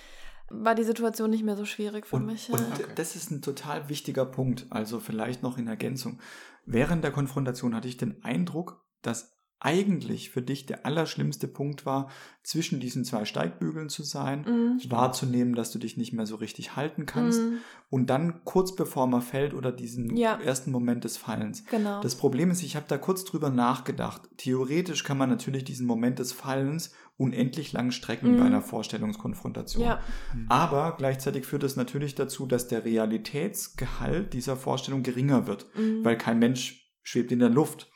war 0.51 0.75
die 0.75 0.85
Situation 0.85 1.29
nicht 1.29 1.45
mehr 1.45 1.57
so 1.57 1.67
schwierig 1.67 2.07
für 2.07 2.17
Und, 2.17 2.27
mich. 2.27 2.49
und. 2.49 2.61
Okay. 2.73 2.85
das 2.95 3.15
ist 3.17 3.31
ein 3.31 3.43
total 3.43 3.91
wichtiger 3.91 4.25
Punkt. 4.25 4.67
Also 4.71 4.99
vielleicht 5.01 5.43
noch 5.43 5.59
in 5.59 5.67
Ergänzung. 5.67 6.19
Während 6.65 7.05
der 7.05 7.11
Konfrontation 7.13 7.75
hatte 7.75 7.89
ich 7.89 7.99
den 7.99 8.25
Eindruck, 8.25 8.83
dass 9.03 9.38
eigentlich 9.61 10.31
für 10.31 10.41
dich 10.43 10.67
der 10.67 10.87
allerschlimmste 10.87 11.49
Punkt 11.49 11.85
war, 11.85 12.09
zwischen 12.43 12.81
diesen 12.81 13.05
zwei 13.05 13.25
Steigbügeln 13.25 13.89
zu 13.89 14.03
sein, 14.03 14.43
Mm, 14.43 14.91
wahrzunehmen, 14.91 15.55
dass 15.55 15.73
du 15.73 15.79
dich 15.79 15.97
nicht 15.97 16.13
mehr 16.13 16.27
so 16.27 16.37
richtig 16.37 16.77
halten 16.77 17.05
kannst 17.07 17.41
mm, 17.43 17.57
und 17.91 18.09
dann 18.09 18.45
kurz 18.45 18.75
bevor 18.77 19.07
man 19.07 19.21
fällt 19.21 19.53
oder 19.55 19.73
diesen 19.73 20.17
Ja. 20.17 20.39
ersten 20.41 20.71
Moment 20.71 21.05
des 21.05 21.17
Fallens. 21.17 21.65
genau. 21.67 22.01
Das 22.01 22.15
Problem 22.15 22.51
ist, 22.51 22.63
ich 22.63 22.77
habe 22.77 22.87
da 22.89 22.97
kurz 22.99 23.25
drüber 23.25 23.51
nachgedacht. 23.51 24.23
Theoretisch 24.37 25.03
kann 25.05 25.19
man 25.19 25.29
natürlich 25.29 25.65
diesen 25.65 25.87
Moment 25.87 26.19
des 26.21 26.33
Fallens 26.33 26.93
unendlich 27.17 27.73
lang 27.73 27.91
strecken 27.91 28.33
Mhm. 28.33 28.37
bei 28.39 28.45
einer 28.45 28.63
Vorstellungskonfrontation. 28.63 29.83
ja, 29.83 30.01
Aber 30.49 30.95
gleichzeitig 30.97 31.45
führt 31.47 31.65
es 31.65 31.75
natürlich 31.75 32.15
dazu, 32.15 32.47
dass 32.47 32.69
der 32.69 32.85
Realitätsgehalt 32.85 34.33
dieser 34.33 34.57
Vorstellung 34.57 35.03
geringer 35.03 35.47
wird, 35.47 35.67
mm, 35.75 36.05
weil 36.05 36.17
kein 36.17 36.39
Mensch 36.39 36.93
schwebt 37.03 37.33
in 37.33 37.39
der 37.41 37.49
Luft. 37.51 37.91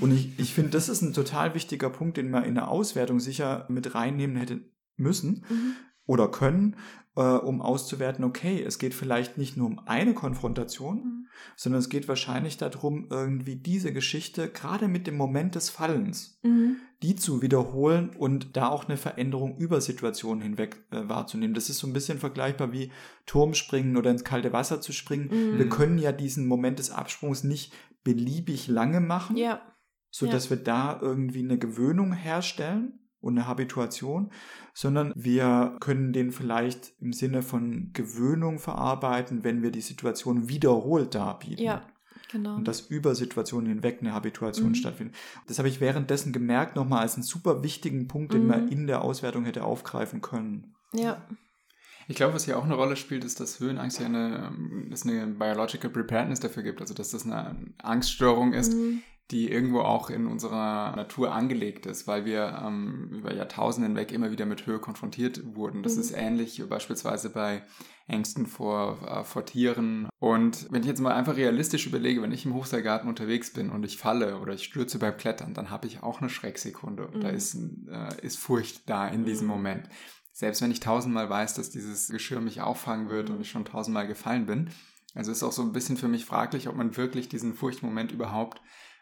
Und 0.00 0.12
ich, 0.12 0.38
ich 0.38 0.54
finde, 0.54 0.70
das 0.70 0.88
ist 0.88 1.02
ein 1.02 1.12
total 1.12 1.54
wichtiger 1.54 1.90
Punkt, 1.90 2.16
den 2.16 2.30
man 2.30 2.44
in 2.44 2.54
der 2.54 2.68
Auswertung 2.68 3.20
sicher 3.20 3.66
mit 3.68 3.94
reinnehmen 3.94 4.36
hätte 4.36 4.60
müssen 4.96 5.44
mhm, 5.48 5.72
oder 6.06 6.30
können, 6.30 6.76
äh, 7.16 7.22
um 7.22 7.60
auszuwerten, 7.60 8.24
okay, 8.24 8.62
es 8.62 8.78
geht 8.78 8.94
vielleicht 8.94 9.36
nicht 9.36 9.56
nur 9.56 9.66
um 9.66 9.80
eine 9.86 10.14
Konfrontation, 10.14 10.96
mhm. 10.96 11.26
sondern 11.56 11.80
es 11.80 11.88
geht 11.88 12.06
wahrscheinlich 12.06 12.56
darum, 12.56 13.08
irgendwie 13.10 13.56
diese 13.56 13.92
Geschichte, 13.92 14.48
gerade 14.48 14.88
mit 14.88 15.06
dem 15.06 15.16
Moment 15.16 15.54
des 15.54 15.70
Fallens, 15.70 16.38
Mhm. 16.42 16.76
die 17.02 17.16
zu 17.16 17.42
wiederholen 17.42 18.10
und 18.10 18.56
da 18.56 18.68
auch 18.68 18.86
eine 18.86 18.96
Veränderung 18.96 19.56
über 19.58 19.80
Situationen 19.80 20.42
hinweg 20.42 20.84
äh, 20.90 21.08
wahrzunehmen. 21.08 21.54
Das 21.54 21.68
ist 21.68 21.78
so 21.78 21.86
ein 21.86 21.92
bisschen 21.92 22.18
vergleichbar 22.18 22.72
wie 22.72 22.92
Turmspringen 23.26 23.96
oder 23.96 24.10
ins 24.10 24.24
kalte 24.24 24.52
Wasser 24.52 24.80
zu 24.80 24.92
springen. 24.92 25.30
Mhm. 25.32 25.58
Wir 25.58 25.68
können 25.68 25.98
ja 25.98 26.12
diesen 26.12 26.46
Moment 26.46 26.78
des 26.78 26.90
Absprungs 26.90 27.42
nicht 27.42 27.72
beliebig 28.04 28.68
lange 28.68 29.00
machen, 29.00 29.36
Ja, 29.36 29.60
so 30.10 30.26
ja. 30.26 30.32
dass 30.32 30.50
wir 30.50 30.56
da 30.56 30.98
irgendwie 31.00 31.40
eine 31.40 31.58
Gewöhnung 31.58 32.12
herstellen 32.12 32.98
und 33.20 33.36
eine 33.38 33.46
Habituation, 33.46 34.30
sondern 34.74 35.12
wir 35.14 35.76
können 35.80 36.12
den 36.12 36.32
vielleicht 36.32 36.92
im 37.00 37.12
Sinne 37.12 37.42
von 37.42 37.90
Gewöhnung 37.92 38.58
verarbeiten, 38.58 39.44
wenn 39.44 39.62
wir 39.62 39.70
die 39.70 39.82
Situation 39.82 40.48
wiederholt 40.48 41.14
darbieten. 41.14 41.62
ja, 41.62 41.82
genau. 42.32 42.54
Und 42.56 42.66
dass 42.66 42.80
über 42.82 43.14
Situationen 43.14 43.68
hinweg 43.68 43.98
eine 44.00 44.14
Habituation 44.14 44.70
Mhm. 44.70 44.74
stattfindet. 44.74 45.16
Das 45.48 45.58
habe 45.58 45.68
ich 45.68 45.80
währenddessen 45.80 46.32
gemerkt, 46.32 46.76
nochmal 46.76 47.00
als 47.00 47.14
einen 47.14 47.22
super 47.24 47.62
wichtigen 47.62 48.08
Punkt, 48.08 48.32
den 48.32 48.42
Mhm. 48.42 48.48
man 48.48 48.68
in 48.68 48.86
der 48.86 49.02
Auswertung 49.02 49.44
hätte 49.44 49.64
aufgreifen 49.64 50.20
können. 50.22 50.74
ja, 50.92 51.24
Ich 52.08 52.16
glaube, 52.16 52.34
was 52.34 52.44
hier 52.46 52.58
auch 52.58 52.64
eine 52.64 52.74
Rolle 52.74 52.96
spielt, 52.96 53.22
ist, 53.24 53.38
dass 53.38 53.60
Höhenangst 53.60 54.00
ja 54.00 54.06
eine, 54.06 54.50
ähm, 54.52 54.92
eine 55.04 55.26
Biological 55.28 55.90
Preparedness 55.90 56.40
dafür 56.40 56.64
gibt. 56.64 56.80
Also, 56.80 56.92
dass 56.94 57.10
das 57.10 57.24
eine 57.24 57.54
Angststörung 57.78 58.52
ist, 58.52 58.72
Mhm. 58.74 59.02
Die 59.30 59.50
irgendwo 59.50 59.80
auch 59.80 60.10
in 60.10 60.26
unserer 60.26 60.94
Natur 60.96 61.32
angelegt 61.32 61.86
ist, 61.86 62.06
weil 62.06 62.24
wir 62.24 62.60
ähm, 62.64 63.10
über 63.12 63.32
Jahrtausende 63.34 63.88
hinweg 63.88 64.12
immer 64.12 64.30
wieder 64.30 64.46
mit 64.46 64.66
Höhe 64.66 64.78
konfrontiert 64.78 65.40
wurden. 65.54 65.82
Das 65.82 65.94
Mhm. 65.94 66.00
ist 66.00 66.10
ähnlich 66.12 66.62
beispielsweise 66.68 67.30
bei 67.30 67.62
Ängsten 68.08 68.46
vor, 68.46 68.98
äh, 69.06 69.24
vor 69.24 69.44
Tieren. 69.44 70.08
Und 70.18 70.66
wenn 70.72 70.82
ich 70.82 70.88
jetzt 70.88 71.00
mal 71.00 71.12
einfach 71.12 71.36
realistisch 71.36 71.86
überlege, 71.86 72.22
wenn 72.22 72.32
ich 72.32 72.44
im 72.44 72.54
Hochseilgarten 72.54 73.08
unterwegs 73.08 73.52
bin 73.52 73.70
und 73.70 73.84
ich 73.84 73.98
falle 73.98 74.38
oder 74.40 74.52
ich 74.54 74.64
stürze 74.64 74.98
beim 74.98 75.16
Klettern, 75.16 75.54
dann 75.54 75.70
habe 75.70 75.86
ich 75.86 76.02
auch 76.02 76.20
eine 76.20 76.28
Schrecksekunde. 76.30 77.06
Und 77.06 77.22
Da 77.22 77.28
Mhm. 77.28 77.34
ist, 77.36 77.54
äh, 77.88 78.26
ist 78.26 78.38
Furcht 78.38 78.88
da 78.90 79.06
in 79.06 79.24
diesem 79.24 79.46
Mhm. 79.46 79.52
Moment. 79.52 79.88
Selbst 80.32 80.60
wenn 80.62 80.70
ich 80.72 80.80
tausendmal 80.80 81.28
weiß, 81.30 81.54
dass 81.54 81.70
dieses 81.70 82.08
Geschirr 82.08 82.40
mich 82.40 82.60
auffangen 82.62 83.08
wird 83.10 83.28
Mhm. 83.28 83.36
und 83.36 83.40
ich 83.42 83.50
schon 83.50 83.64
tausendmal 83.64 84.06
gefallen 84.08 84.46
bin. 84.46 84.70
Also 85.14 85.32
ist 85.32 85.42
auch 85.42 85.52
so 85.52 85.62
ein 85.62 85.72
bisschen 85.72 85.96
für 85.96 86.06
mich 86.08 86.24
fraglich, 86.24 86.68
ob 86.68 86.76
man 86.76 86.96
wirklich 86.96 87.28
diesen 87.28 87.54
Furchtmoment 87.54 88.12
überhaupt 88.12 88.60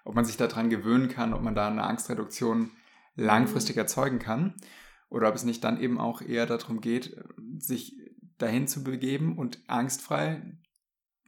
ob 0.08 0.14
man 0.14 0.24
sich 0.24 0.38
daran 0.38 0.70
gewöhnen 0.70 1.08
kann, 1.10 1.34
ob 1.34 1.42
man 1.42 1.54
da 1.54 1.68
eine 1.68 1.82
Angstreduktion 1.82 2.70
langfristig 3.14 3.76
erzeugen 3.76 4.18
kann 4.18 4.54
oder 5.10 5.28
ob 5.28 5.34
es 5.34 5.44
nicht 5.44 5.62
dann 5.64 5.78
eben 5.78 5.98
auch 6.00 6.22
eher 6.22 6.46
darum 6.46 6.80
geht, 6.80 7.14
sich 7.58 7.94
dahin 8.38 8.66
zu 8.68 8.82
begeben 8.82 9.36
und 9.36 9.60
angstfrei 9.66 10.56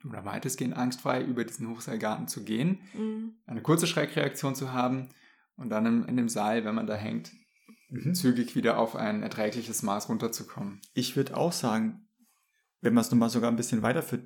oder 0.09 0.24
weitestgehend 0.24 0.74
angstfrei 0.74 1.22
über 1.22 1.45
diesen 1.45 1.68
Hochseilgarten 1.68 2.26
zu 2.26 2.43
gehen, 2.43 2.81
Mhm. 2.95 3.35
eine 3.45 3.61
kurze 3.61 3.87
Schreckreaktion 3.87 4.55
zu 4.55 4.72
haben 4.72 5.11
und 5.57 5.68
dann 5.68 6.07
in 6.09 6.16
dem 6.16 6.31
Seil, 6.31 6.64
wenn 6.64 6.74
man 6.74 6.87
da 6.87 6.95
hängt, 6.95 7.33
Mhm. 7.91 8.14
zügig 8.14 8.57
wieder 8.57 8.78
auf 8.78 8.97
ein 8.97 9.22
erträgliches 9.22 9.83
Maß 9.83 10.09
runterzukommen. 10.09 10.81
Ich 10.95 11.16
würde 11.16 11.37
auch 11.37 11.53
sagen, 11.53 12.09
wenn 12.81 12.95
man 12.95 13.03
es 13.03 13.11
nochmal 13.11 13.28
sogar 13.28 13.51
ein 13.51 13.57
bisschen 13.57 13.83
weiterführt, 13.83 14.24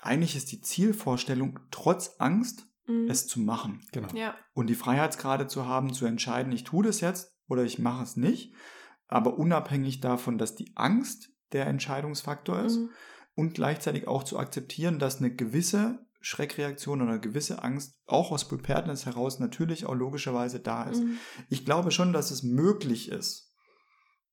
eigentlich 0.00 0.36
ist 0.36 0.52
die 0.52 0.60
Zielvorstellung, 0.60 1.58
trotz 1.72 2.16
Angst 2.20 2.68
Mhm. 2.86 3.08
es 3.10 3.26
zu 3.26 3.40
machen. 3.40 3.80
Genau. 3.92 4.08
ja, 4.14 4.34
Und 4.54 4.68
die 4.68 4.74
Freiheitsgrade 4.74 5.46
zu 5.46 5.66
haben, 5.66 5.92
zu 5.92 6.06
entscheiden, 6.06 6.52
ich 6.52 6.64
tue 6.64 6.84
das 6.84 7.00
jetzt 7.00 7.34
oder 7.48 7.64
ich 7.64 7.78
mache 7.78 8.02
es 8.04 8.16
nicht. 8.16 8.52
Aber 9.08 9.38
unabhängig 9.38 10.00
davon, 10.00 10.38
dass 10.38 10.54
die 10.56 10.72
Angst 10.74 11.30
der 11.52 11.66
Entscheidungsfaktor 11.66 12.60
ist 12.62 12.78
Mhm. 12.78 12.90
und 13.34 13.54
gleichzeitig 13.54 14.08
auch 14.08 14.24
zu 14.24 14.38
akzeptieren, 14.38 14.98
dass 14.98 15.18
eine 15.18 15.34
gewisse 15.34 16.04
Schreckreaktion 16.20 17.02
oder 17.02 17.12
eine 17.12 17.20
gewisse 17.20 17.62
Angst 17.62 17.94
auch 18.06 18.32
aus 18.32 18.48
Preparedness 18.48 19.06
heraus 19.06 19.38
natürlich 19.38 19.86
auch 19.86 19.94
logischerweise 19.94 20.58
da 20.58 20.84
ist. 20.84 21.04
Mhm. 21.04 21.18
Ich 21.48 21.64
glaube 21.64 21.92
schon, 21.92 22.12
dass 22.12 22.32
es 22.32 22.42
möglich 22.42 23.10
ist, 23.12 23.52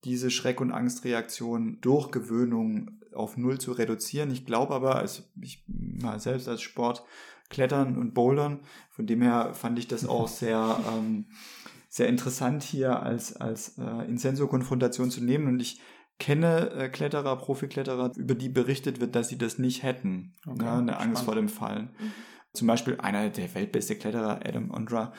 diese 0.04 0.32
Schreck- 0.32 0.60
und 0.60 0.72
Angstreaktion 0.72 1.78
durch 1.82 2.10
Gewöhnung 2.12 3.00
auf 3.14 3.38
Null 3.38 3.60
zu 3.60 3.74
reduzieren. 3.74 4.32
Ich 4.32 4.44
glaube 4.46 4.74
aber, 4.74 4.96
also 4.96 5.24
ich 5.40 5.64
mal 5.68 6.20
selbst 6.20 6.48
als 6.48 6.62
Sport 6.64 7.04
Klettern 7.50 7.98
und 7.98 8.14
Bouldern, 8.14 8.62
von 8.90 9.06
dem 9.06 9.22
her 9.22 9.54
fand 9.54 9.78
ich 9.80 9.88
das 9.88 10.08
auch 10.08 10.28
sehr, 10.28 10.80
ähm, 10.92 11.26
sehr 11.90 12.08
interessant 12.08 12.64
hier 12.64 13.02
als, 13.02 13.36
als 13.36 13.78
äh, 13.78 14.08
Insenso-Konfrontation 14.08 15.12
zu 15.12 15.24
nehmen 15.24 15.48
und 15.48 15.60
ich 15.60 15.80
kenne 16.20 16.70
äh, 16.72 16.90
Kletterer, 16.90 17.36
Profikletterer, 17.38 18.12
über 18.16 18.36
die 18.36 18.50
berichtet 18.50 19.00
wird, 19.02 19.16
dass 19.16 19.30
sie 19.30 19.38
das 19.38 19.58
nicht 19.58 19.84
hätten. 19.84 20.34
Okay, 20.46 20.66
ja, 20.66 20.78
eine 20.78 20.98
Angst 20.98 21.24
vor 21.24 21.36
dem 21.36 21.50
Fallen. 21.50 21.90
Mhm. 22.00 22.12
Zum 22.54 22.68
Beispiel 22.68 23.00
einer 23.00 23.30
der 23.30 23.56
weltbeste 23.56 23.96
Kletterer, 23.96 24.42
Adam 24.46 24.70
Ondra, 24.70 25.12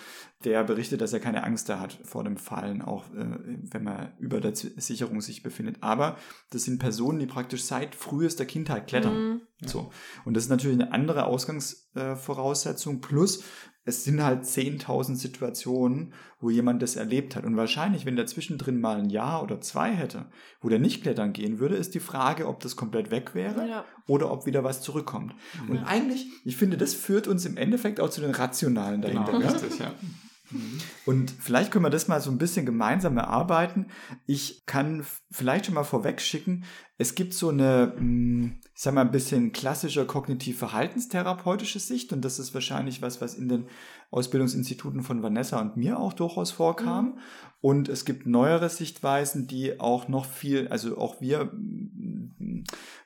der 0.44 0.62
berichtet, 0.62 1.00
dass 1.00 1.12
er 1.12 1.18
keine 1.18 1.42
Angst 1.42 1.68
da 1.68 1.80
hat 1.80 1.98
vor 2.04 2.22
dem 2.22 2.36
Fallen, 2.36 2.80
auch 2.80 3.12
äh, 3.12 3.38
wenn 3.72 3.82
man 3.82 4.12
über 4.18 4.40
der 4.40 4.54
Sicherung 4.54 5.20
sich 5.20 5.42
befindet. 5.42 5.78
Aber 5.80 6.16
das 6.50 6.62
sind 6.62 6.78
Personen, 6.78 7.18
die 7.18 7.26
praktisch 7.26 7.64
seit 7.64 7.96
frühester 7.96 8.44
Kindheit 8.44 8.86
klettern. 8.86 9.28
Mhm. 9.28 9.40
So. 9.64 9.90
Und 10.24 10.34
das 10.34 10.44
ist 10.44 10.50
natürlich 10.50 10.80
eine 10.80 10.92
andere 10.92 11.24
Ausgangsvoraussetzung. 11.26 13.00
Plus, 13.00 13.42
es 13.86 14.04
sind 14.04 14.22
halt 14.22 14.44
10.000 14.44 15.16
Situationen, 15.16 16.14
wo 16.40 16.48
jemand 16.48 16.82
das 16.82 16.96
erlebt 16.96 17.36
hat. 17.36 17.44
Und 17.44 17.56
wahrscheinlich, 17.56 18.06
wenn 18.06 18.16
der 18.16 18.26
zwischendrin 18.26 18.80
mal 18.80 18.98
ein 18.98 19.10
Jahr 19.10 19.42
oder 19.42 19.60
zwei 19.60 19.92
hätte, 19.92 20.26
wo 20.60 20.68
der 20.68 20.78
nicht 20.78 21.02
klettern 21.02 21.32
gehen 21.32 21.58
würde, 21.58 21.76
ist 21.76 21.94
die 21.94 22.00
Frage, 22.00 22.48
ob 22.48 22.60
das 22.60 22.76
komplett 22.76 23.10
weg 23.10 23.34
wäre 23.34 23.68
ja. 23.68 23.84
oder 24.06 24.30
ob 24.30 24.46
wieder 24.46 24.64
was 24.64 24.80
zurückkommt. 24.80 25.34
Ja. 25.54 25.70
Und 25.70 25.84
eigentlich, 25.84 26.26
ich 26.44 26.56
finde, 26.56 26.78
das 26.78 26.94
führt 26.94 27.28
uns 27.28 27.44
im 27.44 27.56
Endeffekt 27.56 28.00
auch 28.00 28.10
zu 28.10 28.22
den 28.22 28.30
Rationalen 28.30 29.02
dahinter. 29.02 29.32
Genau, 29.32 29.46
richtig, 29.46 29.78
ja. 29.78 29.92
Mhm. 30.50 30.78
Und 31.06 31.30
vielleicht 31.30 31.70
können 31.70 31.84
wir 31.84 31.90
das 31.90 32.08
mal 32.08 32.20
so 32.20 32.30
ein 32.30 32.38
bisschen 32.38 32.66
gemeinsam 32.66 33.16
erarbeiten. 33.16 33.86
Ich 34.26 34.66
kann 34.66 35.04
vielleicht 35.30 35.66
schon 35.66 35.74
mal 35.74 35.84
vorweg 35.84 36.20
schicken, 36.20 36.64
es 36.96 37.16
gibt 37.16 37.34
so 37.34 37.48
eine, 37.48 37.94
hm, 37.96 38.60
ich 38.74 38.80
sag 38.80 38.94
mal, 38.94 39.00
ein 39.00 39.10
bisschen 39.10 39.52
klassischer 39.52 40.04
kognitiv-verhaltenstherapeutische 40.04 41.80
Sicht 41.80 42.12
und 42.12 42.24
das 42.24 42.38
ist 42.38 42.54
wahrscheinlich 42.54 43.02
was, 43.02 43.20
was 43.20 43.34
in 43.34 43.48
den 43.48 43.66
Ausbildungsinstituten 44.14 45.02
von 45.02 45.22
Vanessa 45.22 45.60
und 45.60 45.76
mir 45.76 45.98
auch 45.98 46.12
durchaus 46.12 46.52
vorkam. 46.52 47.06
Mhm. 47.06 47.18
Und 47.60 47.88
es 47.88 48.04
gibt 48.04 48.26
neuere 48.26 48.68
Sichtweisen, 48.68 49.46
die 49.46 49.80
auch 49.80 50.06
noch 50.06 50.26
viel, 50.26 50.68
also 50.68 50.98
auch 50.98 51.20
wir 51.20 51.50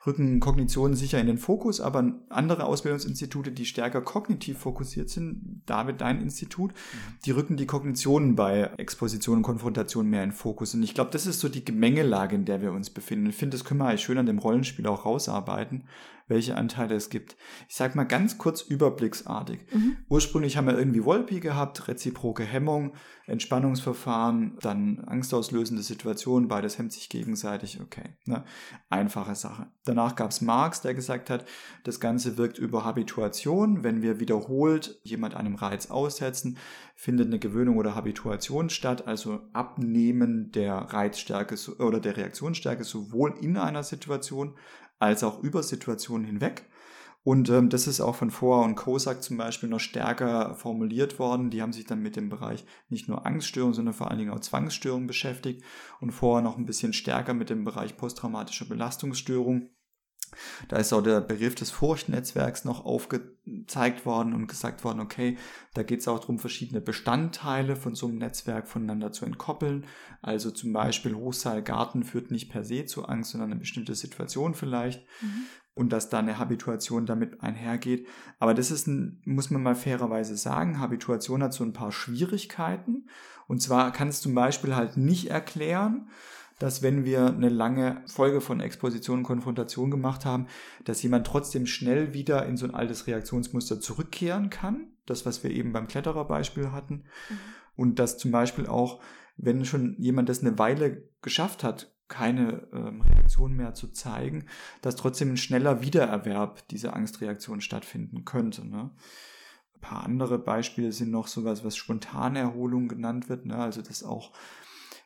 rücken 0.05 0.41
Kognition 0.41 0.95
sicher 0.95 1.21
in 1.21 1.27
den 1.27 1.39
Fokus, 1.39 1.81
aber 1.81 2.13
andere 2.29 2.65
Ausbildungsinstitute, 2.65 3.53
die 3.53 3.67
stärker 3.67 4.01
kognitiv 4.01 4.59
fokussiert 4.59 5.11
sind, 5.11 5.63
David, 5.67 6.01
dein 6.01 6.21
Institut, 6.21 6.73
mhm. 6.73 7.15
die 7.25 7.31
rücken 7.31 7.57
die 7.57 7.67
Kognitionen 7.67 8.35
bei 8.35 8.71
Exposition 8.79 9.39
und 9.39 9.43
Konfrontation 9.45 10.09
mehr 10.09 10.25
in 10.25 10.33
Fokus. 10.33 10.75
Und 10.75 10.83
ich 10.83 10.95
glaube, 10.95 11.11
das 11.13 11.27
ist 11.27 11.41
so 11.41 11.49
die 11.49 11.65
Gemengelage, 11.65 12.35
in 12.35 12.45
der 12.45 12.61
wir 12.61 12.73
uns 12.73 12.91
befinden. 12.91 13.27
Ich 13.27 13.37
finde, 13.37 13.57
das 13.57 13.65
können 13.65 13.81
wir 13.81 13.87
eigentlich 13.87 14.03
schön 14.03 14.19
an 14.19 14.27
dem 14.27 14.39
Rollenspiel 14.39 14.87
auch 14.87 15.05
rausarbeiten 15.05 15.85
welche 16.29 16.57
Anteile 16.57 16.95
es 16.95 17.11
gibt. 17.11 17.37
Ich 17.69 17.75
sage 17.75 17.97
mal 17.97 18.05
ganz 18.05 18.39
kurz 18.39 18.63
überblicksartig. 18.63 19.61
Mhm. 19.73 19.97
Ursprünglich 20.09 20.57
haben 20.57 20.67
wir 20.67 20.79
irgendwie 20.79 21.05
Wolpi 21.05 21.41
gehabt, 21.41 21.89
reziproke 21.89 22.45
Hemmung, 22.45 22.93
Entspannungsverfahren, 23.27 24.57
dann 24.61 25.01
angstauslösende 25.01 25.83
Situationen, 25.83 26.49
beides 26.49 26.79
hemmt 26.79 26.93
sich 26.93 27.09
gegenseitig, 27.09 27.81
okay. 27.81 28.17
Ne? 28.25 28.45
Einfache 28.89 29.35
Sache. 29.35 29.67
Danach 29.85 30.17
gab 30.17 30.31
es 30.31 30.41
Marx, 30.41 30.81
der 30.81 30.95
gesagt 30.95 31.29
hat, 31.31 31.45
das 31.85 32.01
Ganze 32.01 32.39
wirkt 32.39 32.59
über 32.59 32.85
Habituation. 32.85 33.83
Wenn 33.83 34.03
wir 34.03 34.21
wiederholt 34.21 35.01
jemand 35.03 35.35
einem 35.35 35.57
Reiz 35.57 35.91
aussetzen, 35.91 36.59
findet 36.95 37.27
eine 37.27 37.39
Gewöhnung 37.39 37.77
oder 37.77 37.95
Habituation 37.95 38.71
statt, 38.71 39.07
also 39.07 39.41
Abnehmen 39.53 40.51
der 40.53 40.75
Reizstärke 40.75 41.57
oder 41.81 42.01
der 42.01 42.17
Reaktionsstärke 42.17 42.85
sowohl 42.85 43.35
in 43.41 43.57
einer 43.57 43.83
Situation 43.83 44.55
als 44.99 45.23
auch 45.23 45.43
über 45.43 45.63
Situationen 45.63 46.27
hinweg. 46.27 46.67
Und 47.25 47.51
ähm, 47.51 47.69
das 47.69 47.87
ist 47.87 48.01
auch 48.01 48.15
von 48.15 48.31
Foa 48.31 48.65
und 48.65 48.75
Kosak 48.75 49.23
zum 49.23 49.37
Beispiel 49.37 49.69
noch 49.69 49.81
stärker 49.81 50.55
formuliert 50.55 51.19
worden. 51.19 51.51
Die 51.51 51.61
haben 51.61 51.73
sich 51.73 51.85
dann 51.85 52.01
mit 52.01 52.17
dem 52.17 52.31
Bereich 52.31 52.65
nicht 52.89 53.09
nur 53.09 53.27
Angststörung, 53.27 53.75
sondern 53.75 53.95
vor 53.95 54.09
allen 54.09 54.19
Dingen 54.19 54.31
auch 54.31 54.41
Zwangsstörung 54.41 55.07
beschäftigt 55.07 55.63
und 56.01 56.13
vorher 56.13 56.43
noch 56.43 56.57
ein 56.57 56.65
bisschen 56.65 56.93
stärker 56.93 57.35
mit 57.35 57.51
dem 57.51 57.65
Bereich 57.65 57.97
posttraumatischer 57.97 58.65
Belastungsstörung. 58.65 59.69
Da 60.69 60.77
ist 60.77 60.93
auch 60.93 61.03
der 61.03 61.21
Begriff 61.21 61.55
des 61.55 61.71
Furchtnetzwerks 61.71 62.65
noch 62.65 62.85
aufgezeigt 62.85 64.07
worden 64.07 64.35
und 64.35 64.47
gesagt 64.47 64.85
worden, 64.85 65.01
okay, 65.01 65.39
da 65.75 65.83
geht 65.83 66.01
es 66.01 66.09
auch 66.09 66.19
darum, 66.19 66.39
verschiedene 66.39 66.81
Bestandteile 66.81 67.77
von 67.77 67.95
so 67.95 68.07
einem 68.07 68.19
Netzwerk 68.19 68.69
voneinander 68.69 69.13
zu 69.13 69.25
entkoppeln. 69.25 69.87
Also 70.23 70.51
zum 70.51 70.73
Beispiel 70.73 71.15
Hochseilgarten 71.15 72.05
führt 72.05 72.31
nicht 72.31 72.51
per 72.51 72.65
se 72.65 72.85
zu 72.87 73.07
Angst, 73.07 73.33
sondern 73.33 73.51
eine 73.51 73.61
bestimmte 73.61 73.95
Situation 73.95 74.55
vielleicht. 74.55 75.07
Mhm. 75.21 75.45
Und 75.75 75.93
dass 75.93 76.09
da 76.09 76.19
eine 76.19 76.39
Habituation 76.39 77.07
damit 77.07 77.41
einhergeht. 77.41 78.09
Aber 78.41 78.53
das 78.53 78.73
ist 78.73 78.89
ein, 78.89 79.23
muss 79.25 79.51
man 79.51 79.63
mal 79.63 79.77
fairerweise 79.77 80.37
sagen, 80.37 80.81
Habituation 80.81 81.41
hat 81.41 81.53
so 81.53 81.63
ein 81.63 81.73
paar 81.73 81.93
Schwierigkeiten. 81.93 83.07
Und 83.47 83.63
zwar 83.63 83.93
kann 83.93 84.09
es 84.09 84.21
zum 84.21 84.35
Beispiel 84.35 84.75
halt 84.75 84.97
nicht 84.97 85.31
erklären, 85.31 86.09
dass 86.59 86.83
wenn 86.83 87.05
wir 87.05 87.27
eine 87.27 87.49
lange 87.49 88.03
Folge 88.07 88.41
von 88.41 88.61
Exposition 88.61 89.19
und 89.19 89.25
Konfrontation 89.25 89.91
gemacht 89.91 90.25
haben, 90.25 90.47
dass 90.85 91.03
jemand 91.03 91.27
trotzdem 91.27 91.67
schnell 91.67 92.15
wieder 92.15 92.47
in 92.47 92.57
so 92.57 92.67
ein 92.67 92.75
altes 92.75 93.07
Reaktionsmuster 93.07 93.81
zurückkehren 93.81 94.51
kann. 94.51 94.89
Das, 95.07 95.25
was 95.25 95.43
wir 95.43 95.51
eben 95.51 95.73
beim 95.73 95.89
Klettererbeispiel 95.89 96.73
hatten. 96.73 97.05
Mhm. 97.29 97.39
Und 97.77 97.99
dass 97.99 98.19
zum 98.19 98.31
Beispiel 98.31 98.67
auch, 98.67 99.01
wenn 99.37 99.65
schon 99.65 99.97
jemand 99.99 100.29
das 100.29 100.41
eine 100.41 100.59
Weile 100.59 101.09
geschafft 101.23 101.63
hat, 101.63 101.95
keine 102.09 102.67
ähm, 102.73 103.03
Reaktion 103.03 103.55
mehr 103.55 103.75
zu 103.75 103.89
zeigen, 103.89 104.47
dass 104.83 104.97
trotzdem 104.97 105.33
ein 105.33 105.37
schneller 105.37 105.83
Wiedererwerb 105.83 106.67
dieser 106.69 106.97
Angstreaktion 106.97 107.61
stattfinden 107.61 108.25
könnte. 108.25 108.67
Ne? 108.67 108.91
Ein 109.75 109.81
paar 109.81 110.05
andere 110.05 110.39
Beispiele 110.39 110.91
sind 110.91 111.11
noch 111.11 111.29
sowas, 111.29 111.65
was 111.65 111.77
Spontanerholung 111.77 112.89
genannt 112.89 113.29
wird, 113.29 113.47
ne? 113.47 113.57
also 113.57 113.83
dass 113.83 114.03
auch 114.03 114.33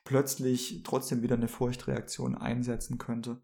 plötzlich 0.04 0.82
trotzdem 0.84 1.22
wieder 1.22 1.36
eine 1.36 1.48
Furchtreaktion 1.48 2.34
einsetzen 2.34 2.98
könnte 2.98 3.40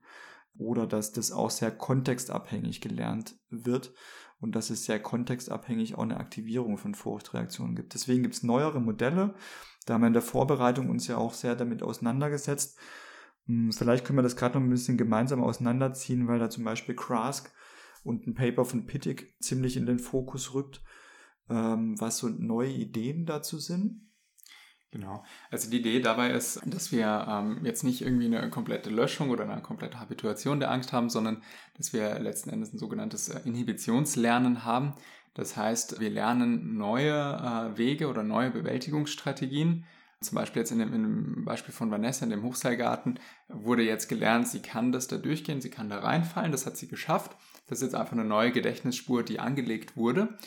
oder 0.57 0.87
dass 0.87 1.13
das 1.13 1.33
auch 1.33 1.51
sehr 1.51 1.71
kontextabhängig 1.71 2.81
gelernt 2.81 3.39
wird 3.49 3.93
und 4.41 4.55
dass 4.55 4.71
es 4.71 4.85
sehr 4.85 5.01
kontextabhängig 5.01 5.97
auch 5.97 6.03
eine 6.03 6.19
Aktivierung 6.19 6.79
von 6.79 6.95
Furchtreaktionen 6.95 7.75
gibt. 7.75 7.95
Deswegen 7.95 8.23
gibt 8.23 8.35
es 8.35 8.43
neuere 8.43 8.81
Modelle. 8.81 9.35
Da 9.87 9.95
haben 9.95 10.03
wir 10.03 10.09
in 10.09 10.13
der 10.13 10.23
Vorbereitung 10.23 10.91
uns 10.91 11.07
ja 11.07 11.17
auch 11.17 11.35
sehr 11.35 11.57
damit 11.57 11.83
auseinandergesetzt. 11.83 12.79
Hm, 13.47 13.73
vielleicht 13.73 14.05
können 14.05 14.19
wir 14.19 14.23
das 14.23 14.37
gerade 14.37 14.59
noch 14.59 14.65
ein 14.65 14.71
bisschen 14.71 14.99
gemeinsam 14.99 15.43
auseinanderziehen, 15.43 16.29
weil 16.29 16.39
da 16.39 16.51
zum 16.51 16.65
Beispiel 16.65 16.95
Krask 16.95 17.53
und 18.05 18.27
ein 18.27 18.35
Paper 18.35 18.65
von 18.65 18.87
Pittig 18.87 19.35
ziemlich 19.41 19.77
in 19.77 19.87
den 19.87 19.99
Fokus 19.99 20.55
rückt, 20.55 20.83
ähm, 21.49 22.01
was 22.01 22.19
so 22.19 22.29
neue 22.29 22.71
Ideen 22.71 23.27
dazu 23.27 23.59
sind. 23.59 24.08
Genau. 24.91 25.23
Also 25.51 25.69
die 25.71 25.81
Idee 25.81 26.01
dabei 26.01 26.31
ist, 26.31 26.63
dass 26.65 26.93
wir 26.93 27.27
ähm, 27.29 27.65
jetzt 27.65 27.85
nicht 27.85 28.01
irgendwie 28.01 28.25
eine 28.25 28.49
komplette 28.49 28.89
Löschung 28.89 29.29
oder 29.29 29.49
eine 29.49 29.61
komplette 29.61 30.01
Habituation 30.01 30.61
der 30.61 30.71
Angst 30.71 30.95
haben, 30.95 31.11
sondern 31.11 31.43
dass 31.77 31.93
wir 31.93 32.19
letzten 32.19 32.49
Endes 32.49 32.73
ein 32.73 32.79
sogenanntes 32.79 33.29
äh, 33.29 33.41
Inhibitionslernen 33.45 34.65
haben. 34.65 34.95
Das 35.35 35.59
heißt, 35.59 36.01
wir 36.01 36.09
lernen 36.09 36.79
neue 36.79 37.13
äh, 37.13 37.77
Wege 37.77 38.09
oder 38.09 38.23
neue 38.23 38.51
Bewältigungsstrategien. 38.51 39.85
Zum 40.21 40.37
Beispiel 40.37 40.61
jetzt 40.61 40.73
in 40.73 40.79
dem, 40.79 40.95
in 40.95 41.03
dem 41.03 41.45
Beispiel 41.45 41.75
von 41.75 41.91
Vanessa 41.91 42.25
in 42.25 42.31
dem 42.31 42.43
Hochseilgarten 42.43 43.21
wurde 43.49 43.83
jetzt 43.83 44.09
gelernt, 44.09 44.49
sie 44.49 44.63
kann 44.63 44.91
das 44.91 45.07
da 45.07 45.19
durchgehen, 45.19 45.61
sie 45.61 45.71
kann 45.71 45.91
da 45.91 45.99
reinfallen, 45.99 46.51
das 46.51 46.67
hat 46.67 46.77
sie 46.79 46.89
geschafft. 46.89 47.37
Das 47.69 47.79
ist 47.79 47.89
jetzt 47.89 47.95
einfach 47.95 48.15
eine 48.15 48.25
neue 48.25 48.53
Gedächtnisspur, 48.53 49.23
die 49.23 49.39
angelegt 49.39 49.97
wurde 49.97 50.39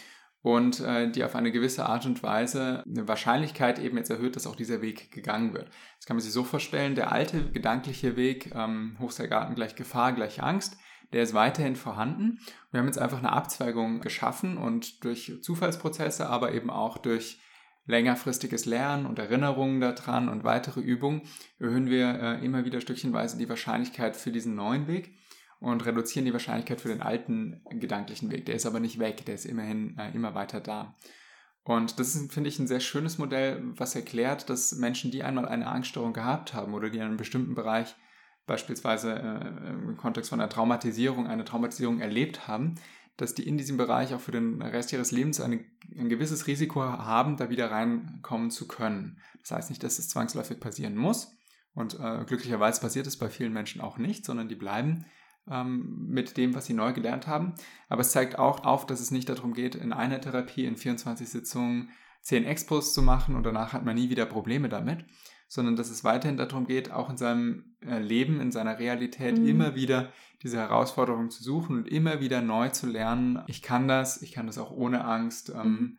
und 0.42 0.80
äh, 0.80 1.10
die 1.10 1.24
auf 1.24 1.36
eine 1.36 1.52
gewisse 1.52 1.86
Art 1.86 2.06
und 2.06 2.24
Weise 2.24 2.84
eine 2.88 3.08
Wahrscheinlichkeit 3.08 3.80
eben 3.80 3.98
jetzt 3.98 4.10
erhöht, 4.10 4.36
dass 4.36 4.48
auch 4.48 4.56
dieser 4.56 4.82
Weg 4.82 5.12
gegangen 5.12 5.54
wird. 5.54 5.70
Das 5.98 6.06
kann 6.06 6.16
man 6.16 6.22
sich 6.22 6.34
so 6.34 6.44
vorstellen, 6.44 6.96
der 6.96 7.12
alte 7.12 7.52
gedankliche 7.52 8.16
Weg, 8.16 8.52
ähm, 8.56 8.98
Hochseilgarten 9.00 9.56
gleich 9.56 9.76
Gefahr, 9.76 10.14
gleich 10.14 10.42
Angst, 10.42 10.78
der 11.14 11.24
ist 11.24 11.34
weiterhin 11.34 11.76
vorhanden. 11.76 12.40
Wir 12.72 12.80
haben 12.80 12.88
jetzt 12.88 13.00
einfach 13.00 13.20
eine 13.20 13.34
Abzweigung 13.34 14.00
geschaffen 14.00 14.58
und 14.58 15.04
durch 15.04 15.40
Zufallsprozesse, 15.42 16.28
aber 16.28 16.54
eben 16.54 16.70
auch 16.70 16.98
durch 16.98 17.40
längerfristiges 17.86 18.66
Lernen 18.66 19.06
und 19.06 19.20
Erinnerungen 19.20 19.82
daran 19.82 20.30
und 20.30 20.44
weitereÜbungen 20.44 21.24
erhöhen 21.60 21.90
wir 21.90 22.20
äh, 22.20 22.46
immer 22.46 22.64
wieder 22.64 22.80
stückchenweise 22.80 23.38
die 23.38 23.50
Wahrscheinlichkeit 23.50 24.16
für 24.16 24.32
diesen 24.32 24.56
neuen 24.56 24.88
Weg 24.88 25.14
und 25.62 25.86
reduzieren 25.86 26.26
die 26.26 26.34
Wahrscheinlichkeit 26.34 26.82
für 26.82 26.90
den 26.90 27.04
alten 27.04 27.62
gedanklichen 27.70 28.32
Weg. 28.32 28.48
Der 28.48 28.56
ist 28.56 28.66
aber 28.66 28.80
nicht 28.80 29.00
weg, 29.00 29.26
der 29.26 29.36
ist 29.36 29.46
immerhin 29.46 29.98
äh, 29.98 30.12
immer 30.12 30.34
weiter 30.34 30.60
da. 30.60 30.96
Und 31.64 32.00
das 32.00 32.16
ist, 32.16 32.34
finde 32.34 32.50
ich, 32.50 32.58
ein 32.58 32.68
sehr 32.68 32.80
schönes 32.80 33.20
Modell, 33.20 33.62
was 33.78 33.96
erklärt, 33.96 34.50
dass 34.50 34.74
Menschen, 34.74 35.12
die 35.12 35.22
einmal 35.22 35.48
eine 35.48 35.68
Angststörung 35.68 36.14
gehabt 36.14 36.56
haben 36.56 36.74
oder 36.74 36.90
die 36.90 36.98
in 36.98 37.04
einem 37.04 37.18
bestimmten 37.18 37.54
Bereich, 37.54 37.96
beispielsweise 38.48 39.14
äh, 39.14 39.70
im 39.70 39.98
Kontext 39.98 40.32
von 40.32 40.42
einer 40.42 40.50
Traumatisierung, 40.50 41.28
eine 41.28 41.46
Traumatisierung 41.46 42.00
erlebt 42.00 42.48
haben, 42.48 42.76
dass 43.16 43.36
die 43.36 43.48
in 43.48 43.60
diesem 43.60 43.78
Bereich 43.78 44.16
auch 44.16 44.20
für 44.20 44.32
den 44.32 44.64
Rest 44.64 44.92
ihres 44.94 45.12
Lebens 45.12 45.40
eine, 45.40 45.64
ein 45.96 46.10
gewisses 46.10 46.48
Risiko 46.48 46.82
haben, 46.82 47.38
da 47.38 47.52
wieder 47.52 47.70
reinkommen 47.70 48.50
zu 48.50 48.68
können. 48.68 49.20
Das 49.42 49.52
heißt 49.52 49.70
nicht, 49.70 49.84
dass 49.84 50.00
es 50.00 50.10
zwangsläufig 50.10 50.60
passieren 50.60 50.98
muss. 50.98 51.38
Und 51.76 52.00
äh, 52.00 52.26
glücklicherweise 52.26 52.82
passiert 52.82 53.06
es 53.06 53.18
bei 53.18 53.30
vielen 53.30 53.54
Menschen 53.54 53.80
auch 53.80 54.00
nicht, 54.00 54.26
sondern 54.26 54.50
die 54.50 54.56
bleiben 54.56 55.06
mit 55.46 56.38
dem, 56.38 56.54
was 56.56 56.66
sie 56.66 56.74
neu 56.74 56.94
gelernt 56.94 57.28
haben. 57.28 57.54
Aber 57.90 58.02
es 58.02 58.12
zeigt 58.12 58.38
auch 58.40 58.64
auf, 58.64 58.86
dass 58.86 59.00
es 59.00 59.12
nicht 59.12 59.28
darum 59.28 59.54
geht, 59.54 59.76
in 59.76 59.92
einer 59.92 60.22
Therapie 60.22 60.66
in 60.66 60.78
24 60.78 61.28
Sitzungen 61.28 61.90
10 62.22 62.46
Expos 62.46 62.94
zu 62.94 63.02
machen 63.02 63.36
und 63.36 63.44
danach 63.44 63.74
hat 63.74 63.84
man 63.84 63.96
nie 63.96 64.10
wieder 64.10 64.26
Probleme 64.26 64.70
damit, 64.70 65.06
sondern 65.48 65.76
dass 65.76 65.90
es 65.90 66.04
weiterhin 66.04 66.38
darum 66.38 66.68
geht, 66.68 66.92
auch 66.92 67.10
in 67.10 67.18
seinem 67.18 67.76
äh, 67.82 68.00
Leben, 68.00 68.40
in 68.40 68.52
seiner 68.52 68.80
Realität 68.80 69.40
mhm. 69.40 69.48
immer 69.48 69.76
wieder 69.76 70.12
diese 70.44 70.58
Herausforderung 70.58 71.30
zu 71.30 71.44
suchen 71.44 71.78
und 71.78 71.88
immer 71.88 72.20
wieder 72.20 72.42
neu 72.42 72.70
zu 72.70 72.88
lernen, 72.88 73.44
ich 73.48 73.62
kann 73.62 73.88
das, 73.88 74.22
ich 74.22 74.32
kann 74.32 74.48
das 74.48 74.58
auch 74.58 74.72
ohne 74.72 75.04
Angst. 75.06 75.50
Ähm, 75.50 75.66
mhm. 75.66 75.98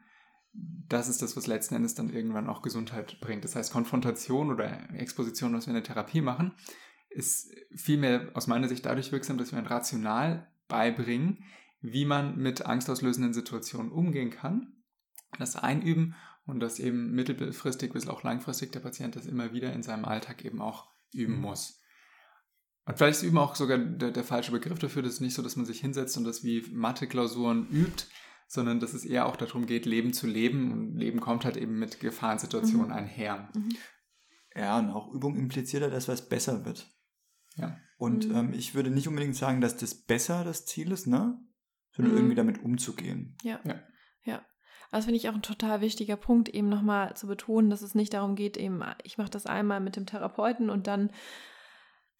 Das 0.89 1.09
ist 1.09 1.23
das, 1.23 1.36
was 1.36 1.47
letzten 1.47 1.77
Endes 1.77 1.94
dann 1.94 2.10
irgendwann 2.10 2.48
auch 2.48 2.62
Gesundheit 2.62 3.20
bringt. 3.20 3.44
Das 3.44 3.56
heißt, 3.56 3.73
Konfrontation 3.73 4.51
oder 4.51 4.90
Exposition, 4.94 5.55
was 5.55 5.66
wir 5.66 5.70
in 5.70 5.82
der 5.82 5.85
Therapie 5.85 6.20
machen, 6.20 6.52
ist 7.14 7.55
vielmehr 7.74 8.30
aus 8.34 8.47
meiner 8.47 8.68
Sicht 8.68 8.86
dadurch 8.86 9.12
wirksam, 9.12 9.39
dass 9.39 9.52
wir 9.52 9.59
ein 9.59 9.66
Rational 9.66 10.51
beibringen, 10.68 11.44
wie 11.80 12.05
man 12.05 12.36
mit 12.36 12.64
angstauslösenden 12.64 13.34
Situationen 13.34 13.93
umgehen 13.93 14.30
kann, 14.30 14.72
das 15.39 15.56
einüben 15.56 16.14
und 16.47 16.60
dass 16.60 16.78
eben 16.78 17.12
mittelfristig 17.12 17.93
bis 17.93 18.09
auch 18.09 18.22
langfristig 18.22 18.72
der 18.72 18.80
Patient 18.80 19.16
das 19.16 19.26
immer 19.26 19.52
wieder 19.52 19.72
in 19.72 19.82
seinem 19.82 20.05
Alltag 20.05 20.44
eben 20.44 20.60
auch 20.60 20.90
üben 21.12 21.36
mhm. 21.36 21.43
muss. 21.43 21.82
Und 22.84 22.98
vielleicht 22.98 23.18
ist 23.18 23.22
Üben 23.22 23.39
auch 23.39 23.55
sogar 23.55 23.78
der, 23.78 24.10
der, 24.10 24.24
falsche 24.24 24.51
Begriff 24.51 24.78
dafür. 24.78 25.02
Das 25.02 25.14
ist 25.14 25.20
nicht 25.20 25.34
so, 25.34 25.43
dass 25.43 25.56
man 25.56 25.66
sich 25.66 25.80
hinsetzt 25.80 26.16
und 26.16 26.24
das 26.24 26.43
wie 26.43 26.62
Mathe-Klausuren 26.72 27.68
übt, 27.70 28.06
sondern 28.48 28.80
dass 28.80 28.93
es 28.93 29.05
eher 29.05 29.26
auch 29.26 29.36
darum 29.36 29.66
geht, 29.66 29.86
Leben 29.86 30.12
zu 30.12 30.26
leben. 30.26 30.72
Und 30.72 30.97
Leben 30.97 31.20
kommt 31.20 31.44
halt 31.44 31.56
eben 31.56 31.78
mit 31.78 32.01
Gefahrensituationen 32.01 32.89
mhm. 32.89 32.93
einher. 32.93 33.48
Mhm. 33.55 33.76
Ja, 34.56 34.78
und 34.78 34.90
auch 34.90 35.12
Übung 35.12 35.36
impliziert 35.36 35.82
ja, 35.82 35.90
dass 35.90 36.09
was 36.09 36.28
besser 36.28 36.64
wird. 36.64 36.91
Ja. 37.57 37.77
Und 37.97 38.29
mhm. 38.29 38.37
ähm, 38.37 38.53
ich 38.53 38.74
würde 38.74 38.91
nicht 38.91 39.09
unbedingt 39.09 39.37
sagen, 39.37 39.61
dass 39.61 39.77
das 39.77 39.95
besser 39.95 40.45
das 40.45 40.66
Ziel 40.66 40.93
ist, 40.93 41.07
ne? 41.07 41.39
Sondern 41.93 42.12
mhm. 42.12 42.19
irgendwie 42.19 42.37
damit 42.37 42.62
umzugehen. 42.62 43.37
Ja. 43.43 43.61
Ja. 43.65 43.81
ja. 44.24 44.43
Das 44.91 45.05
finde 45.05 45.19
ich 45.19 45.29
auch 45.29 45.35
ein 45.35 45.43
total 45.43 45.81
wichtiger 45.81 46.16
Punkt, 46.16 46.49
eben 46.49 46.69
nochmal 46.69 47.15
zu 47.15 47.27
betonen, 47.27 47.70
dass 47.70 47.83
es 47.83 47.95
nicht 47.95 48.15
darum 48.15 48.35
geht, 48.35 48.57
eben, 48.57 48.83
ich 49.05 49.19
mache 49.19 49.31
das 49.31 49.47
einmal 49.47 49.81
mit 49.81 49.97
dem 49.97 50.07
Therapeuten 50.07 50.70
und 50.70 50.87
dann 50.87 51.11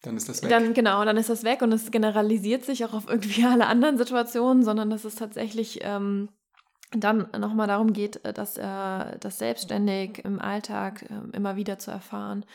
dann 0.03 0.17
ist 0.17 0.27
das 0.27 0.43
weg. 0.43 0.49
Dann, 0.49 0.73
genau, 0.73 1.05
dann 1.05 1.15
ist 1.15 1.29
das 1.29 1.45
weg 1.45 1.61
und 1.61 1.71
es 1.71 1.89
generalisiert 1.89 2.65
sich 2.65 2.83
auch 2.83 2.93
auf 2.93 3.07
irgendwie 3.07 3.45
alle 3.45 3.67
anderen 3.67 3.97
Situationen, 3.97 4.63
sondern 4.63 4.89
dass 4.89 5.05
es 5.05 5.15
tatsächlich 5.15 5.79
ähm, 5.81 6.29
dann 6.91 7.29
nochmal 7.39 7.67
darum 7.67 7.93
geht, 7.93 8.19
dass 8.37 8.57
äh, 8.57 9.17
das 9.19 9.39
selbstständig 9.39 10.23
im 10.25 10.39
Alltag 10.39 11.03
äh, 11.03 11.35
immer 11.35 11.55
wieder 11.55 11.79
zu 11.79 11.89
erfahren. 11.89 12.45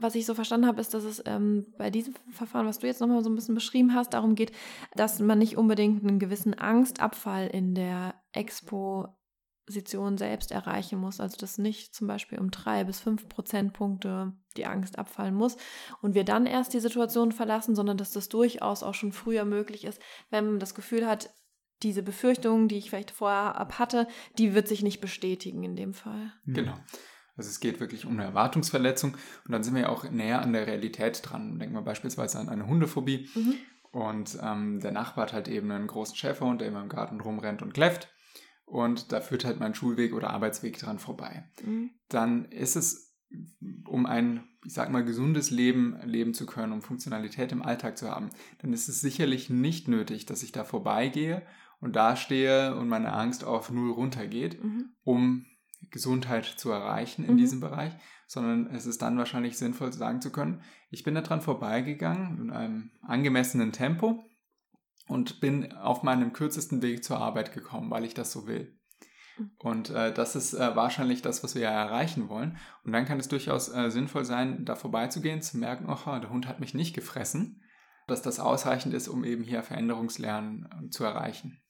Was 0.00 0.14
ich 0.14 0.26
so 0.26 0.34
verstanden 0.34 0.66
habe, 0.66 0.80
ist, 0.80 0.94
dass 0.94 1.04
es 1.04 1.22
ähm, 1.26 1.66
bei 1.76 1.90
diesem 1.90 2.14
Verfahren, 2.30 2.66
was 2.66 2.78
du 2.78 2.86
jetzt 2.86 3.00
nochmal 3.00 3.22
so 3.22 3.30
ein 3.30 3.34
bisschen 3.34 3.54
beschrieben 3.54 3.94
hast, 3.94 4.14
darum 4.14 4.34
geht, 4.34 4.52
dass 4.94 5.18
man 5.20 5.38
nicht 5.38 5.56
unbedingt 5.56 6.02
einen 6.02 6.18
gewissen 6.18 6.58
Angstabfall 6.58 7.48
in 7.48 7.74
der 7.74 8.14
Expo 8.32 9.18
Position 9.68 10.16
selbst 10.16 10.50
erreichen 10.50 10.98
muss. 10.98 11.20
Also 11.20 11.36
dass 11.36 11.58
nicht 11.58 11.94
zum 11.94 12.06
Beispiel 12.06 12.38
um 12.38 12.50
drei 12.50 12.84
bis 12.84 13.00
fünf 13.00 13.28
Prozentpunkte 13.28 14.32
die 14.56 14.64
Angst 14.64 14.98
abfallen 14.98 15.34
muss 15.34 15.58
und 16.00 16.14
wir 16.14 16.24
dann 16.24 16.46
erst 16.46 16.72
die 16.72 16.80
Situation 16.80 17.32
verlassen, 17.32 17.76
sondern 17.76 17.98
dass 17.98 18.10
das 18.10 18.30
durchaus 18.30 18.82
auch 18.82 18.94
schon 18.94 19.12
früher 19.12 19.44
möglich 19.44 19.84
ist, 19.84 20.00
wenn 20.30 20.46
man 20.46 20.58
das 20.58 20.74
Gefühl 20.74 21.06
hat, 21.06 21.28
diese 21.82 22.02
Befürchtung, 22.02 22.68
die 22.68 22.78
ich 22.78 22.88
vielleicht 22.88 23.10
vorher 23.10 23.56
ab 23.56 23.78
hatte, 23.78 24.08
die 24.38 24.54
wird 24.54 24.68
sich 24.68 24.82
nicht 24.82 25.02
bestätigen 25.02 25.62
in 25.62 25.76
dem 25.76 25.92
Fall. 25.92 26.32
Genau. 26.46 26.74
Also 27.38 27.48
es 27.48 27.60
geht 27.60 27.80
wirklich 27.80 28.04
um 28.04 28.12
eine 28.12 28.24
Erwartungsverletzung 28.24 29.12
und 29.46 29.52
dann 29.52 29.62
sind 29.62 29.74
wir 29.74 29.82
ja 29.82 29.88
auch 29.88 30.10
näher 30.10 30.42
an 30.42 30.52
der 30.52 30.66
Realität 30.66 31.22
dran. 31.22 31.58
Denken 31.58 31.74
wir 31.74 31.82
beispielsweise 31.82 32.38
an 32.38 32.50
eine 32.50 32.66
Hundephobie 32.66 33.28
mhm. 33.34 33.54
und 33.92 34.38
ähm, 34.42 34.80
der 34.80 34.92
Nachbar 34.92 35.26
hat 35.26 35.32
halt 35.32 35.48
eben 35.48 35.70
einen 35.70 35.86
großen 35.86 36.16
Schäferhund, 36.16 36.60
der 36.60 36.68
immer 36.68 36.82
im 36.82 36.90
Garten 36.90 37.20
rumrennt 37.20 37.62
und 37.62 37.72
kläfft 37.72 38.08
und 38.68 39.12
da 39.12 39.20
führt 39.20 39.44
halt 39.44 39.60
mein 39.60 39.74
Schulweg 39.74 40.12
oder 40.12 40.30
Arbeitsweg 40.30 40.78
dran 40.78 40.98
vorbei. 40.98 41.44
Mhm. 41.64 41.90
Dann 42.08 42.44
ist 42.46 42.76
es, 42.76 43.16
um 43.86 44.06
ein, 44.06 44.44
ich 44.64 44.74
sag 44.74 44.90
mal, 44.90 45.04
gesundes 45.04 45.50
Leben 45.50 45.98
leben 46.04 46.34
zu 46.34 46.46
können, 46.46 46.72
um 46.72 46.82
Funktionalität 46.82 47.52
im 47.52 47.62
Alltag 47.62 47.96
zu 47.96 48.10
haben, 48.10 48.30
dann 48.58 48.72
ist 48.72 48.88
es 48.88 49.00
sicherlich 49.00 49.48
nicht 49.48 49.88
nötig, 49.88 50.26
dass 50.26 50.42
ich 50.42 50.52
da 50.52 50.64
vorbeigehe 50.64 51.46
und 51.80 51.96
da 51.96 52.16
stehe 52.16 52.76
und 52.76 52.88
meine 52.88 53.12
Angst 53.12 53.44
auf 53.44 53.70
Null 53.70 53.92
runtergeht, 53.92 54.62
mhm. 54.62 54.90
um 55.02 55.46
Gesundheit 55.90 56.44
zu 56.44 56.70
erreichen 56.70 57.24
in 57.24 57.34
mhm. 57.34 57.38
diesem 57.38 57.60
Bereich, 57.60 57.92
sondern 58.26 58.66
es 58.74 58.86
ist 58.86 59.02
dann 59.02 59.18
wahrscheinlich 59.18 59.56
sinnvoll 59.56 59.92
sagen 59.92 60.20
zu 60.20 60.30
können, 60.30 60.62
ich 60.90 61.02
bin 61.02 61.14
da 61.14 61.22
dran 61.22 61.40
vorbeigegangen 61.40 62.40
in 62.40 62.50
einem 62.50 62.90
angemessenen 63.02 63.72
Tempo 63.72 64.24
und 65.06 65.40
bin 65.40 65.72
auf 65.72 66.02
meinem 66.02 66.32
kürzesten 66.32 66.82
Weg 66.82 67.04
zur 67.04 67.18
Arbeit 67.18 67.52
gekommen, 67.52 67.90
weil 67.90 68.04
ich 68.04 68.14
das 68.14 68.30
so 68.30 68.46
will. 68.46 68.78
Mhm. 69.38 69.50
Und 69.58 69.90
äh, 69.90 70.12
das 70.12 70.36
ist 70.36 70.54
äh, 70.54 70.76
wahrscheinlich 70.76 71.22
das, 71.22 71.42
was 71.42 71.54
wir 71.54 71.62
ja 71.62 71.70
erreichen 71.70 72.28
wollen. 72.28 72.58
Und 72.84 72.92
dann 72.92 73.06
kann 73.06 73.18
es 73.18 73.28
durchaus 73.28 73.68
äh, 73.68 73.90
sinnvoll 73.90 74.24
sein, 74.24 74.64
da 74.64 74.74
vorbeizugehen, 74.74 75.42
zu 75.42 75.58
merken, 75.58 75.88
oh, 75.88 76.18
der 76.18 76.30
Hund 76.30 76.46
hat 76.46 76.60
mich 76.60 76.74
nicht 76.74 76.94
gefressen, 76.94 77.62
dass 78.06 78.22
das 78.22 78.40
ausreichend 78.40 78.94
ist, 78.94 79.08
um 79.08 79.24
eben 79.24 79.42
hier 79.42 79.62
Veränderungslernen 79.62 80.68
ähm, 80.72 80.90
zu 80.90 81.04
erreichen. 81.04 81.62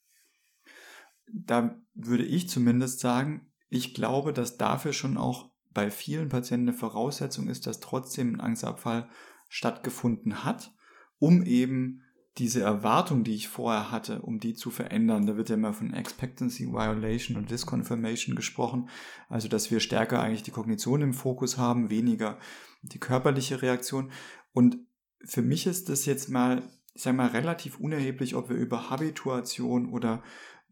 Da 1.31 1.79
würde 1.95 2.25
ich 2.25 2.49
zumindest 2.49 3.01
sagen, 3.01 3.48
ich 3.69 3.95
glaube, 3.95 4.33
dass 4.33 4.57
dafür 4.57 4.93
schon 4.93 5.17
auch 5.17 5.51
bei 5.73 5.91
vielen 5.91 6.29
Patienten 6.29 6.69
eine 6.69 6.77
Voraussetzung 6.77 7.49
ist, 7.49 7.67
dass 7.67 7.81
trotzdem 7.81 8.35
ein 8.35 8.41
Angstabfall 8.41 9.09
stattgefunden 9.49 10.45
hat, 10.45 10.75
um 11.19 11.43
eben 11.43 12.03
diese 12.39 12.63
Erwartung, 12.63 13.25
die 13.25 13.35
ich 13.35 13.49
vorher 13.49 13.91
hatte, 13.91 14.23
um 14.23 14.39
die 14.39 14.55
zu 14.55 14.71
verändern. 14.71 15.27
Da 15.27 15.37
wird 15.37 15.49
ja 15.49 15.57
immer 15.57 15.73
von 15.73 15.93
Expectancy 15.93 16.69
Violation 16.69 17.37
und 17.37 17.51
Disconfirmation 17.51 18.37
gesprochen. 18.37 18.89
Also, 19.29 19.49
dass 19.49 19.71
wir 19.71 19.81
stärker 19.81 20.23
eigentlich 20.23 20.45
die 20.45 20.53
Kognition 20.53 21.03
im 21.03 21.15
Fokus 21.15 21.59
haben, 21.59 21.91
weniger 21.91 22.39
die 22.83 23.01
körperliche 23.01 23.61
Reaktion. 23.61 24.13
Und 24.53 24.79
für 25.25 25.43
mich 25.43 25.67
ist 25.67 25.89
das 25.89 26.07
jetzt 26.07 26.29
mal, 26.29 26.63
ich 26.95 27.03
sage 27.03 27.17
mal, 27.17 27.29
relativ 27.29 27.81
unerheblich, 27.81 28.37
ob 28.37 28.49
wir 28.49 28.57
über 28.57 28.89
Habituation 28.89 29.91
oder 29.91 30.23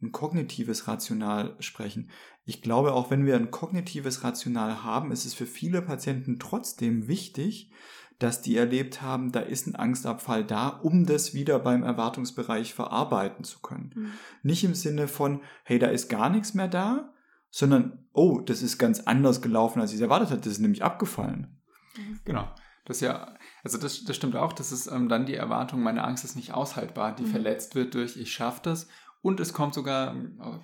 ein 0.03 0.13
kognitives 0.13 0.89
Rational 0.89 1.57
sprechen. 1.59 2.11
Ich 2.45 2.63
glaube, 2.63 2.93
auch 2.93 3.11
wenn 3.11 3.27
wir 3.27 3.37
ein 3.37 3.51
kognitives 3.51 4.23
Rational 4.23 4.85
haben, 4.85 5.11
ist 5.11 5.25
es 5.25 5.35
für 5.35 5.47
viele 5.47 5.83
Patienten 5.83 6.39
trotzdem 6.39 7.09
wichtig, 7.09 7.71
dass 8.19 8.41
die 8.41 8.57
erlebt 8.57 9.03
haben, 9.03 9.33
da 9.33 9.41
ist 9.41 9.67
ein 9.67 9.77
Angstabfall 9.77 10.45
da, 10.45 10.69
um 10.69 11.05
das 11.05 11.35
wieder 11.35 11.59
beim 11.59 11.83
Erwartungsbereich 11.83 12.73
verarbeiten 12.73 13.45
zu 13.45 13.61
können. 13.61 13.93
Mhm. 13.95 14.13
Nicht 14.43 14.65
im 14.65 14.75
Sinne 14.75 15.07
von, 15.07 15.43
hey, 15.65 15.79
da 15.79 15.89
ist 15.89 16.09
gar 16.09 16.31
nichts 16.31 16.55
mehr 16.55 16.69
da, 16.69 17.13
sondern, 17.51 18.07
oh, 18.13 18.41
das 18.41 18.63
ist 18.63 18.79
ganz 18.79 19.01
anders 19.01 19.43
gelaufen, 19.43 19.81
als 19.81 19.93
ich 19.93 20.01
erwartet 20.01 20.31
hatte, 20.31 20.43
das 20.43 20.55
ist 20.55 20.61
nämlich 20.61 20.83
abgefallen. 20.83 21.61
Mhm. 21.97 22.21
Genau. 22.25 22.49
Das 22.87 23.01
ja, 23.01 23.35
also 23.65 23.79
das, 23.79 24.05
das 24.05 24.15
stimmt 24.15 24.37
auch, 24.37 24.53
das 24.53 24.71
ist 24.71 24.87
ähm, 24.87 25.09
dann 25.09 25.27
die 25.27 25.35
Erwartung, 25.35 25.83
meine 25.83 26.05
Angst 26.05 26.25
ist 26.25 26.37
nicht 26.37 26.55
aushaltbar, 26.55 27.15
die 27.15 27.25
mhm. 27.25 27.31
verletzt 27.31 27.75
wird 27.75 27.95
durch, 27.95 28.17
ich 28.17 28.33
schaffe 28.33 28.61
das 28.63 28.87
und 29.27 29.41
es 29.41 29.53
kommt 29.53 29.75
sogar 29.75 30.15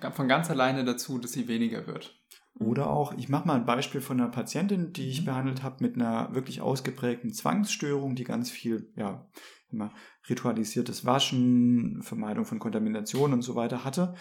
äh, 0.01 0.11
von 0.11 0.29
ganz 0.29 0.49
alleine 0.49 0.85
dazu, 0.85 1.17
dass 1.19 1.33
sie 1.33 1.49
weniger 1.49 1.85
wird. 1.85 2.17
Oder 2.53 2.89
auch, 2.89 3.13
ich 3.17 3.27
mache 3.27 3.45
mal 3.45 3.55
ein 3.55 3.65
Beispiel 3.65 3.99
von 3.99 4.21
einer 4.21 4.29
Patientin, 4.29 4.93
die 4.93 5.09
ich 5.09 5.21
mhm. 5.21 5.25
behandelt 5.25 5.63
habe 5.63 5.83
mit 5.83 5.95
einer 5.95 6.33
wirklich 6.33 6.61
ausgeprägten 6.61 7.33
Zwangsstörung, 7.33 8.15
die 8.15 8.23
ganz 8.23 8.49
viel, 8.49 8.89
ja, 8.95 9.27
immer 9.69 9.91
ritualisiertes 10.29 11.03
Waschen, 11.03 12.03
Vermeidung 12.03 12.45
von 12.45 12.59
Kontamination 12.59 13.33
und 13.33 13.41
so 13.41 13.55
weiter 13.55 13.83
hatte. 13.83 14.15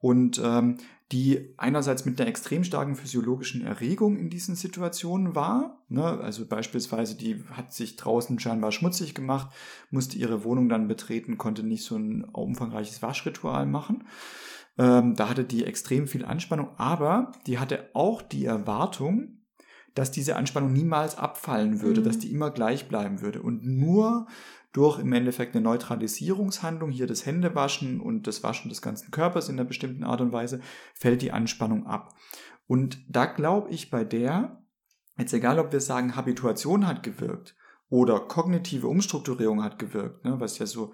Und 0.00 0.40
ähm, 0.42 0.78
die 1.12 1.54
einerseits 1.58 2.04
mit 2.04 2.20
einer 2.20 2.28
extrem 2.28 2.64
starken 2.64 2.96
physiologischen 2.96 3.64
Erregung 3.64 4.16
in 4.16 4.30
diesen 4.30 4.56
Situationen 4.56 5.34
war. 5.34 5.84
Ne? 5.88 6.02
Also 6.02 6.46
beispielsweise, 6.46 7.16
die 7.16 7.44
hat 7.50 7.72
sich 7.72 7.96
draußen 7.96 8.38
scheinbar 8.40 8.72
schmutzig 8.72 9.14
gemacht, 9.14 9.48
musste 9.90 10.16
ihre 10.16 10.44
Wohnung 10.44 10.68
dann 10.68 10.88
betreten, 10.88 11.38
konnte 11.38 11.62
nicht 11.62 11.84
so 11.84 11.96
ein 11.96 12.24
umfangreiches 12.24 13.02
Waschritual 13.02 13.66
machen. 13.66 14.04
Ähm, 14.78 15.14
da 15.14 15.28
hatte 15.28 15.44
die 15.44 15.64
extrem 15.64 16.08
viel 16.08 16.24
Anspannung, 16.24 16.70
aber 16.78 17.32
die 17.46 17.58
hatte 17.58 17.90
auch 17.92 18.22
die 18.22 18.46
Erwartung, 18.46 19.38
dass 19.94 20.10
diese 20.10 20.36
Anspannung 20.36 20.72
niemals 20.72 21.16
abfallen 21.16 21.80
würde, 21.80 22.00
mhm. 22.00 22.04
dass 22.04 22.18
die 22.18 22.32
immer 22.32 22.50
gleich 22.50 22.88
bleiben 22.88 23.20
würde. 23.20 23.42
Und 23.42 23.64
nur 23.64 24.26
durch 24.74 24.98
im 24.98 25.12
Endeffekt 25.12 25.54
eine 25.54 25.64
Neutralisierungshandlung, 25.64 26.90
hier 26.90 27.06
das 27.06 27.24
Händewaschen 27.24 28.00
und 28.00 28.26
das 28.26 28.42
Waschen 28.42 28.68
des 28.68 28.82
ganzen 28.82 29.12
Körpers 29.12 29.48
in 29.48 29.54
einer 29.54 29.66
bestimmten 29.66 30.02
Art 30.02 30.20
und 30.20 30.32
Weise, 30.32 30.60
fällt 30.94 31.22
die 31.22 31.30
Anspannung 31.30 31.86
ab. 31.86 32.12
Und 32.66 32.98
da 33.08 33.24
glaube 33.24 33.70
ich 33.70 33.90
bei 33.90 34.04
der, 34.04 34.64
jetzt 35.16 35.32
egal 35.32 35.60
ob 35.60 35.72
wir 35.72 35.80
sagen, 35.80 36.16
Habituation 36.16 36.88
hat 36.88 37.04
gewirkt 37.04 37.56
oder 37.88 38.18
kognitive 38.18 38.88
Umstrukturierung 38.88 39.62
hat 39.62 39.78
gewirkt, 39.78 40.24
ne, 40.24 40.40
was 40.40 40.58
ja 40.58 40.66
so 40.66 40.92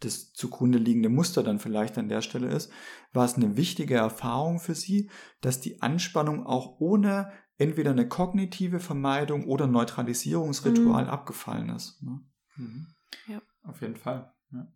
das 0.00 0.32
zugrunde 0.32 0.78
liegende 0.78 1.10
Muster 1.10 1.42
dann 1.42 1.58
vielleicht 1.58 1.98
an 1.98 2.08
der 2.08 2.22
Stelle 2.22 2.48
ist, 2.48 2.72
war 3.12 3.26
es 3.26 3.34
eine 3.34 3.58
wichtige 3.58 3.96
Erfahrung 3.96 4.58
für 4.58 4.74
sie, 4.74 5.10
dass 5.42 5.60
die 5.60 5.82
Anspannung 5.82 6.46
auch 6.46 6.80
ohne 6.80 7.30
entweder 7.58 7.90
eine 7.90 8.08
kognitive 8.08 8.80
Vermeidung 8.80 9.44
oder 9.44 9.66
Neutralisierungsritual 9.66 11.04
mhm. 11.04 11.10
abgefallen 11.10 11.68
ist. 11.70 12.02
Ne? 12.02 12.20
Mhm. 12.56 12.86
Ja. 13.26 13.40
Auf 13.64 13.80
jeden 13.80 13.96
Fall. 13.96 14.32
Ja. 14.52 14.66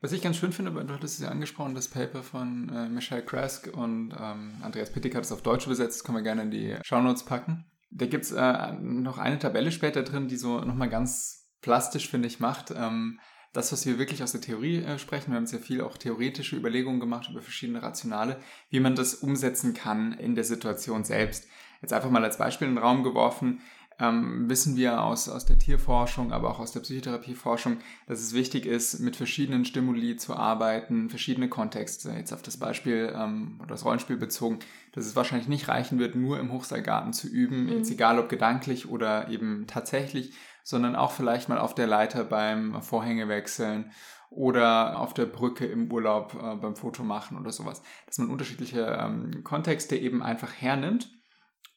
Was 0.00 0.12
ich 0.12 0.22
ganz 0.22 0.36
schön 0.36 0.52
finde, 0.52 0.70
du 0.72 0.92
hattest 0.92 1.14
es 1.14 1.24
ja 1.24 1.30
angesprochen, 1.30 1.74
das 1.74 1.88
Paper 1.88 2.22
von 2.22 2.68
äh, 2.68 2.88
Michelle 2.88 3.24
Krask 3.24 3.70
und 3.72 4.14
ähm, 4.18 4.56
Andreas 4.62 4.92
Pittig 4.92 5.14
hat 5.14 5.24
es 5.24 5.32
auf 5.32 5.42
Deutsch 5.42 5.66
übersetzt, 5.66 6.00
das 6.00 6.04
können 6.04 6.18
wir 6.18 6.22
gerne 6.22 6.42
in 6.42 6.50
die 6.50 6.76
Shownotes 6.82 7.24
packen. 7.24 7.64
Da 7.90 8.06
gibt 8.06 8.24
es 8.24 8.32
äh, 8.32 8.72
noch 8.72 9.18
eine 9.18 9.38
Tabelle 9.38 9.72
später 9.72 10.02
drin, 10.02 10.28
die 10.28 10.36
so 10.36 10.60
nochmal 10.60 10.90
ganz 10.90 11.48
plastisch, 11.62 12.08
finde 12.08 12.28
ich, 12.28 12.40
macht. 12.40 12.72
Ähm, 12.76 13.20
das, 13.54 13.72
was 13.72 13.86
wir 13.86 13.98
wirklich 13.98 14.22
aus 14.22 14.32
der 14.32 14.40
Theorie 14.40 14.82
äh, 14.82 14.98
sprechen, 14.98 15.30
wir 15.30 15.36
haben 15.36 15.46
sehr 15.46 15.60
viel 15.60 15.80
auch 15.80 15.96
theoretische 15.96 16.56
Überlegungen 16.56 17.00
gemacht 17.00 17.30
über 17.30 17.40
verschiedene 17.40 17.82
Rationale, 17.82 18.40
wie 18.68 18.80
man 18.80 18.96
das 18.96 19.14
umsetzen 19.14 19.74
kann 19.74 20.12
in 20.12 20.34
der 20.34 20.44
Situation 20.44 21.04
selbst. 21.04 21.46
Jetzt 21.80 21.92
einfach 21.92 22.10
mal 22.10 22.24
als 22.24 22.36
Beispiel 22.36 22.66
in 22.66 22.74
den 22.74 22.82
Raum 22.82 23.04
geworfen, 23.04 23.60
ähm, 24.00 24.48
wissen 24.48 24.76
wir 24.76 25.02
aus, 25.02 25.28
aus 25.28 25.44
der 25.44 25.58
Tierforschung, 25.58 26.32
aber 26.32 26.50
auch 26.50 26.58
aus 26.58 26.72
der 26.72 26.80
Psychotherapieforschung, 26.80 27.78
dass 28.06 28.20
es 28.20 28.34
wichtig 28.34 28.66
ist, 28.66 28.98
mit 29.00 29.16
verschiedenen 29.16 29.64
Stimuli 29.64 30.16
zu 30.16 30.34
arbeiten, 30.34 31.10
verschiedene 31.10 31.48
Kontexte. 31.48 32.10
Jetzt 32.10 32.32
auf 32.32 32.42
das 32.42 32.56
Beispiel 32.56 33.14
ähm, 33.16 33.58
oder 33.60 33.68
das 33.68 33.84
Rollenspiel 33.84 34.16
bezogen, 34.16 34.58
dass 34.92 35.06
es 35.06 35.16
wahrscheinlich 35.16 35.48
nicht 35.48 35.68
reichen 35.68 35.98
wird, 35.98 36.16
nur 36.16 36.40
im 36.40 36.52
Hochseilgarten 36.52 37.12
zu 37.12 37.28
üben, 37.28 37.66
mhm. 37.66 37.72
jetzt 37.78 37.90
egal 37.90 38.18
ob 38.18 38.28
gedanklich 38.28 38.88
oder 38.88 39.28
eben 39.28 39.66
tatsächlich, 39.66 40.32
sondern 40.62 40.96
auch 40.96 41.12
vielleicht 41.12 41.48
mal 41.48 41.58
auf 41.58 41.74
der 41.74 41.86
Leiter 41.86 42.24
beim 42.24 42.82
Vorhänge 42.82 43.28
wechseln 43.28 43.92
oder 44.30 44.98
auf 44.98 45.14
der 45.14 45.26
Brücke 45.26 45.66
im 45.66 45.92
Urlaub 45.92 46.34
äh, 46.34 46.56
beim 46.56 46.74
Foto 46.74 47.04
machen 47.04 47.38
oder 47.38 47.52
sowas. 47.52 47.82
Dass 48.06 48.18
man 48.18 48.30
unterschiedliche 48.30 48.98
ähm, 49.00 49.44
Kontexte 49.44 49.96
eben 49.96 50.22
einfach 50.22 50.52
hernimmt 50.52 51.13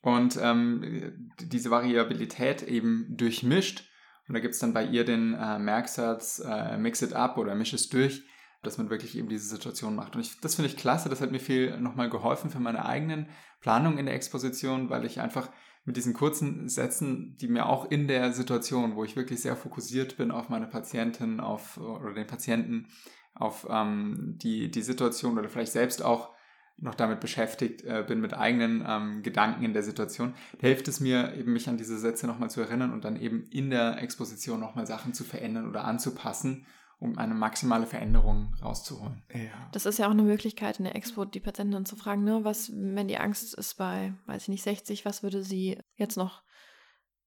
und 0.07 0.39
ähm, 0.41 1.33
diese 1.37 1.69
Variabilität 1.69 2.63
eben 2.63 3.17
durchmischt. 3.17 3.83
Und 4.29 4.35
da 4.35 4.39
gibt 4.39 4.53
es 4.53 4.59
dann 4.61 4.73
bei 4.73 4.85
ihr 4.85 5.03
den 5.03 5.33
äh, 5.33 5.59
Merksatz, 5.59 6.39
äh, 6.39 6.77
mix 6.77 7.01
it 7.01 7.11
up 7.11 7.37
oder 7.37 7.55
misch 7.55 7.73
es 7.73 7.89
durch, 7.89 8.23
dass 8.63 8.77
man 8.77 8.89
wirklich 8.89 9.17
eben 9.17 9.27
diese 9.27 9.49
Situation 9.49 9.97
macht. 9.97 10.15
Und 10.15 10.21
ich, 10.21 10.39
das 10.39 10.55
finde 10.55 10.69
ich 10.69 10.77
klasse, 10.77 11.09
das 11.09 11.19
hat 11.19 11.31
mir 11.31 11.41
viel 11.41 11.77
nochmal 11.81 12.09
geholfen 12.09 12.49
für 12.49 12.61
meine 12.61 12.85
eigenen 12.85 13.27
Planungen 13.59 13.97
in 13.97 14.05
der 14.05 14.15
Exposition, 14.15 14.89
weil 14.89 15.03
ich 15.03 15.19
einfach 15.19 15.49
mit 15.83 15.97
diesen 15.97 16.13
kurzen 16.13 16.69
Sätzen, 16.69 17.35
die 17.41 17.49
mir 17.49 17.65
auch 17.65 17.91
in 17.91 18.07
der 18.07 18.31
Situation, 18.31 18.95
wo 18.95 19.03
ich 19.03 19.17
wirklich 19.17 19.41
sehr 19.41 19.57
fokussiert 19.57 20.15
bin 20.15 20.31
auf 20.31 20.47
meine 20.47 20.67
Patientin, 20.67 21.41
auf 21.41 21.77
oder 21.77 22.13
den 22.13 22.27
Patienten, 22.27 22.87
auf 23.33 23.67
ähm, 23.69 24.37
die, 24.41 24.71
die 24.71 24.83
Situation 24.83 25.37
oder 25.37 25.49
vielleicht 25.49 25.73
selbst 25.73 26.01
auch 26.01 26.36
noch 26.77 26.95
damit 26.95 27.19
beschäftigt 27.19 27.83
äh, 27.83 28.03
bin 28.07 28.21
mit 28.21 28.33
eigenen 28.33 28.83
ähm, 28.87 29.23
Gedanken 29.23 29.63
in 29.63 29.73
der 29.73 29.83
Situation, 29.83 30.35
da 30.59 30.67
hilft 30.67 30.87
es 30.87 30.99
mir 30.99 31.35
eben 31.35 31.53
mich 31.53 31.67
an 31.67 31.77
diese 31.77 31.97
Sätze 31.97 32.27
nochmal 32.27 32.49
zu 32.49 32.61
erinnern 32.61 32.93
und 32.93 33.03
dann 33.03 33.19
eben 33.19 33.47
in 33.49 33.69
der 33.69 34.01
Exposition 34.01 34.59
nochmal 34.59 34.85
Sachen 34.85 35.13
zu 35.13 35.23
verändern 35.23 35.67
oder 35.67 35.85
anzupassen, 35.85 36.65
um 36.99 37.17
eine 37.17 37.33
maximale 37.33 37.87
Veränderung 37.87 38.53
rauszuholen. 38.61 39.23
Ja. 39.33 39.69
Das 39.71 39.85
ist 39.85 39.99
ja 39.99 40.07
auch 40.07 40.11
eine 40.11 40.23
Möglichkeit 40.23 40.77
in 40.79 40.85
der 40.85 40.95
Expo, 40.95 41.25
die 41.25 41.39
Patientin 41.39 41.85
zu 41.85 41.95
fragen, 41.95 42.23
ne, 42.23 42.43
was, 42.43 42.71
wenn 42.73 43.07
die 43.07 43.17
Angst 43.17 43.55
ist 43.55 43.75
bei, 43.75 44.13
weiß 44.27 44.43
ich 44.43 44.49
nicht, 44.49 44.63
60, 44.63 45.05
was 45.05 45.23
würde 45.23 45.43
sie 45.43 45.79
jetzt 45.95 46.17
noch 46.17 46.43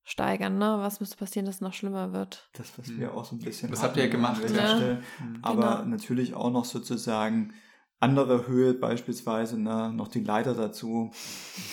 steigern, 0.04 0.58
ne? 0.58 0.78
Was 0.78 0.98
müsste 0.98 1.16
passieren, 1.16 1.46
dass 1.46 1.56
es 1.56 1.60
noch 1.60 1.74
schlimmer 1.74 2.12
wird? 2.12 2.48
Das, 2.54 2.76
was 2.78 2.88
wir 2.88 3.10
hm. 3.10 3.16
auch 3.16 3.24
so 3.24 3.36
ein 3.36 3.38
bisschen. 3.38 3.70
Das 3.70 3.82
habt 3.82 3.96
ihr 3.96 4.04
ja 4.04 4.10
gemacht. 4.10 4.42
Ja. 4.50 4.98
Aber 5.42 5.76
genau. 5.76 5.84
natürlich 5.84 6.34
auch 6.34 6.50
noch 6.50 6.64
sozusagen 6.64 7.52
andere 8.00 8.46
Höhe 8.46 8.72
beispielsweise, 8.72 9.60
ne, 9.60 9.92
noch 9.94 10.08
die 10.08 10.24
Leiter 10.24 10.54
dazu. 10.54 11.10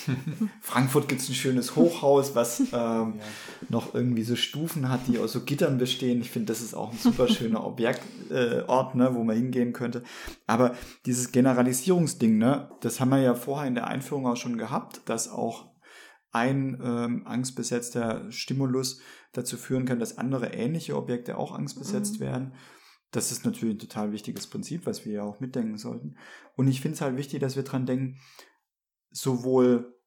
Frankfurt 0.60 1.08
gibt's 1.08 1.28
ein 1.30 1.34
schönes 1.34 1.74
Hochhaus, 1.74 2.34
was 2.34 2.60
ähm, 2.60 2.68
ja. 2.72 3.12
noch 3.70 3.94
irgendwie 3.94 4.24
so 4.24 4.36
Stufen 4.36 4.90
hat, 4.90 5.00
die 5.08 5.18
aus 5.18 5.32
so 5.32 5.40
Gittern 5.40 5.78
bestehen. 5.78 6.20
Ich 6.20 6.30
finde, 6.30 6.52
das 6.52 6.60
ist 6.60 6.74
auch 6.74 6.92
ein 6.92 6.98
super 6.98 7.28
schöner 7.28 7.64
Objektort, 7.66 8.30
äh, 8.30 8.62
Ort, 8.66 8.94
ne, 8.94 9.14
wo 9.14 9.24
man 9.24 9.36
hingehen 9.36 9.72
könnte. 9.72 10.02
Aber 10.46 10.74
dieses 11.06 11.32
Generalisierungsding, 11.32 12.36
ne, 12.36 12.70
das 12.80 13.00
haben 13.00 13.08
wir 13.08 13.20
ja 13.20 13.34
vorher 13.34 13.66
in 13.66 13.74
der 13.74 13.86
Einführung 13.86 14.26
auch 14.26 14.36
schon 14.36 14.58
gehabt, 14.58 15.00
dass 15.06 15.30
auch 15.30 15.70
ein 16.30 16.78
ähm, 16.84 17.26
angstbesetzter 17.26 18.30
Stimulus 18.30 19.00
dazu 19.32 19.56
führen 19.56 19.86
kann, 19.86 19.98
dass 19.98 20.18
andere 20.18 20.48
ähnliche 20.52 20.94
Objekte 20.94 21.38
auch 21.38 21.52
angstbesetzt 21.52 22.20
mhm. 22.20 22.24
werden. 22.24 22.52
Das 23.10 23.32
ist 23.32 23.44
natürlich 23.44 23.76
ein 23.76 23.80
total 23.80 24.12
wichtiges 24.12 24.46
Prinzip, 24.48 24.84
was 24.86 25.04
wir 25.04 25.12
ja 25.12 25.22
auch 25.22 25.40
mitdenken 25.40 25.78
sollten. 25.78 26.16
Und 26.56 26.68
ich 26.68 26.80
finde 26.80 26.94
es 26.94 27.00
halt 27.00 27.16
wichtig, 27.16 27.40
dass 27.40 27.56
wir 27.56 27.62
dran 27.62 27.86
denken, 27.86 28.20
sowohl 29.10 29.98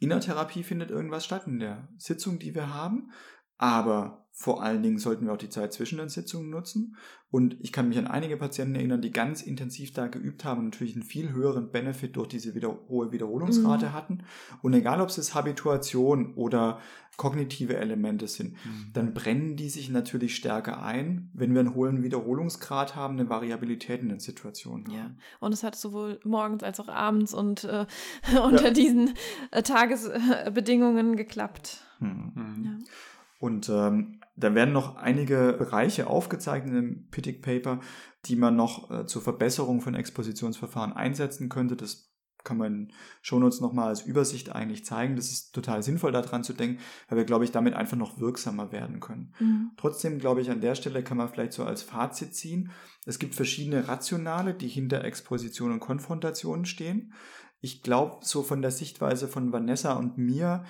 in 0.00 0.08
der 0.08 0.20
Therapie 0.20 0.64
findet 0.64 0.90
irgendwas 0.90 1.24
statt, 1.24 1.46
in 1.46 1.60
der 1.60 1.88
Sitzung, 1.98 2.38
die 2.38 2.54
wir 2.54 2.74
haben, 2.74 3.12
aber 3.56 4.23
vor 4.36 4.64
allen 4.64 4.82
Dingen 4.82 4.98
sollten 4.98 5.26
wir 5.26 5.32
auch 5.32 5.38
die 5.38 5.48
Zeit 5.48 5.72
zwischen 5.72 5.98
den 5.98 6.08
Sitzungen 6.08 6.50
nutzen. 6.50 6.96
Und 7.30 7.56
ich 7.60 7.72
kann 7.72 7.88
mich 7.88 7.98
an 7.98 8.08
einige 8.08 8.36
Patienten 8.36 8.74
erinnern, 8.74 9.00
die 9.00 9.12
ganz 9.12 9.42
intensiv 9.42 9.92
da 9.92 10.08
geübt 10.08 10.44
haben 10.44 10.58
und 10.58 10.64
natürlich 10.66 10.94
einen 10.94 11.04
viel 11.04 11.30
höheren 11.30 11.70
Benefit 11.70 12.16
durch 12.16 12.28
diese 12.28 12.56
wieder 12.56 12.76
hohe 12.88 13.12
Wiederholungsrate 13.12 13.86
mhm. 13.86 13.92
hatten. 13.92 14.18
Und 14.60 14.74
egal, 14.74 15.00
ob 15.00 15.08
es 15.08 15.34
Habituation 15.36 16.34
oder 16.34 16.80
kognitive 17.16 17.76
Elemente 17.76 18.26
sind, 18.26 18.54
mhm. 18.54 18.90
dann 18.92 19.14
brennen 19.14 19.54
die 19.54 19.68
sich 19.68 19.88
natürlich 19.88 20.34
stärker 20.34 20.82
ein, 20.82 21.30
wenn 21.32 21.54
wir 21.54 21.60
einen 21.60 21.76
hohen 21.76 22.02
Wiederholungsgrad 22.02 22.96
haben, 22.96 23.20
eine 23.20 23.30
Variabilität 23.30 24.02
in 24.02 24.08
den 24.08 24.18
Situationen. 24.18 24.90
Ja, 24.90 25.12
und 25.38 25.52
es 25.52 25.62
hat 25.62 25.76
sowohl 25.76 26.18
morgens 26.24 26.64
als 26.64 26.80
auch 26.80 26.88
abends 26.88 27.34
und 27.34 27.62
äh, 27.64 27.86
unter 28.44 28.64
ja. 28.64 28.70
diesen 28.72 29.14
äh, 29.52 29.62
Tagesbedingungen 29.62 31.14
geklappt. 31.14 31.84
Mhm. 32.00 32.62
Ja. 32.64 32.78
Und 33.38 33.68
ähm, 33.68 34.20
da 34.36 34.54
werden 34.54 34.72
noch 34.72 34.96
einige 34.96 35.54
Bereiche 35.56 36.08
aufgezeichnet 36.08 36.74
im 36.74 37.08
Pittig 37.10 37.42
Paper, 37.42 37.80
die 38.26 38.36
man 38.36 38.56
noch 38.56 38.90
äh, 38.90 39.06
zur 39.06 39.22
Verbesserung 39.22 39.80
von 39.80 39.94
Expositionsverfahren 39.94 40.92
einsetzen 40.92 41.48
könnte. 41.48 41.76
Das 41.76 42.14
kann 42.44 42.58
man 42.58 42.66
in 42.66 42.92
Shownotes 43.22 43.60
nochmal 43.60 43.88
als 43.88 44.02
Übersicht 44.02 44.52
eigentlich 44.52 44.84
zeigen. 44.84 45.16
Das 45.16 45.30
ist 45.30 45.54
total 45.54 45.82
sinnvoll 45.82 46.12
daran 46.12 46.44
zu 46.44 46.52
denken, 46.52 46.80
weil 47.08 47.18
wir, 47.18 47.24
glaube 47.24 47.44
ich, 47.44 47.50
damit 47.50 47.74
einfach 47.74 47.96
noch 47.96 48.20
wirksamer 48.20 48.70
werden 48.70 49.00
können. 49.00 49.32
Mhm. 49.40 49.70
Trotzdem, 49.76 50.18
glaube 50.18 50.42
ich, 50.42 50.50
an 50.50 50.60
der 50.60 50.74
Stelle 50.74 51.02
kann 51.02 51.16
man 51.16 51.28
vielleicht 51.28 51.54
so 51.54 51.64
als 51.64 51.82
Fazit 51.82 52.34
ziehen. 52.34 52.70
Es 53.06 53.18
gibt 53.18 53.34
verschiedene 53.34 53.88
Rationale, 53.88 54.54
die 54.54 54.68
hinter 54.68 55.04
Exposition 55.04 55.72
und 55.72 55.80
Konfrontation 55.80 56.66
stehen. 56.66 57.14
Ich 57.60 57.82
glaube, 57.82 58.18
so 58.20 58.42
von 58.42 58.60
der 58.60 58.70
Sichtweise 58.70 59.26
von 59.26 59.50
Vanessa 59.50 59.94
und 59.94 60.18
mir 60.18 60.64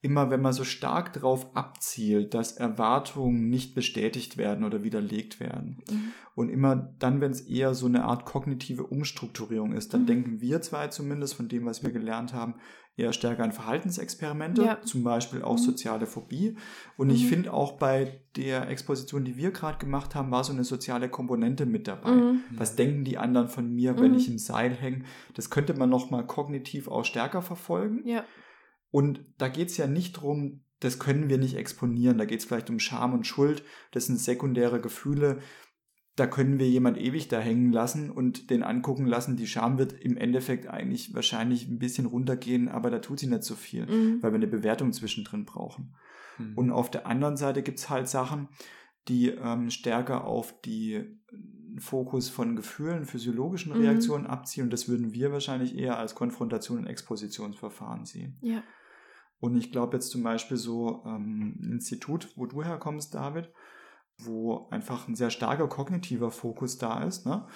immer 0.00 0.30
wenn 0.30 0.40
man 0.40 0.52
so 0.52 0.64
stark 0.64 1.12
darauf 1.12 1.56
abzielt, 1.56 2.34
dass 2.34 2.52
Erwartungen 2.52 3.48
nicht 3.48 3.74
bestätigt 3.74 4.36
werden 4.36 4.64
oder 4.64 4.84
widerlegt 4.84 5.40
werden. 5.40 5.78
Mhm. 5.90 6.12
Und 6.36 6.50
immer 6.50 6.94
dann, 7.00 7.20
wenn 7.20 7.32
es 7.32 7.40
eher 7.40 7.74
so 7.74 7.86
eine 7.86 8.04
Art 8.04 8.24
kognitive 8.24 8.84
Umstrukturierung 8.84 9.72
ist, 9.72 9.92
dann 9.92 10.02
mhm. 10.02 10.06
denken 10.06 10.40
wir 10.40 10.62
zwei 10.62 10.86
zumindest 10.86 11.34
von 11.34 11.48
dem, 11.48 11.66
was 11.66 11.82
wir 11.82 11.90
gelernt 11.90 12.32
haben, 12.32 12.54
eher 12.96 13.12
stärker 13.12 13.42
an 13.42 13.52
Verhaltensexperimente, 13.52 14.62
ja. 14.62 14.80
zum 14.82 15.02
Beispiel 15.02 15.42
auch 15.42 15.56
mhm. 15.56 15.62
soziale 15.62 16.06
Phobie. 16.06 16.56
Und 16.96 17.10
ich 17.10 17.24
mhm. 17.24 17.28
finde 17.28 17.52
auch 17.52 17.72
bei 17.72 18.20
der 18.36 18.68
Exposition, 18.68 19.24
die 19.24 19.36
wir 19.36 19.50
gerade 19.50 19.78
gemacht 19.78 20.14
haben, 20.14 20.30
war 20.30 20.44
so 20.44 20.52
eine 20.52 20.64
soziale 20.64 21.08
Komponente 21.08 21.66
mit 21.66 21.88
dabei. 21.88 22.10
Mhm. 22.10 22.40
Was 22.50 22.76
denken 22.76 23.04
die 23.04 23.18
anderen 23.18 23.48
von 23.48 23.72
mir, 23.74 23.98
wenn 23.98 24.12
mhm. 24.12 24.18
ich 24.18 24.28
im 24.28 24.38
Seil 24.38 24.72
hänge? 24.72 25.04
Das 25.34 25.50
könnte 25.50 25.74
man 25.74 25.90
nochmal 25.90 26.24
kognitiv 26.26 26.86
auch 26.88 27.04
stärker 27.04 27.42
verfolgen. 27.42 28.06
Ja. 28.06 28.24
Und 28.90 29.24
da 29.38 29.48
geht 29.48 29.68
es 29.68 29.76
ja 29.76 29.86
nicht 29.86 30.16
darum, 30.16 30.62
das 30.80 30.98
können 30.98 31.28
wir 31.28 31.38
nicht 31.38 31.56
exponieren. 31.56 32.18
Da 32.18 32.24
geht 32.24 32.40
es 32.40 32.46
vielleicht 32.46 32.70
um 32.70 32.78
Scham 32.78 33.12
und 33.12 33.26
Schuld. 33.26 33.64
Das 33.90 34.06
sind 34.06 34.18
sekundäre 34.18 34.80
Gefühle. 34.80 35.38
Da 36.14 36.26
können 36.26 36.58
wir 36.58 36.68
jemand 36.68 36.98
ewig 36.98 37.28
da 37.28 37.38
hängen 37.38 37.72
lassen 37.72 38.10
und 38.10 38.50
den 38.50 38.62
angucken 38.62 39.06
lassen. 39.06 39.36
Die 39.36 39.46
Scham 39.46 39.78
wird 39.78 39.92
im 39.92 40.16
Endeffekt 40.16 40.66
eigentlich 40.66 41.14
wahrscheinlich 41.14 41.68
ein 41.68 41.78
bisschen 41.78 42.06
runtergehen, 42.06 42.68
aber 42.68 42.90
da 42.90 42.98
tut 42.98 43.20
sie 43.20 43.28
nicht 43.28 43.44
so 43.44 43.54
viel, 43.54 43.86
mhm. 43.86 44.22
weil 44.22 44.32
wir 44.32 44.36
eine 44.36 44.48
Bewertung 44.48 44.92
zwischendrin 44.92 45.44
brauchen. 45.44 45.94
Mhm. 46.38 46.58
Und 46.58 46.70
auf 46.72 46.90
der 46.90 47.06
anderen 47.06 47.36
Seite 47.36 47.62
gibt 47.62 47.78
es 47.78 47.88
halt 47.88 48.08
Sachen, 48.08 48.48
die 49.06 49.28
ähm, 49.28 49.70
stärker 49.70 50.24
auf 50.24 50.60
die 50.60 51.04
Fokus 51.78 52.28
von 52.28 52.56
Gefühlen, 52.56 53.04
physiologischen 53.04 53.72
mhm. 53.72 53.82
Reaktionen 53.82 54.24
mhm. 54.24 54.30
abziehen. 54.30 54.64
Und 54.64 54.72
das 54.72 54.88
würden 54.88 55.14
wir 55.14 55.32
wahrscheinlich 55.32 55.76
eher 55.76 55.98
als 55.98 56.14
Konfrontation 56.14 56.78
und 56.78 56.86
Expositionsverfahren 56.86 58.04
sehen. 58.04 58.38
Ja. 58.40 58.62
Und 59.40 59.56
ich 59.56 59.70
glaube 59.70 59.96
jetzt 59.96 60.10
zum 60.10 60.22
Beispiel 60.22 60.56
so 60.56 61.02
ähm, 61.06 61.56
ein 61.60 61.72
Institut, 61.72 62.32
wo 62.36 62.46
du 62.46 62.62
herkommst, 62.62 63.14
David, 63.14 63.52
wo 64.18 64.68
einfach 64.70 65.06
ein 65.06 65.14
sehr 65.14 65.30
starker 65.30 65.68
kognitiver 65.68 66.30
Fokus 66.30 66.78
da 66.78 67.04
ist. 67.04 67.24
Ne? 67.24 67.46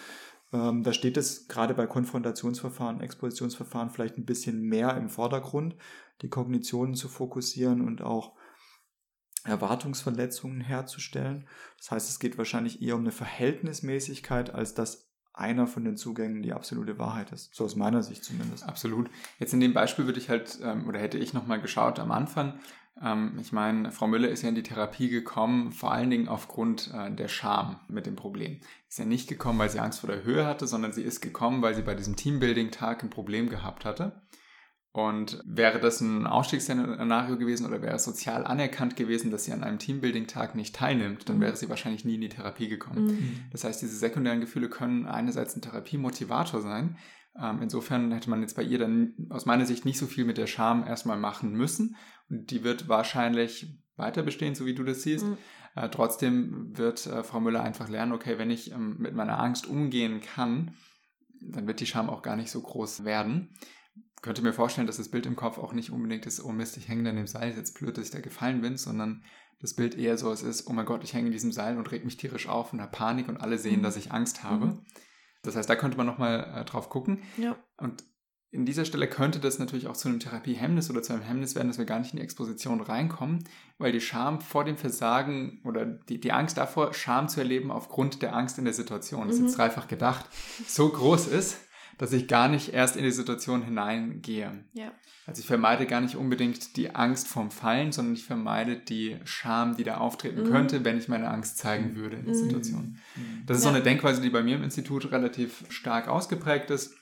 Ähm, 0.53 0.83
da 0.83 0.93
steht 0.93 1.17
es 1.17 1.49
gerade 1.49 1.75
bei 1.75 1.87
Konfrontationsverfahren, 1.87 3.01
Expositionsverfahren 3.01 3.91
vielleicht 3.91 4.17
ein 4.17 4.27
bisschen 4.27 4.61
mehr 4.63 4.97
im 4.97 5.09
Vordergrund, 5.09 5.77
die 6.21 6.29
Kognitionen 6.29 6.95
zu 6.95 7.09
fokussieren 7.09 7.81
und 7.81 8.03
auch 8.03 8.37
Erwartungsverletzungen 9.45 10.61
herzustellen. 10.61 11.49
Das 11.79 11.91
heißt, 11.91 12.09
es 12.09 12.21
geht 12.21 12.39
wahrscheinlich 12.39 12.81
eher 12.81 12.95
um 12.95 13.01
eine 13.01 13.11
Verhältnismäßigkeit, 13.11 14.55
als 14.55 14.75
dass 14.75 15.12
einer 15.35 15.67
von 15.67 15.85
den 15.85 15.97
Zugängen 15.97 16.43
die 16.43 16.53
absolute 16.53 16.99
Wahrheit 16.99 17.33
ist. 17.33 17.55
So 17.55 17.65
aus 17.65 17.77
meiner 17.77 18.03
Sicht 18.03 18.25
zumindest. 18.25 18.65
Absolut. 18.65 19.09
Jetzt 19.39 19.55
in 19.55 19.61
dem 19.61 19.73
Beispiel 19.73 20.07
würde 20.07 20.19
ich 20.19 20.29
halt, 20.29 20.59
ähm, 20.63 20.87
oder 20.89 20.99
hätte 21.01 21.19
ich 21.19 21.33
nochmal 21.33 21.61
geschaut 21.61 21.99
am 21.99 22.13
Anfang. 22.13 22.55
Ähm, 23.01 23.39
ich 23.41 23.53
meine, 23.53 23.91
Frau 23.93 24.07
Müller 24.07 24.29
ist 24.29 24.43
ja 24.43 24.51
in 24.51 24.55
die 24.55 24.63
Therapie 24.63 25.09
gekommen, 25.09 25.73
vor 25.73 25.93
allen 25.93 26.11
Dingen 26.11 26.29
aufgrund 26.29 26.93
äh, 26.95 27.11
der 27.11 27.29
Scham 27.29 27.81
mit 27.89 28.07
dem 28.07 28.17
Problem. 28.17 28.61
Ist 28.89 28.99
ja 28.99 29.05
nicht 29.05 29.29
gekommen, 29.29 29.59
weil 29.59 29.71
sie 29.71 29.81
Angst 29.81 30.01
vor 30.01 30.11
der 30.11 30.25
Höhe 30.25 30.47
hatte, 30.47 30.67
sondern 30.67 30.93
sie 30.93 31.03
ist 31.03 31.21
gekommen, 31.21 31.63
weil 31.63 31.75
sie 31.75 31.83
bei 31.83 31.95
diesem 31.95 32.17
Teambuilding-Tag 32.17 33.03
ein 33.03 33.11
Problem 33.11 33.49
gehabt 33.49 33.85
hatte. 33.85 34.21
Und 34.93 35.43
wäre 35.47 35.81
das 35.81 36.03
ein 36.03 36.27
Ausstiegsszenario 36.27 37.39
gewesen 37.39 37.65
oder 37.65 37.81
wäre 37.81 37.97
es 37.97 38.05
sozial 38.05 38.45
anerkannt 38.45 38.95
gewesen, 38.95 39.31
dass 39.31 39.45
sie 39.45 39.53
an 39.53 39.65
einem 39.65 39.79
Teambuilding-Tag 39.79 40.55
nicht 40.55 40.77
teilnimmt, 40.77 41.31
dann 41.31 41.39
mhm. 41.39 41.43
wäre 41.43 41.57
sie 41.57 41.71
wahrscheinlich 41.71 42.05
nie 42.05 42.17
in 42.17 42.21
die 42.21 42.29
Therapie 42.29 42.69
gekommen. 42.69 43.07
Mhm. 43.07 43.41
Das 43.51 43.65
heißt, 43.65 43.81
diese 43.81 43.97
sekundären 43.97 44.41
Gefühle 44.41 44.69
können 44.69 45.07
einerseits 45.07 45.57
ein 45.57 45.63
Therapiemotivator 45.63 46.61
sein. 46.61 46.99
Ähm, 47.41 47.61
insofern 47.63 48.13
hätte 48.13 48.29
man 48.29 48.43
jetzt 48.43 48.55
bei 48.55 48.63
ihr 48.63 48.79
dann 48.79 49.15
aus 49.31 49.47
meiner 49.47 49.65
Sicht 49.65 49.87
nicht 49.87 49.99
so 49.99 50.07
viel 50.07 50.27
mit 50.27 50.37
der 50.37 50.47
Scham 50.47 50.87
erstmal 50.87 51.17
machen 51.17 51.53
müssen. 51.53 51.97
Und 52.29 52.51
die 52.51 52.63
wird 52.63 52.87
wahrscheinlich 52.87 53.79
weiter 53.97 54.23
bestehen, 54.23 54.55
so 54.55 54.67
wie 54.67 54.75
du 54.75 54.85
das 54.85 55.05
siehst. 55.05 55.25
Mhm. 55.25 55.39
Äh, 55.75 55.89
trotzdem 55.89 56.77
wird 56.77 57.07
äh, 57.07 57.25
Frau 57.25 57.41
Müller 57.41 57.63
einfach 57.63 57.89
lernen, 57.89 58.13
okay, 58.13 58.37
wenn 58.37 58.51
ich 58.51 58.73
ähm, 58.73 58.97
mit 58.99 59.15
meiner 59.15 59.39
Angst 59.39 59.67
umgehen 59.67 60.21
kann, 60.21 60.75
dann 61.41 61.67
wird 61.67 61.81
die 61.81 61.87
Scham 61.87 62.11
auch 62.11 62.21
gar 62.21 62.37
nicht 62.37 62.51
so 62.51 62.61
groß 62.61 63.07
werden 63.07 63.55
könnte 64.23 64.43
mir 64.43 64.53
vorstellen, 64.53 64.87
dass 64.87 64.97
das 64.97 65.11
Bild 65.11 65.27
im 65.27 65.37
Kopf 65.37 65.59
auch 65.59 65.73
nicht 65.73 65.91
unbedingt 65.91 66.27
ist, 66.27 66.43
oh 66.43 66.53
Mist, 66.53 66.77
ich 66.77 66.89
hänge 66.89 67.11
an 67.11 67.17
dem 67.17 67.27
Seil, 67.27 67.55
jetzt 67.57 67.79
blöd, 67.79 67.99
dass 67.99 68.07
ich 68.07 68.11
da 68.13 68.21
gefallen 68.21 68.61
bin, 68.63 68.77
sondern 68.77 69.25
das 69.61 69.75
Bild 69.75 69.97
eher 69.97 70.17
so 70.17 70.31
es 70.33 70.43
ist, 70.43 70.69
oh 70.69 70.73
mein 70.73 70.87
Gott, 70.87 71.05
ich 71.05 71.13
hänge 71.13 71.27
in 71.27 71.33
diesem 71.33 71.53
Seil 71.53 71.77
und 71.77 71.91
reg 71.91 72.05
mich 72.05 72.17
tierisch 72.17 72.49
auf 72.49 72.73
und 72.73 72.81
habe 72.81 72.93
Panik 72.93 73.29
und 73.29 73.37
alle 73.37 73.59
sehen, 73.59 73.81
mhm. 73.81 73.83
dass 73.83 73.97
ich 73.97 74.13
Angst 74.13 74.43
habe. 74.43 74.67
Mhm. 74.67 74.87
Das 75.43 75.57
heißt, 75.57 75.69
da 75.69 75.77
könnte 75.77 75.97
man 75.97 76.07
nochmal 76.07 76.53
äh, 76.55 76.65
drauf 76.65 76.89
gucken. 76.89 77.23
Ja. 77.37 77.57
Und 77.77 78.05
in 78.53 78.67
dieser 78.67 78.85
Stelle 78.85 79.09
könnte 79.09 79.41
das 79.41 79.59
natürlich 79.59 79.87
auch 79.87 79.97
zu 79.97 80.09
einem 80.09 80.21
Therapiehemmnis 80.21 80.91
oder 80.91 81.03
zu 81.03 81.15
einem 81.15 81.23
Hemmnis 81.23 81.55
werden, 81.55 81.69
dass 81.69 81.79
wir 81.79 81.85
gar 81.85 81.99
nicht 81.99 82.13
in 82.13 82.19
die 82.19 82.23
Exposition 82.23 82.81
reinkommen, 82.81 83.45
weil 83.79 83.93
die 83.93 84.01
Scham 84.01 84.41
vor 84.41 84.65
dem 84.65 84.77
Versagen 84.77 85.63
oder 85.65 85.87
die, 85.87 86.21
die 86.21 86.33
Angst 86.33 86.59
davor, 86.59 86.93
Scham 86.93 87.29
zu 87.29 87.41
erleben 87.41 87.71
aufgrund 87.71 88.21
der 88.21 88.37
Angst 88.37 88.59
in 88.59 88.65
der 88.65 88.75
Situation, 88.75 89.27
das 89.27 89.37
ist 89.37 89.43
jetzt 89.43 89.53
mhm. 89.53 89.57
dreifach 89.57 89.89
gedacht, 89.89 90.27
so 90.67 90.89
groß 90.91 91.29
ist, 91.29 91.57
dass 92.03 92.13
ich 92.13 92.27
gar 92.27 92.49
nicht 92.49 92.75
erst 92.75 92.97
in 92.97 93.05
die 93.05 93.13
Situation 93.13 93.63
hineingehe. 93.63 94.65
Ja. 94.73 94.91
Also 95.25 95.39
ich 95.39 95.47
vermeide 95.47 95.87
gar 95.87 96.01
nicht 96.01 96.17
unbedingt 96.17 96.77
die 96.77 96.97
Angst 96.97 97.29
vorm 97.29 97.53
Fallen, 97.53 97.93
sondern 97.93 98.15
ich 98.15 98.25
vermeide 98.25 98.77
die 98.77 99.21
Scham, 99.23 99.77
die 99.77 99.85
da 99.85 99.99
auftreten 99.99 100.43
mhm. 100.43 100.51
könnte, 100.51 100.85
wenn 100.85 100.99
ich 100.99 101.07
meine 101.07 101.31
Angst 101.31 101.59
zeigen 101.59 101.95
würde 101.95 102.17
in 102.17 102.25
der 102.25 102.35
mhm. 102.35 102.39
Situation. 102.41 102.99
Mhm. 103.15 103.47
Das 103.47 103.59
ist 103.59 103.63
ja. 103.63 103.71
so 103.71 103.77
eine 103.77 103.85
Denkweise, 103.85 104.21
die 104.21 104.31
bei 104.31 104.43
mir 104.43 104.57
im 104.57 104.65
Institut 104.65 105.13
relativ 105.13 105.65
stark 105.69 106.09
ausgeprägt 106.09 106.71
ist. 106.71 106.93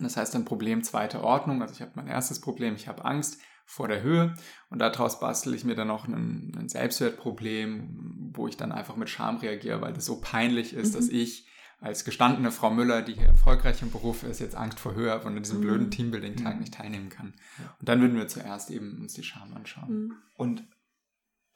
Das 0.00 0.16
heißt 0.16 0.34
ein 0.36 0.46
Problem 0.46 0.82
zweiter 0.82 1.22
Ordnung. 1.22 1.60
Also 1.60 1.74
ich 1.74 1.82
habe 1.82 1.92
mein 1.96 2.06
erstes 2.06 2.40
Problem, 2.40 2.76
ich 2.76 2.88
habe 2.88 3.04
Angst 3.04 3.42
vor 3.66 3.88
der 3.88 4.00
Höhe 4.00 4.36
und 4.70 4.78
daraus 4.78 5.20
bastel 5.20 5.52
ich 5.52 5.64
mir 5.64 5.74
dann 5.74 5.88
noch 5.88 6.08
ein, 6.08 6.56
ein 6.58 6.70
Selbstwertproblem, 6.70 8.32
wo 8.34 8.48
ich 8.48 8.56
dann 8.56 8.72
einfach 8.72 8.96
mit 8.96 9.10
Scham 9.10 9.36
reagiere, 9.36 9.82
weil 9.82 9.92
das 9.92 10.06
so 10.06 10.18
peinlich 10.22 10.72
ist, 10.72 10.94
mhm. 10.94 10.96
dass 10.96 11.08
ich 11.10 11.46
als 11.84 12.06
gestandene 12.06 12.50
Frau 12.50 12.70
Müller, 12.70 13.02
die 13.02 13.12
hier 13.12 13.26
erfolgreich 13.26 13.82
im 13.82 13.90
Beruf 13.90 14.22
ist, 14.22 14.40
jetzt 14.40 14.56
Angst 14.56 14.80
vor 14.80 14.94
Höhe 14.94 15.14
und 15.20 15.26
an 15.26 15.42
diesem 15.42 15.58
mhm. 15.58 15.62
blöden 15.62 15.90
Teambuilding-Tag 15.90 16.54
mhm. 16.54 16.60
nicht 16.60 16.72
teilnehmen 16.72 17.10
kann. 17.10 17.34
Und 17.78 17.88
dann 17.88 18.00
würden 18.00 18.16
wir 18.16 18.26
zuerst 18.26 18.70
eben 18.70 19.02
uns 19.02 19.12
die 19.12 19.22
Scham 19.22 19.52
anschauen. 19.52 19.90
Mhm. 19.90 20.14
Und 20.34 20.64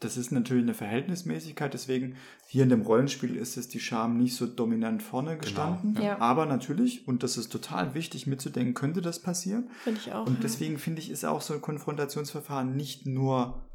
das 0.01 0.19
ist 0.19 0.31
natürlich 0.31 0.65
eine 0.65 0.75
Verhältnismäßigkeit, 0.75 1.73
deswegen 1.73 2.17
hier 2.47 2.63
in 2.63 2.69
dem 2.69 2.83
Rollenspiel 2.83 3.37
ist 3.37 3.57
es 3.57 3.69
die 3.69 3.81
Scham 3.81 4.19
nicht 4.19 4.37
so 4.37 4.47
dominant 4.47 5.03
vorne 5.03 5.31
genau, 5.31 5.41
gestanden. 5.41 5.95
Genau, 5.95 6.07
ja. 6.07 6.19
Aber 6.19 6.45
natürlich, 6.45 7.09
und 7.09 7.23
das 7.23 7.39
ist 7.39 7.51
total 7.51 7.95
wichtig 7.95 8.27
mitzudenken, 8.27 8.75
könnte 8.75 9.01
das 9.01 9.23
passieren. 9.23 9.71
Finde 9.83 10.01
ich 10.01 10.13
auch. 10.13 10.27
Und 10.27 10.45
deswegen 10.45 10.77
finde 10.77 11.01
ich, 11.01 11.11
ist 11.11 11.25
auch 11.25 11.41
so 11.41 11.55
ein 11.55 11.63
Konfrontationsverfahren 11.63 12.77
nicht 12.77 13.07
nur 13.07 13.68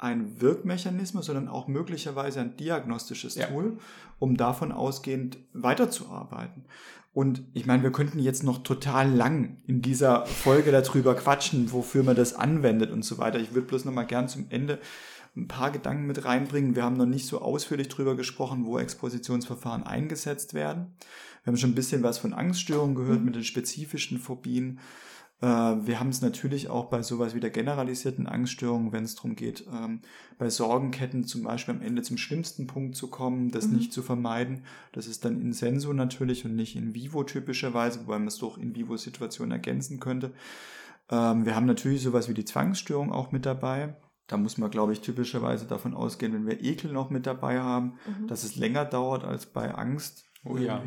ein 0.00 0.40
Wirkmechanismus, 0.40 1.26
sondern 1.26 1.48
auch 1.48 1.68
möglicherweise 1.68 2.40
ein 2.40 2.56
diagnostisches 2.56 3.34
ja. 3.34 3.46
Tool, 3.46 3.78
um 4.18 4.36
davon 4.36 4.72
ausgehend 4.72 5.38
weiterzuarbeiten. 5.52 6.64
Und 7.12 7.42
ich 7.54 7.66
meine, 7.66 7.82
wir 7.82 7.92
könnten 7.92 8.18
jetzt 8.18 8.44
noch 8.44 8.62
total 8.62 9.10
lang 9.10 9.58
in 9.66 9.82
dieser 9.82 10.26
Folge 10.26 10.70
darüber 10.70 11.14
quatschen, 11.14 11.72
wofür 11.72 12.02
man 12.02 12.16
das 12.16 12.34
anwendet 12.34 12.92
und 12.92 13.04
so 13.04 13.18
weiter. 13.18 13.40
Ich 13.40 13.52
würde 13.52 13.66
bloß 13.66 13.84
noch 13.84 13.92
mal 13.92 14.04
gern 14.04 14.28
zum 14.28 14.46
Ende 14.48 14.78
ein 15.36 15.48
paar 15.48 15.70
Gedanken 15.70 16.06
mit 16.06 16.24
reinbringen. 16.24 16.76
Wir 16.76 16.84
haben 16.84 16.96
noch 16.96 17.06
nicht 17.06 17.26
so 17.26 17.40
ausführlich 17.40 17.88
darüber 17.88 18.16
gesprochen, 18.16 18.64
wo 18.64 18.78
Expositionsverfahren 18.78 19.82
eingesetzt 19.82 20.54
werden. 20.54 20.94
Wir 21.42 21.52
haben 21.52 21.56
schon 21.56 21.70
ein 21.70 21.76
bisschen 21.76 22.02
was 22.02 22.18
von 22.18 22.32
Angststörungen 22.32 22.94
gehört 22.94 23.20
mhm. 23.20 23.26
mit 23.26 23.34
den 23.34 23.44
spezifischen 23.44 24.18
Phobien. 24.18 24.78
Äh, 25.40 25.46
wir 25.46 26.00
haben 26.00 26.10
es 26.10 26.20
natürlich 26.20 26.68
auch 26.68 26.86
bei 26.86 27.02
sowas 27.02 27.34
wie 27.34 27.40
der 27.40 27.50
generalisierten 27.50 28.26
Angststörung, 28.26 28.92
wenn 28.92 29.04
es 29.04 29.14
darum 29.14 29.36
geht, 29.36 29.66
ähm, 29.72 30.00
bei 30.38 30.50
Sorgenketten 30.50 31.24
zum 31.24 31.44
Beispiel 31.44 31.74
am 31.74 31.82
Ende 31.82 32.02
zum 32.02 32.18
schlimmsten 32.18 32.66
Punkt 32.66 32.96
zu 32.96 33.08
kommen, 33.08 33.50
das 33.50 33.66
mhm. 33.66 33.76
nicht 33.76 33.92
zu 33.92 34.02
vermeiden. 34.02 34.64
Das 34.92 35.06
ist 35.06 35.24
dann 35.24 35.40
in 35.40 35.52
Senso 35.52 35.92
natürlich 35.92 36.44
und 36.44 36.56
nicht 36.56 36.76
in 36.76 36.94
Vivo 36.94 37.24
typischerweise, 37.24 38.00
wobei 38.00 38.18
man 38.18 38.28
es 38.28 38.38
doch 38.38 38.58
in 38.58 38.74
Vivo-Situationen 38.74 39.52
ergänzen 39.52 39.98
könnte. 39.98 40.32
Ähm, 41.10 41.46
wir 41.46 41.56
haben 41.56 41.66
natürlich 41.66 42.02
sowas 42.02 42.28
wie 42.28 42.34
die 42.34 42.44
Zwangsstörung 42.44 43.10
auch 43.10 43.32
mit 43.32 43.46
dabei. 43.46 43.96
Da 44.26 44.36
muss 44.36 44.58
man, 44.58 44.70
glaube 44.70 44.92
ich, 44.92 45.00
typischerweise 45.00 45.66
davon 45.66 45.94
ausgehen, 45.94 46.32
wenn 46.32 46.46
wir 46.46 46.62
Ekel 46.62 46.92
noch 46.92 47.10
mit 47.10 47.26
dabei 47.26 47.60
haben, 47.60 47.94
mhm. 48.06 48.28
dass 48.28 48.44
es 48.44 48.56
länger 48.56 48.84
dauert 48.84 49.24
als 49.24 49.46
bei 49.46 49.74
Angst. 49.74 50.26
Oh 50.44 50.56
ja. 50.56 50.82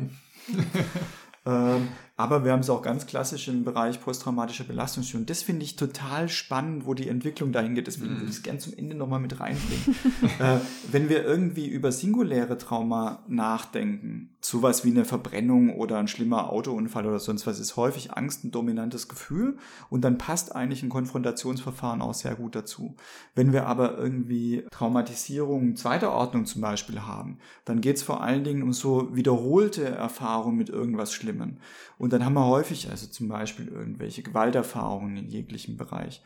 ähm, 1.46 1.88
aber 2.16 2.44
wir 2.44 2.52
haben 2.52 2.60
es 2.60 2.70
auch 2.70 2.82
ganz 2.82 3.06
klassisch 3.06 3.48
im 3.48 3.64
Bereich 3.64 4.00
posttraumatischer 4.00 4.62
Belastungsstörung. 4.62 5.26
Das 5.26 5.42
finde 5.42 5.64
ich 5.64 5.74
total 5.74 6.28
spannend, 6.28 6.86
wo 6.86 6.94
die 6.94 7.08
Entwicklung 7.08 7.50
dahin 7.50 7.74
geht. 7.74 7.88
Deswegen 7.88 8.12
würde 8.12 8.26
ich 8.26 8.36
es 8.36 8.42
gerne 8.44 8.60
zum 8.60 8.72
Ende 8.74 8.94
nochmal 8.94 9.18
mit 9.18 9.40
reinbringen. 9.40 9.96
äh, 10.38 10.58
wenn 10.92 11.08
wir 11.08 11.24
irgendwie 11.24 11.66
über 11.66 11.90
singuläre 11.90 12.56
Trauma 12.56 13.24
nachdenken, 13.26 14.36
sowas 14.40 14.84
wie 14.84 14.90
eine 14.90 15.04
Verbrennung 15.04 15.74
oder 15.74 15.98
ein 15.98 16.06
schlimmer 16.06 16.50
Autounfall 16.50 17.04
oder 17.06 17.18
sonst 17.18 17.48
was, 17.48 17.58
ist 17.58 17.76
häufig 17.76 18.12
Angst 18.12 18.44
ein 18.44 18.52
dominantes 18.52 19.08
Gefühl 19.08 19.56
und 19.90 20.04
dann 20.04 20.16
passt 20.16 20.54
eigentlich 20.54 20.84
ein 20.84 20.90
Konfrontationsverfahren 20.90 22.00
auch 22.00 22.14
sehr 22.14 22.36
gut 22.36 22.54
dazu. 22.54 22.94
Wenn 23.34 23.52
wir 23.52 23.66
aber 23.66 23.98
irgendwie 23.98 24.64
Traumatisierungen 24.70 25.74
zweiter 25.74 26.12
Ordnung 26.12 26.46
zum 26.46 26.60
Beispiel 26.60 27.00
haben, 27.00 27.38
dann 27.64 27.80
geht 27.80 27.96
es 27.96 28.04
vor 28.04 28.22
allen 28.22 28.44
Dingen 28.44 28.62
um 28.62 28.72
so 28.72 29.16
wiederholte 29.16 29.84
Erfahrungen 29.84 30.58
mit 30.58 30.68
irgendwas 30.68 31.12
Schlimmem. 31.34 31.58
Und 31.98 32.12
dann 32.12 32.24
haben 32.24 32.34
wir 32.34 32.46
häufig, 32.46 32.90
also 32.90 33.06
zum 33.06 33.28
Beispiel 33.28 33.68
irgendwelche 33.68 34.22
Gewalterfahrungen 34.22 35.16
in 35.16 35.28
jeglichem 35.28 35.76
Bereich. 35.76 36.22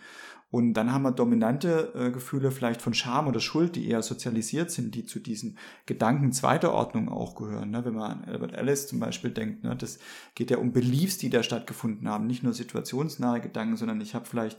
Und 0.51 0.73
dann 0.75 0.93
haben 0.93 1.03
wir 1.03 1.13
dominante 1.13 1.93
äh, 1.95 2.11
Gefühle 2.11 2.51
vielleicht 2.51 2.81
von 2.81 2.95
Scham 2.95 3.27
oder 3.27 3.39
Schuld, 3.39 3.77
die 3.77 3.87
eher 3.87 4.01
sozialisiert 4.01 4.71
sind, 4.71 4.95
die 4.95 5.05
zu 5.05 5.21
diesen 5.21 5.59
Gedanken 5.85 6.33
zweiter 6.33 6.73
Ordnung 6.73 7.11
auch 7.11 7.35
gehören. 7.35 7.71
Ne? 7.71 7.85
Wenn 7.85 7.95
man 7.95 8.23
an 8.23 8.25
Albert 8.25 8.55
Ellis 8.55 8.87
zum 8.87 8.99
Beispiel 8.99 9.31
denkt, 9.31 9.65
ne? 9.65 9.77
das 9.77 9.99
geht 10.35 10.51
ja 10.51 10.57
um 10.57 10.73
Beliefs, 10.73 11.19
die 11.19 11.29
da 11.29 11.43
stattgefunden 11.43 12.09
haben, 12.09 12.27
nicht 12.27 12.45
nur 12.45 12.55
situationsnahe 12.55 13.43
Gedanken, 13.43 13.77
sondern 13.77 14.01
ich 14.01 14.15
habe 14.15 14.25
vielleicht 14.25 14.59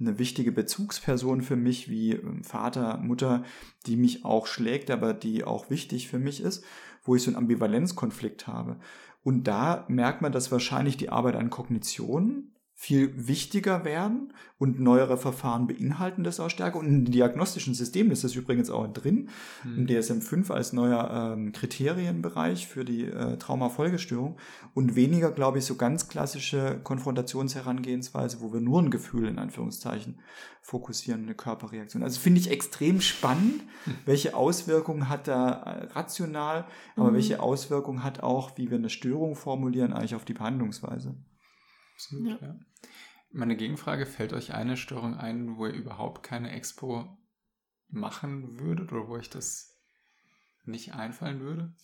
eine 0.00 0.18
wichtige 0.18 0.50
Bezugsperson 0.50 1.42
für 1.42 1.56
mich 1.56 1.88
wie 1.88 2.14
ähm, 2.14 2.42
Vater, 2.42 2.98
Mutter, 2.98 3.44
die 3.86 3.96
mich 3.96 4.24
auch 4.24 4.48
schlägt, 4.48 4.90
aber 4.90 5.14
die 5.14 5.44
auch 5.44 5.70
wichtig 5.70 6.08
für 6.08 6.18
mich 6.18 6.40
ist, 6.40 6.64
wo 7.04 7.14
ich 7.14 7.22
so 7.22 7.30
einen 7.30 7.36
Ambivalenzkonflikt 7.36 8.48
habe. 8.48 8.76
Und 9.28 9.44
da 9.44 9.84
merkt 9.88 10.22
man, 10.22 10.32
dass 10.32 10.50
wahrscheinlich 10.50 10.96
die 10.96 11.10
Arbeit 11.10 11.36
an 11.36 11.50
Kognition 11.50 12.52
viel 12.80 13.26
wichtiger 13.26 13.84
werden 13.84 14.32
und 14.56 14.78
neuere 14.78 15.16
Verfahren 15.16 15.66
beinhalten 15.66 16.22
das 16.22 16.38
auch 16.38 16.48
stärker. 16.48 16.78
Und 16.78 16.86
in 16.86 17.04
den 17.06 17.12
diagnostischen 17.12 17.74
Systemen 17.74 18.12
ist 18.12 18.22
das 18.22 18.36
übrigens 18.36 18.70
auch 18.70 18.86
drin, 18.86 19.30
mhm. 19.64 19.78
im 19.78 19.86
DSM-5 19.88 20.52
als 20.52 20.72
neuer 20.72 21.34
ähm, 21.34 21.50
Kriterienbereich 21.50 22.68
für 22.68 22.84
die 22.84 23.06
äh, 23.06 23.36
Traumafolgestörung 23.36 24.36
und 24.74 24.94
weniger, 24.94 25.32
glaube 25.32 25.58
ich, 25.58 25.64
so 25.64 25.74
ganz 25.74 26.06
klassische 26.06 26.78
Konfrontationsherangehensweise, 26.84 28.40
wo 28.40 28.52
wir 28.52 28.60
nur 28.60 28.80
ein 28.80 28.92
Gefühl 28.92 29.26
in 29.26 29.40
Anführungszeichen 29.40 30.20
fokussieren, 30.62 31.24
eine 31.24 31.34
Körperreaktion. 31.34 32.04
Also 32.04 32.20
finde 32.20 32.38
ich 32.38 32.48
extrem 32.48 33.00
spannend, 33.00 33.64
mhm. 33.86 33.94
welche 34.04 34.36
Auswirkungen 34.36 35.08
hat 35.08 35.26
da 35.26 35.50
äh, 35.50 35.84
rational, 35.94 36.64
aber 36.94 37.10
mhm. 37.10 37.14
welche 37.14 37.42
Auswirkungen 37.42 38.04
hat 38.04 38.22
auch, 38.22 38.56
wie 38.56 38.70
wir 38.70 38.78
eine 38.78 38.88
Störung 38.88 39.34
formulieren, 39.34 39.92
eigentlich 39.92 40.14
auf 40.14 40.24
die 40.24 40.34
Behandlungsweise. 40.34 41.16
Absolut, 41.98 42.40
ja. 42.40 42.46
ja. 42.46 42.56
Meine 43.30 43.56
Gegenfrage, 43.56 44.06
fällt 44.06 44.32
euch 44.32 44.54
eine 44.54 44.76
Störung 44.76 45.16
ein, 45.16 45.56
wo 45.56 45.66
ihr 45.66 45.72
überhaupt 45.72 46.22
keine 46.22 46.52
Expo 46.52 47.18
machen 47.88 48.60
würdet 48.60 48.92
oder 48.92 49.08
wo 49.08 49.14
euch 49.14 49.28
das 49.28 49.76
nicht 50.64 50.94
einfallen 50.94 51.40
würde? 51.40 51.74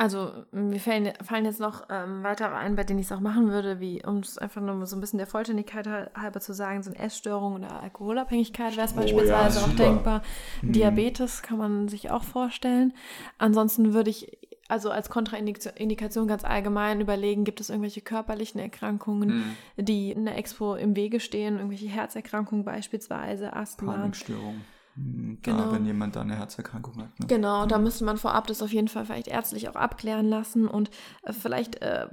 Also 0.00 0.44
mir 0.52 0.78
fallen, 0.78 1.12
fallen 1.24 1.44
jetzt 1.44 1.58
noch 1.58 1.88
ähm, 1.90 2.22
weitere 2.22 2.54
ein, 2.54 2.76
bei 2.76 2.84
denen 2.84 3.00
ich 3.00 3.06
es 3.06 3.12
auch 3.12 3.20
machen 3.20 3.50
würde, 3.50 3.80
wie 3.80 4.04
um 4.04 4.18
es 4.18 4.38
einfach 4.38 4.62
nur 4.62 4.86
so 4.86 4.96
ein 4.96 5.00
bisschen 5.00 5.18
der 5.18 5.26
Vollständigkeit 5.26 5.88
halber 6.14 6.40
zu 6.40 6.54
sagen, 6.54 6.84
so 6.84 6.90
eine 6.90 7.00
Essstörung 7.00 7.56
oder 7.56 7.82
Alkoholabhängigkeit 7.82 8.76
wäre 8.76 8.86
es 8.86 8.92
oh, 8.92 9.00
beispielsweise 9.00 9.58
ja, 9.58 9.66
auch 9.66 9.76
denkbar. 9.76 10.22
Mhm. 10.62 10.72
Diabetes 10.72 11.42
kann 11.42 11.58
man 11.58 11.88
sich 11.88 12.10
auch 12.10 12.22
vorstellen. 12.22 12.94
Ansonsten 13.38 13.92
würde 13.92 14.10
ich 14.10 14.38
also 14.68 14.90
als 14.90 15.08
Kontraindikation 15.08 16.28
ganz 16.28 16.44
allgemein 16.44 17.00
überlegen, 17.00 17.44
gibt 17.44 17.60
es 17.60 17.70
irgendwelche 17.70 18.02
körperlichen 18.02 18.60
Erkrankungen, 18.60 19.56
mhm. 19.76 19.84
die 19.84 20.12
in 20.12 20.26
der 20.26 20.36
Expo 20.36 20.74
im 20.74 20.94
Wege 20.94 21.20
stehen, 21.20 21.56
irgendwelche 21.56 21.88
Herzerkrankungen 21.88 22.64
beispielsweise, 22.64 23.54
Asthma. 23.54 23.92
Panikstörung. 23.92 24.60
Hm, 24.94 25.38
da, 25.42 25.52
genau. 25.52 25.72
wenn 25.72 25.86
jemand 25.86 26.16
da 26.16 26.20
eine 26.20 26.36
Herzerkrankung 26.36 26.98
hat. 26.98 27.18
Ne? 27.18 27.26
Genau, 27.26 27.66
da 27.66 27.78
müsste 27.78 28.04
man 28.04 28.18
vorab 28.18 28.46
das 28.46 28.62
auf 28.62 28.72
jeden 28.72 28.88
Fall 28.88 29.06
vielleicht 29.06 29.28
ärztlich 29.28 29.68
auch 29.68 29.76
abklären 29.76 30.28
lassen 30.28 30.68
und 30.68 30.90
äh, 31.22 31.32
vielleicht, 31.32 31.80
äh, 31.80 32.08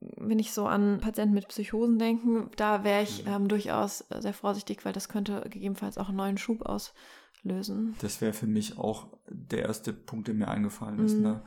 wenn 0.00 0.38
ich 0.38 0.52
so 0.52 0.66
an 0.66 1.00
Patienten 1.00 1.34
mit 1.34 1.48
Psychosen 1.48 1.98
denke, 1.98 2.48
da 2.56 2.84
wäre 2.84 3.02
ich 3.02 3.24
mhm. 3.24 3.32
ähm, 3.32 3.48
durchaus 3.48 4.04
sehr 4.18 4.34
vorsichtig, 4.34 4.84
weil 4.84 4.92
das 4.92 5.08
könnte 5.08 5.40
gegebenenfalls 5.50 5.98
auch 5.98 6.08
einen 6.08 6.18
neuen 6.18 6.38
Schub 6.38 6.62
auslösen. 6.62 6.94
Das 8.00 8.20
wäre 8.20 8.32
für 8.32 8.46
mich 8.46 8.78
auch 8.78 9.08
der 9.28 9.62
erste 9.62 9.92
Punkt, 9.92 10.28
der 10.28 10.34
mir 10.34 10.48
eingefallen 10.48 11.04
ist. 11.04 11.16
Mhm. 11.16 11.22
Ne? 11.22 11.42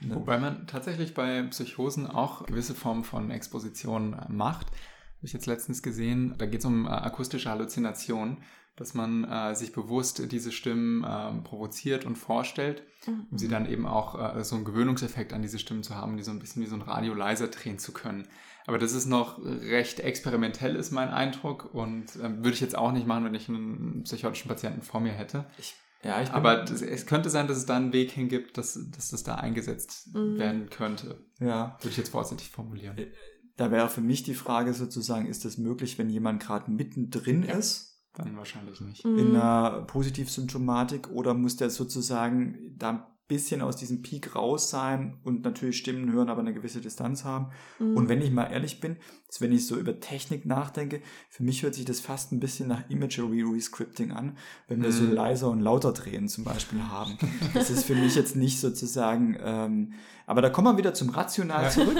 Ne? 0.00 0.14
Wobei 0.14 0.38
man 0.38 0.66
tatsächlich 0.66 1.14
bei 1.14 1.42
Psychosen 1.44 2.06
auch 2.06 2.46
gewisse 2.46 2.74
Formen 2.74 3.04
von 3.04 3.30
Exposition 3.30 4.16
macht. 4.28 4.66
Habe 4.68 5.26
ich 5.26 5.32
jetzt 5.32 5.46
letztens 5.46 5.82
gesehen, 5.82 6.34
da 6.38 6.46
geht 6.46 6.60
es 6.60 6.66
um 6.66 6.86
äh, 6.86 6.90
akustische 6.90 7.50
Halluzinationen 7.50 8.42
dass 8.76 8.94
man 8.94 9.24
äh, 9.24 9.54
sich 9.54 9.72
bewusst 9.72 10.32
diese 10.32 10.50
Stimmen 10.50 11.04
äh, 11.04 11.32
provoziert 11.42 12.04
und 12.04 12.16
vorstellt, 12.16 12.82
mhm. 13.06 13.26
um 13.30 13.38
sie 13.38 13.48
dann 13.48 13.66
eben 13.66 13.86
auch 13.86 14.36
äh, 14.36 14.42
so 14.42 14.56
einen 14.56 14.64
Gewöhnungseffekt 14.64 15.32
an 15.32 15.42
diese 15.42 15.58
Stimmen 15.58 15.82
zu 15.82 15.94
haben, 15.94 16.16
die 16.16 16.22
so 16.22 16.32
ein 16.32 16.40
bisschen 16.40 16.62
wie 16.62 16.66
so 16.66 16.74
ein 16.74 16.82
Radio 16.82 17.14
leiser 17.14 17.48
drehen 17.48 17.78
zu 17.78 17.92
können. 17.92 18.26
Aber 18.66 18.78
das 18.78 18.92
ist 18.92 19.06
noch 19.06 19.44
recht 19.44 20.00
experimentell, 20.00 20.74
ist 20.74 20.90
mein 20.90 21.10
Eindruck 21.10 21.74
und 21.74 22.16
ähm, 22.22 22.38
würde 22.38 22.54
ich 22.54 22.60
jetzt 22.60 22.76
auch 22.76 22.92
nicht 22.92 23.06
machen, 23.06 23.24
wenn 23.24 23.34
ich 23.34 23.48
einen 23.48 24.02
psychotischen 24.04 24.48
Patienten 24.48 24.82
vor 24.82 25.00
mir 25.00 25.12
hätte. 25.12 25.44
Ich, 25.58 25.74
ja, 26.02 26.20
ich 26.22 26.30
Aber 26.30 26.64
das, 26.64 26.82
es 26.82 27.06
könnte 27.06 27.30
sein, 27.30 27.46
dass 27.46 27.58
es 27.58 27.66
da 27.66 27.76
einen 27.76 27.92
Weg 27.92 28.10
hingibt, 28.10 28.56
dass, 28.56 28.78
dass 28.90 29.10
das 29.10 29.22
da 29.22 29.36
eingesetzt 29.36 30.14
mhm. 30.14 30.38
werden 30.38 30.70
könnte. 30.70 31.24
Ja. 31.40 31.76
Würde 31.80 31.90
ich 31.90 31.96
jetzt 31.96 32.10
vorsichtig 32.10 32.48
formulieren. 32.50 32.96
Äh, 32.96 33.12
da 33.56 33.70
wäre 33.70 33.88
für 33.88 34.00
mich 34.00 34.22
die 34.24 34.34
Frage 34.34 34.74
sozusagen, 34.74 35.26
ist 35.26 35.44
das 35.44 35.58
möglich, 35.58 35.98
wenn 35.98 36.10
jemand 36.10 36.42
gerade 36.42 36.70
mittendrin 36.70 37.44
ja. 37.44 37.54
ist? 37.54 37.93
Dann 38.14 38.36
wahrscheinlich 38.36 38.80
nicht. 38.80 39.04
In 39.04 39.30
mhm. 39.30 39.36
einer 39.36 39.82
Positivsymptomatik 39.86 41.10
oder 41.10 41.34
muss 41.34 41.56
der 41.56 41.70
sozusagen 41.70 42.74
da 42.78 42.90
ein 42.90 43.02
bisschen 43.26 43.62
aus 43.62 43.76
diesem 43.76 44.02
Peak 44.02 44.36
raus 44.36 44.68
sein 44.68 45.16
und 45.24 45.44
natürlich 45.44 45.78
Stimmen 45.78 46.12
hören, 46.12 46.28
aber 46.28 46.40
eine 46.40 46.52
gewisse 46.52 46.82
Distanz 46.82 47.24
haben. 47.24 47.48
Mhm. 47.78 47.96
Und 47.96 48.08
wenn 48.08 48.20
ich 48.20 48.30
mal 48.30 48.44
ehrlich 48.44 48.80
bin, 48.80 48.96
ist, 49.28 49.40
wenn 49.40 49.50
ich 49.50 49.66
so 49.66 49.76
über 49.76 49.98
Technik 49.98 50.44
nachdenke, 50.44 51.00
für 51.30 51.42
mich 51.42 51.62
hört 51.62 51.74
sich 51.74 51.86
das 51.86 52.00
fast 52.00 52.32
ein 52.32 52.40
bisschen 52.40 52.68
nach 52.68 52.88
Imagery 52.90 53.42
Rescripting 53.42 54.12
an, 54.12 54.36
wenn 54.68 54.82
wir 54.82 54.90
mhm. 54.90 54.92
so 54.92 55.04
leiser 55.06 55.50
und 55.50 55.60
lauter 55.60 55.92
drehen 55.92 56.28
zum 56.28 56.44
Beispiel 56.44 56.82
haben. 56.82 57.16
Das 57.54 57.70
ist 57.70 57.84
für 57.84 57.94
mich 57.94 58.14
jetzt 58.14 58.36
nicht 58.36 58.60
sozusagen, 58.60 59.38
ähm, 59.40 59.94
aber 60.26 60.42
da 60.42 60.50
kommen 60.50 60.74
wir 60.74 60.78
wieder 60.78 60.92
zum 60.92 61.08
Rational 61.08 61.70
zurück. 61.70 61.96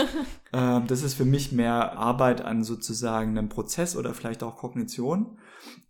ähm, 0.52 0.86
das 0.86 1.02
ist 1.02 1.14
für 1.14 1.24
mich 1.24 1.52
mehr 1.52 1.96
Arbeit 1.96 2.42
an 2.42 2.64
sozusagen 2.64 3.38
einem 3.38 3.48
Prozess 3.48 3.96
oder 3.96 4.12
vielleicht 4.12 4.42
auch 4.42 4.56
Kognition 4.56 5.38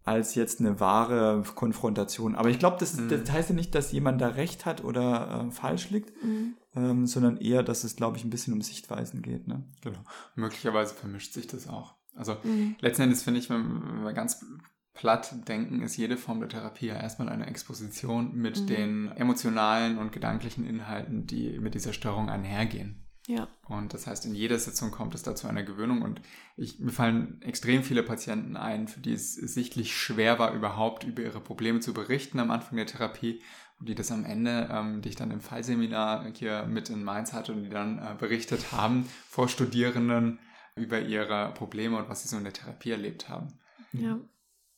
als 0.04 0.34
jetzt 0.34 0.60
eine 0.60 0.80
wahre 0.80 1.42
Konfrontation. 1.54 2.34
Aber 2.34 2.50
ich 2.50 2.58
glaube, 2.58 2.76
das, 2.78 2.96
mhm. 2.96 3.08
das 3.08 3.30
heißt 3.30 3.50
ja 3.50 3.54
nicht, 3.54 3.74
dass 3.74 3.92
jemand 3.92 4.20
da 4.20 4.28
recht 4.28 4.66
hat 4.66 4.84
oder 4.84 5.46
äh, 5.48 5.50
falsch 5.50 5.90
liegt, 5.90 6.22
mhm. 6.22 6.56
ähm, 6.76 7.06
sondern 7.06 7.38
eher, 7.38 7.62
dass 7.62 7.84
es, 7.84 7.96
glaube 7.96 8.18
ich, 8.18 8.24
ein 8.24 8.30
bisschen 8.30 8.52
um 8.52 8.60
Sichtweisen 8.60 9.22
geht. 9.22 9.48
Ne? 9.48 9.64
Genau. 9.82 10.00
Möglicherweise 10.34 10.94
vermischt 10.94 11.32
sich 11.32 11.46
das 11.46 11.68
auch. 11.68 11.94
Also 12.14 12.36
mhm. 12.42 12.76
letzten 12.80 13.02
Endes 13.02 13.22
finde 13.22 13.40
ich, 13.40 13.50
wenn, 13.50 14.04
wir 14.04 14.12
ganz 14.12 14.44
platt 14.92 15.34
denken, 15.48 15.82
ist 15.82 15.96
jede 15.96 16.16
Form 16.16 16.38
der 16.40 16.48
Therapie 16.48 16.86
ja 16.86 16.94
erstmal 16.94 17.28
eine 17.28 17.46
Exposition 17.46 18.34
mit 18.34 18.60
mhm. 18.60 18.66
den 18.66 19.12
emotionalen 19.12 19.98
und 19.98 20.12
gedanklichen 20.12 20.64
Inhalten, 20.64 21.26
die 21.26 21.58
mit 21.58 21.74
dieser 21.74 21.92
Störung 21.92 22.28
einhergehen. 22.28 23.03
Ja. 23.26 23.48
Und 23.66 23.94
das 23.94 24.06
heißt, 24.06 24.26
in 24.26 24.34
jeder 24.34 24.58
Sitzung 24.58 24.90
kommt 24.90 25.14
es 25.14 25.22
da 25.22 25.34
zu 25.34 25.46
einer 25.46 25.62
Gewöhnung. 25.62 26.02
Und 26.02 26.20
ich, 26.56 26.78
mir 26.78 26.92
fallen 26.92 27.40
extrem 27.42 27.82
viele 27.82 28.02
Patienten 28.02 28.56
ein, 28.56 28.86
für 28.86 29.00
die 29.00 29.14
es 29.14 29.34
sichtlich 29.34 29.96
schwer 29.96 30.38
war, 30.38 30.52
überhaupt 30.52 31.04
über 31.04 31.22
ihre 31.22 31.40
Probleme 31.40 31.80
zu 31.80 31.94
berichten 31.94 32.38
am 32.38 32.50
Anfang 32.50 32.76
der 32.76 32.86
Therapie. 32.86 33.40
Und 33.80 33.88
die 33.88 33.94
das 33.94 34.12
am 34.12 34.24
Ende, 34.24 34.68
ähm, 34.70 35.02
die 35.02 35.08
ich 35.08 35.16
dann 35.16 35.30
im 35.30 35.40
Fallseminar 35.40 36.30
hier 36.34 36.64
mit 36.66 36.90
in 36.90 37.02
Mainz 37.02 37.32
hatte 37.32 37.52
und 37.52 37.64
die 37.64 37.70
dann 37.70 37.98
äh, 37.98 38.14
berichtet 38.18 38.72
haben 38.72 39.08
vor 39.28 39.48
Studierenden 39.48 40.38
über 40.76 41.00
ihre 41.00 41.52
Probleme 41.54 41.96
und 41.96 42.08
was 42.08 42.22
sie 42.22 42.28
so 42.28 42.36
in 42.36 42.44
der 42.44 42.52
Therapie 42.52 42.90
erlebt 42.90 43.28
haben. 43.28 43.58
Ja. 43.92 44.20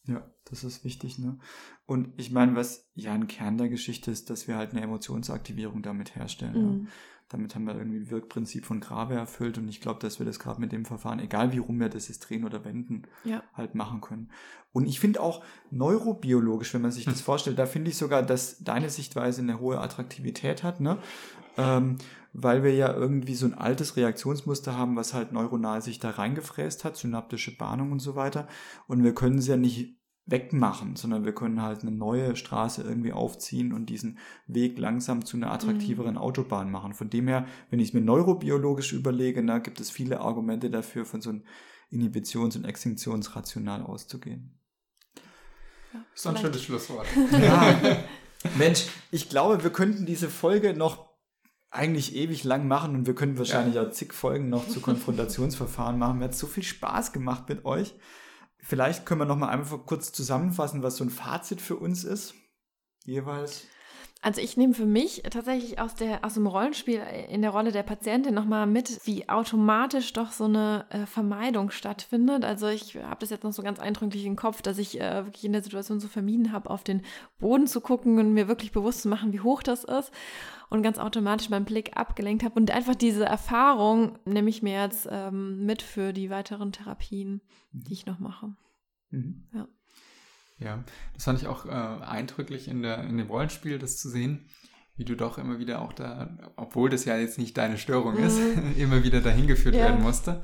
Ja, 0.09 0.25
das 0.45 0.63
ist 0.63 0.85
wichtig, 0.85 1.19
ne? 1.19 1.39
Und 1.85 2.13
ich 2.17 2.31
meine, 2.31 2.55
was 2.55 2.89
ja 2.95 3.13
ein 3.13 3.27
Kern 3.27 3.59
der 3.59 3.69
Geschichte 3.69 4.11
ist, 4.11 4.31
dass 4.31 4.47
wir 4.47 4.57
halt 4.57 4.71
eine 4.71 4.83
Emotionsaktivierung 4.83 5.83
damit 5.83 6.15
herstellen. 6.15 6.79
Mhm. 6.79 6.85
Ja. 6.85 6.91
Damit 7.29 7.55
haben 7.55 7.65
wir 7.65 7.75
irgendwie 7.75 7.99
ein 7.99 8.11
Wirkprinzip 8.11 8.65
von 8.65 8.81
Grave 8.81 9.15
erfüllt 9.15 9.59
und 9.59 9.69
ich 9.69 9.81
glaube, 9.81 10.01
dass 10.01 10.19
wir 10.19 10.27
das 10.27 10.39
gerade 10.39 10.61
mit 10.61 10.71
dem 10.71 10.85
Verfahren, 10.85 11.19
egal 11.19 11.53
wie 11.53 11.59
rum 11.59 11.81
wir 11.81 11.89
das 11.89 12.09
jetzt 12.09 12.21
drehen 12.21 12.45
oder 12.45 12.65
wenden, 12.65 13.03
ja. 13.25 13.43
halt 13.55 13.75
machen 13.75 14.01
können. 14.01 14.31
Und 14.73 14.87
ich 14.87 15.01
finde 15.01 15.21
auch 15.21 15.43
neurobiologisch, 15.71 16.73
wenn 16.75 16.83
man 16.83 16.93
sich 16.93 17.05
das 17.05 17.19
hm. 17.19 17.25
vorstellt, 17.25 17.59
da 17.59 17.67
finde 17.67 17.91
ich 17.91 17.97
sogar, 17.97 18.23
dass 18.23 18.59
deine 18.59 18.91
Sichtweise 18.91 19.43
eine 19.43 19.59
hohe 19.59 19.81
Attraktivität 19.81 20.63
hat, 20.63 20.81
ne? 20.81 20.99
Ähm, 21.57 21.97
weil 22.39 22.63
wir 22.63 22.75
ja 22.75 22.93
irgendwie 22.93 23.35
so 23.35 23.47
ein 23.47 23.55
altes 23.55 23.97
Reaktionsmuster 23.97 24.77
haben, 24.77 24.95
was 24.95 25.15
halt 25.15 25.33
neuronal 25.33 25.81
sich 25.81 25.99
da 25.99 26.11
reingefräst 26.11 26.85
hat, 26.85 26.97
synaptische 26.97 27.57
Bahnung 27.57 27.93
und 27.93 28.01
so 28.01 28.15
weiter. 28.15 28.47
Und 28.87 29.03
wir 29.03 29.15
können 29.15 29.39
es 29.39 29.47
ja 29.47 29.57
nicht 29.57 29.97
wegmachen, 30.27 30.97
sondern 30.97 31.25
wir 31.25 31.33
können 31.33 31.63
halt 31.63 31.83
eine 31.83 31.93
neue 31.93 32.35
Straße 32.35 32.83
irgendwie 32.83 33.13
aufziehen 33.13 33.73
und 33.73 33.87
diesen 33.87 34.19
Weg 34.49 34.77
langsam 34.77 35.25
zu 35.25 35.37
einer 35.37 35.53
attraktiveren 35.53 36.13
mhm. 36.15 36.21
Autobahn 36.21 36.71
machen. 36.71 36.95
Von 36.95 37.11
dem 37.11 37.29
her, 37.29 37.47
wenn 37.71 37.79
ich 37.79 37.89
es 37.89 37.95
mir 37.95 38.01
neurobiologisch 38.01 38.93
überlege, 38.93 39.43
na, 39.43 39.59
gibt 39.59 39.81
es 39.81 39.91
viele 39.91 40.21
Argumente 40.21 40.69
dafür, 40.69 41.07
von 41.07 41.21
so 41.21 41.31
einem 41.31 41.45
Inhibitions- 41.93 42.57
und 42.57 42.65
Extinktionsrational 42.65 43.83
auszugehen. 43.83 44.59
Ja, 45.95 46.05
das 46.11 46.21
ist 46.21 46.27
ein 46.27 46.37
schönes 46.37 46.63
Schlusswort. 46.63 47.07
Ja. 47.33 48.05
Mensch, 48.59 48.87
ich 49.11 49.29
glaube, 49.29 49.63
wir 49.63 49.71
könnten 49.71 50.07
diese 50.07 50.29
Folge 50.29 50.75
noch 50.75 51.07
eigentlich 51.71 52.15
ewig 52.15 52.45
lang 52.45 52.69
machen 52.69 52.95
und 52.95 53.07
wir 53.07 53.15
können 53.15 53.39
wahrscheinlich 53.39 53.77
ja. 53.77 53.87
auch 53.87 53.91
zig 53.91 54.13
Folgen 54.13 54.49
noch 54.49 54.69
zu 54.69 54.81
Konfrontationsverfahren 54.81 55.99
machen. 55.99 56.19
Mir 56.19 56.27
hat 56.27 56.35
so 56.35 56.47
viel 56.47 56.63
Spaß 56.63 57.13
gemacht 57.13 57.49
mit 57.49 57.65
euch. 57.65 57.95
Vielleicht 58.69 59.07
können 59.07 59.21
wir 59.21 59.27
noch 59.27 59.37
mal 59.37 59.51
einfach 59.51 59.87
kurz 59.87 60.11
zusammenfassen, 60.11 60.83
was 60.83 60.97
so 60.97 61.05
ein 61.05 61.11
Fazit 61.11 61.61
für 61.61 61.77
uns 61.77 62.03
ist, 62.03 62.35
jeweils. 63.05 63.65
Also 64.23 64.41
ich 64.41 64.57
nehme 64.57 64.75
für 64.75 64.87
mich 64.87 65.23
tatsächlich 65.31 65.79
aus, 65.79 65.95
der, 65.95 66.25
aus 66.25 66.35
dem 66.35 66.47
Rollenspiel 66.47 67.01
in 67.29 67.43
der 67.43 67.51
Rolle 67.51 67.71
der 67.71 67.83
Patientin 67.83 68.35
nochmal 68.35 68.67
mit, 68.67 69.01
wie 69.05 69.29
automatisch 69.29 70.13
doch 70.15 70.33
so 70.33 70.45
eine 70.45 70.87
äh, 70.91 71.07
Vermeidung 71.07 71.71
stattfindet. 71.71 72.45
Also 72.45 72.67
ich 72.67 72.97
habe 72.97 73.21
das 73.21 73.31
jetzt 73.31 73.45
noch 73.45 73.53
so 73.53 73.63
ganz 73.63 73.79
eindrücklich 73.79 74.25
im 74.25 74.35
Kopf, 74.35 74.63
dass 74.63 74.79
ich 74.79 75.01
äh, 75.01 75.27
wirklich 75.27 75.45
in 75.45 75.53
der 75.53 75.63
Situation 75.63 76.01
so 76.01 76.09
vermieden 76.09 76.51
habe, 76.51 76.71
auf 76.71 76.83
den 76.83 77.03
Boden 77.39 77.67
zu 77.67 77.81
gucken 77.81 78.19
und 78.19 78.33
mir 78.33 78.49
wirklich 78.49 78.73
bewusst 78.73 79.03
zu 79.03 79.09
machen, 79.09 79.33
wie 79.33 79.41
hoch 79.41 79.63
das 79.63 79.85
ist 79.85 80.11
und 80.71 80.83
ganz 80.83 80.99
automatisch 80.99 81.51
meinen 81.51 81.65
Blick 81.65 81.97
abgelenkt 81.97 82.43
habe. 82.43 82.59
Und 82.59 82.71
einfach 82.71 82.95
diese 82.95 83.25
Erfahrung 83.25 84.19
nehme 84.25 84.51
ich 84.51 84.63
mir 84.63 84.81
jetzt 84.81 85.07
ähm, 85.11 85.65
mit 85.65 85.83
für 85.83 86.13
die 86.13 86.31
weiteren 86.31 86.73
Therapien, 86.73 87.43
die 87.71 87.93
ich 87.93 88.07
noch 88.07 88.19
mache. 88.19 88.57
Mhm. 89.11 89.45
Ja. 89.55 89.69
Ja, 90.59 90.83
das 91.15 91.25
fand 91.25 91.41
ich 91.41 91.49
auch 91.49 91.67
äh, 91.67 91.69
eindrücklich 91.71 92.69
in, 92.69 92.83
der, 92.83 93.05
in 93.05 93.19
dem 93.19 93.29
Rollenspiel, 93.29 93.79
das 93.79 93.99
zu 93.99 94.09
sehen, 94.09 94.47
wie 94.97 95.05
du 95.05 95.15
doch 95.15 95.37
immer 95.37 95.59
wieder 95.59 95.83
auch 95.83 95.93
da, 95.93 96.39
obwohl 96.57 96.89
das 96.89 97.05
ja 97.05 97.17
jetzt 97.17 97.39
nicht 97.39 97.57
deine 97.59 97.77
Störung 97.77 98.15
mhm. 98.15 98.25
ist, 98.25 98.41
immer 98.77 99.05
wieder 99.05 99.21
dahin 99.21 99.47
geführt 99.47 99.75
ja. 99.75 99.83
werden 99.83 100.03
musste. 100.03 100.43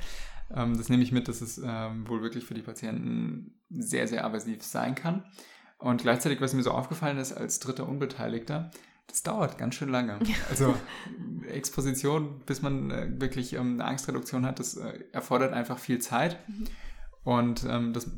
Ähm, 0.54 0.76
das 0.76 0.88
nehme 0.88 1.02
ich 1.02 1.12
mit, 1.12 1.28
dass 1.28 1.40
es 1.40 1.60
ähm, 1.64 2.06
wohl 2.08 2.22
wirklich 2.22 2.44
für 2.44 2.54
die 2.54 2.62
Patienten 2.62 3.58
sehr, 3.70 4.06
sehr 4.06 4.24
aversiv 4.24 4.62
sein 4.62 4.94
kann. 4.94 5.24
Und 5.78 6.02
gleichzeitig, 6.02 6.40
was 6.40 6.54
mir 6.54 6.62
so 6.62 6.70
aufgefallen 6.70 7.18
ist 7.18 7.32
als 7.32 7.58
dritter 7.58 7.88
Unbeteiligter, 7.88 8.70
das 9.08 9.22
dauert 9.22 9.58
ganz 9.58 9.74
schön 9.74 9.88
lange. 9.88 10.18
Also 10.50 10.74
Exposition, 11.48 12.40
bis 12.46 12.62
man 12.62 12.90
äh, 12.90 13.20
wirklich 13.20 13.54
ähm, 13.54 13.74
eine 13.74 13.84
Angstreduktion 13.86 14.46
hat, 14.46 14.58
das 14.58 14.76
äh, 14.76 15.04
erfordert 15.12 15.52
einfach 15.52 15.78
viel 15.78 15.98
Zeit. 15.98 16.38
Mhm. 16.48 16.64
Und 17.24 17.64
ähm, 17.64 17.92
das 17.92 18.10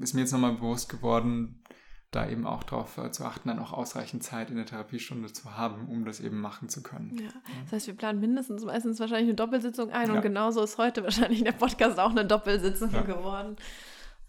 ist 0.00 0.14
mir 0.14 0.20
jetzt 0.20 0.32
nochmal 0.32 0.54
bewusst 0.54 0.88
geworden, 0.88 1.62
da 2.10 2.28
eben 2.28 2.46
auch 2.46 2.64
darauf 2.64 2.96
äh, 2.98 3.10
zu 3.10 3.24
achten, 3.24 3.48
dann 3.48 3.58
auch 3.58 3.72
ausreichend 3.72 4.22
Zeit 4.22 4.50
in 4.50 4.56
der 4.56 4.64
Therapiestunde 4.66 5.32
zu 5.32 5.56
haben, 5.56 5.88
um 5.88 6.04
das 6.04 6.20
eben 6.20 6.40
machen 6.40 6.68
zu 6.68 6.82
können. 6.82 7.18
Ja. 7.18 7.28
Das 7.64 7.72
heißt, 7.72 7.86
wir 7.86 7.94
planen 7.94 8.20
mindestens 8.20 8.64
meistens 8.64 8.98
wahrscheinlich 8.98 9.28
eine 9.28 9.36
Doppelsitzung 9.36 9.90
ein 9.90 10.08
ja. 10.08 10.14
und 10.14 10.22
genauso 10.22 10.62
ist 10.62 10.78
heute 10.78 11.02
wahrscheinlich 11.04 11.44
der 11.44 11.52
Podcast 11.52 11.98
auch 11.98 12.10
eine 12.10 12.24
Doppelsitzung 12.24 12.90
ja. 12.92 13.02
geworden. 13.02 13.56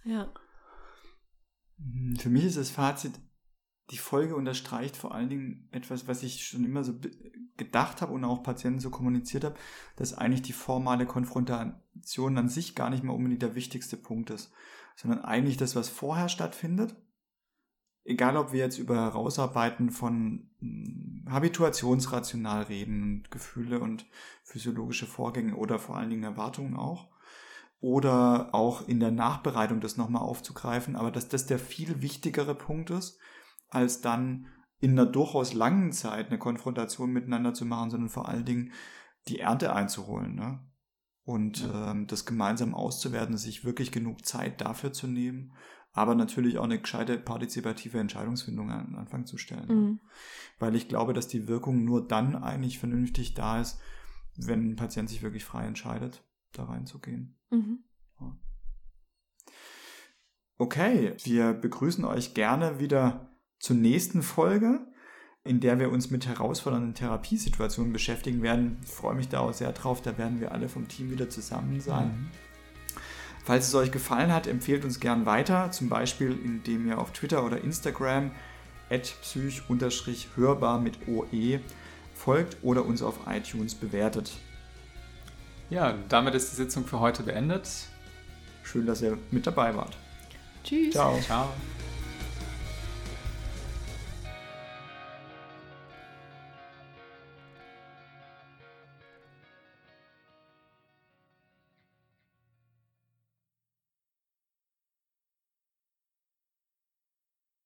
Ja. 0.03 0.29
Für 2.17 2.29
mich 2.29 2.43
ist 2.43 2.57
das 2.57 2.69
Fazit, 2.69 3.13
die 3.91 3.97
Folge 3.97 4.35
unterstreicht 4.35 4.95
vor 4.95 5.13
allen 5.13 5.29
Dingen 5.29 5.67
etwas, 5.71 6.07
was 6.07 6.23
ich 6.23 6.45
schon 6.45 6.63
immer 6.63 6.83
so 6.83 6.93
gedacht 7.57 8.01
habe 8.01 8.13
und 8.13 8.23
auch 8.23 8.43
Patienten 8.43 8.79
so 8.79 8.89
kommuniziert 8.89 9.43
habe, 9.43 9.55
dass 9.95 10.13
eigentlich 10.13 10.41
die 10.41 10.53
formale 10.53 11.05
Konfrontation 11.05 12.37
an 12.37 12.49
sich 12.49 12.75
gar 12.75 12.89
nicht 12.89 13.03
mehr 13.03 13.13
unbedingt 13.13 13.41
der 13.41 13.55
wichtigste 13.55 13.97
Punkt 13.97 14.29
ist, 14.29 14.51
sondern 14.95 15.21
eigentlich 15.21 15.57
das, 15.57 15.75
was 15.75 15.89
vorher 15.89 16.29
stattfindet. 16.29 16.95
Egal, 18.05 18.37
ob 18.37 18.53
wir 18.53 18.59
jetzt 18.59 18.79
über 18.79 18.95
Herausarbeiten 18.95 19.91
von 19.91 20.49
hm, 20.59 21.27
Habituationsrational 21.29 22.63
reden, 22.63 23.27
Gefühle 23.29 23.79
und 23.79 24.05
physiologische 24.43 25.05
Vorgänge 25.05 25.55
oder 25.55 25.79
vor 25.79 25.97
allen 25.97 26.09
Dingen 26.09 26.23
Erwartungen 26.23 26.75
auch, 26.75 27.09
oder 27.81 28.49
auch 28.53 28.87
in 28.87 28.99
der 28.99 29.11
Nachbereitung 29.11 29.79
das 29.79 29.97
nochmal 29.97 30.21
aufzugreifen, 30.21 30.95
aber 30.95 31.11
dass 31.11 31.29
das 31.29 31.45
der 31.45 31.59
viel 31.59 32.01
wichtigere 32.01 32.55
Punkt 32.55 32.89
ist, 32.89 33.19
als 33.69 34.01
dann 34.01 34.47
in 34.79 34.91
einer 34.91 35.05
durchaus 35.05 35.53
langen 35.53 35.91
Zeit 35.91 36.27
eine 36.27 36.39
Konfrontation 36.39 37.11
miteinander 37.11 37.53
zu 37.53 37.65
machen, 37.65 37.89
sondern 37.89 38.09
vor 38.09 38.29
allen 38.29 38.45
Dingen 38.45 38.71
die 39.27 39.39
Ernte 39.39 39.73
einzuholen. 39.73 40.35
Ne? 40.35 40.59
Und 41.23 41.61
ja. 41.61 41.91
ähm, 41.91 42.07
das 42.07 42.25
gemeinsam 42.25 42.73
auszuwerten, 42.73 43.37
sich 43.37 43.65
wirklich 43.65 43.91
genug 43.91 44.25
Zeit 44.25 44.61
dafür 44.61 44.93
zu 44.93 45.07
nehmen, 45.07 45.53
aber 45.91 46.15
natürlich 46.15 46.57
auch 46.57 46.63
eine 46.63 46.79
gescheite 46.79 47.17
partizipative 47.17 47.99
Entscheidungsfindung 47.99 48.71
an 48.71 48.87
den 48.87 48.95
Anfang 48.95 49.25
zu 49.25 49.37
stellen. 49.37 49.67
Ne? 49.67 49.73
Mhm. 49.73 49.99
Weil 50.59 50.75
ich 50.75 50.87
glaube, 50.87 51.13
dass 51.13 51.27
die 51.27 51.47
Wirkung 51.47 51.83
nur 51.83 52.07
dann 52.07 52.35
eigentlich 52.35 52.79
vernünftig 52.79 53.33
da 53.33 53.59
ist, 53.59 53.79
wenn 54.37 54.69
ein 54.71 54.75
Patient 54.75 55.09
sich 55.09 55.21
wirklich 55.21 55.43
frei 55.43 55.65
entscheidet, 55.65 56.23
da 56.53 56.63
reinzugehen. 56.63 57.37
Mhm. 57.49 57.83
Ja. 58.19 58.37
Okay, 60.57 61.15
wir 61.23 61.53
begrüßen 61.53 62.05
euch 62.05 62.33
gerne 62.33 62.79
wieder 62.79 63.28
zur 63.59 63.75
nächsten 63.75 64.23
Folge, 64.23 64.79
in 65.43 65.59
der 65.59 65.79
wir 65.79 65.91
uns 65.91 66.09
mit 66.09 66.27
herausfordernden 66.27 66.95
Therapiesituationen 66.95 67.93
beschäftigen 67.93 68.41
werden. 68.41 68.77
Ich 68.83 68.91
freue 68.91 69.15
mich 69.15 69.29
da 69.29 69.39
auch 69.39 69.53
sehr 69.53 69.71
drauf, 69.71 70.01
da 70.01 70.17
werden 70.17 70.39
wir 70.39 70.51
alle 70.51 70.69
vom 70.69 70.87
Team 70.87 71.11
wieder 71.11 71.29
zusammen 71.29 71.79
sein. 71.79 72.07
Mhm. 72.07 72.27
Falls 73.45 73.67
es 73.67 73.75
euch 73.75 73.91
gefallen 73.91 74.33
hat, 74.33 74.47
empfehlt 74.47 74.85
uns 74.85 74.99
gern 74.99 75.25
weiter, 75.25 75.71
zum 75.71 75.89
Beispiel 75.89 76.37
indem 76.43 76.87
ihr 76.87 76.99
auf 76.99 77.13
Twitter 77.13 77.43
oder 77.43 77.63
Instagram 77.63 78.31
psych-hörbar 78.89 80.79
mit 80.79 81.07
OE 81.07 81.59
folgt 82.13 82.57
oder 82.61 82.85
uns 82.85 83.01
auf 83.01 83.19
iTunes 83.27 83.75
bewertet. 83.75 84.33
Ja, 85.69 85.95
damit 86.09 86.35
ist 86.35 86.51
die 86.51 86.55
Sitzung 86.57 86.85
für 86.85 86.99
heute 86.99 87.23
beendet. 87.23 87.69
Schön, 88.63 88.85
dass 88.85 89.01
ihr 89.01 89.17
mit 89.31 89.47
dabei 89.47 89.75
wart. 89.75 89.97
Tschüss. 90.63 90.93
Ciao. 90.93 91.19
Ciao. 91.21 91.49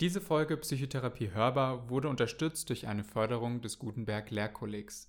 Diese 0.03 0.19
Folge 0.19 0.57
Psychotherapie 0.57 1.31
hörbar 1.31 1.89
wurde 1.89 2.09
unterstützt 2.09 2.67
durch 2.67 2.87
eine 2.87 3.05
Förderung 3.05 3.61
des 3.61 3.79
Gutenberg 3.79 4.31
Lehrkollegs. 4.31 5.07